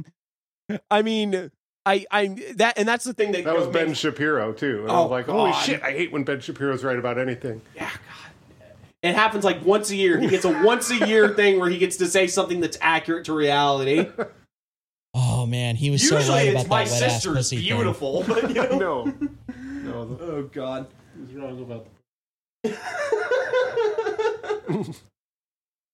now." 0.70 0.78
I 0.92 1.02
mean, 1.02 1.50
I 1.86 2.06
I 2.12 2.28
that 2.56 2.78
and 2.78 2.88
that's 2.88 3.06
the 3.06 3.14
thing 3.14 3.32
that 3.32 3.46
that 3.46 3.56
was 3.58 3.68
Ben 3.68 3.88
makes- 3.88 4.00
Shapiro 4.00 4.52
too. 4.52 4.82
And 4.84 4.92
I 4.92 4.96
Oh, 4.96 5.02
was 5.04 5.12
like, 5.12 5.26
"Holy 5.28 5.52
God. 5.52 5.62
shit! 5.64 5.82
I 5.82 5.92
hate 5.92 6.12
when 6.12 6.24
Ben 6.24 6.42
Shapiro's 6.42 6.84
right 6.84 7.00
about 7.00 7.18
anything." 7.18 7.62
Yeah, 7.76 7.90
God. 7.90 8.29
It 9.02 9.16
happens 9.16 9.44
like 9.46 9.64
once 9.66 9.90
a 9.92 9.96
year. 9.96 10.20
He 10.20 10.28
gets 10.28 10.44
a 10.46 10.64
once 10.64 10.92
a 10.92 11.08
year 11.08 11.30
thing 11.36 11.60
where 11.60 11.70
he 11.70 11.78
gets 11.78 11.98
to 11.98 12.06
say 12.08 12.28
something 12.28 12.60
that's 12.60 12.78
accurate 12.82 13.26
to 13.26 13.34
reality. 13.34 14.08
Oh 15.14 15.46
man, 15.46 15.76
he 15.76 15.90
was 15.90 16.08
so 16.08 16.18
Usually 16.18 16.38
right 16.38 16.48
it's 16.50 16.66
about 16.66 16.70
my 16.70 16.84
that 16.84 16.92
wet 16.92 17.04
ass 17.04 17.14
sister's 17.14 17.36
pussy 17.38 17.58
thing. 17.58 17.66
beautiful, 17.78 18.24
but 18.28 18.50
you 18.50 18.56
know. 18.78 19.06
No, 19.06 19.14
no, 19.84 20.06
the- 20.06 20.26
Oh 20.26 20.44
God. 20.52 20.88
he's 21.28 21.36
wrong 21.36 21.62
about 21.62 21.88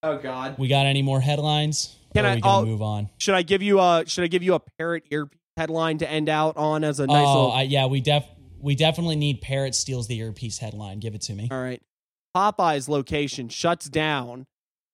Oh 0.02 0.18
God. 0.18 0.56
We 0.58 0.68
got 0.68 0.86
any 0.86 1.02
more 1.02 1.20
headlines? 1.20 1.96
Can 2.14 2.24
or 2.24 2.28
I- 2.28 2.32
Are 2.32 2.34
we 2.36 2.40
gonna 2.40 2.54
I'll- 2.56 2.66
move 2.66 2.82
on? 2.82 3.08
Should 3.18 3.34
I 3.34 3.42
give 3.42 3.62
you 3.62 3.80
a 3.80 4.04
Should 4.06 4.24
I 4.24 4.28
give 4.28 4.42
you 4.42 4.54
a 4.54 4.60
parrot 4.78 5.04
earpiece 5.10 5.38
headline 5.56 5.98
to 5.98 6.10
end 6.10 6.28
out 6.28 6.56
on 6.58 6.84
as 6.84 7.00
a 7.00 7.06
nice 7.06 7.16
oh, 7.26 7.34
little? 7.34 7.52
I, 7.52 7.62
yeah, 7.62 7.86
we 7.86 8.00
def 8.00 8.24
we 8.60 8.74
definitely 8.74 9.16
need 9.16 9.40
Parrot 9.40 9.74
steals 9.74 10.06
the 10.08 10.18
earpiece 10.18 10.58
headline. 10.58 10.98
Give 11.00 11.14
it 11.14 11.22
to 11.22 11.32
me. 11.34 11.48
All 11.50 11.60
right. 11.62 11.80
Popeye's 12.40 12.86
location 12.88 13.48
shuts 13.48 13.88
down 13.88 14.46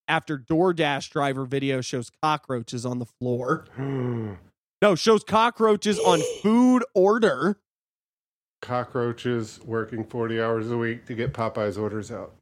after 0.06 0.38
DoorDash 0.38 1.10
driver 1.10 1.44
video 1.44 1.80
shows 1.80 2.08
cockroaches 2.22 2.86
on 2.86 2.98
the 3.00 3.06
floor. 3.06 3.66
No, 4.80 4.96
shows 4.96 5.22
cockroaches 5.22 6.00
on 6.00 6.20
food 6.42 6.82
order. 6.92 7.56
cockroaches 8.60 9.60
working 9.64 10.02
forty 10.04 10.40
hours 10.42 10.72
a 10.72 10.76
week 10.76 11.06
to 11.06 11.14
get 11.14 11.32
Popeye's 11.32 11.78
orders 11.78 12.10
out. 12.10 12.34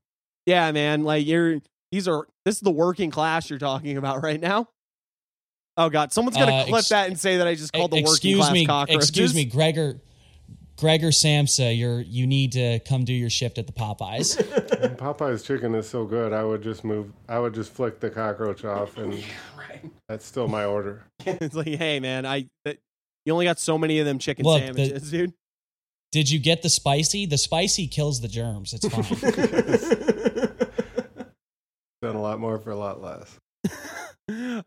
Yeah, 0.47 0.73
man. 0.73 1.05
Like 1.05 1.27
you're 1.27 1.61
these 1.93 2.09
are 2.09 2.27
this 2.47 2.55
is 2.55 2.61
the 2.63 2.71
working 2.71 3.11
class 3.11 3.51
you're 3.51 3.59
talking 3.59 3.99
about 3.99 4.23
right 4.23 4.41
now. 4.41 4.69
Oh 5.77 5.91
god, 5.91 6.15
someone's 6.15 6.39
gonna 6.39 6.51
Uh, 6.51 6.65
clip 6.65 6.79
ex- 6.79 6.89
that 6.89 7.09
and 7.09 7.21
say 7.21 7.37
that 7.37 7.47
I 7.47 7.55
just 7.57 7.75
called 7.75 7.91
the 7.91 7.97
working 7.97 8.11
excuse 8.11 8.39
class 8.39 8.53
me, 8.53 8.65
cockroaches. 8.65 9.09
excuse 9.11 9.35
me, 9.35 9.45
Gregor. 9.45 10.01
Gregor 10.81 11.09
Samsa, 11.09 11.77
you're 11.79 12.01
you 12.01 12.27
need 12.27 12.53
to 12.53 12.81
come 12.81 13.05
do 13.05 13.13
your 13.13 13.29
shift 13.31 13.59
at 13.59 13.67
the 13.67 13.73
Popeyes. 13.73 14.39
And 14.83 14.97
Popeye's 14.99 15.43
chicken 15.43 15.75
is 15.75 15.89
so 15.89 16.07
good. 16.07 16.33
I 16.33 16.43
would 16.43 16.63
just 16.63 16.85
move. 16.85 17.13
I 17.29 17.39
would 17.39 17.55
just 17.55 17.71
flick 17.73 18.01
the 18.01 18.09
cockroach 18.11 18.65
off, 18.65 18.97
and 18.97 19.13
Right. 19.59 19.85
that's 20.09 20.25
still 20.25 20.49
my 20.49 20.65
order. 20.65 21.05
it's 21.27 21.55
like, 21.55 21.67
hey 21.69 22.01
man, 22.01 22.25
I 22.25 22.49
that, 22.65 22.79
you 23.27 23.33
only 23.35 23.45
got 23.45 23.59
so 23.59 23.77
many 23.77 23.99
of 23.99 24.07
them 24.07 24.19
chicken 24.19 24.45
Look, 24.47 24.61
the- 24.61 24.67
sandwiches, 24.67 25.11
dude. 25.11 25.35
Did 26.13 26.29
you 26.31 26.41
get 26.41 26.63
the 26.63 26.69
spicy? 26.71 27.27
The 27.27 27.39
spicy 27.39 27.87
kills 27.87 28.21
the 28.21 28.27
germs. 28.27 28.73
It's 28.73 28.89
fine. 28.89 29.05
Done 32.03 32.17
a 32.17 32.21
lot 32.21 32.41
more 32.41 32.59
for 32.59 32.71
a 32.71 32.77
lot 32.77 33.01
less. 33.01 33.39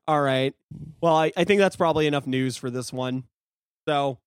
All 0.07 0.21
right. 0.21 0.53
Well, 1.01 1.15
I, 1.15 1.31
I 1.35 1.43
think 1.43 1.59
that's 1.59 1.75
probably 1.75 2.07
enough 2.07 2.27
news 2.27 2.55
for 2.55 2.69
this 2.69 2.93
one. 2.93 3.23
So, 3.89 4.19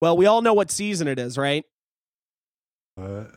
well, 0.00 0.16
we 0.16 0.26
all 0.26 0.42
know 0.42 0.54
what 0.54 0.70
season 0.70 1.08
it 1.08 1.18
is, 1.18 1.36
right? 1.38 1.64
What? 2.96 3.30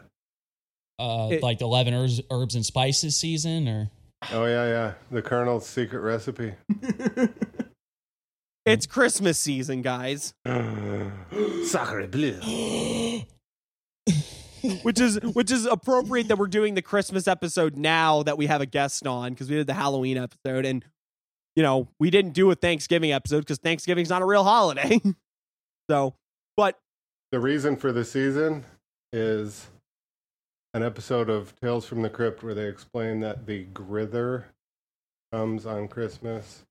uh, 0.99 1.30
It- 1.32 1.43
like 1.43 1.59
the 1.59 1.66
eleven 1.66 1.93
herbs, 1.93 2.22
herbs 2.32 2.55
and 2.55 2.66
spices 2.66 3.16
season, 3.18 3.68
or 3.68 3.89
Oh 4.32 4.45
yeah, 4.45 4.66
yeah. 4.68 4.93
The 5.12 5.22
Colonel's 5.22 5.66
secret 5.68 5.99
recipe. 6.01 6.53
It's 8.64 8.86
Christmas 8.86 9.39
season, 9.39 9.82
guys. 9.82 10.36
Sacre 11.66 12.07
bleu. 12.07 12.39
which 14.84 14.99
is 14.99 15.20
which 15.34 15.49
is 15.49 15.66
appropriate 15.66 16.28
that 16.28 16.38
we're 16.38 16.45
doing 16.45 16.76
the 16.76 16.82
Christmas 16.84 17.28
episode 17.28 17.76
now 17.76 18.22
that 18.22 18.38
we 18.38 18.45
have 18.45 18.62
a 18.62 18.68
guest 18.68 19.07
on 19.07 19.32
because 19.32 19.49
we 19.49 19.55
did 19.55 19.66
the 19.66 19.74
Halloween 19.74 20.18
episode 20.18 20.66
and 20.66 20.86
you 21.55 21.64
know 21.64 21.88
we 21.99 22.12
didn't 22.12 22.34
do 22.34 22.51
a 22.51 22.55
Thanksgiving 22.55 23.12
episode 23.12 23.39
because 23.39 23.57
Thanksgiving's 23.57 24.09
not 24.09 24.22
a 24.22 24.26
real 24.26 24.43
holiday. 24.43 25.01
so, 25.89 26.14
but 26.57 26.79
The 27.32 27.39
reason 27.39 27.75
for 27.75 27.91
the 27.91 28.05
season 28.05 28.65
is 29.13 29.67
an 30.73 30.83
episode 30.83 31.29
of 31.29 31.53
Tales 31.59 31.86
from 31.86 32.01
the 32.01 32.09
Crypt 32.09 32.43
where 32.43 32.53
they 32.53 32.67
explain 32.67 33.19
that 33.21 33.45
the 33.45 33.65
Grither 33.73 34.45
comes 35.32 35.65
on 35.65 35.87
Christmas 35.87 36.63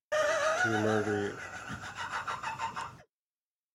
to 0.62 0.69
murder 0.69 1.32
you. 1.32 1.39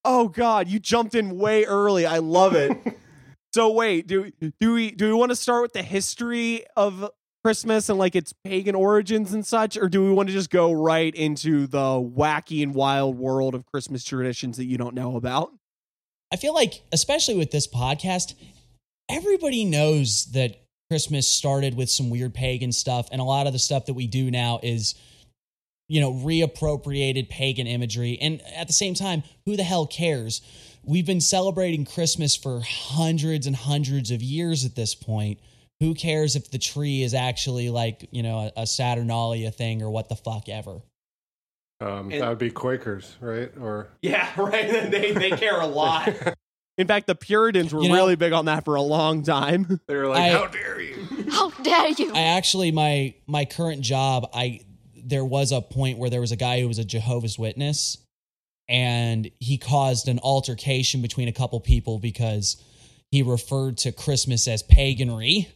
oh 0.03 0.27
god, 0.27 0.67
you 0.67 0.79
jumped 0.79 1.15
in 1.15 1.37
way 1.37 1.65
early. 1.65 2.05
I 2.05 2.19
love 2.19 2.55
it. 2.55 2.77
so 3.53 3.71
wait, 3.71 4.07
do 4.07 4.31
do 4.59 4.73
we 4.73 4.91
do 4.91 5.07
we 5.07 5.13
want 5.13 5.31
to 5.31 5.35
start 5.35 5.61
with 5.61 5.73
the 5.73 5.83
history 5.83 6.65
of 6.75 7.09
Christmas 7.43 7.89
and 7.89 7.99
like 7.99 8.15
its 8.15 8.33
pagan 8.43 8.73
origins 8.75 9.33
and 9.33 9.45
such, 9.45 9.77
or 9.77 9.87
do 9.89 10.03
we 10.03 10.11
want 10.11 10.29
to 10.29 10.33
just 10.33 10.49
go 10.49 10.71
right 10.71 11.13
into 11.13 11.67
the 11.67 11.77
wacky 11.77 12.63
and 12.63 12.73
wild 12.73 13.17
world 13.17 13.53
of 13.53 13.65
Christmas 13.67 14.03
traditions 14.03 14.57
that 14.57 14.65
you 14.65 14.77
don't 14.77 14.95
know 14.95 15.15
about? 15.15 15.51
I 16.31 16.37
feel 16.37 16.53
like, 16.53 16.81
especially 16.91 17.35
with 17.35 17.51
this 17.51 17.67
podcast, 17.67 18.33
everybody 19.09 19.65
knows 19.65 20.25
that 20.33 20.57
Christmas 20.89 21.27
started 21.27 21.75
with 21.75 21.89
some 21.89 22.09
weird 22.09 22.33
pagan 22.33 22.71
stuff, 22.71 23.07
and 23.11 23.21
a 23.21 23.23
lot 23.25 23.47
of 23.47 23.53
the 23.53 23.59
stuff 23.59 23.85
that 23.85 23.93
we 23.93 24.07
do 24.07 24.29
now 24.29 24.59
is, 24.61 24.95
you 25.87 26.01
know, 26.01 26.13
reappropriated 26.13 27.29
pagan 27.29 27.67
imagery. 27.67 28.17
And 28.19 28.41
at 28.55 28.67
the 28.67 28.73
same 28.73 28.93
time, 28.93 29.23
who 29.45 29.55
the 29.55 29.63
hell 29.63 29.87
cares? 29.87 30.41
We've 30.83 31.05
been 31.05 31.21
celebrating 31.21 31.85
Christmas 31.85 32.35
for 32.35 32.61
hundreds 32.61 33.47
and 33.47 33.55
hundreds 33.55 34.11
of 34.11 34.21
years 34.21 34.65
at 34.65 34.75
this 34.75 34.93
point. 34.93 35.39
Who 35.79 35.93
cares 35.93 36.35
if 36.35 36.51
the 36.51 36.57
tree 36.59 37.01
is 37.01 37.13
actually 37.13 37.69
like, 37.69 38.07
you 38.11 38.23
know, 38.23 38.51
a, 38.55 38.61
a 38.61 38.67
Saturnalia 38.67 39.51
thing 39.51 39.81
or 39.81 39.89
what 39.89 40.09
the 40.09 40.15
fuck 40.15 40.47
ever? 40.47 40.81
Um, 41.81 42.11
And- 42.11 42.21
that 42.21 42.29
would 42.29 42.37
be 42.37 42.51
Quakers, 42.51 43.15
right? 43.19 43.51
Or 43.59 43.89
Yeah, 44.01 44.29
right. 44.37 44.91
they 44.91 45.11
they 45.11 45.31
care 45.31 45.59
a 45.59 45.67
lot. 45.67 46.09
In 46.77 46.87
fact, 46.87 47.07
the 47.07 47.15
Puritans 47.15 47.73
were 47.73 47.81
You 47.81 47.89
know- 47.89 47.95
really 47.95 48.15
big 48.15 48.33
on 48.33 48.45
that 48.45 48.65
for 48.65 48.75
a 48.75 48.81
long 48.81 49.23
time. 49.23 49.79
they 49.87 49.95
were 49.95 50.07
like, 50.07 50.21
I- 50.31 50.37
"How 50.37 50.47
dare 50.47 50.81
you!" 50.81 51.25
How 51.29 51.49
dare 51.49 51.89
you? 51.89 52.13
I 52.13 52.19
actually 52.21 52.71
my 52.71 53.13
my 53.27 53.45
current 53.45 53.81
job, 53.81 54.29
I 54.33 54.61
there 54.95 55.25
was 55.25 55.51
a 55.51 55.61
point 55.61 55.97
where 55.99 56.09
there 56.09 56.21
was 56.21 56.31
a 56.31 56.35
guy 56.37 56.59
who 56.61 56.67
was 56.67 56.79
a 56.79 56.83
Jehovah's 56.85 57.37
Witness 57.37 57.97
and 58.67 59.29
he 59.39 59.57
caused 59.59 60.07
an 60.07 60.17
altercation 60.19 61.01
between 61.03 61.27
a 61.27 61.31
couple 61.31 61.59
people 61.59 61.99
because 61.99 62.57
he 63.11 63.21
referred 63.21 63.77
to 63.79 63.91
Christmas 63.91 64.47
as 64.47 64.63
paganry. 64.63 65.47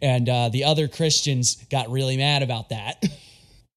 And 0.00 0.26
uh, 0.28 0.48
the 0.48 0.64
other 0.64 0.88
Christians 0.88 1.56
got 1.70 1.90
really 1.90 2.16
mad 2.16 2.42
about 2.42 2.70
that. 2.70 3.04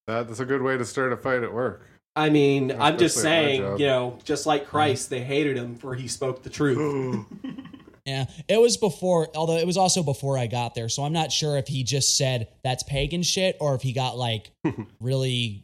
That's 0.07 0.39
a 0.39 0.45
good 0.45 0.61
way 0.61 0.77
to 0.77 0.85
start 0.85 1.13
a 1.13 1.17
fight 1.17 1.43
at 1.43 1.53
work. 1.53 1.87
I 2.15 2.29
mean, 2.29 2.71
I'm 2.71 2.97
just 2.97 3.17
Especially 3.17 3.37
at 3.37 3.61
my 3.61 3.67
saying, 3.67 3.79
you 3.79 3.87
know, 3.87 4.19
just 4.23 4.45
like 4.45 4.61
mm-hmm. 4.61 4.71
Christ, 4.71 5.09
they 5.09 5.21
hated 5.21 5.57
him 5.57 5.75
for 5.75 5.95
he 5.95 6.07
spoke 6.07 6.43
the 6.43 6.49
truth. 6.49 7.25
Yeah, 8.05 8.25
it 8.47 8.61
was 8.61 8.77
before, 8.77 9.29
although 9.35 9.57
it 9.57 9.65
was 9.65 9.77
also 9.77 10.03
before 10.03 10.37
I 10.37 10.45
got 10.45 10.75
there. 10.75 10.89
So 10.89 11.03
I'm 11.03 11.13
not 11.13 11.31
sure 11.31 11.57
if 11.57 11.67
he 11.67 11.83
just 11.83 12.17
said 12.17 12.49
that's 12.63 12.83
pagan 12.83 13.23
shit 13.23 13.57
or 13.59 13.73
if 13.73 13.81
he 13.81 13.93
got 13.93 14.15
like 14.15 14.51
really 15.01 15.63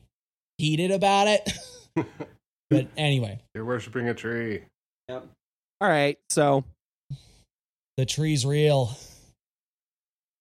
heated 0.58 0.90
about 0.90 1.28
it. 1.28 1.52
but 2.70 2.88
anyway, 2.98 3.40
You're 3.54 3.66
worshiping 3.66 4.10
a 4.10 4.16
tree. 4.16 4.64
Yep. 5.08 5.28
All 5.82 5.90
right, 5.90 6.18
so 6.30 6.64
the 7.98 8.08
tree's 8.08 8.44
real. 8.44 8.98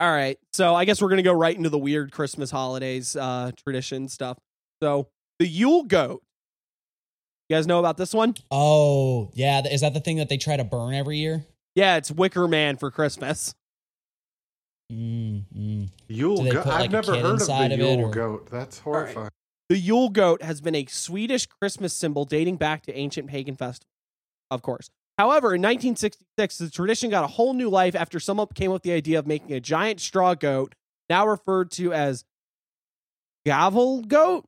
All 0.01 0.11
right, 0.11 0.39
so 0.53 0.75
I 0.75 0.85
guess 0.85 1.01
we're 1.03 1.11
gonna 1.11 1.23
go 1.23 1.33
right 1.33 1.57
into 1.57 1.69
the 1.69 1.79
weird 1.79 2.11
Christmas 2.13 2.51
holidays 2.51 3.15
uh, 3.17 3.53
tradition 3.57 4.09
stuff. 4.09 4.39
So 4.83 5.09
the 5.39 5.47
Yule 5.47 5.85
goat. 5.85 6.23
You 7.49 7.57
guys 7.57 7.67
know 7.67 7.81
about 7.81 7.97
this 7.97 8.15
one? 8.15 8.35
Oh, 8.53 9.31
yeah. 9.35 9.67
Is 9.67 9.81
that 9.81 9.93
the 9.93 9.99
thing 10.01 10.19
that 10.19 10.29
they 10.29 10.37
try 10.37 10.57
to 10.57 10.63
burn 10.63 10.95
every 10.95 11.19
year? 11.19 11.45
Yeah, 11.75 11.97
it's 11.97 12.11
Wicker 12.11 12.47
Man 12.47 12.77
for 12.77 12.93
Christmas. 12.93 13.55
Mm, 14.93 15.45
mm. 15.57 15.89
Yule 16.09 16.45
goat. 16.45 16.67
like, 16.67 16.67
I've 16.67 16.91
never 16.93 17.17
heard 17.17 17.25
of 17.25 17.39
the 17.39 17.73
of 17.73 17.79
Yule 17.79 18.01
or- 18.07 18.11
goat. 18.11 18.49
That's 18.51 18.79
horrifying. 18.79 19.31
The 19.69 19.79
Yule 19.79 20.09
goat 20.09 20.43
has 20.43 20.61
been 20.61 20.75
a 20.75 20.85
Swedish 20.87 21.47
Christmas 21.47 21.95
symbol 21.95 22.25
dating 22.25 22.57
back 22.57 22.83
to 22.83 22.97
ancient 22.97 23.29
pagan 23.29 23.57
festivals, 23.57 23.87
of 24.51 24.63
course. 24.63 24.91
However, 25.21 25.49
in 25.49 25.61
1966, 25.61 26.57
the 26.57 26.71
tradition 26.71 27.11
got 27.11 27.25
a 27.25 27.27
whole 27.27 27.53
new 27.53 27.69
life 27.69 27.95
after 27.95 28.19
someone 28.19 28.47
came 28.55 28.71
up 28.71 28.77
with 28.77 28.85
the 28.85 28.93
idea 28.93 29.19
of 29.19 29.27
making 29.27 29.53
a 29.53 29.61
giant 29.61 30.01
straw 30.01 30.33
goat, 30.33 30.75
now 31.11 31.27
referred 31.27 31.71
to 31.73 31.93
as 31.93 32.25
gavel 33.45 34.01
goat. 34.01 34.47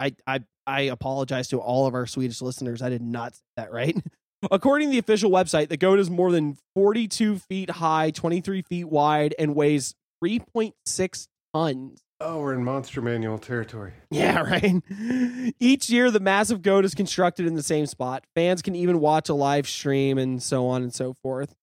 I, 0.00 0.14
I, 0.26 0.40
I 0.66 0.80
apologize 0.82 1.48
to 1.48 1.58
all 1.58 1.86
of 1.86 1.92
our 1.92 2.06
Swedish 2.06 2.40
listeners. 2.40 2.80
I 2.80 2.88
did 2.88 3.02
not 3.02 3.34
say 3.34 3.42
that 3.58 3.70
right. 3.70 3.94
According 4.50 4.88
to 4.88 4.92
the 4.92 5.00
official 5.00 5.30
website, 5.30 5.68
the 5.68 5.76
goat 5.76 5.98
is 5.98 6.08
more 6.08 6.32
than 6.32 6.56
42 6.74 7.38
feet 7.38 7.68
high, 7.68 8.10
23 8.10 8.62
feet 8.62 8.84
wide, 8.84 9.34
and 9.38 9.54
weighs 9.54 9.94
3.6 10.24 11.28
tons. 11.52 12.00
Oh, 12.20 12.40
we're 12.40 12.54
in 12.54 12.64
Monster 12.64 13.00
Manual 13.00 13.38
territory. 13.38 13.92
Yeah, 14.10 14.40
right. 14.40 14.82
Each 15.60 15.88
year, 15.90 16.10
the 16.10 16.18
massive 16.18 16.62
goat 16.62 16.84
is 16.84 16.94
constructed 16.94 17.46
in 17.46 17.54
the 17.54 17.62
same 17.62 17.86
spot. 17.86 18.24
Fans 18.34 18.62
can 18.62 18.74
even 18.74 19.00
watch 19.00 19.28
a 19.28 19.34
live 19.34 19.68
stream 19.68 20.18
and 20.18 20.42
so 20.42 20.66
on 20.66 20.82
and 20.82 20.92
so 20.92 21.12
forth. 21.12 21.54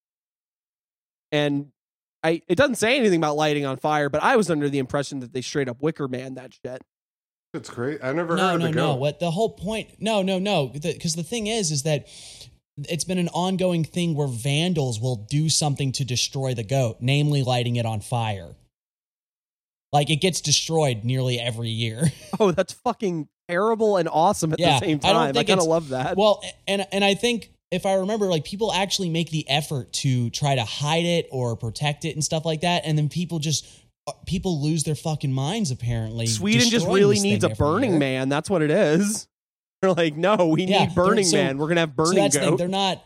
And 1.31 1.71
I, 2.23 2.41
it 2.47 2.55
doesn't 2.55 2.75
say 2.75 2.97
anything 2.97 3.19
about 3.19 3.35
lighting 3.35 3.65
on 3.65 3.77
fire, 3.77 4.09
but 4.09 4.23
I 4.23 4.35
was 4.35 4.49
under 4.49 4.69
the 4.69 4.77
impression 4.79 5.19
that 5.19 5.33
they 5.33 5.41
straight 5.41 5.67
up 5.67 5.81
Wicker 5.81 6.07
Man 6.07 6.35
that 6.35 6.53
shit. 6.53 6.81
It's 7.53 7.69
great. 7.69 8.03
I 8.03 8.13
never 8.13 8.35
No, 8.35 8.49
heard 8.51 8.59
no, 8.59 8.65
of 8.67 8.71
the 8.71 8.75
no. 8.77 8.93
goat. 8.93 8.99
What 8.99 9.19
the 9.19 9.31
whole 9.31 9.49
point? 9.49 9.89
No, 9.99 10.21
no, 10.21 10.39
no. 10.39 10.67
Because 10.67 11.15
the, 11.15 11.23
thing 11.23 11.47
is, 11.47 11.71
is 11.71 11.83
that 11.83 12.07
it's 12.77 13.03
been 13.05 13.17
an 13.17 13.29
ongoing 13.29 13.83
thing 13.83 14.13
where 14.15 14.27
vandals 14.27 14.99
will 14.99 15.15
do 15.29 15.49
something 15.49 15.91
to 15.93 16.05
destroy 16.05 16.53
the 16.53 16.63
goat, 16.63 16.97
namely 16.99 17.43
lighting 17.43 17.75
it 17.75 17.85
on 17.85 18.01
fire. 18.01 18.55
Like 19.95 20.09
it 20.09 20.17
gets 20.17 20.41
destroyed 20.41 21.03
nearly 21.03 21.39
every 21.39 21.69
year. 21.69 22.11
Oh, 22.39 22.51
that's 22.51 22.73
fucking 22.73 23.29
terrible 23.47 23.95
and 23.95 24.09
awesome 24.11 24.51
at 24.51 24.59
Yeah, 24.59 24.79
the 24.79 24.85
same 24.85 24.99
I 25.03 25.11
time. 25.13 25.15
I, 25.15 25.31
think 25.31 25.47
kind 25.47 25.59
of 25.61 25.67
love 25.67 25.89
that. 25.89 26.17
well, 26.17 26.43
and 26.67 26.85
and 26.91 27.03
I 27.03 27.13
think 27.13 27.49
if 27.71 27.85
I 27.85 27.93
remember, 27.95 28.25
like 28.27 28.43
people 28.43 28.73
actually 28.73 29.09
make 29.09 29.29
the 29.31 29.49
effort 29.49 29.93
to 30.03 30.29
try 30.31 30.55
to 30.55 30.63
hide 30.65 31.05
it 31.05 31.27
or 31.31 31.55
protect 31.55 32.03
it 32.05 32.13
and 32.13 32.23
stuff 32.23 32.43
like 32.45 32.61
that, 32.61 32.83
and 32.85 32.97
then 32.97 33.07
people 33.09 33.39
just 33.39 33.65
uh, 34.07 34.11
people 34.25 34.61
lose 34.61 34.83
their 34.83 34.95
fucking 34.95 35.31
minds. 35.31 35.71
Apparently, 35.71 36.27
Sweden 36.27 36.69
just 36.69 36.85
really 36.87 37.19
needs 37.19 37.43
a 37.45 37.49
Burning 37.49 37.91
year. 37.91 37.99
Man. 37.99 38.27
That's 38.29 38.49
what 38.49 38.61
it 38.61 38.69
is. 38.71 39.27
They're 39.81 39.93
like, 39.93 40.15
no, 40.17 40.47
we 40.47 40.65
Yeah, 40.65 40.85
need 40.87 40.95
Burning 40.95 41.23
so- 41.25 41.37
Man. 41.37 41.57
We're 41.57 41.69
gonna 41.69 41.81
have 41.81 41.91
so 41.91 42.03
Burning 42.03 42.15
that's 42.23 42.35
the 42.35 42.41
thing. 42.41 42.57
They're 42.57 42.67
not. 42.67 43.01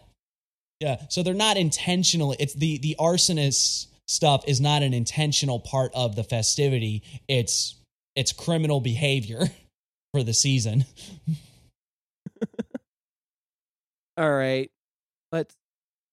Yeah, 0.79 1.01
so 1.09 1.21
they're 1.23 1.33
not 1.33 1.55
intentionally. 1.57 2.35
It's 2.39 2.53
the 2.55 2.77
the 2.79 2.95
arsonist 2.99 3.87
stuff 4.09 4.43
is 4.47 4.59
not 4.59 4.81
an 4.81 4.93
intentional 4.93 5.59
part 5.59 5.91
of 5.93 6.15
the 6.15 6.23
festivity. 6.23 7.03
It's 7.27 7.75
it's 8.15 8.31
criminal 8.31 8.81
behavior 8.81 9.45
for 10.13 10.23
the 10.23 10.33
season. 10.33 10.85
All 14.17 14.31
right, 14.31 14.69
let's. 15.31 15.55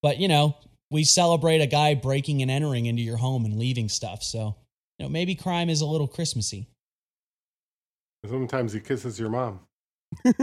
But 0.02 0.18
you 0.18 0.28
know, 0.28 0.56
we 0.90 1.02
celebrate 1.04 1.60
a 1.60 1.66
guy 1.66 1.94
breaking 1.94 2.42
and 2.42 2.50
entering 2.50 2.86
into 2.86 3.02
your 3.02 3.16
home 3.16 3.44
and 3.44 3.58
leaving 3.58 3.88
stuff. 3.88 4.22
So 4.22 4.54
you 4.98 5.06
know, 5.06 5.10
maybe 5.10 5.34
crime 5.34 5.70
is 5.70 5.80
a 5.80 5.86
little 5.86 6.06
Christmassy. 6.06 6.68
Sometimes 8.24 8.72
he 8.72 8.80
kisses 8.80 9.18
your 9.18 9.30
mom. 9.30 9.60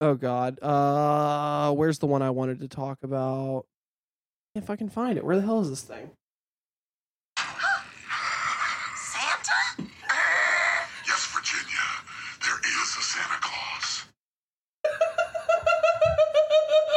Oh 0.00 0.14
God. 0.14 0.62
Uh 0.62 1.72
where's 1.72 1.98
the 1.98 2.06
one 2.06 2.20
I 2.20 2.28
wanted 2.28 2.60
to 2.60 2.68
talk 2.68 2.98
about? 3.04 3.64
If 4.54 4.70
I 4.70 4.76
can 4.76 4.88
find 4.88 5.18
it. 5.18 5.24
Where 5.24 5.36
the 5.36 5.42
hell 5.42 5.60
is 5.60 5.70
this 5.70 5.82
thing? 5.82 6.10
Santa? 8.96 9.52
Yes, 11.06 11.26
Virginia. 11.34 11.86
There 12.40 12.60
is 12.64 12.96
a 12.96 13.02
Santa 13.02 13.38
Claus. 13.40 14.04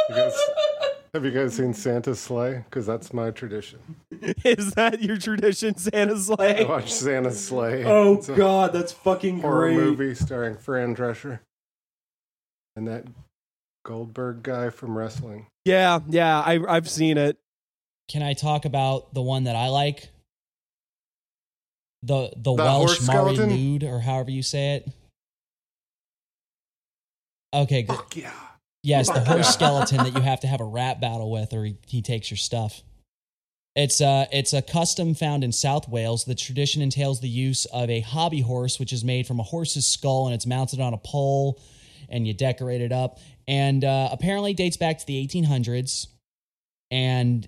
You 0.08 0.14
guys, 0.14 0.38
have 1.14 1.24
you 1.24 1.30
guys 1.32 1.54
seen 1.56 1.74
Santa's 1.74 2.20
Slay? 2.20 2.62
Because 2.64 2.86
that's 2.86 3.12
my 3.12 3.30
tradition. 3.32 3.80
is 4.44 4.72
that 4.74 5.02
your 5.02 5.16
tradition, 5.18 5.76
Santa 5.76 6.16
Slay? 6.16 6.50
I 6.50 6.56
Slay? 6.58 6.64
watch 6.64 6.92
Santa's 6.92 7.44
Slay. 7.44 7.84
Oh 7.84 8.14
It's 8.14 8.28
a 8.28 8.34
God, 8.36 8.72
that's 8.72 8.92
fucking 8.92 9.40
horror 9.40 9.66
great. 9.72 9.76
movie 9.76 10.14
starring 10.14 10.56
Fran 10.56 10.94
Drescher 10.94 11.40
and 12.76 12.86
that 12.86 13.04
Goldberg 13.84 14.42
guy 14.44 14.70
from 14.70 14.96
wrestling. 14.96 15.46
Yeah, 15.64 15.98
yeah, 16.08 16.40
I 16.40 16.60
I've 16.68 16.88
seen 16.88 17.18
it. 17.18 17.36
Can 18.08 18.22
I 18.22 18.32
talk 18.32 18.64
about 18.64 19.12
the 19.12 19.22
one 19.22 19.44
that 19.44 19.56
I 19.56 19.68
like? 19.68 20.08
The 22.02 22.30
the, 22.36 22.42
The 22.42 22.52
Welsh 22.54 23.06
Mari? 23.06 23.36
Lwyd, 23.36 23.84
or 23.84 24.00
however 24.00 24.30
you 24.30 24.42
say 24.42 24.76
it. 24.76 24.88
Okay, 27.52 27.82
good. 27.82 27.96
Fuck 27.96 28.16
yeah. 28.16 28.32
Yes, 28.82 29.10
the 29.10 29.20
horse 29.20 29.48
skeleton 29.52 29.98
that 29.98 30.14
you 30.14 30.20
have 30.20 30.40
to 30.40 30.46
have 30.46 30.60
a 30.60 30.64
rap 30.64 31.00
battle 31.00 31.30
with, 31.30 31.52
or 31.52 31.64
he, 31.64 31.76
he 31.86 32.02
takes 32.02 32.30
your 32.30 32.38
stuff. 32.38 32.82
It's 33.74 34.00
uh 34.00 34.26
it's 34.32 34.52
a 34.52 34.62
custom 34.62 35.14
found 35.14 35.44
in 35.44 35.52
South 35.52 35.88
Wales. 35.88 36.24
The 36.24 36.34
tradition 36.34 36.82
entails 36.82 37.20
the 37.20 37.28
use 37.28 37.64
of 37.66 37.90
a 37.90 38.00
hobby 38.00 38.40
horse, 38.40 38.78
which 38.80 38.92
is 38.92 39.04
made 39.04 39.26
from 39.26 39.40
a 39.40 39.42
horse's 39.42 39.86
skull 39.86 40.26
and 40.26 40.34
it's 40.34 40.46
mounted 40.46 40.80
on 40.80 40.94
a 40.94 40.98
pole, 40.98 41.60
and 42.08 42.26
you 42.26 42.34
decorate 42.34 42.80
it 42.80 42.92
up. 42.92 43.18
And 43.46 43.84
uh, 43.84 44.08
apparently 44.10 44.54
dates 44.54 44.76
back 44.76 44.98
to 44.98 45.06
the 45.06 45.26
1800s, 45.26 46.08
and 46.90 47.46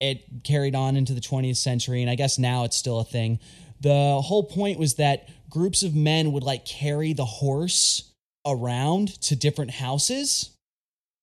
it 0.00 0.44
carried 0.44 0.74
on 0.74 0.96
into 0.96 1.14
the 1.14 1.20
20th 1.20 1.56
century. 1.56 2.02
And 2.02 2.10
I 2.10 2.14
guess 2.14 2.38
now 2.38 2.64
it's 2.64 2.76
still 2.76 3.00
a 3.00 3.04
thing. 3.04 3.38
The 3.80 4.20
whole 4.22 4.44
point 4.44 4.78
was 4.78 4.94
that 4.94 5.28
groups 5.50 5.82
of 5.82 5.94
men 5.94 6.32
would 6.32 6.42
like 6.42 6.64
carry 6.64 7.12
the 7.12 7.24
horse 7.24 8.12
around 8.46 9.20
to 9.22 9.36
different 9.36 9.70
houses 9.70 10.50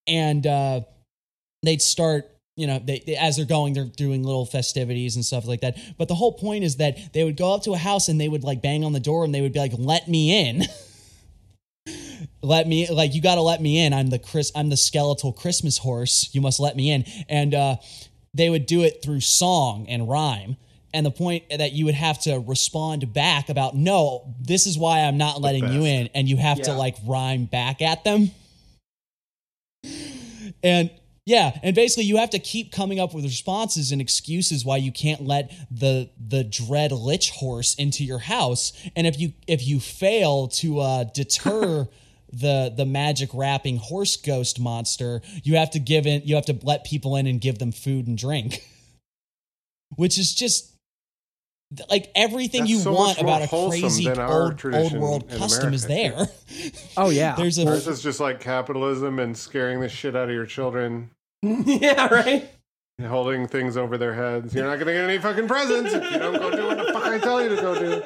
and 0.07 0.45
uh, 0.45 0.81
they'd 1.63 1.81
start 1.81 2.29
you 2.55 2.67
know 2.67 2.79
they, 2.83 3.03
they- 3.05 3.15
as 3.15 3.35
they're 3.37 3.45
going 3.45 3.73
they're 3.73 3.85
doing 3.85 4.23
little 4.23 4.45
festivities 4.45 5.15
and 5.15 5.25
stuff 5.25 5.45
like 5.45 5.61
that 5.61 5.77
but 5.97 6.07
the 6.07 6.15
whole 6.15 6.31
point 6.33 6.63
is 6.63 6.77
that 6.77 7.13
they 7.13 7.23
would 7.23 7.35
go 7.37 7.53
up 7.53 7.63
to 7.63 7.73
a 7.73 7.77
house 7.77 8.07
and 8.07 8.19
they 8.19 8.29
would 8.29 8.43
like 8.43 8.61
bang 8.61 8.83
on 8.85 8.93
the 8.93 8.99
door 8.99 9.25
and 9.25 9.33
they 9.33 9.41
would 9.41 9.53
be 9.53 9.59
like 9.59 9.73
let 9.77 10.07
me 10.07 10.49
in 10.49 10.63
let 12.41 12.67
me 12.67 12.87
like 12.89 13.13
you 13.13 13.21
got 13.21 13.35
to 13.35 13.41
let 13.41 13.61
me 13.61 13.83
in 13.83 13.93
i'm 13.93 14.09
the 14.09 14.19
chris 14.19 14.51
i'm 14.55 14.69
the 14.69 14.77
skeletal 14.77 15.33
christmas 15.33 15.77
horse 15.77 16.29
you 16.33 16.41
must 16.41 16.59
let 16.59 16.75
me 16.75 16.91
in 16.91 17.03
and 17.27 17.53
uh 17.53 17.75
they 18.35 18.49
would 18.49 18.65
do 18.65 18.83
it 18.83 19.01
through 19.01 19.21
song 19.21 19.87
and 19.89 20.07
rhyme 20.07 20.57
and 20.93 21.05
the 21.05 21.11
point 21.11 21.43
that 21.49 21.73
you 21.73 21.85
would 21.85 21.95
have 21.95 22.19
to 22.21 22.37
respond 22.39 23.11
back 23.13 23.49
about 23.49 23.75
no 23.75 24.33
this 24.39 24.67
is 24.67 24.77
why 24.77 24.99
i'm 24.99 25.17
not 25.17 25.41
letting 25.41 25.71
you 25.71 25.83
in 25.83 26.09
and 26.13 26.29
you 26.29 26.37
have 26.37 26.61
to 26.61 26.73
like 26.73 26.95
rhyme 27.05 27.45
back 27.45 27.81
at 27.81 28.03
them. 28.03 28.31
And 30.63 30.89
yeah, 31.25 31.57
and 31.63 31.75
basically 31.75 32.03
you 32.03 32.17
have 32.17 32.29
to 32.31 32.39
keep 32.39 32.71
coming 32.71 32.99
up 32.99 33.13
with 33.13 33.23
responses 33.23 33.91
and 33.91 33.99
excuses 33.99 34.63
why 34.63 34.77
you 34.77 34.91
can't 34.91 35.21
let 35.21 35.51
the 35.71 36.09
the 36.19 36.43
dread 36.43 36.91
lich 36.91 37.31
horse 37.31 37.73
into 37.75 38.03
your 38.03 38.19
house. 38.19 38.73
And 38.95 39.07
if 39.07 39.19
you 39.19 39.33
if 39.47 39.65
you 39.65 39.79
fail 39.79 40.47
to 40.49 40.79
uh, 40.79 41.03
deter 41.13 41.87
the 42.35 42.73
the 42.75 42.85
magic 42.85 43.29
wrapping 43.33 43.77
horse 43.77 44.17
ghost 44.17 44.59
monster, 44.59 45.21
you 45.43 45.55
have 45.55 45.71
to 45.71 45.79
give 45.79 46.05
in 46.05 46.21
you 46.25 46.35
have 46.35 46.45
to 46.45 46.59
let 46.63 46.83
people 46.83 47.15
in 47.15 47.27
and 47.27 47.39
give 47.39 47.59
them 47.59 47.71
food 47.71 48.07
and 48.07 48.17
drink. 48.17 48.63
Which 49.95 50.17
is 50.17 50.33
just 50.33 50.75
like 51.89 52.11
everything 52.15 52.61
That's 52.61 52.71
you 52.71 52.79
so 52.79 52.93
want 52.93 53.19
about 53.19 53.41
a 53.41 53.47
crazy 53.47 54.09
old 54.09 54.65
old 54.65 54.93
world 54.93 55.31
in 55.31 55.37
custom 55.37 55.73
is 55.73 55.87
there. 55.87 56.27
Oh 56.97 57.09
yeah. 57.09 57.35
There's 57.35 57.57
a 57.57 57.67
Ours 57.67 57.87
is 57.87 58.01
just 58.01 58.21
like 58.21 58.39
capitalism 58.39 59.19
and 59.19 59.37
scaring 59.37 59.81
the 59.81 59.89
shit 59.89 60.15
out 60.15 60.29
of 60.29 60.33
your 60.33 60.45
children, 60.45 61.09
yeah, 61.41 62.07
right. 62.07 62.49
and 62.97 63.07
holding 63.07 63.47
things 63.47 63.75
over 63.75 63.97
their 63.97 64.13
heads. 64.13 64.55
You're 64.55 64.65
not 64.65 64.75
going 64.75 64.87
to 64.87 64.93
get 64.93 65.03
any 65.03 65.17
fucking 65.17 65.47
presents 65.47 65.93
if 65.93 66.11
you 66.11 66.17
don't 66.17 66.39
go 66.39 66.55
do 66.55 66.67
what 66.67 66.77
the 66.77 66.93
fuck 66.93 67.03
I 67.03 67.19
tell 67.19 67.43
you 67.43 67.49
to 67.49 67.55
go 67.57 67.77
do. 67.77 68.01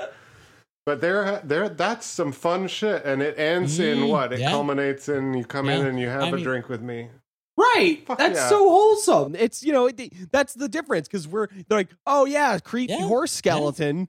But 0.85 1.01
there, 1.01 1.41
there, 1.43 1.69
that's 1.69 2.05
some 2.07 2.31
fun 2.31 2.67
shit, 2.67 3.05
and 3.05 3.21
it 3.21 3.37
ends 3.37 3.79
in 3.79 3.99
Mm, 3.99 4.09
what? 4.09 4.33
It 4.33 4.39
yeah. 4.39 4.49
culminates 4.49 5.07
in 5.09 5.33
you 5.35 5.45
come 5.45 5.69
in 5.69 5.85
and 5.85 5.99
you 5.99 6.07
have 6.07 6.23
I 6.23 6.27
a 6.29 6.31
mean- 6.33 6.43
drink 6.43 6.69
with 6.69 6.81
me. 6.81 7.09
Right. 7.57 8.01
Fuck 8.07 8.17
that's 8.19 8.39
yeah. 8.39 8.47
so 8.49 8.69
wholesome. 8.69 9.35
It's 9.35 9.61
you 9.63 9.73
know 9.73 9.87
it, 9.87 10.31
that's 10.31 10.53
the 10.53 10.69
difference 10.69 11.07
because 11.09 11.27
we're 11.27 11.47
they're 11.67 11.79
like 11.79 11.89
oh 12.05 12.23
yeah 12.25 12.57
creepy 12.59 12.93
Yeah, 12.93 13.01
horse 13.05 13.33
skeleton, 13.33 14.07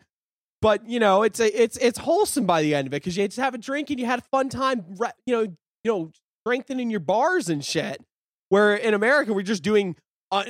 but 0.63 0.89
you 0.89 1.01
know 1.01 1.25
it's 1.25 1.41
a 1.41 1.63
it's 1.63 1.77
it's 1.79 1.99
wholesome 1.99 2.47
by 2.47 2.63
the 2.63 2.77
end 2.77 2.87
of 2.87 2.93
it 2.95 3.03
because 3.03 3.17
you 3.17 3.27
just 3.27 3.41
have 3.41 3.53
a 3.55 3.59
drink 3.59 3.91
and 3.91 3.99
you 3.99 4.07
had 4.07 4.21
a 4.21 4.25
fun 4.31 4.51
time. 4.51 4.85
You 5.27 5.35
know 5.35 5.41
you 5.43 5.57
know 5.85 6.13
strengthening 6.47 6.91
your 6.91 7.01
bars 7.01 7.49
and 7.49 7.65
shit. 7.65 8.01
Where 8.51 8.75
in 8.77 8.95
America 8.95 9.33
we're 9.33 9.43
just 9.43 9.65
doing 9.65 9.97
uh, 10.31 10.45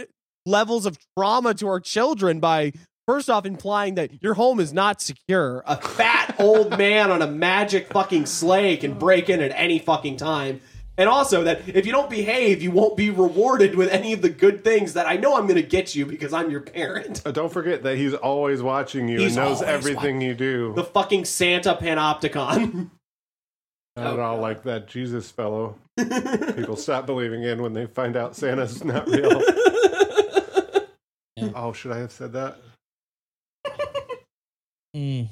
levels 0.45 0.85
of 0.85 0.99
trauma 1.17 1.55
to 1.55 1.69
our 1.69 1.81
children 1.81 2.39
by 2.39 2.73
first 3.11 3.29
off 3.29 3.45
implying 3.45 3.97
that 3.97 4.23
your 4.23 4.35
home 4.35 4.61
is 4.61 4.73
not 4.73 5.01
secure. 5.01 5.65
A 5.67 5.77
fat 5.77 6.37
old 6.39 6.71
man 6.79 7.11
on 7.11 7.23
a 7.23 7.27
magic 7.27 7.89
fucking 7.89 8.25
sleigh 8.25 8.77
can 8.77 8.97
break 8.97 9.29
in 9.29 9.41
at 9.41 9.51
any 9.57 9.81
fucking 9.81 10.17
time. 10.17 10.61
And 10.97 11.09
also 11.09 11.43
that 11.43 11.69
if 11.69 11.87
you 11.87 11.93
don't 11.93 12.09
behave, 12.09 12.63
you 12.63 12.71
won't 12.71 12.97
be 12.97 13.11
rewarded 13.11 13.75
with 13.75 13.91
any 13.91 14.13
of 14.13 14.23
the 14.23 14.29
good 14.29 14.63
things 14.63 14.93
that 14.93 15.09
I 15.09 15.17
know 15.17 15.37
I'm 15.37 15.49
going 15.49 15.61
to 15.61 15.69
get 15.69 15.93
you 15.97 16.07
because 16.07 16.33
I'm 16.33 16.53
your 16.53 16.61
parent. 16.61 17.23
But 17.25 17.35
don't 17.35 17.53
forget 17.53 17.83
that 17.83 17.97
he's 17.97 18.15
always 18.15 18.63
watching 18.63 19.09
you 19.09 19.19
He's 19.19 19.37
and 19.37 19.45
knows 19.45 19.61
always 19.61 19.69
everything 19.69 20.21
you 20.21 20.35
do. 20.35 20.73
The 20.75 20.85
fucking 20.85 21.25
Santa 21.25 21.75
panopticon. 21.75 22.91
Not 23.97 24.13
at 24.13 24.21
all 24.21 24.39
like 24.39 24.63
that 24.63 24.87
Jesus 24.87 25.33
fellow. 25.33 25.77
People 25.99 26.77
stop 26.77 27.07
believing 27.07 27.43
in 27.43 27.61
when 27.61 27.73
they 27.73 27.87
find 27.87 28.17
out 28.17 28.37
Santa's 28.37 28.85
not 28.85 29.09
real. 29.09 29.43
Yeah. 31.37 31.49
Oh, 31.55 31.73
should 31.73 31.93
I 31.93 31.99
have 31.99 32.13
said 32.13 32.35
that? 32.35 32.59
Mm. 34.97 35.29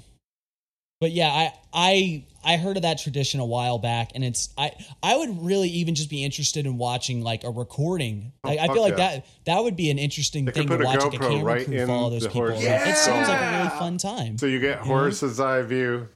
But 1.00 1.12
yeah, 1.12 1.28
I 1.28 1.52
I 1.72 2.24
I 2.44 2.56
heard 2.56 2.76
of 2.76 2.82
that 2.82 2.98
tradition 2.98 3.38
a 3.38 3.44
while 3.46 3.78
back, 3.78 4.10
and 4.16 4.24
it's 4.24 4.48
I 4.58 4.72
I 5.02 5.16
would 5.16 5.44
really 5.44 5.68
even 5.68 5.94
just 5.94 6.10
be 6.10 6.24
interested 6.24 6.66
in 6.66 6.76
watching 6.76 7.22
like 7.22 7.44
a 7.44 7.50
recording. 7.50 8.32
Oh, 8.42 8.48
Like, 8.48 8.58
I 8.58 8.66
fuck 8.66 8.74
feel 8.74 8.82
like 8.82 8.98
yeah. 8.98 9.10
that 9.16 9.26
that 9.46 9.62
would 9.62 9.76
be 9.76 9.90
an 9.90 9.98
interesting 9.98 10.44
They 10.44 10.52
thing 10.52 10.66
to 10.66 10.76
put 10.76 10.82
a 10.82 10.84
watch, 10.86 11.04
like 11.04 11.14
a 11.14 11.16
GoPro 11.18 11.30
camera 11.30 11.44
right 11.44 11.64
crew 11.66 11.76
in 11.76 11.86
follow 11.86 12.10
those 12.10 12.22
the 12.22 12.28
people. 12.30 12.48
horse's 12.50 12.64
It 12.64 12.96
seems 12.96 13.28
like 13.28 13.40
a 13.40 13.56
really 13.58 13.70
fun 13.78 13.98
time. 13.98 14.38
So 14.38 14.46
you 14.46 14.58
get 14.58 14.78
horse's 14.80 15.38
eye 15.38 15.62
view. 15.62 16.08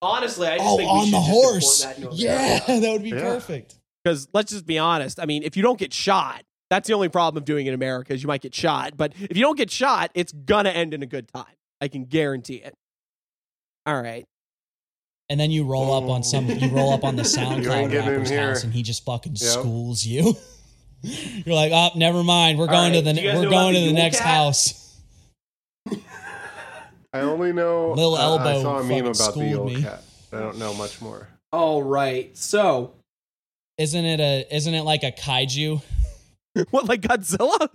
Honestly, 0.00 0.46
I 0.48 0.58
just 0.58 0.68
oh, 0.68 0.76
think 0.76 0.90
we 0.92 0.98
on 0.98 1.10
the 1.10 1.18
just 1.18 1.30
horse, 1.30 1.84
that 1.84 2.12
yeah, 2.14 2.36
America. 2.64 2.64
that 2.80 2.92
would 2.92 3.02
be 3.02 3.08
Yeah. 3.10 3.20
perfect. 3.22 3.74
Because 4.04 4.28
let's 4.32 4.50
just 4.52 4.66
be 4.66 4.78
honest. 4.78 5.20
I 5.20 5.26
mean, 5.26 5.42
if 5.44 5.56
you 5.56 5.62
don't 5.62 5.78
get 5.78 5.92
shot, 5.92 6.42
that's 6.70 6.88
the 6.88 6.94
only 6.94 7.08
problem 7.08 7.40
of 7.40 7.44
doing 7.44 7.66
it 7.66 7.70
in 7.70 7.74
America 7.74 8.12
is 8.12 8.22
you 8.22 8.26
might 8.26 8.40
get 8.40 8.54
shot. 8.54 8.96
But 8.96 9.14
if 9.20 9.36
you 9.36 9.42
don't 9.42 9.56
get 9.58 9.70
shot, 9.70 10.10
it's 10.14 10.32
gonna 10.32 10.70
end 10.70 10.92
in 10.94 11.02
a 11.02 11.06
good 11.06 11.28
time. 11.28 11.44
I 11.82 11.88
can 11.88 12.04
guarantee 12.04 12.54
it. 12.56 12.74
All 13.86 14.00
right. 14.00 14.24
And 15.28 15.40
then 15.40 15.50
you 15.50 15.64
roll 15.64 15.92
up 15.92 16.04
on 16.08 16.22
some, 16.22 16.46
you 16.48 16.68
roll 16.70 16.92
up 16.92 17.02
on 17.02 17.16
the 17.16 17.22
You 17.36 17.42
ain't 17.42 17.64
SoundCloud 17.64 17.92
rapper's 17.98 18.30
house, 18.30 18.64
and 18.64 18.72
he 18.72 18.82
just 18.84 19.04
fucking 19.04 19.32
Yep. 19.32 19.40
schools 19.50 20.06
you. 20.06 20.36
You're 21.02 21.56
like, 21.56 21.72
oh, 21.72 21.90
never 21.96 22.22
mind. 22.22 22.58
We're 22.58 22.68
going 22.68 22.92
right, 22.92 23.04
to 23.04 23.12
the, 23.12 23.20
we're 23.34 23.50
going 23.50 23.74
to 23.74 23.80
the 23.80 23.86
Yule 23.86 23.94
next 23.94 24.18
Cat? 24.18 24.26
house. 24.28 25.00
I 27.12 27.20
only 27.20 27.52
know 27.52 27.92
Lil 27.96 28.14
uh, 28.14 28.38
I 28.38 28.62
saw 28.62 28.78
a 28.78 28.84
meme 28.84 29.06
about 29.06 29.34
the 29.34 29.54
old 29.54 29.72
me. 29.72 29.82
cat. 29.82 30.04
I 30.32 30.38
don't 30.38 30.58
know 30.58 30.72
much 30.74 31.00
more. 31.02 31.26
All 31.52 31.82
right. 31.82 32.34
So, 32.36 32.94
Isn't 33.76 34.04
it 34.04 34.20
a, 34.20 34.54
isn't 34.54 34.72
it 34.72 34.82
like 34.82 35.02
a 35.02 35.10
kaiju? 35.10 35.82
what, 36.70 36.84
like 36.86 37.00
Godzilla? 37.00 37.68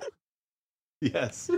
Yes. 1.01 1.51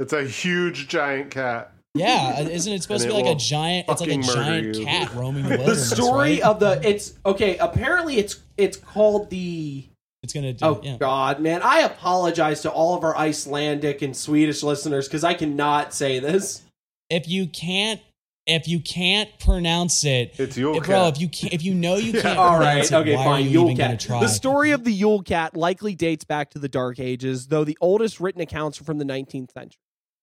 It's 0.00 0.12
a 0.12 0.24
huge 0.24 0.88
giant 0.88 1.30
cat. 1.30 1.72
Yeah, 1.94 2.40
isn't 2.40 2.70
it 2.72 2.82
supposed 2.82 3.04
And 3.04 3.10
to 3.12 3.16
be 3.16 3.22
like 3.22 3.30
a 3.30 3.34
will 3.34 3.38
giant? 3.38 3.86
It's 3.88 4.00
like 4.02 4.10
a 4.10 4.18
giant 4.18 4.76
you. 4.76 4.84
cat 4.84 5.14
roaming 5.14 5.48
the 5.48 5.56
The 5.56 5.74
story 5.76 6.32
right? 6.34 6.40
of 6.42 6.60
the 6.60 6.80
it's 6.86 7.14
okay. 7.24 7.56
Apparently, 7.56 8.18
it's 8.18 8.40
it's 8.58 8.76
called 8.76 9.30
the. 9.30 9.86
it's 10.22 10.34
gonna 10.34 10.52
do. 10.52 10.64
Oh 10.64 10.80
yeah. 10.82 10.98
God, 10.98 11.40
man! 11.40 11.62
I 11.62 11.80
apologize 11.80 12.60
to 12.62 12.70
all 12.70 12.96
of 12.98 13.02
our 13.04 13.16
Icelandic 13.16 14.02
and 14.02 14.14
Swedish 14.14 14.62
listeners 14.62 15.08
because 15.08 15.24
I 15.24 15.32
cannot 15.32 15.94
say 15.94 16.18
this. 16.18 16.62
If 17.08 17.28
you 17.28 17.46
can't, 17.46 18.00
if 18.46 18.68
you 18.68 18.80
can't 18.80 19.30
pronounce 19.38 20.04
it, 20.04 20.34
It's 20.38 20.58
Yule 20.58 20.76
if- 20.76 20.84
bro, 20.84 21.06
if 21.08 21.18
you 21.18 21.28
can't, 21.28 21.54
if 21.54 21.62
you 21.62 21.72
know 21.72 21.96
you 21.96 22.12
can't 22.20 22.36
All 22.38 22.56
pronounce 22.58 22.90
right, 22.92 23.00
it, 23.00 23.02
okay, 23.08 23.16
why 23.16 23.24
fine. 23.24 23.32
are 23.34 23.40
you 23.40 23.50
Yule 23.50 23.64
even 23.70 23.76
Cat. 23.92 24.00
try? 24.00 24.20
The 24.20 24.28
story 24.28 24.72
of 24.72 24.84
the 24.84 24.92
Yule 24.92 25.22
Cat 25.22 25.56
likely 25.56 25.94
dates 25.94 26.24
back 26.24 26.50
to 26.50 26.58
the 26.58 26.68
Dark 26.68 27.00
Ages, 27.00 27.46
though 27.46 27.64
the 27.64 27.78
oldest 27.80 28.20
written 28.20 28.42
accounts 28.42 28.78
are 28.82 28.84
from 28.84 28.98
the 28.98 29.04
19th 29.06 29.52
century. 29.52 29.78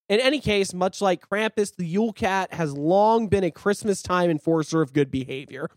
In 0.10 0.20
any 0.20 0.40
case, 0.40 0.74
much 0.74 1.02
like 1.02 1.28
Krampus, 1.28 1.76
the 1.76 1.86
Yule 1.86 2.14
Cat 2.14 2.54
has 2.54 2.74
long 2.78 3.28
been 3.28 3.44
a 3.44 3.52
Christmas 3.52 4.02
time 4.02 4.30
enforcer 4.30 4.82
of 4.82 4.94
good 4.94 5.10
behavior. 5.10 5.70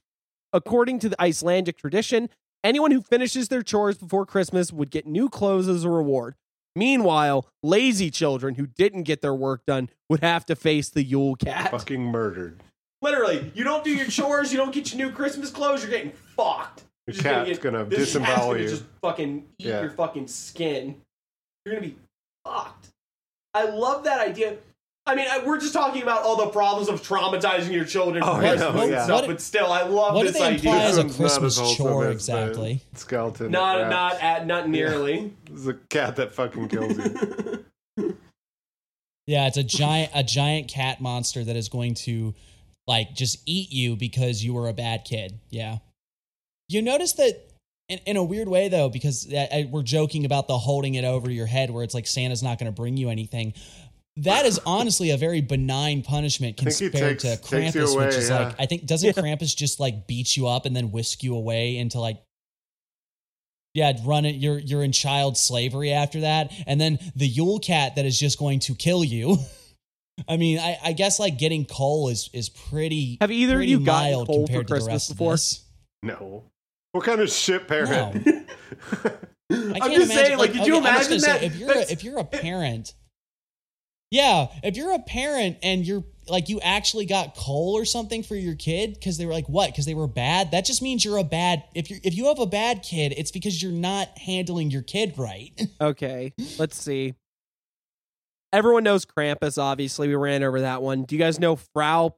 According 0.53 0.99
to 1.01 1.09
the 1.09 1.21
Icelandic 1.23 1.77
tradition, 1.79 2.29
anyone 2.65 2.91
who 2.91 3.01
finishes 3.03 3.49
their 3.49 3.63
chores 3.63 3.97
before 3.99 4.27
Christmas 4.27 4.73
would 4.73 4.91
get 4.91 5.07
new 5.07 5.29
clothes 5.29 5.69
as 5.69 5.85
a 5.85 5.91
reward. 5.91 6.35
Meanwhile, 6.75 7.49
lazy 7.63 8.11
children 8.11 8.57
who 8.57 8.67
didn't 8.67 9.05
get 9.05 9.23
their 9.23 9.35
work 9.35 9.63
done 9.67 9.89
would 10.11 10.21
have 10.21 10.45
to 10.47 10.57
face 10.57 10.89
the 10.91 11.03
Yule 11.03 11.37
Cat. 11.37 11.71
Fucking 11.71 12.03
murdered. 12.03 12.63
Literally, 13.03 13.51
you 13.55 13.65
don't 13.65 13.85
do 13.85 13.91
your 13.95 14.07
chores, 14.07 14.51
you 14.53 14.59
don't 14.59 14.73
get 14.73 14.93
your 14.93 15.07
new 15.07 15.15
Christmas 15.15 15.51
clothes, 15.51 15.83
you're 15.83 15.91
getting 15.91 16.13
fucked. 16.13 16.83
Your 17.07 17.13
just 17.13 17.23
cat's 17.25 17.49
get- 17.49 17.61
gonna 17.61 17.85
this 17.85 17.99
cat's 17.99 18.13
disembowel 18.13 18.49
gonna 18.53 18.63
you. 18.63 18.69
Just 18.69 18.85
fucking 19.01 19.47
eat 19.59 19.67
Yeah. 19.67 19.83
your 19.83 19.91
fucking 19.91 20.27
skin. 20.27 21.01
You're 21.65 21.77
gonna 21.77 21.87
be 21.87 21.97
fucked. 22.45 22.89
I 23.57 23.65
love 23.71 24.05
that 24.05 24.21
idea. 24.21 24.57
I 25.09 25.15
mean, 25.15 25.27
I, 25.31 25.39
we're 25.45 25.61
just 25.61 25.73
talking 25.73 26.03
about 26.03 26.23
all 26.25 26.37
the 26.37 26.49
problems 26.49 26.89
of 26.89 27.01
traumatizing 27.01 27.71
your 27.71 27.85
children 27.85 28.25
Oh, 28.25 28.35
for 28.35 28.43
I 28.45 28.49
Christmas 28.51 28.75
know, 28.75 28.83
and 28.83 28.91
yeah. 28.91 29.05
stuff, 29.05 29.21
What- 29.23 29.27
but 29.29 29.41
still, 29.41 29.73
I 29.73 29.83
love 29.83 30.15
what 30.15 30.23
do 30.23 30.29
this 30.33 30.39
they 30.39 30.45
idea. 30.47 30.71
imply 30.73 30.83
as 30.85 30.99
a 30.99 31.03
This 31.05 31.13
not 31.19 31.25
Christmas 31.29 31.61
as 31.61 31.77
chore 31.77 32.11
exactly? 32.11 32.83
Skeleton. 32.95 33.51
Not, 33.53 33.79
rats. 33.79 33.91
not, 33.91 34.23
at, 34.23 34.47
not 34.49 34.69
nearly. 34.69 35.33
This 35.49 35.61
is 35.61 35.67
a 35.69 35.75
cat 35.75 36.17
that 36.17 36.33
fucking 36.33 36.69
kills 36.69 36.97
you. 36.99 37.65
Yeah, 39.29 39.49
it's 39.49 39.57
a 39.57 39.65
giant, 39.65 40.13
a 40.15 40.23
giant 40.23 40.69
cat 40.69 41.01
monster 41.01 41.43
that 41.43 41.57
is 41.57 41.69
going 41.69 41.95
to 41.95 42.33
like 42.87 43.13
just 43.15 43.43
eat 43.45 43.73
you 43.73 43.97
because 43.97 44.45
you 44.45 44.55
were 44.55 44.69
a 44.69 44.73
bad 44.73 45.05
kid. 45.05 45.41
Yeah. 45.51 45.79
You 46.69 46.81
notice 46.81 47.13
that 47.15 47.46
in, 47.89 47.99
in 48.07 48.17
a 48.17 48.23
weird 48.25 48.49
way 48.49 48.69
though, 48.69 48.89
because 48.89 49.33
I, 49.33 49.49
I, 49.53 49.69
we're 49.71 49.83
joking 49.83 50.25
about 50.25 50.49
the 50.49 50.59
holding 50.59 50.95
it 50.95 51.05
over 51.05 51.31
your 51.31 51.47
head, 51.47 51.71
where 51.71 51.85
it's 51.85 51.95
like 51.95 52.07
Santa's 52.07 52.43
not 52.43 52.59
going 52.59 52.73
to 52.73 52.77
bring 52.77 52.97
you 52.97 53.11
anything. 53.11 53.55
That 54.21 54.47
is 54.47 54.59
honestly 54.65 55.11
a 55.11 55.19
very 55.19 55.43
benign 55.43 56.03
punishment 56.03 56.59
I 56.59 56.65
think 56.65 56.79
he 56.79 56.91
compared 56.91 57.19
takes- 57.21 57.41
to 57.41 57.51
takes 57.51 57.77
Krampus, 57.77 57.95
away, 57.95 58.07
which 58.07 58.15
is 58.17 58.31
yeah. 58.31 58.47
like 58.47 58.55
I 58.59 58.67
think 58.67 58.87
doesn't 58.87 59.15
Krampus 59.15 59.55
just 59.55 59.79
like 59.79 60.07
beat 60.07 60.37
you 60.37 60.47
up 60.47 60.65
and 60.65 60.75
then 60.75 60.91
whisk 60.91 61.23
you 61.23 61.35
away 61.35 61.77
into 61.77 62.01
like 62.01 62.19
yeah, 63.77 63.93
run 64.05 64.25
it. 64.25 64.37
You're 64.37 64.59
you're 64.59 64.83
in 64.83 64.93
child 64.93 65.37
slavery 65.37 65.93
after 65.93 66.21
that, 66.21 66.51
and 66.67 66.81
then 66.81 66.99
the 67.15 67.29
Yule 67.29 67.59
Cat 67.59 67.97
that 67.97 68.07
is 68.07 68.19
just 68.19 68.39
going 68.39 68.61
to 68.61 68.75
kill 68.75 69.05
you. 69.05 69.37
I 70.29 70.39
mean, 70.39 70.59
I, 70.59 70.79
I 70.83 70.93
guess 70.93 71.21
like 71.21 71.37
getting 71.37 71.67
coal 71.67 72.09
is 72.09 72.31
is 72.33 72.49
pretty. 72.49 73.19
Have 73.21 73.31
either 73.31 73.53
of 73.53 73.59
pretty 73.59 73.73
you 73.73 73.81
gotten 73.81 74.25
coal 74.25 74.25
for 74.25 74.47
compared 74.47 74.67
to 74.69 74.73
the 74.73 74.81
Christmas 74.81 74.93
rest 74.93 75.11
before? 75.11 75.33
Of 75.33 75.39
this. 75.41 75.65
No. 76.03 76.45
What 76.97 77.05
kind 77.05 77.21
of 77.21 77.29
shit 77.31 77.69
parent? 77.69 78.27
I 78.27 79.11
I'm 79.51 79.75
can't 79.75 79.75
just 79.75 79.85
imagine, 79.85 80.09
saying, 80.09 80.39
like, 80.39 80.55
did 80.55 80.67
you 80.67 80.79
okay, 80.79 80.89
I'm 80.89 80.95
imagine 80.95 81.09
gonna 81.11 81.21
say, 81.21 81.33
that? 81.33 81.43
if 81.43 81.57
you're 81.57 81.71
a, 81.71 81.93
if 81.93 82.03
you're 82.03 82.19
a 82.19 82.25
parent, 82.25 82.95
yeah, 84.11 84.47
if 84.65 84.79
you're 84.79 84.95
a 84.95 84.99
parent 85.01 85.59
and 85.63 85.87
you're 85.87 86.05
like 86.27 86.49
you 86.49 86.59
actually 86.63 87.05
got 87.05 87.37
coal 87.37 87.75
or 87.77 87.85
something 87.85 88.23
for 88.23 88.35
your 88.35 88.55
kid 88.55 88.95
because 88.95 89.19
they 89.19 89.27
were 89.27 89.35
like 89.35 89.47
what 89.47 89.71
because 89.71 89.85
they 89.85 89.93
were 89.93 90.07
bad, 90.07 90.53
that 90.53 90.65
just 90.65 90.81
means 90.81 91.05
you're 91.05 91.19
a 91.19 91.23
bad. 91.23 91.65
If 91.75 91.91
you 91.91 91.97
are 91.97 92.01
if 92.03 92.17
you 92.17 92.29
have 92.29 92.39
a 92.39 92.47
bad 92.47 92.83
kid, 92.83 93.13
it's 93.15 93.31
because 93.31 93.63
you're 93.63 93.73
not 93.73 94.09
handling 94.17 94.71
your 94.71 94.83
kid 94.83 95.13
right. 95.19 95.53
Okay, 95.83 96.33
let's 96.59 96.79
see. 96.81 97.15
Everyone 98.55 98.85
knows 98.85 99.05
Krampus, 99.05 99.63
obviously. 99.63 100.09
We 100.09 100.15
ran 100.15 100.43
over 100.43 100.63
that 100.63 100.81
one. 100.81 101.05
Do 101.05 101.15
you 101.15 101.19
guys 101.19 101.39
know 101.39 101.57
Frau 101.57 102.17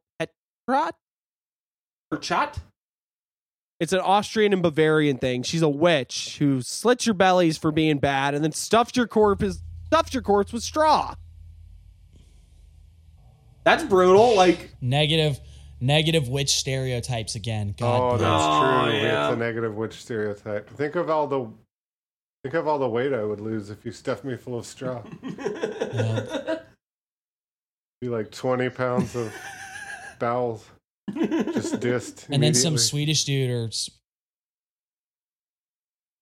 Perchta? 0.71 0.93
Or 2.13 2.19
Chat? 2.19 2.61
It's 3.81 3.93
an 3.93 4.01
Austrian 4.01 4.53
and 4.53 4.63
Bavarian 4.63 5.19
thing. 5.19 5.43
She's 5.45 5.63
a 5.63 5.69
witch 5.69 6.37
who 6.39 6.63
slits 6.63 7.07
your 7.07 7.15
bellies 7.15 7.57
for 7.57 7.71
being 7.71 7.99
bad 7.99 8.35
and 8.35 8.43
then 8.43 8.53
stuffs 8.53 8.97
your 8.97 9.07
corpse 9.07 9.63
stuffs 9.87 10.13
your 10.13 10.23
corpse 10.23 10.53
with 10.53 10.63
straw. 10.65 11.15
That's 13.65 13.85
brutal. 13.85 14.35
Like 14.35 14.71
negative 14.81 15.39
negative 15.81 16.29
witch 16.29 16.57
stereotypes 16.57 17.35
again. 17.37 17.75
God 17.79 18.01
Oh, 18.01 18.11
damn. 18.13 18.21
that's 18.21 18.45
Oh, 18.45 18.85
true. 18.91 18.99
yeah. 18.99 19.29
It's 19.29 19.35
a 19.35 19.39
negative 19.39 19.75
witch 19.77 19.95
stereotype. 19.95 20.69
Think 20.71 20.97
of 20.97 21.09
all 21.09 21.27
the 21.29 21.47
think 22.43 22.55
of 22.55 22.67
all 22.67 22.79
the 22.79 22.89
weight 22.89 23.13
I 23.13 23.23
would 23.25 23.41
lose 23.41 23.71
if 23.71 23.85
you 23.85 23.93
stuffed 23.93 24.25
me 24.25 24.37
full 24.37 24.59
of 24.59 24.67
straw. 24.67 25.03
Yeah. 25.23 26.59
Be 28.01 28.09
like 28.09 28.31
twenty 28.31 28.69
pounds 28.69 29.17
of 29.17 29.33
bowels. 30.19 30.65
Just 31.15 31.81
dissed. 31.81 32.27
and 32.31 32.43
then 32.43 32.55
some. 32.55 32.79
Swedish 32.79 33.25
dude 33.25 33.51
or. 33.51 33.71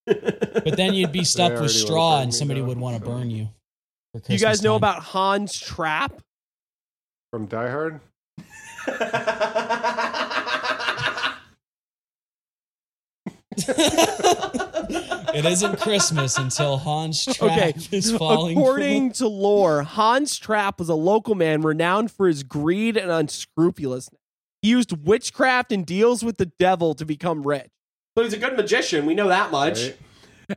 But 0.65 0.77
then 0.77 0.95
you'd 0.95 1.13
be 1.13 1.25
stuck 1.25 1.61
with 1.61 1.71
straw, 1.71 2.21
and 2.21 2.35
somebody 2.35 2.61
though, 2.61 2.67
would 2.67 2.79
want 2.79 2.99
to 2.99 3.05
so. 3.05 3.11
burn 3.11 3.31
you. 3.31 3.49
you 4.29 4.39
guys 4.39 4.63
know 4.63 4.71
time. 4.71 4.77
about 4.77 5.03
Hans 5.03 5.59
Trapp? 5.59 6.21
from 7.31 7.47
Die 7.47 7.71
Hard. 7.71 8.01
it 15.35 15.45
isn't 15.45 15.81
Christmas 15.81 16.39
until 16.39 16.77
Hans 16.79 17.25
Trapp 17.25 17.59
Okay, 17.59 17.75
is 17.91 18.13
falling. 18.13 18.57
according 18.57 19.13
to 19.13 19.29
lore, 19.29 19.83
Hans 19.83 20.37
Trapp 20.39 20.79
was 20.79 20.89
a 20.89 20.95
local 20.95 21.35
man 21.35 21.63
renowned 21.63 22.11
for 22.11 22.29
his 22.29 22.43
greed 22.43 22.97
and 22.97 23.11
unscrupulousness. 23.11 24.21
He 24.63 24.71
used 24.71 25.07
witchcraft 25.07 25.73
and 25.73 25.85
deals 25.85 26.25
with 26.25 26.39
the 26.39 26.51
devil 26.59 26.95
to 26.95 27.05
become 27.05 27.47
rich. 27.47 27.71
So 28.17 28.25
he's 28.25 28.33
a 28.33 28.39
good 28.39 28.57
magician. 28.57 29.07
We 29.07 29.15
know 29.15 29.29
that 29.29 29.51
much. 29.51 29.83
Right? 29.83 29.97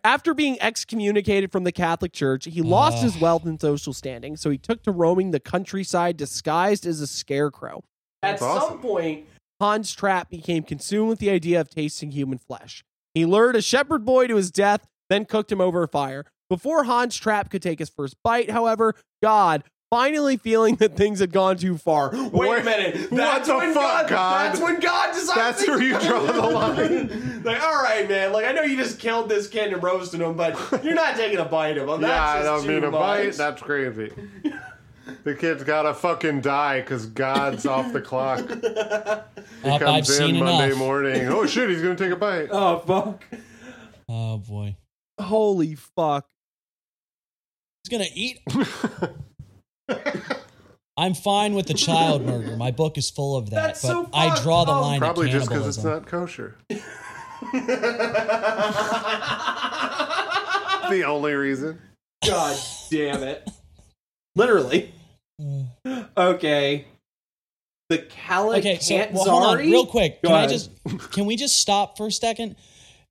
After 0.03 0.33
being 0.33 0.61
excommunicated 0.61 1.51
from 1.51 1.63
the 1.63 1.71
Catholic 1.71 2.13
Church, 2.13 2.45
he 2.45 2.61
lost 2.61 2.97
Ugh. 2.97 3.03
his 3.03 3.17
wealth 3.19 3.45
and 3.45 3.59
social 3.59 3.91
standing, 3.91 4.37
so 4.37 4.49
he 4.49 4.57
took 4.57 4.83
to 4.83 4.91
roaming 4.91 5.31
the 5.31 5.39
countryside 5.39 6.15
disguised 6.15 6.85
as 6.85 7.01
a 7.01 7.07
scarecrow. 7.07 7.83
That's 8.21 8.41
At 8.41 8.61
some 8.61 8.79
point, 8.79 9.25
Hans 9.59 9.93
Trapp 9.93 10.29
became 10.29 10.63
consumed 10.63 11.09
with 11.09 11.19
the 11.19 11.31
idea 11.31 11.59
of 11.59 11.69
tasting 11.69 12.11
human 12.11 12.37
flesh. 12.37 12.83
He 13.13 13.25
lured 13.25 13.55
a 13.55 13.61
shepherd 13.61 14.05
boy 14.05 14.27
to 14.27 14.35
his 14.35 14.51
death, 14.51 14.85
then 15.09 15.25
cooked 15.25 15.51
him 15.51 15.59
over 15.59 15.81
a 15.81 15.87
fire. 15.87 16.25
Before 16.49 16.83
Hans 16.83 17.15
Trapp 17.15 17.49
could 17.49 17.61
take 17.61 17.79
his 17.79 17.89
first 17.89 18.15
bite, 18.23 18.51
however, 18.51 18.93
God, 19.23 19.63
finally 19.89 20.37
feeling 20.37 20.75
that 20.75 20.95
things 20.95 21.19
had 21.19 21.31
gone 21.31 21.57
too 21.57 21.77
far. 21.77 22.11
Wait, 22.13 22.31
Wait, 22.33 22.61
a 22.61 22.63
minute. 22.63 23.11
what 23.11 23.17
That's 23.17 23.47
the 23.47 23.55
when 23.57 23.73
fuck, 23.73 24.07
God? 24.07 24.45
That's 24.49 24.59
when 24.61 24.79
God 24.79 25.13
decides. 25.13 25.35
That's 25.35 25.67
where 25.67 25.81
you 25.81 25.99
draw 25.99 26.21
the 26.21 26.41
line. 26.41 27.41
like, 27.43 27.61
all 27.61 27.81
right, 27.81 28.07
man. 28.07 28.31
Like, 28.31 28.45
I 28.45 28.51
know 28.51 28.61
you 28.63 28.75
just 28.77 28.99
killed 28.99 29.29
this 29.29 29.47
kid 29.47 29.73
and 29.73 29.81
roasted 29.81 30.21
him, 30.21 30.35
but 30.35 30.83
you're 30.83 30.93
not 30.93 31.15
taking 31.15 31.39
a 31.39 31.45
bite 31.45 31.77
of 31.77 31.87
him. 31.89 32.01
That's 32.01 32.35
yeah, 32.35 32.39
I 32.41 32.43
don't 32.43 32.63
too 32.63 32.67
mean 32.69 32.83
a 32.83 32.91
bite. 32.91 33.33
That's 33.33 33.61
crazy. 33.61 34.11
the 35.23 35.33
kid's 35.35 35.63
gotta 35.63 35.93
fucking 35.93 36.41
die 36.41 36.81
because 36.81 37.07
God's 37.07 37.65
off 37.65 37.91
the 37.91 38.01
clock. 38.01 38.39
He 38.49 39.69
Up, 39.69 39.81
comes 39.81 39.83
I've 39.83 39.97
in 39.99 40.03
seen 40.33 40.39
Monday 40.39 40.67
enough. 40.67 40.77
morning. 40.77 41.27
Oh 41.27 41.45
shit, 41.45 41.69
he's 41.69 41.81
gonna 41.81 41.95
take 41.95 42.11
a 42.11 42.15
bite. 42.15 42.49
Oh 42.51 42.79
fuck! 42.79 43.23
Oh 44.07 44.37
boy, 44.37 44.75
Holy 45.19 45.75
fuck! 45.75 46.27
he's 47.83 47.89
gonna 47.91 48.09
eat. 48.13 48.39
I'm 50.97 51.13
fine 51.13 51.53
with 51.53 51.67
the 51.67 51.73
child 51.73 52.25
murder. 52.25 52.57
My 52.57 52.71
book 52.71 52.97
is 52.97 53.09
full 53.09 53.37
of 53.37 53.49
that, 53.51 53.67
That's 53.67 53.81
but 53.81 53.87
so 53.87 54.09
I 54.13 54.41
draw 54.41 54.65
the 54.65 54.73
up. 54.73 54.81
line 54.81 54.99
Probably 54.99 55.27
at 55.27 55.31
just 55.31 55.49
because 55.49 55.77
it's 55.77 55.83
not 55.83 56.05
kosher. 56.05 56.57
the 56.69 56.81
only 61.05 61.33
reason. 61.33 61.79
God 62.25 62.57
damn 62.91 63.23
it! 63.23 63.49
Literally. 64.35 64.91
Okay. 66.17 66.85
The 67.89 67.99
Calic 67.99 68.59
Okay, 68.59 68.77
so 68.79 68.95
well, 69.13 69.23
hold 69.23 69.43
on, 69.43 69.57
real 69.57 69.85
quick. 69.85 70.21
Go 70.21 70.29
Can 70.29 70.37
I 70.37 70.47
just 70.47 70.69
can 71.11 71.25
we 71.25 71.35
just 71.35 71.59
stop 71.59 71.97
for 71.97 72.07
a 72.07 72.11
second? 72.11 72.55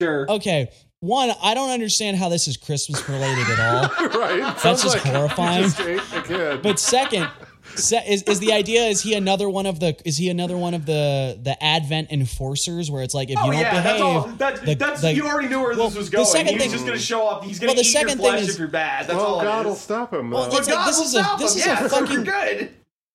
Sure. 0.01 0.31
Okay, 0.31 0.71
one, 1.01 1.31
I 1.43 1.55
don't 1.55 1.71
understand 1.71 2.17
how 2.17 2.29
this 2.29 2.49
is 2.49 2.57
Christmas 2.57 3.09
related 3.09 3.49
at 3.51 3.61
all. 3.61 4.09
right? 4.21 4.41
That's 4.41 4.63
Sounds 4.63 4.83
just 4.83 5.05
like 5.05 5.15
horrifying. 5.15 5.63
Just 5.65 5.79
a 5.81 6.23
kid. 6.23 6.63
But 6.63 6.79
second, 6.81 7.29
se- 7.77 8.05
is 8.09 8.23
is 8.25 8.41
the 8.41 8.53
idea 8.53 8.83
is 8.87 9.03
he 9.03 9.15
another 9.15 9.49
one 9.49 9.67
of 9.67 9.79
the 9.79 9.97
is 10.05 10.17
he 10.17 10.29
another 10.29 10.57
one 10.57 10.75
of 10.75 10.87
the 10.87 11.39
the 11.41 11.63
Advent 11.63 12.11
enforcers 12.11 12.91
where 12.91 13.03
it's 13.03 13.15
like 13.15 13.31
if 13.31 13.39
Oh 13.39 13.47
you 13.47 13.53
don't 13.53 13.61
yeah, 13.61 13.71
behave, 13.71 13.85
that's 13.85 14.03
all. 14.03 14.23
That, 14.39 14.65
the- 14.67 14.75
that's 14.75 15.01
the- 15.03 15.15
you 15.15 15.27
already 15.29 15.49
knew 15.49 15.61
where 15.61 15.77
Well, 15.77 15.89
this 15.89 15.99
was 15.99 16.11
going 16.11 16.25
the 16.25 16.31
second 16.31 16.53
He's 16.55 16.63
thing- 16.63 16.71
just 16.73 16.87
gonna 16.87 16.99
show 16.99 17.29
up. 17.29 17.45
He's 17.45 17.59
gonna 17.61 17.71
Well, 17.71 17.75
the 17.77 17.81
eat 17.83 17.93
second 17.93 18.09
your 18.09 18.17
thing 18.17 18.27
flesh 18.27 18.43
is- 18.43 18.49
if 18.51 18.59
you're 18.59 18.69
bad. 18.69 19.07
That's 19.07 19.17
well, 19.17 19.27
all. 19.37 19.43
God 19.43 19.67
it 19.67 19.69
will 19.69 19.77
stop 19.77 20.13
him. 20.13 20.31
Well, 20.31 20.51
though. 20.51 20.57
it's 20.59 20.67
like 20.69 20.77
God 20.77 20.89
this 20.89 20.97
will 20.99 21.05
is 21.05 21.15
a 21.15 21.23
stop 21.23 21.39
this 21.39 21.55
him. 21.55 21.61
is 21.61 21.67
yeah, 21.67 21.85
a 21.85 21.89
so 21.91 22.01
we're 22.01 22.07
fucking 22.07 22.25
good. 22.25 22.71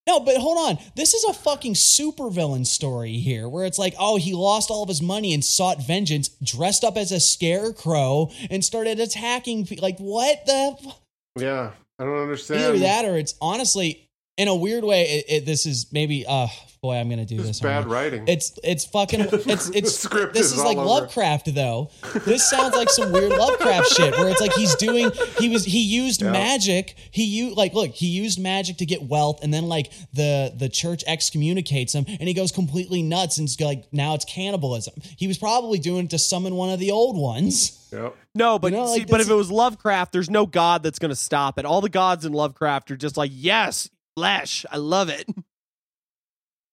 No, 0.06 0.20
but 0.20 0.36
hold 0.38 0.58
on. 0.58 0.78
This 0.96 1.14
is 1.14 1.24
a 1.24 1.34
fucking 1.34 1.76
supervillain 1.76 2.66
story 2.66 3.14
here 3.18 3.48
where 3.48 3.66
it's 3.66 3.80
like, 3.80 3.94
oh, 3.98 4.18
he 4.18 4.34
lost 4.34 4.70
all 4.70 4.84
of 4.84 4.90
his 4.90 5.02
money 5.02 5.34
and 5.34 5.44
sought 5.44 5.82
vengeance, 5.82 6.28
dressed 6.44 6.84
up 6.84 6.98
as 6.98 7.12
a 7.14 7.22
scarecrow 7.22 8.30
and 8.50 8.66
started 8.66 9.00
attacking. 9.00 9.66
pe- 9.66 9.78
Like, 9.78 9.98
what 10.00 10.46
the? 10.46 10.76
f- 10.86 11.00
yeah, 11.40 11.72
I 12.00 12.04
don't 12.04 12.18
understand. 12.22 12.62
Either 12.62 12.80
that 12.80 13.06
or 13.06 13.18
it's 13.18 13.36
honestly, 13.42 14.10
in 14.38 14.50
a 14.50 14.56
weird 14.56 14.84
way, 14.84 15.04
it, 15.04 15.26
it, 15.30 15.46
this 15.46 15.66
is 15.66 15.88
maybe, 15.94 16.26
uh, 16.28 16.48
boy, 16.84 16.98
I'm 16.98 17.08
going 17.08 17.18
to 17.18 17.26
do 17.26 17.38
It's 17.40 17.48
this. 17.48 17.60
bad 17.62 17.78
aren't 17.78 17.88
writing. 17.88 18.26
It's 18.28 18.60
it's 18.64 18.86
fucking 18.86 19.22
it's 19.32 19.70
it's 19.70 19.96
script 19.98 20.34
this 20.34 20.48
is 20.48 20.54
is, 20.54 20.60
all 20.60 20.66
like 20.68 20.78
over. 20.78 20.86
Lovecraft 20.86 21.56
though. 21.56 21.90
This 22.26 22.48
sounds 22.48 22.76
like 22.76 22.90
some 22.90 23.12
weird 23.12 23.32
Lovecraft 23.32 23.88
shit 23.88 24.16
where 24.18 24.28
it's 24.28 24.42
like 24.42 24.54
he's 24.54 24.76
doing 24.76 25.10
he 25.40 25.50
was 25.50 25.64
he 25.66 25.82
used 25.82 26.22
Yeah. 26.22 26.32
magic. 26.32 26.96
He 27.10 27.24
used 27.24 27.58
like 27.58 27.74
look, 27.74 27.92
he 27.92 28.08
used 28.08 28.40
magic 28.40 28.78
to 28.78 28.86
get 28.86 29.02
wealth 29.02 29.40
and 29.42 29.52
then 29.54 29.64
like 29.68 29.92
the 30.14 30.54
the 30.56 30.68
church 30.70 31.04
excommunicates 31.08 31.94
him 31.96 32.06
and 32.08 32.28
he 32.28 32.34
goes 32.34 32.52
completely 32.52 33.02
nuts 33.02 33.38
and 33.38 33.48
it's 33.48 33.60
like 33.60 33.86
now 33.94 34.14
it's 34.14 34.26
cannibalism. 34.26 34.94
He 35.18 35.28
was 35.28 35.38
probably 35.38 35.80
doing 35.80 36.06
it 36.06 36.10
to 36.12 36.20
summon 36.20 36.54
one 36.56 36.70
of 36.70 36.80
the 36.80 36.92
old 36.92 37.18
ones. 37.18 37.80
Yep. 37.94 38.16
No, 38.36 38.60
but 38.60 38.72
You 38.72 38.78
know, 38.80 38.88
see, 38.88 39.06
but 39.06 39.22
if 39.22 39.30
it 39.30 39.34
was 39.36 39.50
Lovecraft, 39.52 40.12
there's 40.12 40.30
no 40.30 40.46
god 40.46 40.84
that's 40.84 41.00
gonna 41.00 41.16
stop 41.16 41.58
it. 41.60 41.66
All 41.66 41.80
the 41.80 41.90
gods 41.90 42.26
in 42.26 42.34
Lovecraft 42.34 42.92
are 42.92 42.98
just 42.98 43.16
like, 43.16 43.32
yes, 43.34 43.90
flesh. 44.16 44.66
I 44.72 44.78
love 44.78 45.08
it. 45.10 45.26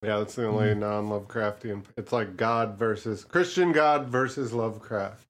Yeah, 0.03 0.19
that's 0.19 0.35
the 0.35 0.47
only 0.47 0.69
Mm-hmm. 0.69 0.81
non-Lovecraftian. 0.81 1.83
It's 1.97 2.13
like 2.13 2.37
God 2.37 2.79
versus 2.79 3.25
Christian 3.25 3.73
God 3.73 4.07
versus 4.07 4.53
Lovecraft. 4.53 5.27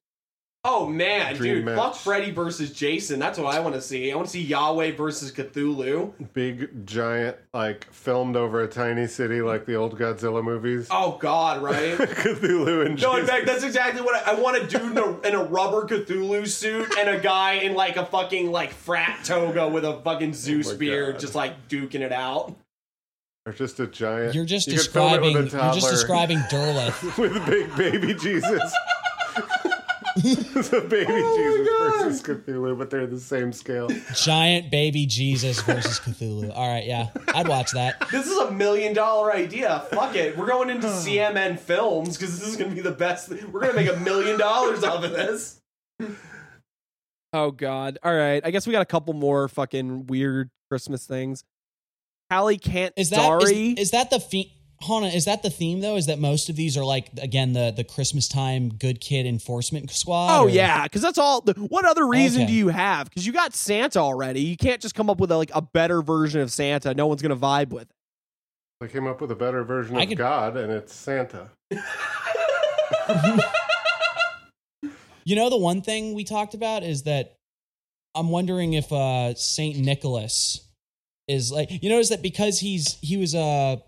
Oh 0.63 0.87
man, 0.87 1.37
Dream 1.37 1.55
dude, 1.55 1.65
match. 1.65 1.79
fuck 1.79 1.95
Freddy 1.97 2.33
versus 2.33 2.71
Jason. 2.71 3.19
That's 3.19 3.39
what 3.39 3.55
I 3.55 3.61
want 3.61 3.77
to 3.77 3.81
see. 3.81 4.13
I 4.13 4.15
want 4.15 4.29
to 4.29 4.33
see 4.33 4.43
Yahweh 4.43 4.93
versus 4.93 5.33
Cthulhu. 5.33 6.13
Big, 6.35 6.87
giant, 6.87 7.39
like 7.55 7.91
filmed 7.91 8.37
over 8.37 8.63
a 8.63 8.69
tiny 8.69 9.07
city, 9.07 9.41
like 9.41 9.65
the 9.65 9.75
old 9.75 9.99
Godzilla 9.99 10.45
movies. 10.45 10.87
Oh 10.91 11.17
god, 11.19 11.63
right? 11.63 11.97
Cthulhu 11.99 12.85
and 12.85 13.01
No, 13.01 13.17
in 13.17 13.25
fact, 13.25 13.47
that's 13.47 13.65
exactly 13.65 14.03
what 14.03 14.15
I, 14.29 14.33
I 14.33 14.35
want. 14.39 14.59
A 14.63 14.67
dude 14.67 14.83
in 14.93 14.99
a, 14.99 15.21
in 15.21 15.35
a 15.35 15.45
rubber 15.45 15.87
Cthulhu 15.89 16.47
suit 16.47 16.93
and 16.99 17.09
a 17.09 17.19
guy 17.19 17.53
in 17.55 17.73
like 17.75 17.97
a 17.97 18.05
fucking 18.05 18.53
like 18.53 18.71
frat 18.71 19.25
toga 19.25 19.67
with 19.67 19.87
a 19.87 19.95
fucking 20.03 20.35
Zeus 20.35 20.69
Oh 20.69 20.73
my 20.73 20.77
beard, 20.79 21.15
God. 21.15 21.21
just 21.23 21.35
like 21.35 21.69
duking 21.71 22.03
it 22.03 22.13
out. 22.13 22.55
Or 23.47 23.53
just 23.53 23.81
a 23.81 23.87
giant. 23.87 24.35
You're 24.35 24.45
just 24.45 24.67
you 24.69 24.79
could 24.79 24.87
film 24.87 25.15
it 25.15 25.33
describing 25.33 25.63
you're 25.63 25.75
just 25.75 25.91
describing 25.91 26.39
Derleth. 26.51 27.19
with 27.19 27.37
a 27.37 27.41
big 27.41 27.75
baby 27.77 28.15
Jesus. 28.15 28.75
it's 30.17 30.73
a 30.73 30.81
baby 30.81 31.07
Oh 31.09 31.37
Jesus 31.37 32.23
versus 32.23 32.23
Cthulhu, 32.23 32.77
but 32.77 32.91
they're 32.91 33.07
the 33.07 33.21
same 33.21 33.53
scale. 33.53 33.89
Giant 34.15 34.71
baby 34.71 35.07
Jesus 35.07 35.63
versus 35.63 36.01
Cthulhu. 36.01 36.53
All 36.55 36.69
right, 36.69 36.85
yeah. 36.85 37.09
I'd 37.29 37.49
watch 37.49 37.71
that. 37.73 38.09
This 38.11 38.27
is 38.27 38.37
a 38.37 38.51
million 38.51 38.93
dollar 38.93 39.33
idea. 39.33 39.85
Fuck 39.91 40.17
it, 40.17 40.37
we're 40.37 40.49
going 40.49 40.69
into 40.69 40.87
CMN 40.89 41.59
Films 41.59 42.17
because 42.17 42.39
this 42.39 42.49
is 42.49 42.57
gonna 42.57 42.75
be 42.75 42.81
the 42.81 42.91
best. 42.91 43.31
We're 43.31 43.61
gonna 43.61 43.75
make 43.75 43.91
a 43.91 44.01
million 44.01 44.39
dollars 44.39 44.85
off 44.85 45.05
of 45.05 45.13
this. 45.13 45.61
Oh 47.33 47.53
god. 47.53 47.99
All 48.03 48.15
right. 48.15 48.45
I 48.45 48.51
guess 48.51 48.67
we 48.67 48.73
got 48.73 48.83
a 48.83 48.87
couple 48.87 49.15
more 49.15 49.49
fucking 49.49 50.07
weird 50.07 50.51
Christmas 50.69 51.07
things. 51.07 51.45
Hallie 52.31 52.59
can't 52.59 52.93
Is 52.97 53.11
that 53.11 53.19
is, 53.19 53.23
sorry. 53.49 53.69
is 53.71 53.91
that 53.91 54.11
the 54.11 54.21
theme? 54.21 54.47
Hold 54.83 55.05
on, 55.05 55.11
is 55.11 55.27
that 55.27 55.43
the 55.43 55.51
theme 55.51 55.81
though? 55.81 55.97
Is 55.97 56.07
that 56.07 56.19
most 56.19 56.49
of 56.49 56.57
these 56.57 56.77
are 56.79 56.85
like 56.85 57.09
again 57.21 57.53
the 57.53 57.71
the 57.71 57.85
Christmas 57.85 58.27
time 58.29 58.71
good 58.71 59.01
kid 59.01 59.27
enforcement 59.27 59.91
squad? 59.91 60.39
Oh 60.39 60.45
or- 60.45 60.49
yeah, 60.49 60.85
because 60.85 61.03
that's 61.03 61.19
all. 61.19 61.43
The, 61.43 61.53
what 61.55 61.85
other 61.85 62.07
reason 62.07 62.43
Okay. 62.43 62.51
do 62.51 62.57
you 62.57 62.69
have? 62.69 63.09
Because 63.11 63.27
you 63.27 63.33
got 63.33 63.53
Santa 63.55 63.99
already. 63.99 64.41
You 64.41 64.57
can't 64.57 64.81
just 64.81 64.95
come 64.95 65.11
up 65.11 65.19
with 65.21 65.31
a, 65.33 65.37
like 65.37 65.51
a 65.55 65.61
better 65.61 66.01
version 66.01 66.41
of 66.41 66.51
Santa. 66.51 66.95
No 66.95 67.07
one's 67.09 67.21
gonna 67.21 67.37
vibe 67.37 67.71
with. 67.71 67.83
it. 67.83 67.89
They 68.81 68.89
came 68.89 69.07
up 69.07 69.21
with 69.21 69.31
a 69.33 69.37
better 69.37 69.65
version 69.65 69.97
I 69.99 70.05
of 70.05 70.09
could- 70.09 70.19
God, 70.19 70.57
and 70.57 70.73
it's 70.73 70.95
Santa. 70.95 71.49
You 75.25 75.37
know 75.37 75.51
the 75.51 75.59
one 75.59 75.83
thing 75.83 76.15
we 76.15 76.25
talked 76.25 76.55
about 76.55 76.83
is 76.83 77.03
that 77.03 77.35
I'm 78.15 78.31
wondering 78.31 78.73
if 78.73 78.91
uh 78.91 79.35
Saint 79.35 79.79
Nicholas 79.79 80.67
is 81.31 81.51
like 81.53 81.69
you 81.83 81.89
notice 81.89 82.09
that 82.11 82.23
because 82.23 82.59
he's 82.61 82.99
he 83.01 83.17
was 83.17 83.35
a 83.35 83.83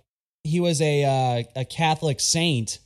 he 0.44 0.60
was 0.60 0.80
a 0.80 1.04
uh, 1.04 1.60
a 1.60 1.64
Catholic 1.64 2.20
saint, 2.20 2.78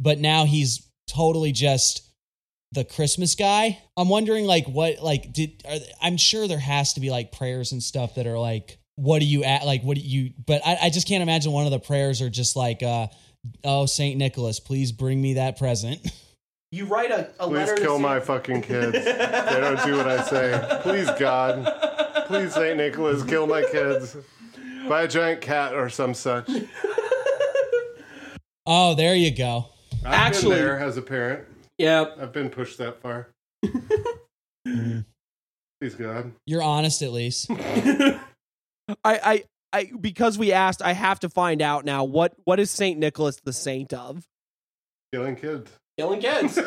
but 0.00 0.18
now 0.18 0.44
he's 0.44 0.86
totally 1.08 1.52
just 1.52 2.02
the 2.72 2.84
Christmas 2.84 3.34
guy. 3.34 3.78
I'm 3.96 4.08
wondering 4.08 4.44
like 4.44 4.66
what 4.66 5.02
like 5.02 5.32
did 5.32 5.62
are, 5.68 5.78
I'm 6.02 6.16
sure 6.16 6.46
there 6.48 6.58
has 6.58 6.94
to 6.94 7.00
be 7.00 7.10
like 7.10 7.32
prayers 7.32 7.72
and 7.72 7.82
stuff 7.82 8.16
that 8.16 8.26
are 8.26 8.38
like 8.38 8.78
what 8.96 9.20
do 9.20 9.26
you 9.26 9.44
at 9.44 9.64
like 9.64 9.82
what 9.82 9.96
do 9.96 10.02
you 10.02 10.32
but 10.44 10.60
I, 10.66 10.76
I 10.82 10.90
just 10.90 11.06
can't 11.06 11.22
imagine 11.22 11.52
one 11.52 11.64
of 11.66 11.70
the 11.70 11.78
prayers 11.78 12.20
are 12.20 12.28
just 12.28 12.56
like 12.56 12.82
uh 12.82 13.06
oh 13.62 13.86
Saint 13.86 14.18
Nicholas 14.18 14.58
please 14.60 14.90
bring 14.92 15.22
me 15.22 15.34
that 15.34 15.56
present. 15.58 16.00
You 16.70 16.84
write 16.84 17.10
a, 17.10 17.30
a 17.40 17.46
Please 17.48 17.54
letter. 17.54 17.74
to 17.76 17.80
kill 17.80 17.90
Santa- 17.92 18.02
my 18.08 18.20
fucking 18.20 18.60
kids. 18.60 18.92
they 18.92 19.58
don't 19.58 19.82
do 19.86 19.96
what 19.96 20.06
I 20.06 20.22
say. 20.22 20.78
Please, 20.82 21.08
God. 21.18 21.64
Please, 22.28 22.54
St. 22.54 22.76
Nicholas, 22.76 23.22
kill 23.24 23.46
my 23.46 23.62
kids. 23.62 24.16
Buy 24.88 25.02
a 25.02 25.08
giant 25.08 25.40
cat 25.40 25.74
or 25.74 25.88
some 25.88 26.14
such. 26.14 26.48
Oh, 28.70 28.94
there 28.94 29.14
you 29.14 29.34
go. 29.34 29.70
i 30.04 30.14
Actually- 30.14 30.56
been 30.56 30.64
there 30.66 30.78
as 30.78 30.98
a 30.98 31.02
parent. 31.02 31.46
Yep. 31.78 32.18
I've 32.20 32.32
been 32.34 32.50
pushed 32.50 32.76
that 32.76 33.00
far. 33.00 33.28
Please, 35.80 35.94
God. 35.96 36.32
You're 36.44 36.62
honest 36.62 37.00
at 37.00 37.10
least. 37.10 37.50
I, 37.50 38.20
I 39.04 39.44
I 39.72 39.90
because 39.98 40.36
we 40.36 40.52
asked, 40.52 40.82
I 40.82 40.92
have 40.92 41.20
to 41.20 41.30
find 41.30 41.62
out 41.62 41.86
now. 41.86 42.04
What 42.04 42.34
what 42.44 42.60
is 42.60 42.70
Saint 42.70 42.98
Nicholas 42.98 43.36
the 43.42 43.54
saint 43.54 43.94
of? 43.94 44.26
Killing 45.14 45.36
kids. 45.36 45.70
Killing 45.96 46.20
kids. 46.20 46.58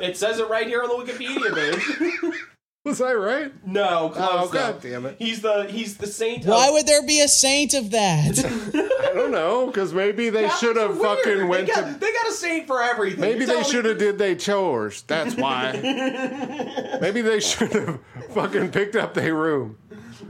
it 0.00 0.16
says 0.16 0.38
it 0.38 0.48
right 0.48 0.68
here 0.68 0.84
on 0.84 0.88
the 0.90 1.12
Wikipedia 1.12 1.52
page. 1.52 2.34
Was 2.84 3.00
I 3.00 3.14
right? 3.14 3.52
no, 3.66 4.10
close 4.10 4.48
Oh. 4.48 4.50
God 4.52 4.80
damn 4.80 5.06
it. 5.06 5.16
He's 5.18 5.40
the 5.40 5.66
he's 5.70 5.96
the 5.98 6.06
saint. 6.08 6.44
Why 6.44 6.66
of, 6.68 6.72
would 6.74 6.86
there 6.86 7.06
be 7.06 7.20
a 7.20 7.28
saint 7.28 7.74
of 7.74 7.92
that? 7.92 8.38
I 9.04 9.14
don't 9.14 9.30
know, 9.30 9.66
because 9.66 9.92
maybe 9.94 10.30
they 10.30 10.42
Catholics 10.48 10.58
should 10.60 10.76
have 10.76 10.98
weird. 10.98 11.18
fucking 11.18 11.48
went 11.48 11.66
they 11.68 11.72
got, 11.72 11.86
to. 11.92 11.98
They 12.00 12.12
got 12.12 12.26
a 12.28 12.32
saint 12.32 12.66
for 12.66 12.82
everything. 12.82 13.20
Maybe 13.20 13.44
You're 13.44 13.56
they 13.58 13.62
should 13.62 13.84
have 13.84 13.98
did 13.98 14.18
they 14.18 14.34
chores. 14.34 15.02
That's 15.02 15.36
why. 15.36 15.72
maybe 17.00 17.20
they 17.22 17.38
should 17.40 17.72
have 17.72 18.00
fucking 18.34 18.70
picked 18.72 18.96
up 18.96 19.14
their 19.14 19.34
room. 19.34 19.78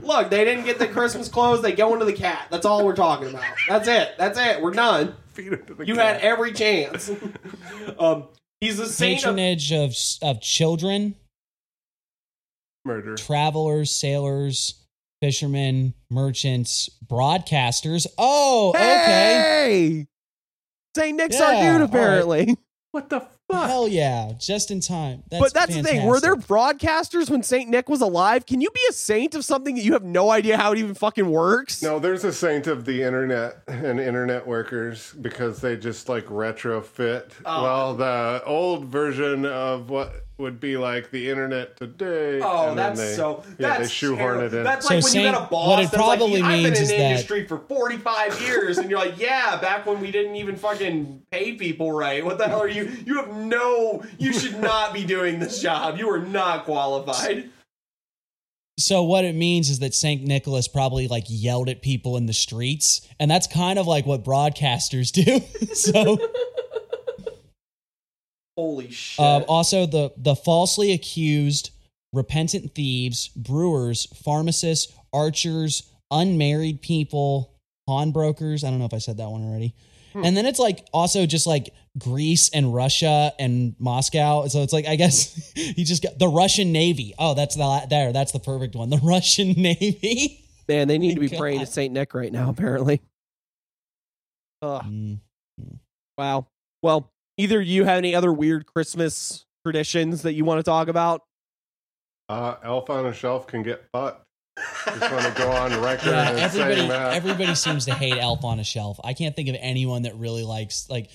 Look, 0.03 0.29
they 0.29 0.43
didn't 0.43 0.65
get 0.65 0.79
the 0.79 0.87
Christmas 0.87 1.29
clothes. 1.29 1.61
They 1.61 1.71
go 1.71 1.93
into 1.93 2.05
the 2.05 2.13
cat. 2.13 2.47
That's 2.51 2.65
all 2.65 2.85
we're 2.85 2.95
talking 2.95 3.29
about. 3.29 3.43
That's 3.67 3.87
it. 3.87 4.15
That's 4.17 4.37
it. 4.37 4.61
We're 4.61 4.71
done. 4.71 5.15
Feed 5.31 5.53
it 5.53 5.65
to 5.67 5.73
the 5.75 5.87
You 5.87 5.95
cat. 5.95 6.21
had 6.21 6.23
every 6.23 6.51
chance. 6.51 7.09
um, 7.97 8.25
he's 8.61 8.77
the 8.77 8.85
saint 8.85 9.19
of 9.25 9.35
Patronage 9.35 9.71
of 9.71 9.95
of 10.21 10.41
children, 10.41 11.15
murder. 12.85 13.15
travelers, 13.15 13.91
sailors, 13.91 14.85
fishermen, 15.21 15.93
merchants, 16.09 16.89
broadcasters. 17.05 18.07
Oh, 18.17 18.69
okay. 18.69 18.79
Hey! 18.81 20.07
Saint 20.95 21.17
Nick's 21.17 21.39
our 21.39 21.53
Yeah, 21.53 21.73
dude, 21.73 21.81
all 21.81 21.87
apparently. 21.87 22.57
What 22.91 23.09
the 23.09 23.21
fuck? 23.49 23.69
Hell 23.69 23.87
yeah, 23.87 24.33
just 24.37 24.69
in 24.69 24.79
time. 24.79 25.23
That's 25.31 25.41
but 25.41 25.51
that's 25.51 25.73
the 25.73 25.81
thing. 25.81 26.05
Were 26.05 26.19
there 26.19 26.35
broadcasters 26.35 27.27
when 27.27 27.41
Saint 27.41 27.67
Nick 27.67 27.89
was 27.89 28.01
alive? 28.01 28.45
Can 28.45 28.61
you 28.61 28.69
be 28.69 28.81
a 28.87 28.93
saint 28.93 29.33
of 29.33 29.43
something 29.43 29.73
that 29.73 29.81
you 29.83 29.93
have 29.93 30.03
no 30.03 30.29
idea 30.29 30.57
how 30.57 30.73
it 30.73 30.77
even 30.77 30.93
fucking 30.93 31.27
works? 31.27 31.81
No, 31.81 31.97
there's 31.97 32.23
a 32.23 32.31
saint 32.31 32.67
of 32.67 32.85
the 32.85 33.01
internet 33.01 33.63
and 33.67 33.99
internet 33.99 34.45
workers 34.45 35.11
because 35.19 35.59
they 35.59 35.75
just 35.75 36.07
like 36.07 36.27
retrofit. 36.27 37.31
Oh. 37.45 37.63
Well, 37.63 37.95
the 37.95 38.43
old 38.45 38.85
version 38.85 39.47
of 39.47 39.89
what 39.89 40.22
would 40.43 40.59
be 40.59 40.77
like 40.77 41.09
the 41.09 41.29
internet 41.29 41.75
today. 41.77 42.39
Oh, 42.43 42.69
and 42.69 42.77
that's 42.77 42.99
they, 42.99 43.15
so. 43.15 43.43
Yeah, 43.57 43.69
that's 43.69 43.79
they 43.83 43.87
shoehorn 43.87 44.19
terrible. 44.37 44.45
it 44.45 44.53
in. 44.59 44.63
That's 44.63 44.87
So 44.87 44.93
like 44.93 45.03
when 45.03 45.13
you 45.13 45.19
Saint- 45.21 45.35
got 45.35 45.47
a 45.47 45.49
boss 45.49 45.67
what 45.67 45.79
it 45.79 45.81
that's 45.83 45.93
like, 45.97 46.19
probably 46.19 46.41
I've 46.43 46.51
been 46.51 46.63
means 46.63 46.77
in 46.77 46.83
is 46.83 46.89
the 46.89 46.97
that- 46.97 47.11
industry 47.11 47.47
for 47.47 47.57
45 47.57 48.41
years, 48.41 48.77
and 48.77 48.89
you're 48.91 48.99
like, 48.99 49.19
yeah, 49.19 49.57
back 49.59 49.87
when 49.87 49.99
we 49.99 50.11
didn't 50.11 50.35
even 50.35 50.55
fucking 50.55 51.23
pay 51.31 51.53
people 51.53 51.91
right. 51.91 52.23
What 52.23 52.37
the 52.37 52.47
hell 52.47 52.61
are 52.61 52.67
you? 52.67 52.91
You 53.05 53.15
have 53.15 53.33
no. 53.35 54.03
You 54.19 54.31
should 54.33 54.59
not 54.59 54.93
be 54.93 55.03
doing 55.03 55.39
this 55.39 55.59
job. 55.61 55.97
You 55.97 56.09
are 56.11 56.19
not 56.19 56.65
qualified. 56.65 57.49
So 58.79 59.03
what 59.03 59.23
it 59.23 59.35
means 59.35 59.69
is 59.69 59.79
that 59.79 59.93
Saint 59.93 60.23
Nicholas 60.23 60.67
probably 60.67 61.07
like 61.07 61.25
yelled 61.27 61.69
at 61.69 61.81
people 61.81 62.17
in 62.17 62.25
the 62.25 62.33
streets, 62.33 63.07
and 63.19 63.29
that's 63.29 63.47
kind 63.47 63.77
of 63.79 63.87
like 63.87 64.05
what 64.05 64.23
broadcasters 64.23 65.11
do. 65.11 65.41
so 65.75 66.17
Holy 68.57 68.91
shit. 68.91 69.23
um, 69.23 69.43
also 69.47 69.85
the 69.85 70.11
the 70.17 70.35
falsely 70.35 70.91
accused, 70.93 71.71
repentant 72.11 72.75
thieves, 72.75 73.29
brewers, 73.29 74.05
pharmacists, 74.23 74.93
archers, 75.11 75.91
unmarried 76.11 76.81
people, 76.81 77.53
pawnbrokers. 77.87 78.63
I 78.63 78.69
don't 78.69 78.79
know 78.79 78.85
if 78.85 78.93
I 78.93 78.99
said 78.99 79.17
that 79.17 79.29
one 79.29 79.43
already. 79.43 79.73
And 80.15 80.37
then 80.37 80.45
it's 80.45 80.59
like 80.59 80.85
also 80.93 81.25
just 81.25 81.47
like 81.47 81.73
Greece 81.97 82.49
and 82.53 82.71
Russia 82.71 83.33
and 83.39 83.75
Moscow. 83.79 84.45
So 84.47 84.61
it's 84.61 84.71
like 84.71 84.85
I 84.85 84.95
guess 84.95 85.51
he 85.55 85.83
just 85.83 86.03
got 86.03 86.19
the 86.19 86.27
Russian 86.27 86.71
Navy. 86.71 87.15
Oh, 87.17 87.33
that's 87.33 87.55
the 87.55 87.87
there. 87.89 88.13
That's 88.13 88.31
the 88.31 88.39
perfect 88.39 88.75
one. 88.75 88.89
The 88.91 88.97
Russian 89.03 89.53
Navy. 89.53 90.45
Man, 90.67 90.87
they 90.87 90.99
need 90.99 91.15
to 91.15 91.19
be 91.19 91.29
God. 91.29 91.37
praying 91.39 91.59
to 91.61 91.65
Saint 91.65 91.93
Nick 91.93 92.13
right 92.13 92.31
now. 92.31 92.49
Apparently. 92.49 93.01
Ugh. 94.61 94.83
Mm. 94.85 95.19
Wow. 96.17 96.47
Well, 96.83 97.11
either 97.37 97.61
you 97.61 97.83
have 97.85 97.97
any 97.97 98.13
other 98.15 98.31
weird 98.33 98.65
Christmas 98.65 99.45
traditions 99.65 100.21
that 100.23 100.33
you 100.33 100.45
want 100.45 100.59
to 100.59 100.63
talk 100.63 100.87
about? 100.87 101.21
Uh, 102.29 102.55
Elf 102.63 102.89
on 102.89 103.05
a 103.05 103.13
Shelf 103.13 103.47
can 103.47 103.63
get 103.63 103.85
fucked. 103.91 104.23
Just 104.85 105.11
want 105.11 105.25
to 105.25 105.33
go 105.41 105.51
on 105.51 105.71
record 105.81 106.07
Yeah, 106.11 106.29
and 106.29 106.39
everybody 106.39 106.75
saying 106.75 106.89
that. 106.89 107.13
everybody 107.13 107.55
seems 107.55 107.85
to 107.85 107.93
hate 107.93 108.17
Elf 108.17 108.43
on 108.43 108.59
a 108.59 108.63
Shelf. 108.63 108.99
I 109.03 109.13
can't 109.13 109.35
think 109.35 109.49
of 109.49 109.55
anyone 109.59 110.03
that 110.03 110.15
really 110.15 110.43
likes 110.43 110.89
like 110.89 111.09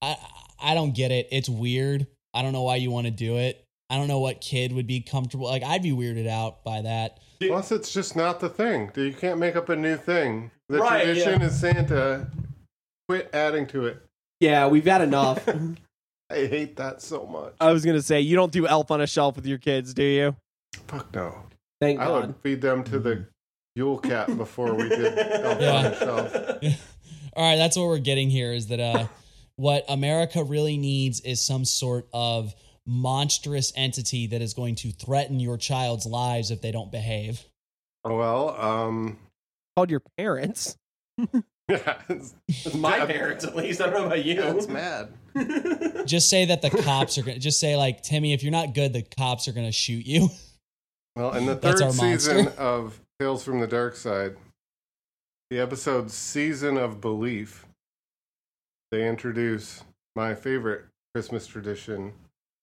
I 0.00 0.16
I 0.62 0.74
don't 0.74 0.94
get 0.94 1.10
it. 1.10 1.28
It's 1.32 1.48
weird. 1.48 2.06
I 2.32 2.42
don't 2.42 2.52
know 2.52 2.62
why 2.62 2.76
you 2.76 2.90
want 2.90 3.06
to 3.06 3.10
do 3.10 3.36
it. 3.38 3.64
I 3.90 3.96
don't 3.96 4.08
know 4.08 4.20
what 4.20 4.40
kid 4.40 4.72
would 4.72 4.86
be 4.86 5.00
comfortable. 5.00 5.46
Like 5.46 5.62
I'd 5.62 5.82
be 5.82 5.90
weirded 5.92 6.28
out 6.28 6.62
by 6.64 6.82
that. 6.82 7.18
Plus, 7.40 7.72
it's 7.72 7.92
just 7.92 8.16
not 8.16 8.40
the 8.40 8.48
thing. 8.48 8.90
You 8.96 9.12
can't 9.12 9.38
make 9.38 9.56
up 9.56 9.68
a 9.68 9.76
new 9.76 9.96
thing. 9.96 10.50
The 10.68 10.78
Right, 10.78 11.04
tradition 11.04 11.40
yeah. 11.40 11.46
is 11.48 11.60
Santa. 11.60 12.28
Quit 13.08 13.28
adding 13.34 13.66
to 13.68 13.86
it. 13.86 14.00
Yeah, 14.40 14.66
we've 14.68 14.84
had 14.84 15.00
enough. 15.02 15.46
I 16.30 16.46
hate 16.46 16.76
that 16.76 17.00
so 17.02 17.26
much. 17.26 17.54
I 17.60 17.72
was 17.72 17.84
gonna 17.84 18.02
say 18.02 18.20
you 18.20 18.34
don't 18.36 18.52
do 18.52 18.66
Elf 18.66 18.90
on 18.90 19.00
a 19.00 19.06
Shelf 19.06 19.36
with 19.36 19.46
your 19.46 19.58
kids, 19.58 19.94
do 19.94 20.02
you? 20.02 20.36
Fuck 20.88 21.14
no. 21.14 21.34
Thank 21.80 21.98
god. 21.98 22.04
I 22.04 22.08
God. 22.08 22.26
would 22.28 22.36
feed 22.42 22.60
them 22.60 22.82
to 22.84 22.98
the 22.98 23.26
Yule 23.76 23.98
Cat 23.98 24.36
before 24.36 24.74
we 24.74 24.88
did 24.88 25.18
Elf 25.18 25.60
Yeah. 25.60 25.74
on 25.74 25.84
a 25.86 25.96
Shelf. 25.98 26.34
All 27.36 27.48
right, 27.50 27.56
that's 27.56 27.76
what 27.76 27.86
we're 27.86 27.98
getting 27.98 28.30
here 28.30 28.52
is 28.52 28.68
that 28.68 28.80
uh 28.80 29.06
what 29.56 29.84
America 29.88 30.42
really 30.42 30.76
needs 30.76 31.20
is 31.20 31.40
some 31.40 31.64
sort 31.64 32.08
of 32.12 32.54
monstrous 32.86 33.72
entity 33.76 34.26
that 34.26 34.42
is 34.42 34.52
going 34.54 34.74
to 34.76 34.90
threaten 34.90 35.38
your 35.40 35.56
child's 35.56 36.06
lives 36.06 36.50
if 36.50 36.60
they 36.60 36.72
don't 36.72 36.90
behave. 36.90 37.44
Well, 38.04 38.50
um, 38.60 39.16
Called 39.76 39.90
your 39.90 40.02
parents. 40.18 40.76
Yeah, 41.68 41.94
it's, 42.08 42.34
My 42.74 43.04
parents, 43.06 43.44
at 43.44 43.56
least. 43.56 43.80
I 43.80 43.86
don't 43.86 43.94
know 43.94 44.06
about 44.06 44.24
you. 44.24 44.40
it's 44.42 44.68
mad. 44.68 45.08
Just 46.06 46.28
say 46.28 46.44
that 46.44 46.62
the 46.62 46.70
cops 46.70 47.18
are 47.18 47.22
going 47.22 47.34
to 47.34 47.40
just 47.40 47.58
say 47.58 47.74
like 47.76 48.02
Timmy 48.02 48.32
if 48.34 48.42
you're 48.44 48.52
not 48.52 48.72
good 48.74 48.92
the 48.92 49.02
cops 49.02 49.48
are 49.48 49.52
going 49.52 49.66
to 49.66 49.72
shoot 49.72 50.06
you. 50.06 50.28
Well, 51.16 51.32
in 51.34 51.46
the 51.46 51.56
third 51.62 51.78
season 51.92 52.44
monster. 52.44 52.60
of 52.60 53.00
Tales 53.18 53.42
from 53.44 53.60
the 53.60 53.66
Dark 53.66 53.96
Side, 53.96 54.36
the 55.50 55.58
episode 55.58 56.10
Season 56.10 56.76
of 56.76 57.00
Belief, 57.00 57.66
they 58.92 59.08
introduce 59.08 59.82
my 60.14 60.34
favorite 60.34 60.84
Christmas 61.14 61.46
tradition, 61.46 62.12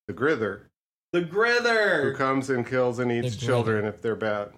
the 0.07 0.13
Grither, 0.13 0.69
The 1.11 1.21
Grither! 1.21 2.03
who 2.03 2.15
comes 2.15 2.49
and 2.49 2.65
kills 2.65 2.99
and 2.99 3.11
eats 3.11 3.35
children 3.35 3.83
if 3.85 4.01
they're 4.01 4.15
bad. 4.15 4.51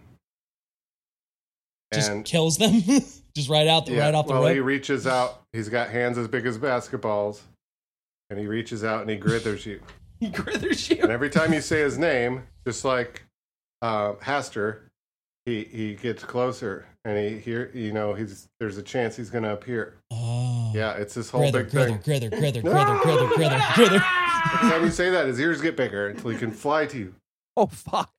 Just 1.94 2.12
And 2.12 2.26
kills 2.26 2.58
them 2.58 2.82
just 3.36 3.50
right 3.50 3.68
out 3.68 3.86
the 3.86 3.94
yeah, 3.94 4.06
right 4.06 4.14
off 4.16 4.28
the 4.28 4.34
well, 4.34 4.48
he 4.48 4.60
reaches 4.60 5.08
out. 5.08 5.44
He's 5.54 5.70
got 5.70 5.90
hands 5.90 6.18
as 6.18 6.28
big 6.28 6.46
as 6.46 6.58
basketballs, 6.58 7.42
and 8.30 8.40
he 8.40 8.48
reaches 8.48 8.84
out 8.84 9.02
and 9.02 9.10
he 9.10 9.18
grithers 9.18 9.66
you. 9.66 9.80
He 10.20 10.30
Grithers 10.30 10.90
you. 10.90 11.04
And 11.04 11.12
every 11.12 11.30
time 11.30 11.52
you 11.52 11.60
say 11.60 11.82
his 11.82 11.98
name, 11.98 12.44
just 12.66 12.86
like 12.86 13.24
uh, 13.82 14.14
Hastur, 14.14 14.78
he 15.46 15.66
he 15.66 15.96
gets 15.96 16.24
closer, 16.24 16.86
and 17.04 17.18
he 17.18 17.40
here 17.40 17.70
you 17.74 17.92
know 17.92 18.14
he's 18.14 18.48
there's 18.58 18.78
a 18.78 18.84
chance 18.84 19.18
he's 19.18 19.30
going 19.30 19.44
to 19.44 19.52
appear. 19.52 19.96
Oh. 20.12 20.72
Yeah, 20.74 20.94
it's 20.94 21.14
this 21.14 21.30
whole 21.30 21.42
Grither, 21.42 21.64
big 21.64 21.72
grither, 21.72 21.90
thing. 21.90 22.00
grither, 22.00 22.30
grither, 22.30 22.62
grither, 22.62 23.00
grither, 23.04 23.28
grither, 23.36 23.62
grither. 23.76 24.02
Every 24.54 24.70
time 24.70 24.86
you 24.86 24.92
say 24.92 25.10
that, 25.10 25.28
his 25.28 25.40
ears 25.42 25.62
get 25.62 25.76
bigger 25.76 26.08
until 26.08 26.30
he 26.30 26.38
can 26.38 26.52
fly 26.52 26.86
to 26.86 26.98
you. 26.98 27.16
Oh 27.58 27.66
fuck. 27.66 28.10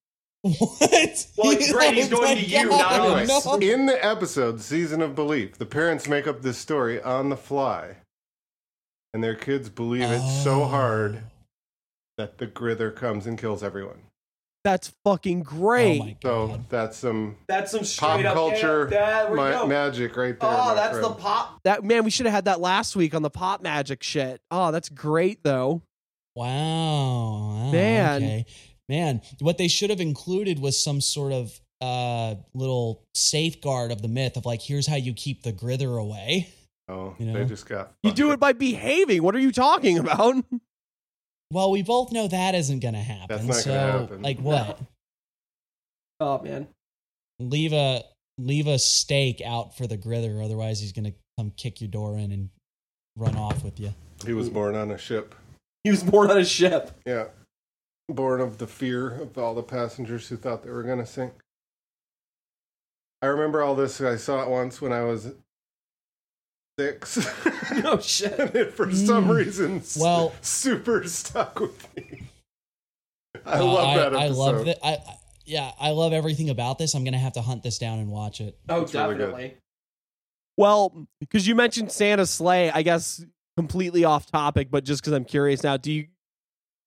What? 0.45 1.27
Well, 1.37 1.51
it's 1.53 1.73
great, 1.73 1.95
he's 1.95 2.07
Oh 2.13 2.17
going 2.19 2.37
to 2.39 2.45
you, 2.45 2.69
God, 2.69 3.27
not 3.27 3.31
us. 3.31 3.45
no. 3.47 3.55
in 3.59 3.87
the 3.87 4.05
episode 4.05 4.61
"Season 4.61 5.01
of 5.03 5.15
Belief," 5.15 5.57
the 5.59 5.67
parents 5.67 6.07
make 6.09 6.27
up 6.27 6.43
this 6.43 6.59
story 6.59 7.03
on 7.03 7.29
the 7.31 7.37
fly, 7.37 7.97
and 9.13 9.25
their 9.25 9.35
kids 9.35 9.69
believe 9.69 10.03
it 10.11 10.21
so 10.43 10.63
Oh. 10.63 10.67
hard 10.67 11.23
that 12.19 12.39
the 12.39 12.47
Grither 12.47 12.91
comes 12.91 13.27
and 13.27 13.39
kills 13.39 13.63
everyone. 13.65 14.03
That's 14.65 14.93
fucking 15.05 15.41
Oh 15.41 15.45
great. 15.45 15.99
my 15.99 16.17
So 16.23 16.61
that's 16.69 16.97
some 16.99 17.37
that's 17.49 17.71
some 17.73 17.81
pop 17.81 17.87
straight 17.87 18.27
up 18.27 18.35
culture 18.35 18.89
ma- 19.35 19.67
magic 19.67 20.17
right 20.17 20.39
there. 20.39 20.51
Oh, 20.51 20.69
my 20.69 20.75
that's 20.75 20.99
the 21.01 21.11
pop. 21.11 21.59
That 21.65 21.83
man, 21.85 22.05
we 22.05 22.11
should 22.11 22.27
have 22.27 22.35
had 22.35 22.45
that 22.47 22.61
last 22.61 22.95
week 22.97 23.15
on 23.15 23.23
the 23.23 23.31
pop 23.31 23.63
magic 23.63 24.03
shit. 24.03 24.41
Oh, 24.51 24.71
that's 24.71 24.89
great 24.89 25.43
though. 25.43 25.83
Wow. 26.37 26.47
Wow, 26.47 27.71
Man. 27.73 28.23
Okay. 28.23 28.47
Man, 28.89 29.23
what 29.41 29.59
they 29.59 29.69
should 29.69 29.91
have 29.91 30.01
included 30.01 30.59
was 30.59 30.83
some 30.83 31.01
sort 31.01 31.33
of 31.33 31.59
uh 31.81 32.37
little 32.55 33.03
safeguard 33.15 33.91
of 33.91 34.01
the 34.03 34.09
myth 34.09 34.37
of 34.37 34.47
like 34.47 34.63
here's 34.63 34.87
how 34.87 34.97
you 34.97 35.13
keep 35.13 35.43
the 35.43 35.53
grither 35.53 35.97
away. 35.97 36.49
Oh, 36.89 37.15
You 37.19 37.33
they 37.33 37.45
just 37.47 37.67
got. 37.67 37.93
You 38.03 38.13
do 38.13 38.33
it 38.33 38.41
by 38.41 38.53
behaving. 38.53 39.23
What 39.23 39.35
are 39.35 39.41
you 39.41 39.53
talking 39.53 39.99
about? 39.99 40.45
Well, 41.51 41.71
we 41.71 41.83
both 41.83 42.11
know 42.11 42.27
that 42.27 42.57
isn't 42.57 42.81
going 42.81 42.95
to 42.95 43.01
happen. 43.01 43.27
That's 43.29 43.47
not 43.47 43.57
so, 43.57 43.71
gonna 43.71 44.01
happen. 44.01 44.23
like 44.23 44.41
what? 44.41 44.81
Oh 46.19 46.43
man. 46.43 46.67
Leave 47.39 47.73
a 47.73 48.03
leave 48.39 48.67
a 48.67 48.79
stake 48.79 49.41
out 49.45 49.77
for 49.77 49.87
the 49.87 49.97
grither 49.97 50.43
otherwise 50.43 50.81
he's 50.81 50.91
going 50.91 51.05
to 51.05 51.15
come 51.39 51.53
kick 51.57 51.81
your 51.81 51.89
door 51.91 52.19
in 52.19 52.33
and 52.33 52.49
run 53.17 53.37
off 53.37 53.63
with 53.63 53.79
you. 53.79 53.95
He 54.27 54.33
was 54.33 54.51
born 54.51 54.75
on 54.75 54.91
a 54.91 54.99
ship. 54.99 55.35
He 55.85 55.91
was 55.91 56.03
born 56.03 56.31
on 56.31 56.39
a 56.39 56.45
ship. 56.45 56.91
Yeah, 57.07 57.27
born 58.09 58.41
of 58.41 58.59
the 58.59 58.67
fear 58.67 59.11
of 59.21 59.37
all 59.39 59.55
the 59.55 59.63
passengers 59.63 60.29
who 60.29 60.37
thought 60.37 60.63
they 60.63 60.71
were 60.71 60.83
going 60.83 60.99
to 60.99 61.07
sink. 61.07 61.33
I 63.23 63.27
remember 63.27 63.63
all 63.63 63.75
this. 63.75 64.01
I 64.01 64.17
saw 64.17 64.43
it 64.43 64.49
once 64.49 64.83
when 64.83 64.93
I 64.93 65.03
was 65.03 65.33
six. 66.79 67.27
Oh 67.87 67.99
shit. 67.99 68.39
and 68.39 68.55
it 68.55 68.73
for 68.75 68.91
some 68.93 69.29
reason 69.31 69.83
Well- 69.99 70.33
super 70.43 71.05
stuck 71.09 71.59
with 71.61 71.97
me. 71.97 72.23
I 73.45 73.59
Uh, 73.59 73.65
love 73.65 73.97
that 73.97 74.07
episode. 74.15 74.19
I 74.23 74.29
love 74.29 74.65
that. 74.67 74.79
I, 74.85 74.91
I 74.93 75.17
yeah, 75.47 75.73
I 75.81 75.91
love 75.91 76.13
everything 76.13 76.51
about 76.51 76.79
this. 76.79 76.95
I'm 76.95 77.05
gonna 77.05 77.19
have 77.19 77.33
to 77.35 77.43
hunt 77.43 77.63
this 77.63 77.79
down 77.79 77.99
and 77.99 78.11
watch 78.11 78.41
it. 78.41 78.59
Oh, 78.69 78.83
It's 78.83 78.95
really 78.95 79.15
definitely. 79.19 79.57
Well, 80.57 81.07
because 81.21 81.47
you 81.47 81.55
mentioned 81.55 81.91
Santa 81.91 82.27
Slay, 82.27 82.71
I 82.71 82.83
guess 82.83 83.25
completely 83.57 84.05
off 84.05 84.31
topic, 84.31 84.71
but 84.71 84.85
just 84.85 85.03
because 85.03 85.13
I'm 85.13 85.25
curious 85.25 85.63
now, 85.63 85.77
do 85.77 85.91
you 85.93 86.07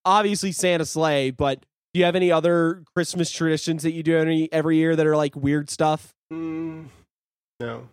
obviously 0.08 0.52
Santa 0.52 0.86
Slay, 0.86 1.32
but 1.32 1.60
do 1.94 2.00
you 2.00 2.06
have 2.06 2.16
any 2.16 2.32
other 2.32 2.84
Christmas 2.96 3.30
traditions 3.30 3.84
that 3.84 3.92
you 3.92 4.02
do 4.02 4.18
any, 4.18 4.52
every 4.52 4.78
year 4.78 4.96
that 4.96 5.06
are 5.06 5.18
like 5.18 5.36
weird 5.36 5.70
stuff? 5.70 6.14
Mm, 6.34 6.86
no. 7.60 7.90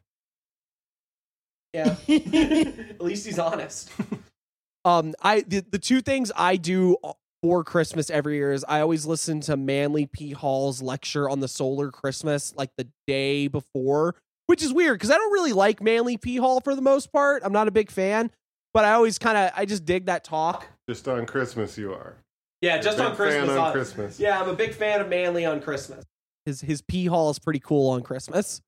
Yeah. 1.72 1.96
At 2.08 3.02
least 3.02 3.26
he's 3.26 3.38
honest. 3.38 3.90
um, 4.84 5.14
I 5.20 5.40
the, 5.42 5.64
the 5.68 5.78
two 5.78 6.00
things 6.00 6.30
I 6.36 6.56
do 6.56 6.96
for 7.42 7.64
Christmas 7.64 8.08
every 8.10 8.36
year 8.36 8.52
is 8.52 8.64
I 8.66 8.80
always 8.80 9.04
listen 9.04 9.40
to 9.42 9.56
Manly 9.56 10.06
P. 10.06 10.32
Hall's 10.32 10.80
lecture 10.80 11.28
on 11.28 11.40
the 11.40 11.48
solar 11.48 11.90
Christmas 11.90 12.54
like 12.56 12.70
the 12.78 12.88
day 13.06 13.48
before, 13.48 14.14
which 14.46 14.62
is 14.62 14.72
weird 14.72 14.98
because 14.98 15.10
I 15.10 15.16
don't 15.16 15.32
really 15.32 15.52
like 15.52 15.82
Manly 15.82 16.16
P. 16.16 16.36
Hall 16.36 16.60
for 16.60 16.74
the 16.74 16.82
most 16.82 17.12
part. 17.12 17.42
I'm 17.44 17.52
not 17.52 17.68
a 17.68 17.72
big 17.72 17.90
fan, 17.90 18.30
but 18.72 18.84
I 18.84 18.92
always 18.92 19.18
kind 19.18 19.36
of 19.36 19.50
I 19.56 19.64
just 19.64 19.84
dig 19.84 20.06
that 20.06 20.24
talk. 20.24 20.66
Just 20.88 21.08
on 21.08 21.26
Christmas, 21.26 21.78
you 21.78 21.92
are. 21.92 22.16
Yeah, 22.60 22.72
You're 22.74 22.80
a 22.80 22.82
just 22.82 22.98
big 22.98 23.06
on 23.06 23.16
Christmas. 23.16 23.48
Fan 23.48 23.58
on 23.58 23.68
uh, 23.68 23.72
Christmas. 23.72 24.20
Yeah, 24.20 24.40
I'm 24.40 24.48
a 24.48 24.54
big 24.54 24.74
fan 24.74 25.00
of 25.00 25.08
Manly 25.08 25.46
on 25.46 25.60
Christmas. 25.60 26.04
His 26.44 26.60
his 26.60 26.82
P. 26.82 27.06
Hall 27.06 27.30
is 27.30 27.38
pretty 27.38 27.60
cool 27.60 27.90
on 27.90 28.02
Christmas. 28.02 28.60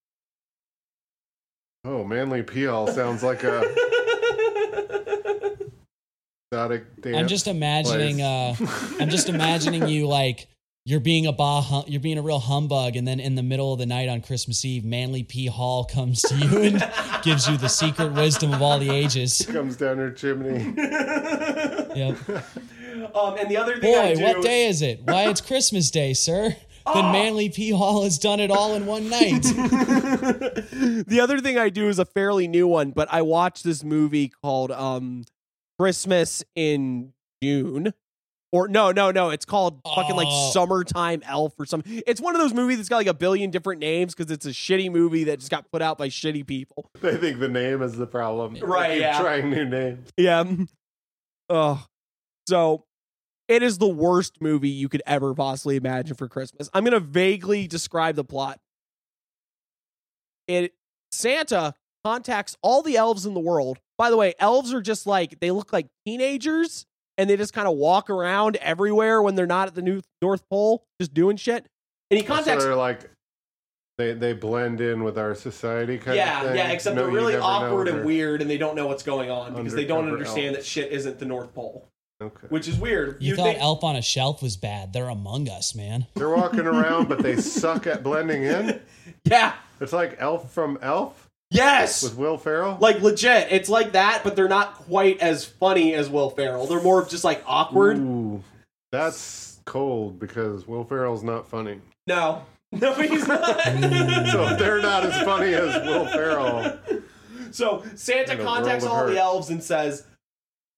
Oh, 1.85 2.05
Manly 2.05 2.43
Peel 2.43 2.89
sounds 2.89 3.23
like 3.23 3.45
a 3.45 3.61
exotic 6.53 7.01
dance. 7.03 7.17
I'm 7.17 7.29
just 7.29 7.47
imagining. 7.47 8.23
Uh, 8.23 8.55
I'm 8.99 9.11
just 9.11 9.29
imagining 9.35 9.87
you 9.87 10.09
like 10.09 10.49
you're 10.87 11.01
being 11.01 11.27
a 11.27 11.33
bah, 11.33 11.83
you're 11.89 12.01
being 12.01 12.17
a 12.17 12.23
real 12.23 12.39
humbug, 12.39 12.95
and 12.95 13.09
then 13.09 13.19
in 13.19 13.35
the 13.35 13.43
middle 13.43 13.73
of 13.73 13.81
the 13.81 13.87
night 13.87 14.09
on 14.09 14.21
Christmas 14.21 14.65
Eve, 14.65 14.85
Manly 14.85 15.25
P. 15.25 15.47
Hall 15.47 15.85
comes 15.85 16.23
to 16.23 16.37
you 16.37 16.63
and 16.63 16.91
gives 17.25 17.49
you 17.49 17.57
the 17.57 17.69
secret 17.69 18.13
wisdom 18.13 18.55
of 18.55 18.63
all 18.63 18.79
the 18.79 18.89
ages. 18.91 19.45
comes 19.51 19.77
down 19.77 19.99
her 19.99 20.11
chimney. 20.13 20.75
Yep. 21.97 22.19
Um, 23.15 23.37
and 23.39 23.51
the 23.51 23.57
other 23.57 23.79
thing 23.79 23.95
I 23.95 24.15
Boy, 24.15 24.17
do, 24.17 24.23
what 24.23 24.43
day 24.43 24.67
is 24.67 24.83
it? 24.83 25.01
Why, 25.05 25.29
it's 25.31 25.41
Christmas 25.41 25.91
Day, 25.91 26.15
sir. 26.15 26.55
Then 26.95 27.11
Manly 27.11 27.49
P. 27.49 27.71
Hall 27.71 28.05
has 28.05 28.17
done 28.17 28.39
it 28.39 28.51
all 28.53 28.75
in 28.75 28.87
one 28.87 29.09
night. 29.11 29.43
the 29.43 31.19
other 31.21 31.41
thing 31.41 31.59
I 31.59 31.69
do 31.69 31.89
is 31.89 31.99
a 31.99 32.05
fairly 32.05 32.47
new 32.47 32.69
one, 32.69 32.93
but 32.93 33.09
I 33.11 33.23
watched 33.23 33.65
this 33.65 33.83
movie 33.83 34.29
called 34.29 34.71
um 34.71 35.25
Christmas 35.81 36.45
in 36.55 37.13
June. 37.43 37.93
Or 38.57 38.69
no, 38.69 38.91
no, 38.91 39.11
no. 39.11 39.29
It's 39.31 39.45
called 39.45 39.81
fucking 39.95 40.17
like 40.17 40.29
Oh. 40.31 40.51
Summertime 40.53 41.23
Elf 41.27 41.53
or 41.59 41.67
something. 41.67 42.03
It's 42.07 42.23
one 42.23 42.35
of 42.35 42.41
those 42.41 42.55
movies 42.55 42.79
that's 42.79 42.89
got 42.89 42.97
like 42.97 43.07
a 43.07 43.13
billion 43.15 43.51
different 43.51 43.81
names 43.81 44.15
because 44.15 44.31
it's 44.33 44.47
a 44.47 44.51
shitty 44.51 44.91
movie 44.91 45.25
that 45.25 45.41
just 45.41 45.51
got 45.51 45.71
put 45.71 45.83
out 45.83 45.99
by 45.99 46.09
shitty 46.09 46.47
people. 46.47 46.91
they 47.03 47.17
think 47.17 47.39
the 47.39 47.49
name 47.49 47.83
is 47.83 47.97
the 47.97 48.07
problem. 48.07 48.57
Right, 48.63 48.93
keep 48.93 49.01
yeah. 49.03 49.21
Trying 49.21 49.51
new 49.51 49.67
names. 49.67 50.09
Yeah. 50.17 50.45
Oh. 51.51 51.85
So 52.49 52.85
it 53.47 53.63
is 53.63 53.79
the 53.79 53.87
worst 53.89 54.41
movie 54.41 54.71
you 54.71 54.89
could 54.89 55.03
ever 55.07 55.35
possibly 55.35 55.77
imagine 55.77 56.17
for 56.17 56.29
Christmas. 56.29 56.71
I'm 56.73 56.83
gonna 56.83 56.99
vaguely 56.99 57.67
describe 57.69 58.17
the 58.17 58.25
plot. 58.25 58.59
It 60.49 60.73
Santa 61.13 61.75
contacts 62.05 62.57
all 62.63 62.83
the 62.83 62.97
elves 62.97 63.27
in 63.27 63.35
the 63.35 63.41
world. 63.41 63.79
By 63.99 64.11
the 64.11 64.17
way, 64.17 64.35
elves 64.39 64.73
are 64.73 64.81
just 64.81 65.07
like 65.07 65.41
they 65.41 65.51
look 65.51 65.73
like 65.73 65.89
teenagers 66.07 66.87
and 67.19 67.29
they 67.31 67.37
just 67.37 67.53
kind 67.53 67.67
of 67.69 67.77
walk 67.77 68.11
around 68.11 68.57
everywhere 68.57 69.23
when 69.23 69.35
they're 69.35 69.47
not 69.47 69.69
at 69.69 69.75
the 69.75 69.83
new 69.83 70.01
North 70.23 70.49
Pole, 70.49 70.85
just 71.01 71.15
doing 71.15 71.37
shit. 71.37 71.67
And 72.11 72.21
he 72.21 72.27
So 72.27 72.35
contacts 72.35 72.65
they're 72.65 72.77
like 72.77 73.11
they 73.99 74.13
they 74.13 74.33
blend 74.35 74.81
in 74.81 75.03
with 75.05 75.17
our 75.19 75.35
society 75.35 75.97
kind 75.99 76.17
yeah, 76.17 76.41
of 76.43 76.49
thing. 76.49 76.57
yeah, 76.57 76.69
except 76.71 76.97
No, 76.97 77.03
they're 77.05 77.11
really 77.13 77.37
awkward 77.37 77.89
and 77.89 78.05
weird 78.05 78.43
and 78.43 78.51
they 78.51 78.59
don't 78.59 78.77
know 78.77 78.87
what's 78.87 79.03
going 79.03 79.31
on 79.31 79.55
because 79.55 79.75
they 79.75 79.87
don't 79.87 80.09
understand 80.13 80.49
elves. 80.49 80.59
that 80.59 80.65
shit 80.67 80.93
isn't 80.93 81.19
the 81.19 81.25
North 81.25 81.55
Pole, 81.55 81.89
Okay. 82.23 82.47
which 82.51 82.69
is 82.69 82.79
weird. 82.79 83.17
You, 83.23 83.35
thought 83.37 83.45
think- 83.47 83.61
Elf 83.61 83.83
on 83.83 83.97
a 83.97 84.03
Shelf 84.03 84.43
was 84.43 84.57
bad. 84.59 84.93
They're 84.93 85.09
among 85.09 85.49
us, 85.49 85.75
man. 85.75 86.07
They're 86.15 86.29
walking 86.29 86.67
around, 86.67 87.09
but 87.09 87.23
they 87.23 87.37
suck 87.41 87.87
at 87.87 88.03
blending 88.03 88.43
in. 88.43 88.81
Yeah. 89.25 89.55
It's 89.81 89.93
like 89.95 90.17
Elf 90.19 90.53
from 90.53 90.79
Elf 90.83 91.26
Yes. 91.51 92.03
with 92.03 92.17
Will 92.17 92.39
Ferrell. 92.39 92.77
like 92.81 93.01
legit, 93.01 93.49
it's 93.51 93.69
like 93.69 93.93
that, 93.93 94.23
but 94.25 94.35
they're 94.37 94.49
not 94.49 94.75
quite 94.75 95.21
as 95.21 95.45
funny 95.45 95.95
as 95.95 96.11
Will 96.11 96.31
Ferrell. 96.31 96.67
They're 96.67 96.83
more 96.83 97.01
of 97.01 97.09
just 97.09 97.25
like 97.25 97.43
awkward. 97.47 97.99
Ooh, 97.99 98.43
that's 98.91 99.61
cold 99.65 100.19
because 100.19 100.67
Will 100.67 100.85
Ferrell's 100.85 101.23
not 101.23 101.49
funny. 101.49 101.81
No, 102.07 102.43
no, 102.73 102.93
he's 102.95 103.27
not. 103.29 103.43
So 104.33 104.57
they're 104.57 104.83
not 104.83 105.05
as 105.05 105.25
funny 105.25 105.55
as 105.55 105.87
Will 105.87 106.07
Ferrell, 106.07 106.79
so 107.53 107.85
Santa 107.95 108.37
contacts 108.37 108.85
all 108.85 109.07
the 109.07 109.19
elves 109.19 109.49
and 109.51 109.63
says, 109.63 110.05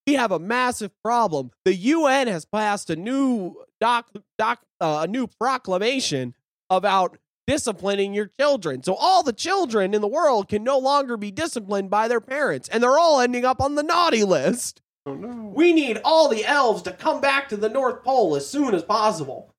"We 0.07 0.15
have 0.15 0.33
a 0.33 0.39
massive 0.39 0.91
problem. 1.03 1.51
The 1.65 1.75
UN 1.75 2.29
has 2.29 2.45
passed 2.45 2.91
a 2.91 2.97
new 2.97 3.57
doc, 3.81 4.11
doc, 4.39 4.61
uh, 4.81 5.01
a 5.05 5.07
new 5.09 5.27
proclamation 5.27 6.35
about." 6.69 7.17
Disciplining 7.49 8.13
your 8.13 8.31
children. 8.39 8.83
So, 8.83 8.95
all 8.95 9.23
the 9.23 9.33
children 9.33 9.95
in 9.95 10.03
the 10.03 10.07
world 10.07 10.51
can 10.51 10.63
no 10.63 10.77
longer 10.79 11.17
be 11.17 11.31
disciplined 11.31 11.89
by 11.89 12.07
their 12.07 12.21
parents, 12.21 12.69
and 12.69 12.83
they're 12.83 12.99
all 12.99 13.21
ending 13.21 13.47
up 13.47 13.59
on 13.59 13.75
the 13.75 13.83
naughty 13.83 14.23
list. 14.23 14.83
oh 15.07 15.15
no. 15.15 15.51
We 15.55 15.73
need 15.73 15.99
all 16.05 16.29
the 16.29 16.45
elves 16.45 16.83
to 16.83 16.93
come 16.93 17.23
back 17.23 17.49
to 17.49 17.57
the 17.57 17.71
North 17.71 18.05
Pole 18.05 18.37
as 18.37 18.47
soon 18.47 18.75
as 18.75 18.83
possible. 18.83 19.55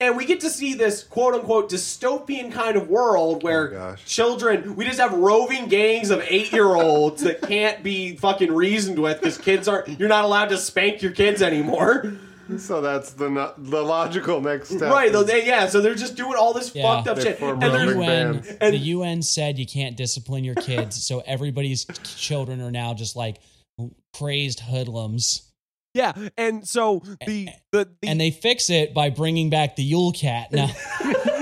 And 0.00 0.16
we 0.16 0.24
get 0.24 0.40
to 0.40 0.48
see 0.48 0.72
this 0.72 1.02
quote 1.02 1.34
unquote 1.34 1.70
dystopian 1.70 2.50
kind 2.50 2.78
of 2.78 2.88
world 2.88 3.42
where 3.42 3.74
Oh, 3.74 3.96
children, 4.06 4.74
we 4.74 4.86
just 4.86 4.98
have 4.98 5.12
roving 5.12 5.68
gangs 5.68 6.08
of 6.10 6.24
eight 6.26 6.50
year 6.50 6.74
olds 6.74 7.22
that 7.24 7.42
can't 7.42 7.82
be 7.82 8.16
fucking 8.16 8.52
reasoned 8.52 8.98
with 8.98 9.20
because 9.20 9.36
kids 9.36 9.68
aren't, 9.68 10.00
you're 10.00 10.08
not 10.08 10.24
allowed 10.24 10.48
to 10.48 10.56
spank 10.56 11.02
your 11.02 11.12
kids 11.12 11.42
anymore. 11.42 12.14
So 12.58 12.80
that's 12.80 13.12
the 13.12 13.28
no- 13.28 13.52
the 13.58 13.82
logical 13.82 14.40
next 14.40 14.68
step. 14.68 14.92
right. 14.92 15.12
is- 15.14 15.26
they, 15.26 15.46
yeah. 15.46 15.66
So 15.66 15.80
they're 15.80 15.94
just 15.94 16.16
doing 16.16 16.34
all 16.38 16.52
this 16.52 16.74
Yeah. 16.74 16.82
fucked 16.82 17.08
up 17.08 17.16
They 17.16 17.22
shit. 17.24 17.40
And 17.40 17.60
The 17.60 17.68
there's, 17.70 17.86
roving 17.94 18.02
UN, 18.02 18.32
bands. 18.32 18.48
And- 18.60 18.74
the 18.74 18.78
UN 18.78 19.22
said 19.22 19.58
you 19.58 19.66
can't 19.66 19.96
discipline 19.96 20.44
your 20.44 20.54
kids, 20.54 21.04
so 21.04 21.20
everybody's 21.26 21.84
children 22.18 22.60
are 22.60 22.70
now 22.70 22.94
just 22.94 23.16
like 23.16 23.36
crazed 24.14 24.60
hoodlums, 24.60 25.42
yeah. 25.94 26.12
And 26.36 26.66
so 26.68 27.02
the, 27.26 27.48
the, 27.72 27.88
the, 28.02 28.08
and 28.08 28.20
they 28.20 28.30
fix 28.30 28.68
it 28.70 28.92
by 28.94 29.08
bringing 29.10 29.48
back 29.50 29.76
the 29.76 29.82
Yule 29.82 30.12
Cat. 30.12 30.52
Now, 30.52 30.68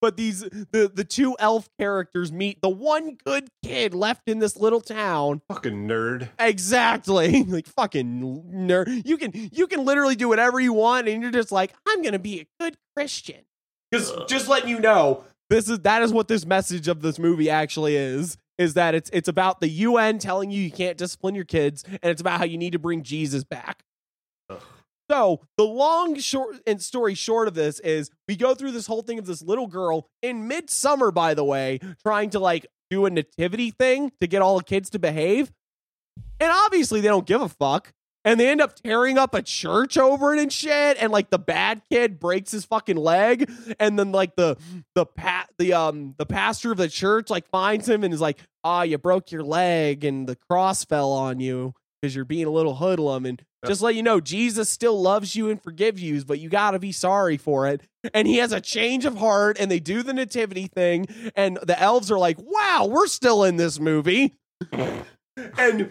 but 0.00 0.16
these 0.16 0.40
the 0.40 0.90
the 0.92 1.04
two 1.04 1.36
elf 1.38 1.68
characters 1.78 2.32
meet 2.32 2.60
the 2.62 2.68
one 2.68 3.16
good 3.24 3.48
kid 3.64 3.94
left 3.94 4.28
in 4.28 4.38
this 4.38 4.56
little 4.56 4.80
town. 4.80 5.42
Fucking 5.48 5.86
nerd. 5.88 6.28
exactly. 6.38 7.44
Like 7.50 7.66
fucking 7.66 8.20
nerd 8.52 9.06
you 9.06 9.16
can 9.16 9.32
you 9.34 9.66
can 9.66 9.84
literally 9.84 10.14
do 10.14 10.28
whatever 10.28 10.60
you 10.60 10.72
want 10.72 11.08
and 11.08 11.20
you're 11.22 11.32
just 11.32 11.50
like 11.50 11.72
i'm 11.88 12.02
gonna 12.02 12.18
be 12.18 12.40
a 12.40 12.46
good 12.60 12.76
christian. 12.94 13.40
Because 13.90 14.12
just 14.28 14.46
letting 14.48 14.68
you 14.68 14.78
know. 14.78 15.24
This 15.48 15.68
is 15.68 15.80
that 15.80 16.02
is 16.02 16.12
what 16.12 16.28
this 16.28 16.46
message 16.46 16.86
of 16.86 17.02
this 17.02 17.18
movie 17.18 17.50
actually 17.50 17.96
is 17.96 18.36
is 18.56 18.74
that 18.74 18.94
it's 18.94 19.10
it's 19.12 19.26
about 19.28 19.60
the 19.60 19.68
un 19.68 20.18
telling 20.18 20.50
you 20.50 20.62
you 20.62 20.70
can't 20.70 20.96
discipline 20.96 21.34
your 21.34 21.44
kids 21.44 21.82
and 21.88 22.04
it's 22.04 22.20
about 22.20 22.38
how 22.38 22.44
you 22.44 22.58
need 22.58 22.72
to 22.72 22.78
bring 22.78 23.02
jesus 23.02 23.42
back 23.42 23.82
so 25.10 25.40
the 25.56 25.64
long 25.64 26.16
short 26.20 26.56
and 26.68 26.80
story 26.80 27.14
short 27.14 27.48
of 27.48 27.54
this 27.54 27.80
is 27.80 28.10
we 28.28 28.36
go 28.36 28.54
through 28.54 28.70
this 28.70 28.86
whole 28.86 29.02
thing 29.02 29.18
of 29.18 29.26
this 29.26 29.42
little 29.42 29.66
girl 29.66 30.06
in 30.22 30.46
midsummer, 30.46 31.10
by 31.10 31.34
the 31.34 31.42
way, 31.42 31.80
trying 32.00 32.30
to 32.30 32.38
like 32.38 32.64
do 32.90 33.06
a 33.06 33.10
nativity 33.10 33.72
thing 33.72 34.12
to 34.20 34.28
get 34.28 34.40
all 34.40 34.56
the 34.56 34.62
kids 34.62 34.88
to 34.90 35.00
behave. 35.00 35.50
And 36.38 36.52
obviously 36.52 37.00
they 37.00 37.08
don't 37.08 37.26
give 37.26 37.42
a 37.42 37.48
fuck. 37.48 37.92
And 38.24 38.38
they 38.38 38.48
end 38.50 38.60
up 38.60 38.76
tearing 38.76 39.18
up 39.18 39.34
a 39.34 39.42
church 39.42 39.98
over 39.98 40.32
it 40.32 40.40
and 40.40 40.52
shit. 40.52 40.96
And 41.00 41.10
like 41.10 41.30
the 41.30 41.38
bad 41.40 41.82
kid 41.90 42.20
breaks 42.20 42.52
his 42.52 42.64
fucking 42.64 42.96
leg. 42.96 43.50
And 43.80 43.98
then 43.98 44.12
like 44.12 44.36
the 44.36 44.58
the 44.94 45.06
pat 45.06 45.48
the 45.58 45.72
um 45.72 46.14
the 46.18 46.26
pastor 46.26 46.70
of 46.70 46.78
the 46.78 46.88
church 46.88 47.30
like 47.30 47.48
finds 47.48 47.88
him 47.88 48.04
and 48.04 48.14
is 48.14 48.20
like, 48.20 48.38
ah, 48.62 48.82
you 48.82 48.96
broke 48.96 49.32
your 49.32 49.42
leg 49.42 50.04
and 50.04 50.28
the 50.28 50.36
cross 50.36 50.84
fell 50.84 51.10
on 51.10 51.40
you 51.40 51.74
because 52.00 52.14
you're 52.14 52.24
being 52.24 52.46
a 52.46 52.50
little 52.50 52.76
hoodlum. 52.76 53.26
And 53.26 53.42
just 53.66 53.82
let 53.82 53.94
you 53.94 54.02
know, 54.02 54.20
Jesus 54.20 54.70
still 54.70 55.00
loves 55.00 55.36
you 55.36 55.50
and 55.50 55.62
forgives 55.62 56.02
you, 56.02 56.24
but 56.24 56.38
you 56.38 56.48
got 56.48 56.70
to 56.72 56.78
be 56.78 56.92
sorry 56.92 57.36
for 57.36 57.66
it. 57.66 57.82
And 58.14 58.26
he 58.26 58.38
has 58.38 58.52
a 58.52 58.60
change 58.60 59.04
of 59.04 59.18
heart, 59.18 59.58
and 59.60 59.70
they 59.70 59.80
do 59.80 60.02
the 60.02 60.14
nativity 60.14 60.66
thing, 60.66 61.06
and 61.36 61.58
the 61.62 61.78
elves 61.78 62.10
are 62.10 62.18
like, 62.18 62.38
"Wow, 62.40 62.86
we're 62.90 63.06
still 63.06 63.44
in 63.44 63.56
this 63.56 63.78
movie." 63.78 64.34
and 64.72 65.90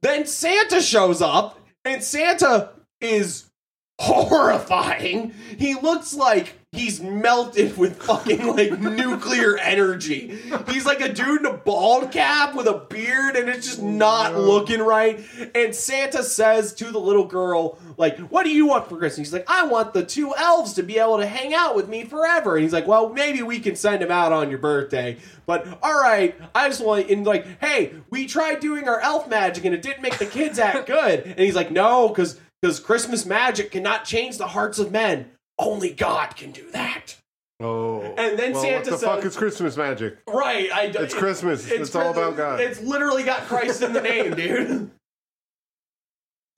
then 0.00 0.26
Santa 0.26 0.80
shows 0.80 1.20
up, 1.20 1.60
and 1.84 2.02
Santa 2.02 2.70
is 3.00 3.50
horrifying. 4.00 5.34
He 5.58 5.74
looks 5.74 6.14
like 6.14 6.54
he's 6.72 7.00
melted 7.00 7.76
with 7.76 8.02
fucking 8.02 8.46
like 8.46 8.80
nuclear 8.80 9.58
energy. 9.58 10.38
He's 10.68 10.86
like 10.86 11.00
a 11.00 11.12
dude 11.12 11.40
in 11.40 11.46
a 11.46 11.52
bald 11.52 12.10
cap 12.10 12.54
with 12.54 12.66
a 12.66 12.86
beard, 12.88 13.36
and 13.36 13.48
it's 13.48 13.66
just 13.66 13.80
oh, 13.80 13.88
not 13.88 14.34
looking 14.36 14.80
right. 14.80 15.20
And 15.54 15.74
Santa 15.74 16.22
says 16.22 16.72
to 16.74 16.90
the 16.90 16.98
little 16.98 17.26
girl, 17.26 17.78
like, 17.98 18.18
"What 18.18 18.44
do 18.44 18.50
you 18.50 18.66
want 18.66 18.88
for 18.88 18.96
Christmas?" 18.96 19.28
He's 19.28 19.32
like, 19.32 19.48
"I 19.48 19.66
want 19.66 19.92
the 19.92 20.04
two 20.04 20.34
elves 20.34 20.72
to 20.74 20.82
be 20.82 20.98
able 20.98 21.18
to 21.18 21.26
hang 21.26 21.54
out 21.54 21.76
with 21.76 21.88
me 21.88 22.04
forever." 22.04 22.56
And 22.56 22.64
he's 22.64 22.72
like, 22.72 22.86
"Well, 22.86 23.10
maybe 23.10 23.42
we 23.42 23.60
can 23.60 23.76
send 23.76 24.02
him 24.02 24.10
out 24.10 24.32
on 24.32 24.48
your 24.48 24.58
birthday." 24.58 25.18
But 25.46 25.66
all 25.82 26.00
right, 26.00 26.34
I 26.54 26.68
just 26.68 26.84
want 26.84 27.10
and 27.10 27.26
like, 27.26 27.60
hey, 27.60 27.94
we 28.10 28.26
tried 28.26 28.60
doing 28.60 28.88
our 28.88 29.00
elf 29.00 29.28
magic 29.28 29.64
and 29.64 29.74
it 29.74 29.82
didn't 29.82 30.02
make 30.02 30.18
the 30.18 30.26
kids 30.26 30.58
act 30.58 30.86
good. 30.86 31.24
And 31.24 31.40
he's 31.40 31.56
like, 31.56 31.70
no, 31.70 32.08
because 32.08 32.40
because 32.60 32.78
Christmas 32.78 33.26
magic 33.26 33.72
cannot 33.72 34.04
change 34.04 34.38
the 34.38 34.46
hearts 34.46 34.78
of 34.78 34.92
men. 34.92 35.30
Only 35.58 35.90
God 35.92 36.36
can 36.36 36.50
do 36.52 36.70
that. 36.72 37.16
Oh. 37.60 38.00
And 38.02 38.38
then 38.38 38.52
well, 38.52 38.62
Santa 38.62 38.76
what 38.76 38.84
the 38.84 38.90
says- 38.92 39.02
fuck 39.02 39.24
is 39.24 39.36
Christmas 39.36 39.76
magic? 39.76 40.18
Right. 40.28 40.70
I, 40.72 40.84
It's 40.86 41.14
Christmas. 41.14 41.70
It's 41.70 41.94
all 41.94 42.10
about 42.10 42.36
God. 42.36 42.60
It's 42.60 42.80
literally 42.80 43.22
got 43.22 43.42
Christ 43.42 43.82
in 43.82 43.92
the 43.92 44.00
name, 44.00 44.34
dude. 44.36 44.90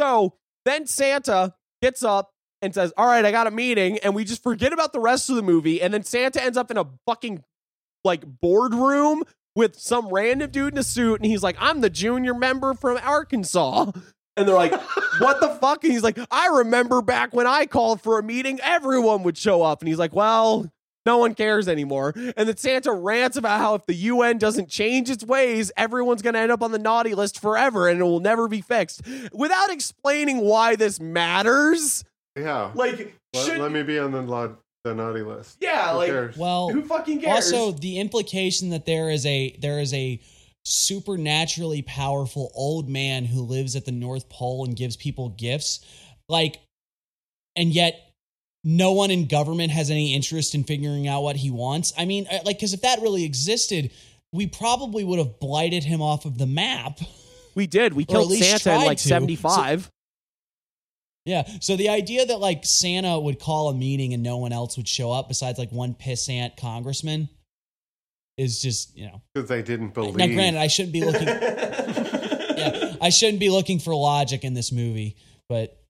So 0.00 0.34
then 0.64 0.86
Santa 0.86 1.54
gets 1.82 2.02
up 2.02 2.30
and 2.62 2.74
says, 2.74 2.92
All 2.96 3.06
right, 3.06 3.24
I 3.24 3.30
got 3.30 3.46
a 3.46 3.50
meeting. 3.50 3.98
And 3.98 4.14
we 4.14 4.24
just 4.24 4.42
forget 4.42 4.72
about 4.72 4.92
the 4.92 5.00
rest 5.00 5.28
of 5.30 5.36
the 5.36 5.42
movie. 5.42 5.82
And 5.82 5.92
then 5.92 6.02
Santa 6.02 6.42
ends 6.42 6.56
up 6.56 6.70
in 6.70 6.78
a 6.78 6.86
fucking 7.06 7.44
like 8.04 8.24
boardroom 8.40 9.24
with 9.56 9.78
some 9.78 10.08
random 10.08 10.50
dude 10.50 10.72
in 10.72 10.78
a 10.78 10.82
suit. 10.82 11.20
And 11.20 11.26
he's 11.26 11.42
like, 11.42 11.56
I'm 11.58 11.80
the 11.80 11.90
junior 11.90 12.34
member 12.34 12.74
from 12.74 12.98
Arkansas. 13.02 13.92
And 14.36 14.48
they're 14.48 14.54
like, 14.54 14.72
what 15.20 15.40
the 15.40 15.48
fuck? 15.60 15.84
And 15.84 15.92
he's 15.92 16.02
like, 16.02 16.18
I 16.30 16.48
remember 16.48 17.02
back 17.02 17.32
when 17.32 17.46
I 17.46 17.66
called 17.66 18.00
for 18.00 18.18
a 18.18 18.22
meeting, 18.22 18.58
everyone 18.62 19.22
would 19.22 19.38
show 19.38 19.62
up. 19.62 19.80
And 19.80 19.88
he's 19.88 19.98
like, 19.98 20.12
well, 20.12 20.70
no 21.06 21.18
one 21.18 21.34
cares 21.34 21.68
anymore. 21.68 22.12
And 22.16 22.48
then 22.48 22.56
Santa 22.56 22.92
rants 22.92 23.36
about 23.36 23.60
how 23.60 23.74
if 23.74 23.86
the 23.86 23.94
UN 23.94 24.38
doesn't 24.38 24.68
change 24.68 25.10
its 25.10 25.24
ways, 25.24 25.70
everyone's 25.76 26.22
going 26.22 26.34
to 26.34 26.40
end 26.40 26.50
up 26.50 26.62
on 26.62 26.72
the 26.72 26.78
naughty 26.78 27.14
list 27.14 27.40
forever 27.40 27.88
and 27.88 28.00
it 28.00 28.04
will 28.04 28.20
never 28.20 28.48
be 28.48 28.60
fixed 28.60 29.02
without 29.32 29.70
explaining 29.70 30.40
why 30.40 30.74
this 30.76 30.98
matters. 30.98 32.04
Yeah. 32.36 32.72
Like, 32.74 33.14
let, 33.34 33.46
should, 33.46 33.58
let 33.58 33.70
me 33.70 33.82
be 33.82 33.98
on 33.98 34.10
the, 34.12 34.22
la- 34.22 34.48
the 34.82 34.94
naughty 34.94 35.22
list. 35.22 35.58
yeah, 35.60 35.92
Who 35.92 35.98
like, 35.98 36.10
cares? 36.10 36.36
Well, 36.36 36.70
who 36.70 36.82
fucking 36.82 37.20
cares? 37.20 37.52
Also, 37.52 37.72
the 37.78 37.98
implication 38.00 38.70
that 38.70 38.84
there 38.84 39.10
is 39.10 39.24
a 39.26 39.56
there 39.60 39.78
is 39.80 39.94
a 39.94 40.18
supernaturally 40.64 41.82
powerful 41.82 42.50
old 42.54 42.88
man 42.88 43.24
who 43.24 43.42
lives 43.42 43.76
at 43.76 43.84
the 43.84 43.92
North 43.92 44.28
Pole 44.28 44.64
and 44.64 44.76
gives 44.76 44.96
people 44.96 45.30
gifts, 45.30 45.84
like, 46.28 46.60
and 47.56 47.70
yet 47.70 48.00
no 48.64 48.92
one 48.92 49.10
in 49.10 49.26
government 49.26 49.70
has 49.70 49.90
any 49.90 50.14
interest 50.14 50.54
in 50.54 50.64
figuring 50.64 51.06
out 51.06 51.22
what 51.22 51.36
he 51.36 51.50
wants. 51.50 51.92
I 51.98 52.06
mean, 52.06 52.26
uh, 52.30 52.38
like, 52.44 52.56
because 52.56 52.72
if 52.72 52.82
that 52.82 53.02
really 53.02 53.24
existed, 53.24 53.90
we 54.32 54.46
probably 54.46 55.04
would 55.04 55.18
have 55.18 55.38
blighted 55.38 55.84
him 55.84 56.00
off 56.00 56.24
of 56.24 56.38
the 56.38 56.46
map. 56.46 56.98
we 57.54 57.66
did. 57.66 57.92
We 57.92 58.04
killed 58.04 58.32
Santa 58.32 58.80
in 58.80 58.86
like 58.86 58.98
to. 58.98 59.08
75. 59.08 59.90
Yeah. 61.26 61.48
So 61.60 61.76
the 61.76 61.88
idea 61.90 62.26
that 62.26 62.40
like 62.40 62.64
Santa 62.64 63.18
would 63.18 63.38
call 63.38 63.68
a 63.68 63.74
meeting 63.74 64.12
and 64.12 64.22
no 64.22 64.38
one 64.38 64.52
else 64.52 64.76
would 64.76 64.88
show 64.88 65.12
up 65.12 65.28
besides 65.28 65.58
like 65.58 65.70
one 65.70 65.94
pissant 65.94 66.56
congressman 66.56 67.28
is 68.36 68.60
just, 68.60 68.96
you 68.96 69.06
know. 69.06 69.22
Because 69.34 69.48
they 69.48 69.62
didn't 69.62 69.94
believe. 69.94 70.16
Now, 70.16 70.26
granted, 70.26 70.60
I 70.60 70.66
shouldn't 70.66 70.92
be 70.92 71.04
looking. 71.04 71.28
yeah, 71.28 72.94
I 73.00 73.10
shouldn't 73.10 73.40
be 73.40 73.50
looking 73.50 73.78
for 73.78 73.94
logic 73.94 74.44
in 74.44 74.54
this 74.54 74.72
movie, 74.72 75.16
but 75.48 75.80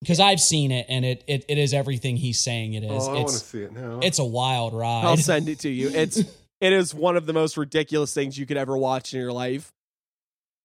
because 0.00 0.20
I've 0.20 0.40
seen 0.40 0.70
it 0.70 0.86
and 0.88 1.04
it, 1.04 1.24
it 1.26 1.46
it 1.48 1.58
is 1.58 1.72
everything 1.72 2.16
he's 2.16 2.38
saying 2.38 2.74
it 2.74 2.84
is. 2.84 2.90
oh, 2.90 3.10
I 3.10 3.14
want 3.14 3.28
to 3.28 3.34
it's 3.34 3.44
see 3.44 3.62
it 3.62 3.72
now. 3.72 4.00
it's 4.02 4.18
a 4.18 4.24
wild 4.24 4.74
ride. 4.74 5.04
I'll 5.04 5.16
send 5.16 5.48
it 5.48 5.60
to 5.60 5.70
you. 5.70 5.88
It's 5.88 6.18
it 6.60 6.72
is 6.72 6.94
one 6.94 7.16
of 7.16 7.26
the 7.26 7.32
most 7.32 7.56
ridiculous 7.56 8.12
things 8.12 8.36
you 8.38 8.44
could 8.44 8.58
ever 8.58 8.76
watch 8.76 9.14
in 9.14 9.20
your 9.20 9.32
life. 9.32 9.72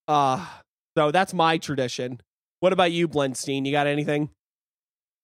Uh 0.07 0.45
so 0.97 1.11
that's 1.11 1.33
my 1.33 1.57
tradition. 1.57 2.19
What 2.59 2.73
about 2.73 2.91
you, 2.91 3.07
Blenstein? 3.07 3.65
You 3.65 3.71
got 3.71 3.87
anything? 3.87 4.29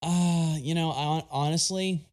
Uh, 0.01 0.55
you 0.59 0.75
know, 0.75 0.91
I, 0.91 1.23
honestly, 1.31 2.05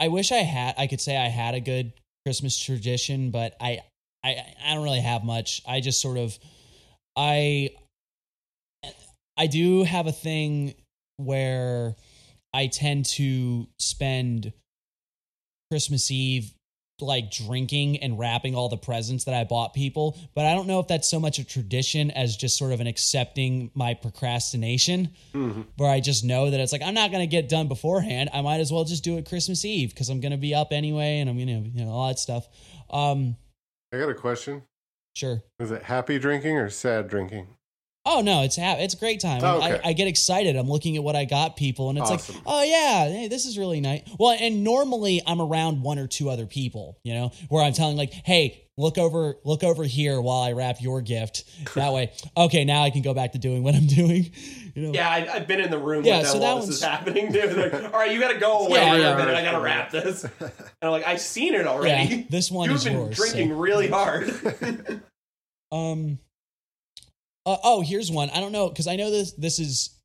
I 0.00 0.08
wish 0.08 0.32
I 0.32 0.38
had. 0.38 0.74
I 0.78 0.86
could 0.88 1.00
say 1.00 1.16
I 1.16 1.28
had 1.28 1.54
a 1.54 1.60
good 1.60 1.92
Christmas 2.24 2.58
tradition, 2.58 3.30
but 3.30 3.54
I, 3.60 3.80
I, 4.24 4.44
I 4.64 4.74
don't 4.74 4.84
really 4.84 5.00
have 5.00 5.24
much. 5.24 5.62
I 5.66 5.80
just 5.80 6.00
sort 6.00 6.18
of, 6.18 6.38
I, 7.16 7.70
I 9.36 9.46
do 9.46 9.84
have 9.84 10.06
a 10.06 10.12
thing 10.12 10.74
where 11.16 11.94
I 12.52 12.66
tend 12.66 13.06
to 13.06 13.66
spend 13.78 14.52
Christmas 15.70 16.10
Eve 16.10 16.52
like 17.00 17.30
drinking 17.30 17.98
and 17.98 18.18
wrapping 18.18 18.54
all 18.56 18.68
the 18.68 18.76
presents 18.76 19.24
that 19.24 19.34
I 19.34 19.44
bought 19.44 19.72
people, 19.72 20.16
but 20.34 20.44
I 20.46 20.54
don't 20.54 20.66
know 20.66 20.80
if 20.80 20.88
that's 20.88 21.08
so 21.08 21.20
much 21.20 21.38
a 21.38 21.44
tradition 21.44 22.10
as 22.10 22.36
just 22.36 22.58
sort 22.58 22.72
of 22.72 22.80
an 22.80 22.86
accepting 22.88 23.70
my 23.74 23.94
procrastination 23.94 25.10
Mhm. 25.32 25.66
where 25.76 25.90
I 25.90 26.00
just 26.00 26.24
know 26.24 26.50
that 26.50 26.58
it's 26.58 26.72
like 26.72 26.82
I'm 26.82 26.94
not 26.94 27.10
going 27.10 27.22
to 27.22 27.26
get 27.30 27.48
done 27.48 27.68
beforehand. 27.68 28.30
I 28.32 28.40
might 28.40 28.58
as 28.60 28.72
well 28.72 28.84
just 28.84 29.04
do 29.04 29.16
it 29.16 29.26
Christmas 29.28 29.64
Eve 29.64 29.90
because 29.90 30.08
I'm 30.08 30.20
going 30.20 30.32
to 30.32 30.38
be 30.38 30.54
up 30.54 30.72
anyway 30.72 31.18
and 31.20 31.30
I'm 31.30 31.36
going 31.36 31.46
to 31.64 31.70
you 31.70 31.84
know 31.84 31.92
all 31.92 32.08
that 32.08 32.18
stuff. 32.18 32.48
Um, 32.90 33.36
I 33.92 33.98
got 33.98 34.08
a 34.08 34.14
question. 34.14 34.62
sure. 35.14 35.42
Is 35.60 35.70
it 35.70 35.82
happy 35.84 36.18
drinking 36.18 36.56
or 36.56 36.68
sad 36.70 37.08
drinking? 37.08 37.48
Oh 38.10 38.20
no, 38.22 38.42
it's 38.42 38.56
ha- 38.56 38.76
it's 38.78 38.94
a 38.94 38.96
great 38.96 39.20
time. 39.20 39.40
Oh, 39.44 39.58
okay. 39.58 39.80
I, 39.84 39.90
I 39.90 39.92
get 39.92 40.08
excited. 40.08 40.56
I'm 40.56 40.68
looking 40.68 40.96
at 40.96 41.02
what 41.02 41.14
I 41.14 41.24
got 41.26 41.56
people, 41.56 41.90
and 41.90 41.98
it's 41.98 42.10
Awesome. 42.10 42.36
like, 42.36 42.44
oh 42.46 42.62
yeah, 42.62 43.08
hey, 43.08 43.28
this 43.28 43.44
is 43.44 43.58
really 43.58 43.80
nice. 43.80 44.02
Well, 44.18 44.36
and 44.40 44.64
normally 44.64 45.20
I'm 45.26 45.40
around 45.42 45.82
one 45.82 45.98
or 45.98 46.06
two 46.06 46.30
other 46.30 46.46
people, 46.46 46.98
you 47.04 47.12
know, 47.14 47.32
where 47.50 47.62
I'm 47.62 47.72
telling 47.74 47.96
like, 47.98 48.12
hey, 48.12 48.64
look 48.78 48.96
over, 48.96 49.36
look 49.44 49.62
over 49.62 49.84
here 49.84 50.20
while 50.22 50.40
I 50.42 50.52
wrap 50.52 50.80
your 50.80 51.02
gift. 51.02 51.44
That 51.74 51.92
way, 51.92 52.12
okay, 52.36 52.64
now 52.64 52.82
I 52.82 52.90
can 52.90 53.02
go 53.02 53.12
back 53.14 53.32
to 53.32 53.38
doing 53.38 53.62
what 53.62 53.74
I'm 53.74 53.86
doing. 53.86 54.32
You 54.74 54.84
know, 54.84 54.92
Yeah, 54.92 55.10
I, 55.10 55.28
I've 55.34 55.48
been 55.48 55.58
in 55.60 55.72
the 55.72 55.78
room 55.78 56.04
Yeah, 56.04 56.18
with 56.18 56.26
them 56.28 56.32
so 56.34 56.38
while 56.38 56.54
that 56.60 56.60
this 56.60 56.66
one's- 56.68 56.76
is 56.76 56.82
happening. 56.84 57.32
They're 57.32 57.52
like, 57.70 57.84
all 57.92 57.98
right, 57.98 58.12
you 58.12 58.20
got 58.20 58.32
to 58.32 58.38
go 58.38 58.58
away 58.66 58.78
Yeah, 58.78 58.92
for 58.92 58.98
yeah. 59.00 59.12
a 59.14 59.16
minute. 59.18 59.34
I 59.34 59.42
got 59.42 59.52
to 59.52 59.60
wrap 59.60 59.90
this. 59.90 60.22
And 60.22 60.52
I'm 60.82 60.90
like, 60.92 61.04
I've 61.04 61.20
seen 61.20 61.54
it 61.54 61.66
already. 61.66 62.14
Yeah, 62.14 62.22
this 62.30 62.48
one 62.48 62.68
You've 62.68 62.76
is 62.78 62.84
been 62.84 62.92
yours, 62.92 63.16
drinking 63.16 63.48
so. 63.50 63.54
really 63.56 63.88
hard. 63.88 65.02
Um. 65.72 66.18
Uh, 67.48 67.56
oh, 67.64 67.80
here's 67.80 68.10
one. 68.10 68.28
I 68.30 68.40
don't 68.40 68.52
know 68.52 68.68
because 68.68 68.86
I 68.86 68.96
know 68.96 69.10
this. 69.10 69.32
This 69.32 69.58
is 69.58 69.96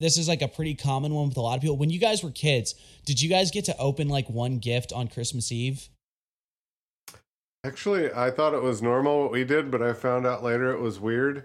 this 0.00 0.18
is 0.18 0.26
like 0.26 0.42
a 0.42 0.48
pretty 0.48 0.74
common 0.74 1.14
one 1.14 1.28
with 1.28 1.36
a 1.36 1.40
lot 1.40 1.54
of 1.54 1.60
people. 1.62 1.76
When 1.76 1.90
you 1.90 2.00
guys 2.00 2.24
were 2.24 2.30
kids, 2.32 2.74
did 3.06 3.22
you 3.22 3.28
guys 3.28 3.52
get 3.52 3.64
to 3.66 3.76
open 3.78 4.08
like 4.08 4.28
one 4.28 4.58
gift 4.58 4.92
on 4.92 5.06
Christmas 5.06 5.52
Eve? 5.52 5.88
Actually, 7.64 8.12
I 8.12 8.32
thought 8.32 8.54
it 8.54 8.62
was 8.62 8.82
normal 8.82 9.20
what 9.22 9.30
we 9.30 9.44
did, 9.44 9.70
but 9.70 9.80
I 9.80 9.92
found 9.92 10.26
out 10.26 10.42
later 10.42 10.72
it 10.72 10.80
was 10.80 10.98
weird. 10.98 11.44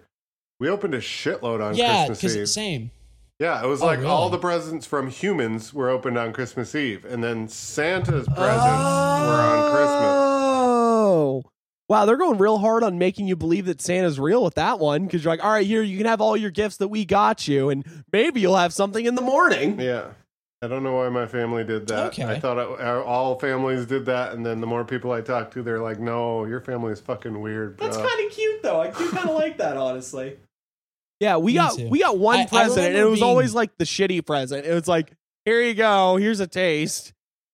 We 0.60 0.70
opened 0.70 0.96
a 0.96 1.00
shitload 1.00 1.64
on 1.64 1.76
yeah, 1.76 2.08
Christmas 2.08 2.20
because 2.20 2.38
Eve. 2.38 2.50
same. 2.50 2.92
Yeah, 3.40 3.64
it 3.64 3.68
was 3.68 3.84
Oh, 3.84 3.86
like 3.86 4.04
all 4.04 4.32
the 4.32 4.40
presents 4.40 4.88
from 4.88 5.12
humans 5.12 5.72
were 5.72 5.92
opened 5.92 6.18
on 6.18 6.34
Christmas 6.34 6.74
Eve, 6.74 7.06
and 7.06 7.24
then 7.24 7.48
Santa's 7.48 8.26
presents 8.26 8.58
were 8.66 9.40
on 9.40 9.72
Christmas. 9.72 11.52
Wow, 11.90 12.06
they're 12.06 12.18
going 12.18 12.38
real 12.38 12.58
hard 12.58 12.84
on 12.84 12.98
making 12.98 13.28
you 13.28 13.36
believe 13.38 13.66
that 13.68 13.82
Santa's 13.82 14.20
real 14.20 14.44
with 14.44 14.56
that 14.56 14.78
one 14.80 15.06
because 15.06 15.24
you're 15.24 15.32
like, 15.34 15.44
all 15.44 15.52
right, 15.52 15.66
here, 15.66 15.82
you 15.82 15.98
can 15.98 16.06
have 16.06 16.20
all 16.20 16.36
your 16.36 16.52
gifts 16.52 16.78
that 16.78 16.90
we 16.90 17.06
got 17.06 17.48
you, 17.48 17.70
and 17.70 17.86
maybe 18.12 18.42
you'll 18.42 18.58
have 18.58 18.74
something 18.74 19.06
in 19.06 19.16
the 19.16 19.22
morning. 19.22 19.80
Yeah. 19.80 20.08
I 20.62 20.68
don't 20.68 20.84
know 20.84 20.96
why 20.96 21.08
my 21.10 21.28
family 21.28 21.64
did 21.64 21.88
that. 21.88 22.08
Okay. 22.08 22.24
I 22.26 22.40
thought 22.40 22.58
it, 22.58 22.82
all 23.06 23.38
families 23.40 23.86
did 23.86 24.06
that, 24.08 24.34
and 24.34 24.44
then 24.46 24.60
the 24.60 24.66
more 24.68 24.84
people 24.84 25.12
I 25.12 25.22
talked 25.22 25.54
to, 25.54 25.62
they're 25.62 25.82
like, 25.84 26.00
"No, 26.00 26.46
your 26.46 26.60
family 26.62 26.92
is 26.92 27.00
fucking 27.00 27.40
weird." 27.40 27.78
That's 27.78 27.96
kind 27.96 28.26
of 28.26 28.32
cute, 28.36 28.64
though. 28.64 28.82
I 28.82 28.88
do 28.90 29.08
kind 29.12 29.30
of 29.30 29.36
like 29.36 29.58
that, 29.60 29.78
honestly. 29.78 30.36
Yeah, 31.20 31.38
we 31.38 31.52
Me 31.52 31.58
got 31.60 31.76
too. 31.76 31.88
we 31.90 32.00
got 32.00 32.18
one 32.18 32.40
I- 32.40 32.42
I 32.42 32.46
present, 32.48 32.88
and 32.88 32.98
it 32.98 33.04
was 33.06 33.20
being- 33.20 33.30
always 33.30 33.54
like 33.54 33.78
the 33.78 33.86
shitty 33.86 34.26
present. 34.26 34.66
It 34.66 34.74
was 34.74 34.88
like, 34.88 35.12
here 35.46 35.62
you 35.62 35.76
go, 35.76 36.16
here's 36.18 36.40
a 36.40 36.48
taste. 36.48 37.14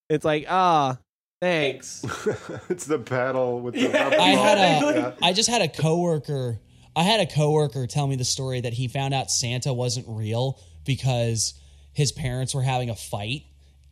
It's 0.09 0.23
like, 0.23 0.45
ah, 0.49 0.97
thanks. 1.43 2.03
it's 2.69 2.85
the 2.85 2.97
battle 2.97 3.59
with 3.59 3.73
the 3.75 3.81
Yeah. 3.81 4.07
I 4.19 4.27
had 4.29 4.81
ball. 4.81 4.89
a. 4.89 4.93
Yeah. 4.95 5.11
I 5.21 5.33
just 5.33 5.49
had 5.49 5.61
a 5.61 5.67
coworker. 5.67 6.59
I 6.95 7.03
had 7.03 7.19
a 7.19 7.25
coworker 7.25 7.87
tell 7.87 8.07
me 8.07 8.15
the 8.15 8.23
story 8.25 8.61
that 8.61 8.73
he 8.73 8.87
found 8.87 9.13
out 9.13 9.29
Santa 9.31 9.73
wasn't 9.73 10.05
real 10.07 10.59
because 10.85 11.53
his 11.93 12.11
parents 12.11 12.53
were 12.55 12.61
having 12.61 12.89
a 12.89 12.95
fight, 12.95 13.43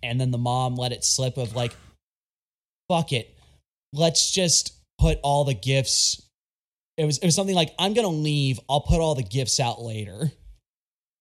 and 0.04 0.20
then 0.22 0.32
the 0.32 0.38
mom 0.38 0.76
let 0.76 0.92
it 0.92 1.04
slip 1.04 1.38
of 1.38 1.56
like, 1.56 1.76
"Fuck 2.90 3.12
it, 3.12 3.36
let's 3.94 4.32
just 4.32 4.74
put 5.00 5.20
all 5.24 5.44
the 5.46 5.54
gifts." 5.54 6.22
It 6.98 7.06
was 7.06 7.18
it 7.18 7.26
was 7.26 7.36
something 7.36 7.56
like, 7.56 7.74
"I'm 7.80 7.94
gonna 7.94 8.08
leave. 8.10 8.60
I'll 8.70 8.82
put 8.82 9.00
all 9.00 9.16
the 9.16 9.24
gifts 9.24 9.60
out 9.60 9.82
later," 9.82 10.32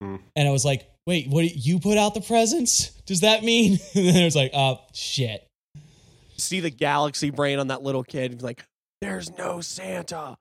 Hmm. 0.02 0.16
and 0.36 0.46
I 0.48 0.50
was 0.50 0.64
like, 0.64 0.86
"Wait, 1.06 1.28
what? 1.28 1.44
You 1.56 1.78
put 1.80 1.96
out 1.98 2.12
the 2.14 2.20
presents? 2.20 2.90
Does 3.06 3.20
that 3.20 3.42
mean?" 3.42 3.72
and 3.94 4.06
then 4.06 4.16
it 4.16 4.24
was 4.24 4.36
like, 4.36 4.50
"Oh 4.54 4.80
shit." 4.92 5.46
See 6.40 6.60
the 6.60 6.70
galaxy 6.70 7.30
brain 7.30 7.58
on 7.58 7.68
that 7.68 7.82
little 7.82 8.02
kid. 8.02 8.32
He's 8.32 8.42
like, 8.42 8.64
there's 9.00 9.30
no 9.36 9.60
Santa. 9.60 10.36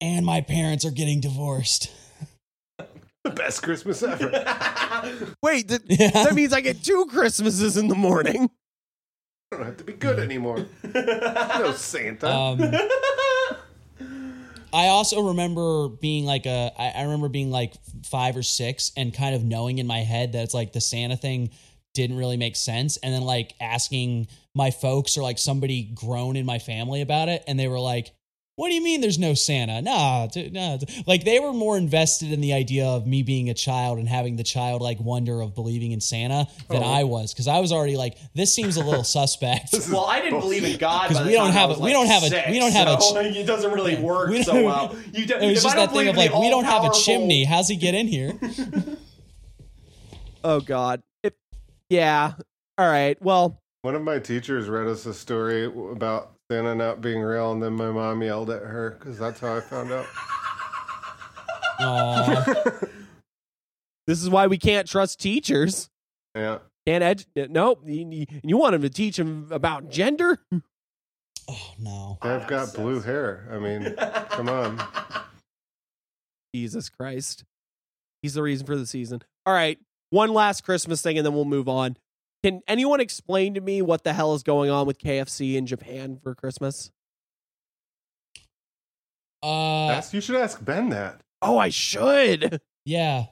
And 0.00 0.24
my 0.24 0.40
parents 0.40 0.84
are 0.84 0.90
getting 0.90 1.20
divorced. 1.20 1.90
the 3.24 3.30
best 3.30 3.62
Christmas 3.62 4.02
ever. 4.02 4.30
Wait, 5.42 5.68
th- 5.68 5.82
Yeah. 5.86 6.10
that 6.10 6.34
means 6.36 6.52
I 6.52 6.60
get 6.60 6.82
two 6.84 7.06
Christmases 7.10 7.76
in 7.76 7.88
the 7.88 7.94
morning. 7.96 8.48
I 9.52 9.56
don't 9.56 9.66
have 9.66 9.76
to 9.78 9.84
be 9.84 9.94
good 9.94 10.18
anymore. 10.18 10.66
no 10.94 11.72
Santa. 11.72 12.30
Um, 12.30 12.60
I 14.72 14.88
also 14.88 15.28
remember 15.28 15.88
being 15.88 16.26
like 16.26 16.44
a. 16.44 16.70
I 16.78 17.02
remember 17.04 17.28
being 17.30 17.50
like 17.50 17.72
five 18.04 18.36
or 18.36 18.42
six 18.42 18.92
and 18.96 19.14
kind 19.14 19.34
of 19.34 19.42
knowing 19.42 19.78
in 19.78 19.86
my 19.86 20.00
head 20.00 20.32
that 20.32 20.44
it's 20.44 20.52
like 20.52 20.72
the 20.74 20.80
Santa 20.82 21.16
thing 21.16 21.50
didn't 21.98 22.16
really 22.16 22.36
make 22.36 22.56
sense, 22.56 22.96
and 22.98 23.12
then 23.12 23.22
like 23.22 23.54
asking 23.60 24.28
my 24.54 24.70
folks 24.70 25.16
or 25.18 25.22
like 25.22 25.38
somebody 25.38 25.82
grown 25.94 26.36
in 26.36 26.46
my 26.46 26.58
family 26.58 27.00
about 27.02 27.28
it, 27.28 27.42
and 27.46 27.58
they 27.58 27.68
were 27.68 27.80
like. 27.80 28.12
What 28.60 28.70
do 28.70 28.74
you 28.74 28.82
mean 28.82 29.00
there's 29.00 29.20
no 29.20 29.34
Santa? 29.34 29.80
Nah, 29.82 30.26
d- 30.26 30.50
nah. 30.50 30.78
d-" 30.78 31.04
Like 31.06 31.22
they 31.22 31.38
were 31.38 31.52
more 31.52 31.78
invested 31.78 32.32
in 32.32 32.40
the 32.40 32.54
idea 32.54 32.86
of 32.86 33.06
me 33.06 33.22
being 33.22 33.48
a 33.50 33.54
child 33.54 34.00
and 34.00 34.08
having 34.08 34.34
the 34.34 34.42
childlike 34.42 34.98
wonder 34.98 35.40
of 35.40 35.54
believing 35.54 35.92
in 35.92 36.00
Santa 36.00 36.48
than 36.68 36.82
I 36.82 37.04
was 37.04 37.32
because 37.32 37.46
I 37.46 37.60
was 37.60 37.70
already 37.70 37.96
like, 37.96 38.18
this 38.34 38.52
seems 38.52 38.76
a 38.76 38.82
little 38.82 39.04
suspect. 39.18 39.76
Well, 39.92 40.06
I 40.06 40.20
didn't 40.20 40.40
believe 40.40 40.64
in 40.64 40.76
God 40.76 41.06
'Cause 41.06 41.18
by 41.18 41.22
the 41.22 41.28
we 41.28 41.34
don't 41.36 41.52
have 41.52 41.70
a- 41.70 41.78
we 41.78 41.92
don't 41.92 42.08
have 42.08 42.24
a- 42.24 42.50
we 42.50 42.58
don't 42.58 42.72
have 42.72 42.88
a 42.88 42.96
ch- 42.96 43.36
it 43.36 43.46
doesn't 43.46 43.70
really 43.70 43.94
work 43.94 44.28
We 44.30 44.42
so 44.42 44.54
don't- 44.54 44.64
well. 44.64 44.96
You 45.12 45.24
do, 45.26 45.36
It 45.36 45.50
was 45.50 45.62
just 45.62 45.76
that 45.76 45.92
thing 45.92 46.08
of 46.08 46.16
like, 46.16 46.34
we 46.34 46.50
don't 46.50 46.64
have 46.64 46.82
a 46.84 46.90
chimney. 46.92 47.44
How's 47.44 47.68
he 47.68 47.76
get 47.76 47.94
in 47.94 48.08
here? 48.08 48.36
Oh 50.44 50.60
God. 50.60 51.02
It, 51.90 51.94
yeah. 51.96 52.32
All 52.76 52.88
right. 52.90 53.20
Well, 53.22 53.60
One 53.82 53.94
of 53.94 54.02
my 54.02 54.18
teachers 54.18 54.68
read 54.68 54.86
us 54.86 55.06
a 55.06 55.14
story 55.14 55.64
about 55.66 56.32
Santa 56.50 56.74
not 56.74 57.00
being 57.00 57.20
real, 57.20 57.52
and 57.52 57.62
then 57.62 57.74
my 57.74 57.90
mom 57.90 58.22
yelled 58.22 58.50
at 58.50 58.62
her 58.62 58.96
because 58.98 59.18
that's 59.18 59.40
how 59.40 59.56
I 59.56 59.60
found 59.60 59.92
out. 59.92 60.06
Aw. 61.80 62.44
this 64.06 64.20
is 64.22 64.28
why 64.30 64.46
we 64.46 64.58
can't 64.58 64.88
trust 64.88 65.20
teachers. 65.20 65.88
Yeah. 66.34 66.58
Can't 66.86 67.04
edu- 67.04 67.44
uh, 67.44 67.46
Nope. 67.50 67.82
You, 67.86 68.08
you- 68.10 68.26
you 68.42 68.56
want 68.56 68.72
them 68.72 68.82
to 68.82 68.90
teach 68.90 69.16
them 69.16 69.48
about 69.50 69.90
gender? 69.90 70.38
oh 71.48 71.72
no. 71.78 72.18
I've 72.22 72.46
got 72.46 72.74
blue 72.74 73.00
hair. 73.00 73.48
I 73.52 73.58
mean, 73.58 73.94
come 74.30 74.48
on. 74.48 74.80
Jesus 76.54 76.88
Christ. 76.88 77.44
He's 78.22 78.34
the 78.34 78.42
reason 78.42 78.66
for 78.66 78.76
the 78.76 78.86
season. 78.86 79.22
All 79.46 79.52
right. 79.54 79.78
One 80.10 80.32
last 80.32 80.64
Christmas 80.64 81.02
thing 81.02 81.18
and 81.18 81.26
then 81.26 81.34
we'll 81.34 81.44
move 81.44 81.68
on. 81.68 81.96
Can 82.42 82.60
anyone 82.68 83.00
explain 83.00 83.54
to 83.54 83.60
me 83.60 83.82
what 83.82 84.04
the 84.04 84.12
hell 84.12 84.34
is 84.34 84.42
going 84.42 84.70
on 84.70 84.86
with 84.86 84.98
KFC 84.98 85.56
in 85.56 85.66
Japan 85.66 86.18
for 86.22 86.34
Christmas? 86.34 86.90
Uh, 89.42 89.88
Ask, 89.88 90.12
you 90.14 90.20
should 90.20 90.36
ask 90.36 90.64
Ben 90.64 90.90
that. 90.90 91.20
Oh, 91.42 91.58
I 91.58 91.68
should. 91.68 92.60
yeah, 92.84 93.26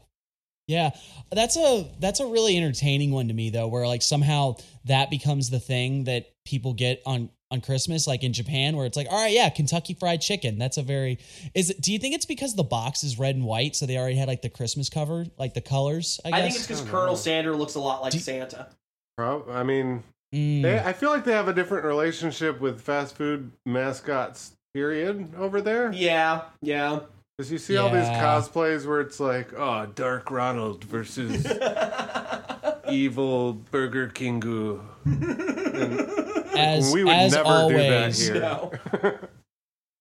yeah. 0.66 0.90
That's 1.32 1.56
a 1.56 1.90
that's 1.98 2.20
a 2.20 2.26
really 2.26 2.56
entertaining 2.56 3.10
one 3.10 3.28
to 3.28 3.34
me 3.34 3.50
though, 3.50 3.68
where 3.68 3.86
like 3.86 4.02
somehow 4.02 4.56
that 4.84 5.10
becomes 5.10 5.50
the 5.50 5.60
thing 5.60 6.04
that 6.04 6.26
people 6.44 6.74
get 6.74 7.02
on 7.06 7.30
on 7.50 7.60
Christmas, 7.60 8.06
like 8.06 8.24
in 8.24 8.32
Japan, 8.32 8.76
where 8.76 8.86
it's 8.86 8.96
like, 8.96 9.06
all 9.10 9.22
right, 9.22 9.32
yeah, 9.32 9.48
Kentucky 9.50 9.94
Fried 9.94 10.20
Chicken. 10.20 10.58
That's 10.58 10.76
a 10.78 10.82
very 10.82 11.18
is. 11.54 11.70
it 11.70 11.80
Do 11.80 11.92
you 11.92 11.98
think 11.98 12.14
it's 12.14 12.26
because 12.26 12.54
the 12.54 12.64
box 12.64 13.04
is 13.04 13.18
red 13.18 13.36
and 13.36 13.44
white, 13.44 13.76
so 13.76 13.86
they 13.86 13.96
already 13.96 14.16
had 14.16 14.28
like 14.28 14.42
the 14.42 14.48
Christmas 14.50 14.88
cover, 14.88 15.26
like 15.38 15.54
the 15.54 15.60
colors? 15.60 16.20
I 16.24 16.30
guess. 16.30 16.38
I 16.38 16.42
think 16.42 16.54
it's 16.56 16.66
because 16.66 16.82
Colonel 16.82 17.16
Sander 17.16 17.54
looks 17.54 17.74
a 17.76 17.80
lot 17.80 18.02
like 18.02 18.12
Santa. 18.14 18.68
Prob- 19.16 19.48
I 19.50 19.62
mean, 19.62 20.02
Mm. 20.34 20.62
they, 20.62 20.78
I 20.80 20.92
feel 20.92 21.10
like 21.10 21.24
they 21.24 21.32
have 21.32 21.46
a 21.46 21.52
different 21.52 21.84
relationship 21.84 22.60
with 22.60 22.80
fast 22.80 23.14
food 23.16 23.52
mascots. 23.64 24.52
Period 24.74 25.32
over 25.38 25.60
there. 25.62 25.90
Yeah, 25.92 26.42
yeah. 26.60 26.98
Because 27.38 27.50
you 27.52 27.58
see 27.58 27.76
all 27.76 27.88
these 27.90 28.04
cosplays 28.08 28.84
where 28.86 29.00
it's 29.00 29.20
like, 29.20 29.52
oh, 29.56 29.86
Dark 29.94 30.30
Ronald 30.30 30.84
versus 30.84 31.46
evil 32.90 33.52
Burger 33.54 34.08
Kingu. 34.08 34.80
And 35.04 36.25
as 36.60 36.92
we 36.92 37.04
would 37.04 37.12
as 37.12 37.32
never 37.32 37.48
always, 37.48 38.26
do 38.28 38.40
that 38.40 38.80
here. 39.00 39.28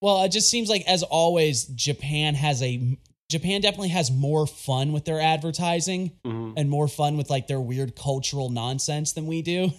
Well, 0.02 0.24
it 0.24 0.30
just 0.30 0.50
seems 0.52 0.70
like 0.70 0.84
as 0.88 1.02
always, 1.04 1.66
Japan 1.66 2.36
has 2.36 2.62
a 2.62 2.98
Japan 3.32 3.62
definitely 3.62 3.90
has 3.90 4.12
more 4.12 4.46
fun 4.46 4.94
with 4.94 5.06
their 5.06 5.20
advertising 5.20 6.12
Mhm. 6.24 6.54
and 6.58 6.70
more 6.70 6.88
fun 6.88 7.18
with 7.18 7.30
like 7.32 7.48
their 7.48 7.60
weird 7.62 7.96
cultural 7.96 8.50
nonsense 8.50 9.14
than 9.14 9.26
we 9.26 9.42
do. 9.42 9.72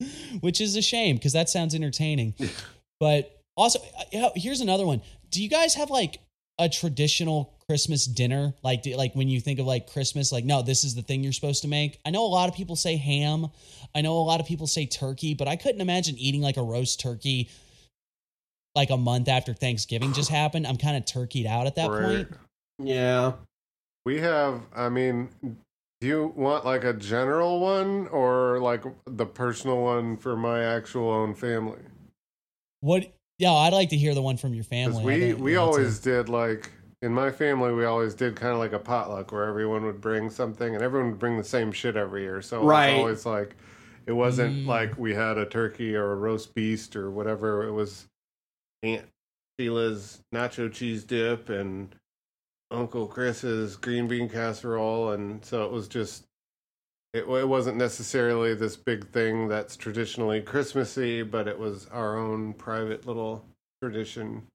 Which 0.40 0.60
is 0.60 0.76
a 0.76 0.82
shame 0.82 1.16
because 1.16 1.32
that 1.32 1.48
sounds 1.48 1.74
entertaining. 1.74 2.34
but 2.98 3.40
also 3.56 3.78
uh, 4.14 4.30
here's 4.34 4.60
another 4.60 4.84
one. 4.86 5.00
Do 5.30 5.42
you 5.42 5.48
guys 5.48 5.74
have 5.76 5.88
like 5.90 6.18
a 6.60 6.68
traditional 6.68 7.54
Christmas 7.66 8.04
dinner? 8.04 8.54
Like 8.62 8.84
like 8.96 9.14
when 9.14 9.28
you 9.28 9.40
think 9.40 9.58
of 9.58 9.66
like 9.66 9.90
Christmas 9.90 10.30
like 10.30 10.44
no, 10.44 10.62
this 10.62 10.84
is 10.84 10.94
the 10.94 11.02
thing 11.02 11.24
you're 11.24 11.32
supposed 11.32 11.62
to 11.62 11.68
make. 11.68 11.98
I 12.06 12.10
know 12.10 12.24
a 12.24 12.28
lot 12.28 12.48
of 12.48 12.54
people 12.54 12.76
say 12.76 12.96
ham. 12.96 13.48
I 13.94 14.02
know 14.02 14.12
a 14.18 14.22
lot 14.22 14.40
of 14.40 14.46
people 14.46 14.66
say 14.66 14.86
turkey, 14.86 15.34
but 15.34 15.48
I 15.48 15.56
couldn't 15.56 15.80
imagine 15.80 16.16
eating 16.18 16.42
like 16.42 16.56
a 16.56 16.62
roast 16.62 17.00
turkey 17.00 17.48
like 18.76 18.90
a 18.90 18.96
month 18.96 19.28
after 19.28 19.52
Thanksgiving 19.52 20.12
just 20.12 20.30
happened. 20.30 20.66
I'm 20.66 20.76
kind 20.76 20.96
of 20.96 21.04
turkeyed 21.04 21.46
out 21.46 21.66
at 21.66 21.74
that 21.74 21.90
Right. 21.90 22.28
point. 22.28 22.28
Yeah. 22.78 23.32
We 24.06 24.20
have, 24.20 24.62
I 24.74 24.88
mean, 24.88 25.28
do 26.00 26.06
you 26.06 26.32
want 26.36 26.64
like 26.64 26.84
a 26.84 26.92
general 26.92 27.60
one 27.60 28.08
or 28.08 28.58
like 28.60 28.84
the 29.06 29.26
personal 29.26 29.82
one 29.82 30.16
for 30.16 30.36
my 30.36 30.62
actual 30.62 31.10
own 31.10 31.34
family? 31.34 31.82
What? 32.80 33.12
Yeah, 33.40 33.52
I'd 33.52 33.72
like 33.72 33.88
to 33.88 33.96
hear 33.96 34.14
the 34.14 34.20
one 34.22 34.36
from 34.36 34.52
your 34.54 34.64
family. 34.64 35.02
We, 35.02 35.32
we 35.34 35.52
that's 35.54 35.58
a- 35.58 35.60
always 35.62 35.98
did 35.98 36.28
like, 36.28 36.70
in 37.02 37.12
my 37.14 37.30
family, 37.30 37.72
we 37.72 37.86
always 37.86 38.12
did 38.14 38.36
kind 38.36 38.52
of 38.52 38.58
like 38.58 38.74
a 38.74 38.78
potluck 38.78 39.32
where 39.32 39.44
everyone 39.44 39.84
would 39.86 40.00
bring 40.02 40.28
something 40.28 40.74
and 40.74 40.84
everyone 40.84 41.10
would 41.12 41.18
bring 41.18 41.38
the 41.38 41.44
same 41.44 41.72
shit 41.72 41.96
every 41.96 42.22
year. 42.22 42.42
So 42.42 42.62
Right. 42.62 42.90
it 42.90 42.92
was 43.02 43.24
always 43.24 43.26
like, 43.48 43.56
it 44.06 44.12
wasn't 44.12 44.64
Mm. 44.64 44.66
like 44.66 44.98
we 44.98 45.14
had 45.14 45.38
a 45.38 45.46
turkey 45.46 45.96
or 45.96 46.12
a 46.12 46.16
roast 46.16 46.54
beast 46.54 46.94
or 46.96 47.10
whatever. 47.10 47.66
It 47.66 47.72
was 47.72 48.06
Aunt 48.82 49.06
Sheila's 49.58 50.20
nacho 50.34 50.70
cheese 50.70 51.04
dip 51.04 51.48
and 51.48 51.94
Uncle 52.70 53.06
Chris's 53.06 53.76
green 53.76 54.06
bean 54.06 54.28
casserole. 54.28 55.12
And 55.12 55.42
so 55.42 55.64
it 55.64 55.72
was 55.72 55.88
just, 55.88 56.24
it, 57.12 57.24
it 57.28 57.48
wasn't 57.48 57.76
necessarily 57.76 58.54
this 58.54 58.76
big 58.76 59.10
thing 59.10 59.48
that's 59.48 59.76
traditionally 59.76 60.40
Christmassy, 60.40 61.22
but 61.22 61.48
it 61.48 61.58
was 61.58 61.86
our 61.86 62.16
own 62.16 62.52
private 62.52 63.06
little 63.06 63.44
tradition. 63.82 64.46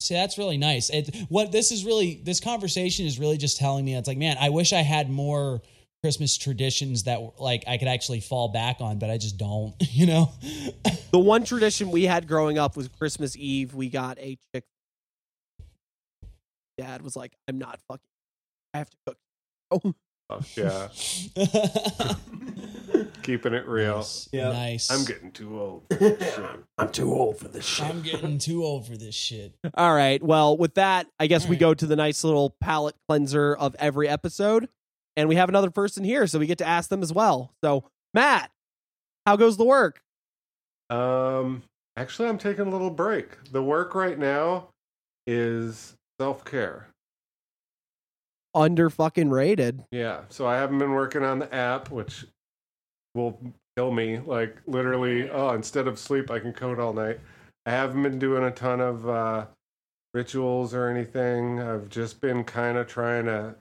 See, 0.00 0.14
that's 0.14 0.38
really 0.38 0.56
nice. 0.56 0.90
It, 0.90 1.14
what 1.28 1.52
this 1.52 1.72
is 1.72 1.84
really, 1.84 2.20
this 2.24 2.40
conversation 2.40 3.06
is 3.06 3.18
really 3.18 3.36
just 3.36 3.58
telling 3.58 3.84
me 3.84 3.94
it's 3.94 4.08
like, 4.08 4.18
man, 4.18 4.36
I 4.40 4.50
wish 4.50 4.72
I 4.72 4.80
had 4.80 5.10
more 5.10 5.62
Christmas 6.02 6.36
traditions 6.36 7.04
that 7.04 7.40
like 7.40 7.64
I 7.66 7.78
could 7.78 7.88
actually 7.88 8.20
fall 8.20 8.48
back 8.48 8.80
on, 8.80 8.98
but 8.98 9.08
I 9.08 9.16
just 9.16 9.38
don't. 9.38 9.74
You 9.94 10.06
know? 10.06 10.32
The 11.12 11.20
one 11.20 11.44
tradition 11.44 11.92
we 11.92 12.02
had 12.02 12.26
growing 12.26 12.58
up 12.58 12.76
was 12.76 12.88
Christmas 12.88 13.36
Eve. 13.36 13.74
We 13.74 13.88
got 13.88 14.18
a 14.18 14.36
chick. 14.52 14.64
Dad 16.76 17.00
was 17.00 17.14
like, 17.14 17.32
"I'm 17.46 17.58
not 17.58 17.78
fucking. 17.88 18.02
I 18.74 18.78
have 18.78 18.90
to 18.90 18.96
cook." 19.06 19.16
Oh, 19.70 19.78
Fuck 19.78 19.94
yeah. 20.56 20.88
Keeping 23.22 23.54
it 23.54 23.66
real. 23.66 23.96
nice. 23.96 24.28
Yeah. 24.32 24.50
nice. 24.52 24.90
I'm 24.90 25.04
getting 25.04 25.30
too 25.32 25.58
old. 25.60 25.84
for 25.90 25.96
this 25.96 26.34
shit. 26.34 26.44
I'm 26.78 26.90
too 26.90 27.12
old 27.12 27.38
for 27.38 27.48
this 27.48 27.64
shit. 27.64 27.86
I'm 27.86 28.02
getting 28.02 28.38
too 28.38 28.62
old 28.64 28.86
for 28.86 28.96
this 28.96 29.14
shit. 29.14 29.54
All 29.74 29.94
right. 29.94 30.22
Well, 30.22 30.56
with 30.56 30.74
that, 30.74 31.06
I 31.18 31.26
guess 31.26 31.48
we 31.48 31.56
go 31.56 31.74
to 31.74 31.86
the 31.86 31.96
nice 31.96 32.22
little 32.24 32.50
palate 32.60 32.96
cleanser 33.08 33.54
of 33.54 33.74
every 33.78 34.08
episode, 34.08 34.68
and 35.16 35.28
we 35.28 35.36
have 35.36 35.48
another 35.48 35.70
person 35.70 36.04
here, 36.04 36.26
so 36.26 36.38
we 36.38 36.46
get 36.46 36.58
to 36.58 36.66
ask 36.66 36.90
them 36.90 37.02
as 37.02 37.12
well. 37.12 37.52
So, 37.62 37.84
Matt, 38.12 38.50
how 39.26 39.36
goes 39.36 39.56
the 39.56 39.64
work? 39.64 40.02
Um, 40.90 41.62
actually, 41.96 42.28
I'm 42.28 42.38
taking 42.38 42.66
a 42.66 42.70
little 42.70 42.90
break. 42.90 43.50
The 43.50 43.62
work 43.62 43.94
right 43.94 44.18
now 44.18 44.68
is 45.26 45.96
self 46.20 46.44
care. 46.44 46.88
Under 48.54 48.88
fucking 48.88 49.30
rated. 49.30 49.84
Yeah, 49.90 50.20
so 50.28 50.46
I 50.46 50.56
haven't 50.56 50.78
been 50.78 50.92
working 50.92 51.24
on 51.24 51.40
the 51.40 51.52
app, 51.52 51.90
which 51.90 52.24
will 53.14 53.40
kill 53.76 53.90
me. 53.90 54.18
Like 54.18 54.58
literally, 54.66 55.28
oh, 55.30 55.50
instead 55.50 55.88
of 55.88 55.98
sleep, 55.98 56.30
I 56.30 56.38
can 56.38 56.52
code 56.52 56.78
all 56.78 56.92
night. 56.92 57.18
I 57.66 57.70
haven't 57.70 58.02
been 58.02 58.18
doing 58.18 58.44
a 58.44 58.50
ton 58.50 58.80
of 58.80 59.08
uh, 59.08 59.46
rituals 60.12 60.74
or 60.74 60.88
anything. 60.88 61.60
I've 61.60 61.88
just 61.88 62.20
been 62.20 62.44
kind 62.44 62.78
of 62.78 62.86
trying 62.86 63.26
to 63.26 63.56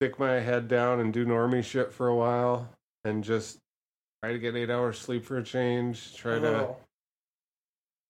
stick 0.00 0.18
my 0.18 0.40
head 0.40 0.68
down 0.68 1.00
and 1.00 1.12
do 1.12 1.24
normie 1.24 1.64
shit 1.64 1.92
for 1.92 2.08
a 2.08 2.14
while, 2.14 2.68
and 3.04 3.24
just 3.24 3.58
try 4.22 4.32
to 4.32 4.38
get 4.38 4.56
eight 4.56 4.70
hours 4.70 4.98
sleep 4.98 5.24
for 5.24 5.38
a 5.38 5.42
change. 5.42 6.14
Try 6.14 6.38
to 6.38 6.74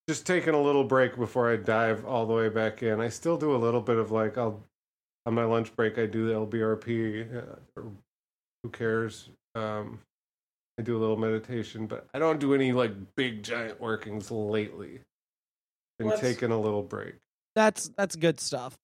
just 0.09 0.27
taking 0.27 0.55
a 0.55 0.61
little 0.61 0.85
break 0.85 1.17
before 1.17 1.53
I 1.53 1.57
dive 1.57 2.07
all 2.07 2.27
the 2.27 2.33
way 2.33 2.49
back 2.49 2.83
in. 2.83 2.99
I 3.01 3.11
still 3.11 3.37
do 3.37 3.55
a 3.55 3.59
little 3.59 3.83
bit 3.83 3.99
of 3.99 4.11
like 4.11 4.39
I'll 4.39 4.65
on 5.29 5.35
my 5.35 5.45
lunch 5.45 5.77
break 5.77 5.99
I 5.99 6.07
do 6.07 6.27
the 6.27 6.33
LBRP. 6.33 7.37
Uh, 7.77 7.83
who 8.63 8.71
cares? 8.71 9.29
Um, 9.55 10.01
I 10.79 10.83
do 10.83 10.97
a 10.97 11.01
little 11.01 11.19
meditation, 11.19 11.87
but 11.87 12.09
I 12.15 12.19
don't 12.19 12.41
do 12.41 12.55
any 12.55 12.73
like 12.73 12.93
big 13.15 13.43
giant 13.43 13.79
workings 13.79 14.31
lately. 14.31 15.01
Been 15.99 16.09
Let's- 16.09 16.23
taking 16.23 16.51
a 16.51 16.59
little 16.59 16.83
break. 16.83 17.17
That's 17.55 17.91
that's 17.97 18.17
good 18.17 18.41
stuff. 18.41 18.79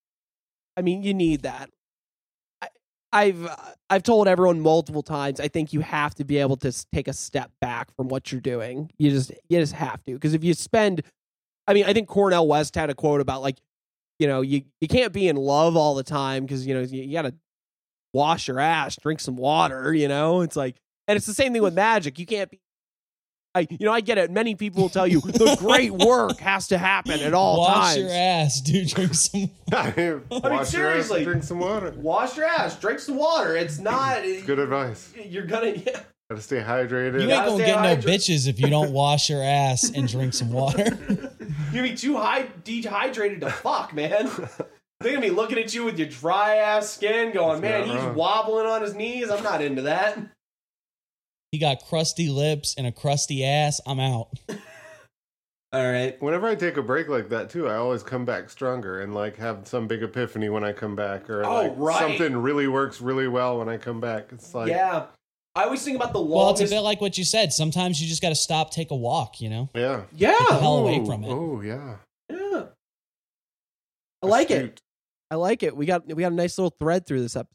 I 0.77 0.83
mean, 0.83 1.03
you 1.03 1.15
need 1.15 1.43
that. 1.43 1.71
I've 3.13 3.49
I've 3.89 4.03
told 4.03 4.27
everyone 4.29 4.61
multiple 4.61 5.03
times. 5.03 5.41
I 5.41 5.49
think 5.49 5.73
you 5.73 5.81
have 5.81 6.15
to 6.17 6.25
be 6.25 6.39
able 6.39 6.57
to 6.59 6.73
take 6.93 7.09
a 7.09 7.13
step 7.13 7.53
back 7.61 7.95
from 7.97 8.09
what 8.09 8.33
you're 8.33 8.41
doing. 8.41 8.91
You 8.99 9.11
just 9.11 9.31
you 9.49 9.61
just 9.61 9.73
have 9.75 10.03
to 10.05 10.13
because 10.13 10.35
if 10.35 10.43
you 10.45 10.53
spend, 10.53 11.03
I 11.67 11.73
mean, 11.75 11.85
I 11.87 11.93
think 11.95 12.09
Cornel 12.09 12.49
West 12.49 12.75
had 12.75 12.91
a 12.91 12.95
quote 12.95 13.21
about 13.21 13.41
like, 13.41 13.59
you 14.19 14.27
know, 14.27 14.41
you 14.41 14.63
you 14.81 14.89
can't 14.89 15.13
be 15.13 15.29
in 15.29 15.37
love 15.37 15.77
all 15.77 15.95
the 15.95 16.03
time 16.05 16.45
because 16.45 16.67
you 16.67 16.75
know 16.75 16.81
you, 16.81 17.03
you 17.03 17.13
got 17.13 17.23
to 17.23 17.35
wash 18.13 18.49
your 18.49 18.61
ass, 18.61 18.97
drink 18.97 19.21
some 19.21 19.37
water. 19.37 19.93
You 19.93 20.09
know, 20.09 20.41
it's 20.43 20.57
like, 20.57 20.77
and 21.09 21.17
it's 21.17 21.27
the 21.27 21.35
same 21.35 21.53
thing 21.53 21.63
with 21.63 21.75
magic. 21.75 22.19
You 22.19 22.27
can't 22.27 22.51
be. 22.51 22.61
I, 23.57 23.69
you 23.71 23.87
know, 23.87 23.93
I 23.93 24.01
get 24.01 24.19
it. 24.19 24.33
Many 24.33 24.57
people 24.57 24.83
will 24.83 24.89
tell 24.89 25.07
you 25.07 25.21
the 25.21 25.57
great 25.61 25.93
work 26.07 26.39
has 26.41 26.67
to 26.69 26.79
happen 26.79 27.21
at 27.21 27.35
all 27.35 27.59
Wash 27.59 27.95
times. 27.95 27.99
your 27.99 28.11
ass, 28.11 28.61
dude. 28.61 28.89
Drink 28.89 29.15
some. 29.15 29.51
Water. 29.71 29.93
I 30.33 30.35
mean, 30.41 30.43
wash 30.43 30.43
your 30.43 30.61
ass 30.61 30.71
seriously. 30.71 31.25
drink 31.25 31.45
some 31.45 31.61
water. 31.61 31.95
Wash 31.97 32.37
your 32.37 32.47
ass, 32.47 32.77
drink 32.81 32.99
some 32.99 33.15
water. 33.17 33.57
It's 33.57 33.79
not. 33.79 34.23
Good 34.23 34.59
advice. 34.59 35.13
You're 35.25 35.47
gonna. 35.47 35.69
Yeah. 35.71 36.01
Gotta 36.31 36.43
stay 36.43 36.61
hydrated. 36.61 37.15
You 37.23 37.31
ain't 37.31 37.45
gonna 37.47 37.57
stay 37.57 37.67
get 37.67 37.83
no 37.83 37.97
bitches 37.97 38.49
if 38.49 38.59
you 38.59 38.69
don't 38.69 38.93
wash 38.93 39.29
your 39.29 39.43
ass 39.43 39.91
and 39.95 40.09
drink 40.09 40.33
some 40.33 40.51
water. 40.53 40.85
You're 41.09 41.83
gonna 41.83 41.83
be 41.83 41.95
too 41.95 42.17
high 42.17 42.47
dehydrated 42.65 43.41
to 43.43 43.51
fuck, 43.51 43.93
man. 43.93 44.31
They're 45.01 45.13
gonna 45.13 45.21
be 45.27 45.31
looking 45.31 45.59
at 45.59 45.75
you 45.75 45.85
with 45.85 45.99
your 45.99 46.09
dry 46.09 46.57
ass 46.57 46.89
skin, 46.95 47.33
going, 47.33 47.61
That's 47.61 47.87
"Man, 47.87 47.95
he's 47.97 48.05
wrong. 48.07 48.15
wobbling 48.15 48.67
on 48.67 48.81
his 48.81 48.95
knees." 48.95 49.31
I'm 49.31 49.43
not 49.43 49.61
into 49.61 49.83
that. 49.83 50.19
He 51.53 51.59
got 51.59 51.85
crusty 51.85 52.29
lips 52.31 52.75
and 52.79 52.87
a 52.87 52.93
crusty 52.93 53.45
ass. 53.45 53.81
I'm 53.87 54.01
out. 54.01 54.29
All 55.73 55.91
right. 55.93 56.21
Whenever 56.23 56.47
I 56.47 56.55
take 56.55 56.77
a 56.77 56.83
break 56.83 57.09
like 57.09 57.29
that 57.31 57.51
too, 57.51 57.69
I 57.69 57.75
always 57.77 58.03
come 58.03 58.25
back 58.25 58.49
stronger 58.49 59.01
and 59.03 59.13
like 59.15 59.37
have 59.37 59.67
some 59.69 59.87
big 59.89 60.03
epiphany 60.03 60.49
when 60.49 60.65
I 60.65 60.73
come 60.73 60.97
back, 60.97 61.29
or 61.29 61.45
Oh, 61.45 61.63
like 61.65 61.73
right. 61.77 61.99
something 61.99 62.37
really 62.39 62.67
works 62.69 63.01
really 63.03 63.29
well 63.29 63.59
when 63.59 63.69
I 63.69 63.77
come 63.77 64.01
back. 64.01 64.29
It's 64.33 64.55
like 64.55 64.69
yeah. 64.71 65.07
I 65.57 65.65
always 65.65 65.85
think 65.85 65.97
about 65.97 66.13
the 66.13 66.19
longest. 66.19 66.35
Well, 66.35 66.51
it's 66.51 66.73
a 66.73 66.75
bit 66.75 66.81
like 66.81 67.01
what 67.01 67.17
you 67.17 67.25
said. 67.25 67.53
Sometimes 67.53 68.01
you 68.01 68.09
just 68.09 68.21
got 68.21 68.31
to 68.31 68.35
stop, 68.35 68.71
take 68.71 68.91
a 68.91 68.97
walk. 68.97 69.41
You 69.41 69.51
know, 69.51 69.71
yeah, 69.75 70.03
yeah. 70.15 70.33
get 70.33 70.49
the 70.49 70.55
hell 70.57 70.79
away 70.79 71.05
from 71.05 71.25
it. 71.25 71.31
Oh 71.31 71.61
yeah, 71.61 71.97
yeah. 72.29 72.65
I 74.23 74.27
like 74.27 74.51
it. 74.51 74.81
I 75.31 75.37
like 75.37 75.63
it. 75.63 75.77
We 75.77 75.87
got 75.87 76.07
we 76.07 76.23
got 76.23 76.33
a 76.33 76.35
nice 76.35 76.59
little 76.59 76.75
thread 76.81 77.07
through 77.07 77.23
this 77.23 77.37
episode. 77.37 77.55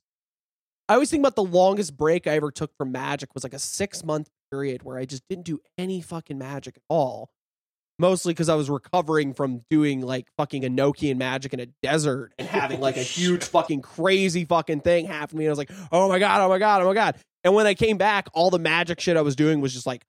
I 0.87 0.93
always 0.93 1.11
think 1.11 1.21
about 1.21 1.35
the 1.35 1.43
longest 1.43 1.95
break 1.95 2.25
I 2.25 2.31
ever 2.31 2.51
took 2.51 2.75
from 2.77 2.91
Magic 2.91 3.29
was 3.35 3.43
like 3.43 3.53
a 3.53 3.59
six 3.59 4.03
month 4.03 4.27
period 4.51 4.81
where 4.83 4.97
I 4.97 5.05
just 5.05 5.23
didn't 5.29 5.45
do 5.45 5.59
any 5.77 6.01
fucking 6.01 6.37
Magic 6.37 6.77
at 6.77 6.83
all. 6.89 7.29
Mostly 7.99 8.33
because 8.33 8.49
I 8.49 8.55
was 8.55 8.69
recovering 8.69 9.33
from 9.33 9.61
doing 9.69 10.01
like 10.01 10.29
fucking 10.37 10.63
Enochian 10.63 11.17
magic 11.17 11.53
in 11.53 11.59
a 11.59 11.65
desert 11.83 12.31
and 12.39 12.47
having 12.47 12.79
like 12.79 12.95
a 12.95 13.03
huge 13.03 13.43
fucking 13.43 13.81
crazy 13.81 14.45
fucking 14.45 14.81
thing 14.81 15.05
happen 15.05 15.31
to 15.31 15.35
me. 15.35 15.45
And 15.45 15.49
I 15.49 15.51
was 15.51 15.57
like, 15.57 15.71
oh 15.91 16.07
my 16.07 16.17
god, 16.17 16.39
oh 16.41 16.47
my 16.47 16.59
god, 16.59 16.81
oh 16.81 16.85
my 16.85 16.93
god. 16.93 17.17
And 17.43 17.53
when 17.53 17.67
I 17.67 17.73
came 17.73 17.97
back, 17.97 18.27
all 18.33 18.49
the 18.49 18.59
magic 18.59 18.99
shit 18.99 19.17
I 19.17 19.21
was 19.21 19.35
doing 19.35 19.61
was 19.61 19.73
just 19.73 19.85
like 19.85 20.05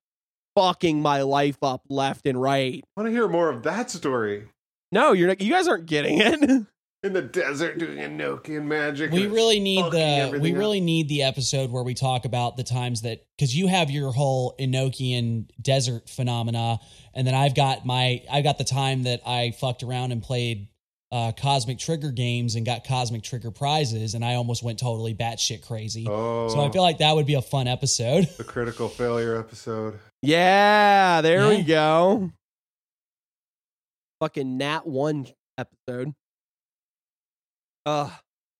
fucking 0.55 1.01
my 1.01 1.21
life 1.21 1.57
up 1.61 1.83
left 1.89 2.25
and 2.25 2.41
right. 2.41 2.83
I 2.83 2.99
want 2.99 3.07
to 3.07 3.11
hear 3.11 3.27
more 3.27 3.49
of 3.49 3.63
that 3.63 3.89
story. 3.89 4.47
No, 4.91 5.13
you're 5.13 5.29
not, 5.29 5.41
you 5.41 5.51
guys 5.51 5.67
aren't 5.67 5.85
getting 5.85 6.19
it. 6.19 6.65
In 7.03 7.13
the 7.13 7.21
desert 7.23 7.79
doing 7.79 7.97
Enochian 7.97 8.65
magic. 8.65 9.11
we 9.11 9.25
really 9.25 9.59
need 9.59 9.91
the 9.91 9.99
everything 9.99 10.43
we 10.43 10.51
up. 10.51 10.59
really 10.59 10.79
need 10.79 11.09
the 11.09 11.23
episode 11.23 11.71
where 11.71 11.81
we 11.81 11.95
talk 11.95 12.25
about 12.25 12.57
the 12.57 12.63
times 12.63 13.01
that 13.01 13.25
because 13.35 13.55
you 13.55 13.65
have 13.65 13.89
your 13.89 14.11
whole 14.11 14.53
Enochian 14.59 15.47
desert 15.59 16.07
phenomena, 16.07 16.79
and 17.15 17.25
then 17.25 17.33
I've 17.33 17.55
got 17.55 17.87
my 17.87 18.21
I've 18.31 18.43
got 18.43 18.59
the 18.59 18.63
time 18.63 19.01
that 19.03 19.21
I 19.25 19.49
fucked 19.49 19.81
around 19.81 20.11
and 20.11 20.21
played 20.21 20.67
uh, 21.11 21.31
Cosmic 21.33 21.77
Trigger 21.77 22.11
games 22.11 22.55
and 22.55 22.65
got 22.65 22.85
Cosmic 22.85 23.21
Trigger 23.23 23.51
prizes, 23.51 24.13
and 24.13 24.23
I 24.23 24.35
almost 24.35 24.63
went 24.63 24.79
totally 24.79 25.13
batshit 25.13 25.61
crazy. 25.65 26.05
Oh, 26.07 26.47
So 26.47 26.61
I 26.61 26.71
feel 26.71 26.81
like 26.83 26.99
that 26.99 27.13
would 27.15 27.25
be 27.25 27.33
a 27.33 27.41
fun 27.41 27.67
episode. 27.67 28.29
the 28.37 28.43
critical 28.43 28.87
failure 28.87 29.37
episode. 29.37 29.99
Yeah, 30.21 31.21
there 31.21 31.49
we 31.49 31.63
go. 31.63 32.31
Fucking 34.21 34.57
Nat 34.57 34.85
one 34.87 35.27
episode. 35.57 36.13
Uh 37.85 38.09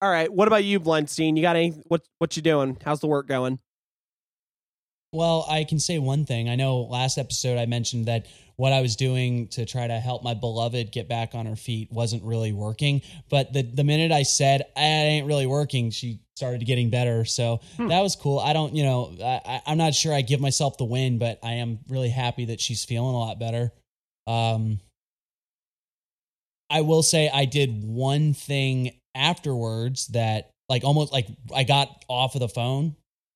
all 0.00 0.10
right. 0.10 0.32
What 0.32 0.48
about 0.48 0.64
you, 0.64 0.80
Blenstein? 0.80 1.36
You 1.36 1.42
got 1.42 1.54
any 1.54 1.70
what 1.86 2.02
what 2.18 2.36
you 2.36 2.42
doing? 2.42 2.76
How's 2.84 2.98
the 2.98 3.06
work 3.06 3.28
going? 3.28 3.60
Well, 5.12 5.46
I 5.48 5.62
can 5.64 5.78
say 5.78 5.98
one 5.98 6.24
thing. 6.24 6.48
I 6.48 6.56
know 6.56 6.80
last 6.82 7.18
episode 7.18 7.58
I 7.58 7.66
mentioned 7.66 8.06
that 8.06 8.26
what 8.62 8.72
I 8.72 8.80
was 8.80 8.94
doing 8.94 9.48
to 9.48 9.66
try 9.66 9.88
to 9.88 9.98
help 9.98 10.22
my 10.22 10.34
beloved 10.34 10.92
get 10.92 11.08
back 11.08 11.34
on 11.34 11.46
her 11.46 11.56
feet 11.56 11.90
wasn't 11.90 12.22
really 12.22 12.52
working. 12.52 13.02
But 13.28 13.52
the 13.52 13.62
the 13.62 13.82
minute 13.82 14.12
I 14.12 14.22
said 14.22 14.62
"Ah, 14.76 14.80
it 14.80 14.82
ain't 14.84 15.26
really 15.26 15.46
working, 15.46 15.90
she 15.90 16.20
started 16.36 16.64
getting 16.64 16.88
better. 16.88 17.24
So 17.24 17.58
that 17.78 18.00
was 18.00 18.14
cool. 18.14 18.38
I 18.38 18.52
don't, 18.52 18.72
you 18.72 18.84
know, 18.84 19.16
I, 19.20 19.40
I- 19.44 19.62
I'm 19.66 19.78
not 19.78 19.94
sure 19.94 20.14
I 20.14 20.20
give 20.22 20.40
myself 20.40 20.78
the 20.78 20.84
win, 20.84 21.18
but 21.18 21.40
I 21.42 21.54
am 21.54 21.80
really 21.88 22.08
happy 22.08 22.44
that 22.46 22.60
she's 22.60 22.84
feeling 22.84 23.16
a 23.16 23.18
lot 23.18 23.40
better. 23.40 23.72
Um, 24.28 24.78
I 26.70 26.82
will 26.82 27.02
say 27.02 27.28
I 27.34 27.46
did 27.46 27.82
one 27.82 28.32
thing 28.32 28.92
afterwards 29.16 30.06
that, 30.08 30.52
like, 30.68 30.84
almost 30.84 31.12
like 31.12 31.26
I 31.52 31.64
got 31.64 31.88
off 32.08 32.36
of 32.36 32.40
the 32.40 32.48
phone 32.48 32.94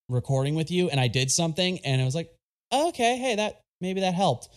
recording 0.08 0.54
with 0.54 0.70
you 0.70 0.88
and 0.88 1.00
I 1.00 1.08
did 1.08 1.32
something 1.32 1.80
and 1.84 2.00
I 2.00 2.04
was 2.04 2.14
like, 2.14 2.32
oh, 2.70 2.90
okay, 2.90 3.16
hey, 3.18 3.34
that 3.34 3.60
maybe 3.80 4.02
that 4.02 4.14
helped. 4.14 4.48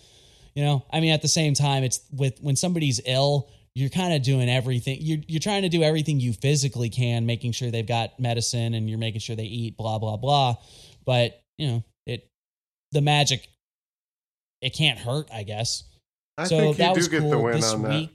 You 0.55 0.63
know, 0.63 0.85
I 0.91 0.99
mean, 0.99 1.11
at 1.11 1.21
the 1.21 1.27
same 1.27 1.53
time, 1.53 1.84
it's 1.84 1.99
with 2.11 2.39
when 2.41 2.55
somebody's 2.55 2.99
ill, 3.05 3.49
you're 3.76 3.89
kind 3.89 4.13
of 4.13 4.23
doing 4.23 4.49
everything. 4.49 4.97
You're 4.99 5.19
you're 5.27 5.39
trying 5.39 5.61
to 5.61 5.69
do 5.69 5.84
everything 5.84 6.19
you 6.19 6.34
physically 6.34 6.89
can, 6.89 7.26
making 7.26 7.51
sure 7.53 7.71
they've 7.71 7.88
got 7.88 8.19
medicine 8.19 8.73
and 8.73 8.89
you're 8.89 8.99
making 8.99 9.21
sure 9.21 9.35
they 9.35 9.43
eat, 9.43 9.77
blah 9.77 9.99
blah 9.99 10.17
blah. 10.17 10.55
But 11.05 11.41
you 11.57 11.67
know, 11.67 11.84
it 12.05 12.27
the 12.91 13.01
magic, 13.01 13.47
it 14.61 14.71
can't 14.71 14.97
hurt, 14.99 15.30
I 15.34 15.43
guess. 15.43 15.84
I 16.38 16.45
so 16.45 16.57
think 16.57 16.77
you 16.77 16.84
that 16.84 16.93
do 16.93 16.99
was 16.99 17.07
get 17.07 17.19
cool 17.21 17.30
the 17.31 17.39
win 17.39 17.55
this 17.55 17.73
on 17.73 17.81
that. 17.84 17.91
week. 17.91 18.09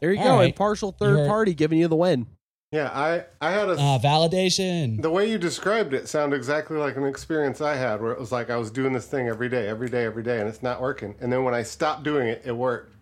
There 0.00 0.12
you 0.12 0.18
All 0.18 0.24
go. 0.24 0.36
right. 0.36 0.44
Impartial 0.46 0.96
You 1.00 1.06
third 1.06 1.28
party 1.28 1.54
giving 1.54 1.78
you 1.78 1.88
the 1.88 1.96
win. 1.96 2.26
Yeah, 2.72 2.88
I 2.88 3.24
I 3.40 3.50
had 3.50 3.68
a 3.68 3.72
uh, 3.72 3.98
validation. 3.98 5.02
the 5.02 5.10
way 5.10 5.28
you 5.28 5.38
described 5.38 5.92
it 5.92 6.08
sounded 6.08 6.36
exactly 6.36 6.76
like 6.76 6.96
an 6.96 7.04
experience 7.04 7.60
I 7.60 7.74
had 7.74 8.00
where 8.00 8.12
it 8.12 8.20
was 8.20 8.30
like 8.30 8.48
I 8.48 8.56
was 8.56 8.70
doing 8.70 8.92
this 8.92 9.06
thing 9.06 9.28
every 9.28 9.48
day, 9.48 9.66
every 9.66 9.88
day, 9.88 10.04
every 10.04 10.22
day, 10.22 10.38
and 10.38 10.48
it's 10.48 10.62
not 10.62 10.80
working. 10.80 11.16
And 11.20 11.32
then 11.32 11.42
when 11.42 11.54
I 11.54 11.64
stopped 11.64 12.04
doing 12.04 12.28
it, 12.28 12.42
it 12.44 12.52
worked. 12.52 12.94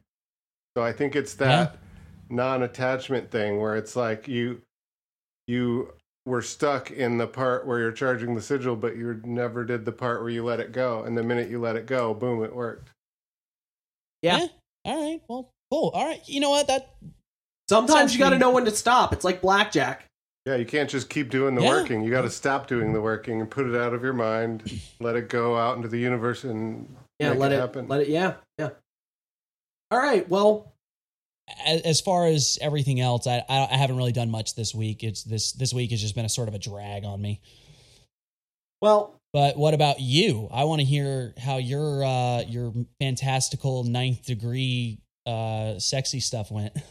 So 0.77 0.83
I 0.83 0.93
think 0.93 1.15
it's 1.17 1.35
that 1.35 1.77
non-attachment 2.31 3.31
thing 3.31 3.61
where 3.61 3.77
it's 3.77 3.95
like 3.95 4.27
you 4.27 4.63
you 5.47 5.93
were 6.25 6.43
stuck 6.43 6.91
in 6.91 7.19
the 7.19 7.27
part 7.27 7.67
where 7.67 7.79
you're 7.79 7.93
charging 7.93 8.35
the 8.35 8.43
sigil, 8.43 8.77
but 8.77 8.97
you 8.97 9.21
never 9.25 9.65
did 9.65 9.85
the 9.85 9.93
part 9.93 10.21
where 10.21 10.31
you 10.31 10.45
let 10.45 10.61
it 10.61 10.73
go. 10.73 11.03
And 11.03 11.17
the 11.17 11.23
minute 11.23 11.51
you 11.51 11.59
let 11.59 11.77
it 11.77 11.87
go, 11.87 12.15
boom, 12.15 12.43
it 12.43 12.55
worked. 12.55 12.91
Yeah. 14.23 14.47
All 14.85 15.11
right. 15.11 15.21
Well, 15.29 15.51
cool. 15.71 15.91
All 15.95 16.07
right. 16.07 16.21
You 16.27 16.41
know 16.41 16.51
what? 16.51 16.67
That 16.69 16.95
Sometimes 17.69 18.13
you 18.15 18.19
got 18.19 18.31
to 18.31 18.39
know 18.39 18.51
when 18.51 18.65
to 18.65 18.71
stop. 18.71 19.13
It's 19.13 19.25
like 19.25 19.41
blackjack. 19.43 20.05
Yeah, 20.47 20.57
you 20.57 20.65
can't 20.65 20.89
just 20.89 21.11
keep 21.11 21.29
doing 21.29 21.55
the 21.55 21.63
Yeah. 21.63 21.69
working. 21.69 22.03
You 22.03 22.11
got 22.11 22.23
to 22.23 22.31
stop 22.31 22.67
doing 22.69 22.93
the 22.95 23.01
working 23.03 23.41
and 23.41 23.51
put 23.51 23.67
it 23.67 23.75
out 23.75 23.93
of 23.93 24.03
your 24.03 24.15
mind. 24.15 24.81
Let 25.01 25.17
it 25.17 25.29
go 25.29 25.57
out 25.57 25.77
into 25.77 25.89
the 25.89 25.99
universe 25.99 26.45
and 26.45 26.89
Yeah, 27.19 27.31
make 27.31 27.39
let 27.41 27.53
it, 27.53 27.57
it, 27.57 27.61
happen. 27.61 27.89
let 27.89 28.01
it. 28.03 28.09
Yeah, 28.09 28.35
yeah. 28.59 28.71
All 29.91 29.99
right. 29.99 30.27
Well, 30.29 30.73
a- 31.67 31.87
as 31.87 32.01
far 32.01 32.27
as 32.27 32.59
everything 32.63 33.01
else, 33.01 33.27
I, 33.27 33.45
I 33.49 33.69
I 33.73 33.77
haven't 33.77 33.97
really 33.97 34.13
done 34.13 34.31
much 34.31 34.55
this 34.55 34.75
week. 34.75 35.03
It's 35.05 35.23
this 35.25 35.53
this 35.53 35.75
week 35.75 35.91
has 35.91 36.01
just 36.01 36.15
been 36.15 36.25
a 36.25 36.29
sort 36.31 36.49
of 36.49 36.55
a 36.55 36.59
drag 36.59 37.05
on 37.05 37.21
me. 37.21 37.41
well, 38.81 39.15
But 39.35 39.57
what 39.59 39.75
about 39.75 40.01
you? 40.01 40.49
I 40.53 40.65
want 40.65 40.81
to 40.81 40.85
hear 40.87 41.35
how 41.39 41.57
your 41.59 42.05
uh, 42.05 42.43
your 42.43 42.73
fantastical 43.01 43.85
ninth 43.85 44.25
degree 44.25 45.01
uh, 45.27 45.79
sexy 45.79 46.21
stuff 46.21 46.51
went. 46.51 46.73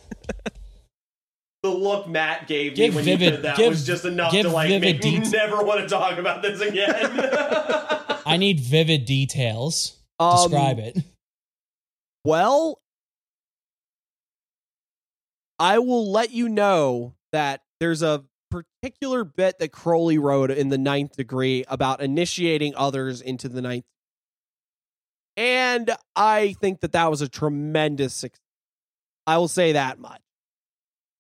the 1.72 1.78
look 1.78 2.08
Matt 2.08 2.48
gave 2.48 2.76
Give 2.76 2.92
me 2.94 2.96
when 2.98 3.06
vivid- 3.06 3.22
you 3.26 3.32
did 3.32 3.42
that 3.44 3.58
give- 3.58 3.70
was 3.70 3.86
just 3.86 4.06
enough 4.06 4.32
give 4.32 4.46
to 4.46 4.52
like 4.52 4.70
make 4.70 5.04
me 5.04 5.20
det- 5.20 5.32
never 5.32 5.64
want 5.64 5.82
to 5.82 5.88
talk 5.88 6.18
about 6.18 6.42
this 6.42 6.62
again. 6.62 6.94
I 8.26 8.38
need 8.38 8.60
vivid 8.60 9.06
details. 9.06 9.98
Um, 10.20 10.50
Describe 10.50 10.80
it. 10.80 10.98
Well, 12.26 12.80
I 15.60 15.80
will 15.80 16.12
let 16.12 16.32
you 16.32 16.50
know 16.50 17.16
that 17.32 17.62
there's 17.80 18.02
a 18.02 18.24
particular 18.52 19.24
bit 19.24 19.60
that 19.60 19.72
Crowley 19.72 20.18
wrote 20.18 20.52
in 20.52 20.70
the 20.70 20.78
ninth 20.78 21.16
degree 21.18 21.66
about 21.68 22.02
initiating 22.02 22.74
others 22.76 23.22
into 23.22 23.50
the 23.50 23.62
ninth. 23.62 23.86
And 25.36 25.96
I 26.16 26.56
think 26.62 26.82
that 26.82 26.94
that 26.94 27.10
was 27.10 27.22
a 27.22 27.28
tremendous 27.28 28.14
success. 28.14 28.42
I 29.26 29.38
will 29.38 29.48
say 29.48 29.74
that 29.74 30.00
much. 30.00 30.22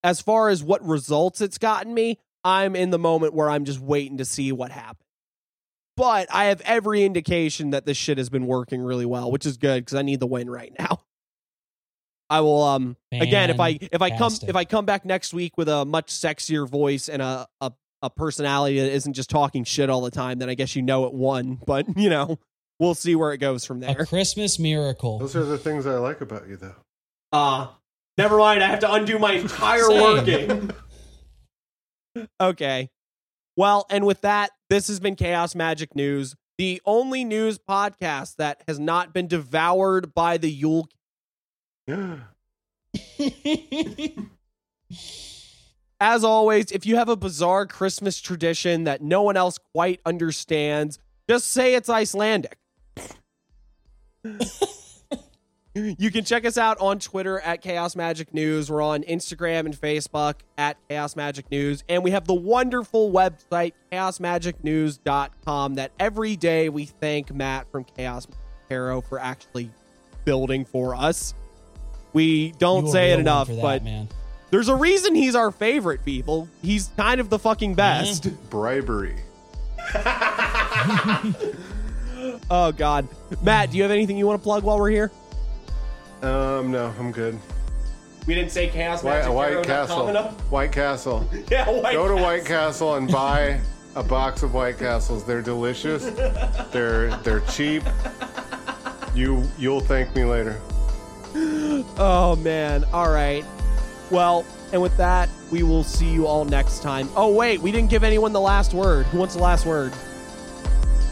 As 0.07 0.21
far 0.21 0.47
as 0.47 0.63
what 0.63 0.81
results 0.87 1.41
it's 1.41 1.57
gotten 1.57 1.93
me, 1.93 2.17
I'm 2.41 2.77
in 2.77 2.91
the 2.91 2.97
moment 2.97 3.33
where 3.33 3.49
I'm 3.49 3.65
just 3.65 3.81
waiting 3.81 4.19
to 4.19 4.25
see 4.25 4.53
what 4.53 4.71
happens. 4.71 5.03
But 5.97 6.33
I 6.33 6.45
have 6.45 6.61
every 6.61 7.03
indication 7.03 7.71
that 7.71 7.85
this 7.85 7.97
shit 7.97 8.17
has 8.17 8.29
been 8.29 8.47
working 8.47 8.81
really 8.81 9.05
well, 9.05 9.29
which 9.29 9.45
is 9.45 9.57
good 9.57 9.83
because 9.83 9.95
I 9.95 10.03
need 10.03 10.21
the 10.21 10.25
win 10.27 10.49
right 10.49 10.71
now. 10.79 11.01
I 12.29 12.39
will 12.39 12.63
um 12.63 12.95
again 13.11 13.49
if 13.49 13.59
I 13.59 13.79
if 13.81 14.01
I 14.01 14.17
come 14.17 14.31
if 14.47 14.55
I 14.55 14.63
come 14.63 14.85
back 14.85 15.03
next 15.03 15.33
week 15.33 15.57
with 15.57 15.67
a 15.67 15.83
much 15.83 16.07
sexier 16.07 16.69
voice 16.69 17.09
and 17.09 17.21
a, 17.21 17.45
a 17.59 17.73
a 18.01 18.09
personality 18.09 18.79
that 18.79 18.89
isn't 18.89 19.11
just 19.11 19.29
talking 19.29 19.65
shit 19.65 19.89
all 19.89 19.99
the 19.99 20.11
time, 20.11 20.39
then 20.39 20.49
I 20.49 20.53
guess 20.53 20.73
you 20.73 20.83
know 20.83 21.05
it 21.05 21.13
won. 21.13 21.59
But 21.67 21.97
you 21.97 22.09
know, 22.09 22.39
we'll 22.79 22.95
see 22.95 23.15
where 23.15 23.33
it 23.33 23.39
goes 23.39 23.65
from 23.65 23.83
A 23.83 23.87
there. 23.87 24.05
Christmas 24.05 24.57
miracle. 24.57 25.19
Those 25.19 25.35
are 25.35 25.43
the 25.43 25.57
things 25.57 25.85
I 25.85 25.95
like 25.95 26.21
about 26.21 26.47
you, 26.47 26.55
though. 26.55 26.75
Uh 27.33 27.67
never 28.17 28.37
mind, 28.37 28.63
I 28.63 28.67
have 28.67 28.79
to 28.79 28.91
undo 28.91 29.19
my 29.19 29.33
entire 29.33 29.83
Same. 29.83 30.01
working. 30.01 30.71
okay. 32.41 32.89
Well, 33.55 33.85
and 33.89 34.05
with 34.05 34.21
that, 34.21 34.51
this 34.69 34.87
has 34.87 34.99
been 34.99 35.15
Chaos 35.15 35.53
Magick 35.53 35.95
News, 35.95 36.35
the 36.57 36.81
only 36.85 37.23
news 37.23 37.57
podcast 37.57 38.35
that 38.37 38.63
has 38.67 38.79
not 38.79 39.13
been 39.13 39.27
devoured 39.27 40.13
by 40.13 40.37
the 40.37 40.51
Yule 40.51 40.89
As 45.99 46.23
always, 46.23 46.71
if 46.71 46.85
you 46.85 46.95
have 46.95 47.09
a 47.09 47.15
bizarre 47.15 47.65
Christmas 47.65 48.21
tradition 48.21 48.83
that 48.83 49.01
no 49.01 49.23
one 49.23 49.35
else 49.35 49.57
quite 49.57 49.99
understands, 50.05 50.99
just 51.27 51.47
say 51.47 51.73
it's 51.73 51.89
Icelandic. 51.89 52.57
you 55.97 56.11
can 56.11 56.23
check 56.23 56.45
us 56.45 56.57
out 56.57 56.77
on 56.79 56.99
Twitter 56.99 57.39
at 57.39 57.61
Chaos 57.61 57.95
Magick 57.95 58.33
News. 58.33 58.71
We're 58.71 58.81
on 58.81 59.03
Instagram 59.03 59.61
and 59.65 59.75
Facebook 59.75 60.35
at 60.57 60.77
Chaos 60.89 61.15
Magick 61.15 61.49
News. 61.51 61.83
And 61.89 62.03
we 62.03 62.11
have 62.11 62.25
the 62.25 62.33
wonderful 62.33 63.11
website, 63.11 63.73
chaosmagicknews.com, 63.91 65.75
that 65.75 65.91
every 65.99 66.35
day 66.35 66.69
we 66.69 66.85
thank 66.85 67.33
Matt 67.33 67.71
from 67.71 67.83
Chaos 67.83 68.27
Tarot 68.69 69.01
for 69.01 69.19
actually 69.19 69.69
building 70.25 70.65
for 70.65 70.95
us. 70.95 71.33
We 72.13 72.51
don't 72.53 72.87
say 72.87 73.11
it 73.11 73.19
enough, 73.19 73.47
that, 73.47 73.61
but 73.61 73.83
man. 73.83 74.07
there's 74.49 74.69
a 74.69 74.75
reason 74.75 75.13
he's 75.13 75.35
our 75.35 75.51
favorite, 75.51 76.03
people. 76.03 76.47
He's 76.61 76.89
kind 76.97 77.21
of 77.21 77.29
the 77.29 77.37
fucking 77.37 77.75
best. 77.75 78.29
Bribery. 78.49 79.15
Oh 82.49 82.71
God, 82.71 83.07
Matt, 83.41 83.71
do 83.71 83.77
you 83.77 83.83
have 83.83 83.91
anything 83.91 84.17
you 84.17 84.25
want 84.25 84.39
to 84.39 84.43
plug 84.43 84.63
while 84.63 84.79
we're 84.79 84.89
here? 84.89 85.11
Um, 86.21 86.71
no, 86.71 86.93
I'm 86.99 87.11
good. 87.11 87.37
We 88.25 88.35
didn't 88.35 88.51
say 88.51 88.67
chaos 88.67 89.03
White, 89.03 89.27
White 89.29 89.63
Castle. 89.63 90.07
White 90.49 90.71
Castle. 90.73 91.29
Yeah, 91.49 91.69
White 91.69 91.93
Go 91.93 92.07
to 92.07 92.15
White 92.21 92.43
Castle 92.43 92.95
and 92.95 93.09
buy 93.09 93.59
a 93.95 94.03
box 94.03 94.43
of 94.43 94.53
White 94.53 94.77
Castles. 94.77 95.23
They're 95.23 95.41
delicious. 95.41 96.05
They're 96.71 97.15
they're 97.17 97.39
cheap. 97.41 97.83
You 99.15 99.43
you'll 99.57 99.79
thank 99.79 100.13
me 100.15 100.25
later. 100.25 100.59
Oh 101.35 102.37
man. 102.43 102.83
All 102.91 103.09
right. 103.09 103.45
Well, 104.11 104.45
and 104.73 104.81
with 104.81 104.95
that, 104.97 105.29
we 105.51 105.63
will 105.63 105.83
see 105.83 106.09
you 106.09 106.27
all 106.27 106.43
next 106.45 106.81
time. 106.81 107.09
Oh 107.15 107.31
wait, 107.33 107.61
we 107.61 107.71
didn't 107.71 107.89
give 107.89 108.03
anyone 108.03 108.33
the 108.33 108.41
last 108.41 108.73
word. 108.73 109.05
Who 109.07 109.19
wants 109.19 109.35
the 109.35 109.41
last 109.41 109.65
word? 109.65 109.93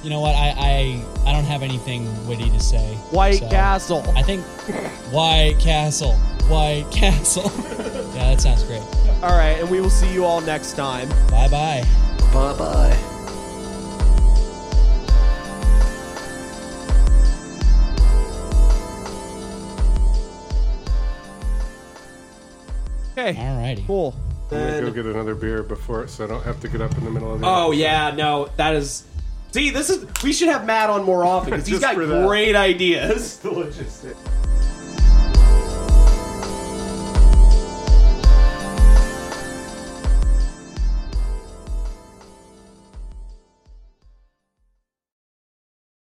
You 0.06 0.12
know 0.12 0.20
what? 0.20 0.36
I 0.36 0.54
I, 0.56 1.04
I 1.26 1.34
don't 1.34 1.46
have 1.46 1.64
anything 1.64 2.06
witty 2.28 2.52
to 2.52 2.60
say. 2.60 2.94
White 3.10 3.40
so 3.40 3.50
Castle. 3.50 4.04
I 4.16 4.22
think 4.22 4.46
White 5.12 5.56
Castle. 5.60 6.14
White 6.48 6.86
Castle. 6.92 7.52
yeah, 8.14 8.36
that 8.36 8.40
sounds 8.40 8.62
great. 8.66 8.84
All 9.24 9.36
right, 9.36 9.58
and 9.60 9.68
we 9.68 9.82
will 9.82 9.90
see 9.90 10.14
you 10.14 10.24
all 10.24 10.42
next 10.42 10.74
time. 10.74 11.10
Bye 11.32 11.48
bye. 11.48 11.84
Bye 12.32 12.56
bye. 12.56 12.96
Okay. 23.18 23.34
Alrighty. 23.34 23.88
Cool. 23.88 24.14
I'm 24.52 24.58
gonna 24.60 24.82
go 24.82 24.92
get 24.92 25.08
another 25.08 25.34
beer 25.34 25.64
before, 25.64 26.08
so 26.08 26.26
I 26.26 26.28
don't 26.28 26.44
have 26.44 26.60
to 26.60 26.68
get 26.68 26.82
up 26.82 26.96
in 26.96 27.06
the 27.06 27.10
middle 27.10 27.34
of 27.34 27.40
the. 27.40 27.48
Oh 27.48 27.72
yeah, 27.72 28.12
no, 28.12 28.50
that 28.58 28.76
is. 28.76 29.04
See, 29.56 29.70
this 29.70 29.90
is. 29.90 30.06
We 30.22 30.34
should 30.34 30.50
have 30.50 30.66
Matt 30.66 30.90
on 30.90 31.06
more 31.06 31.24
often 31.24 31.52
because 31.52 31.66
he's 31.66 31.80
got 31.80 31.96
great 31.96 32.58
ideas. 32.58 33.38
delicious. 33.42 34.06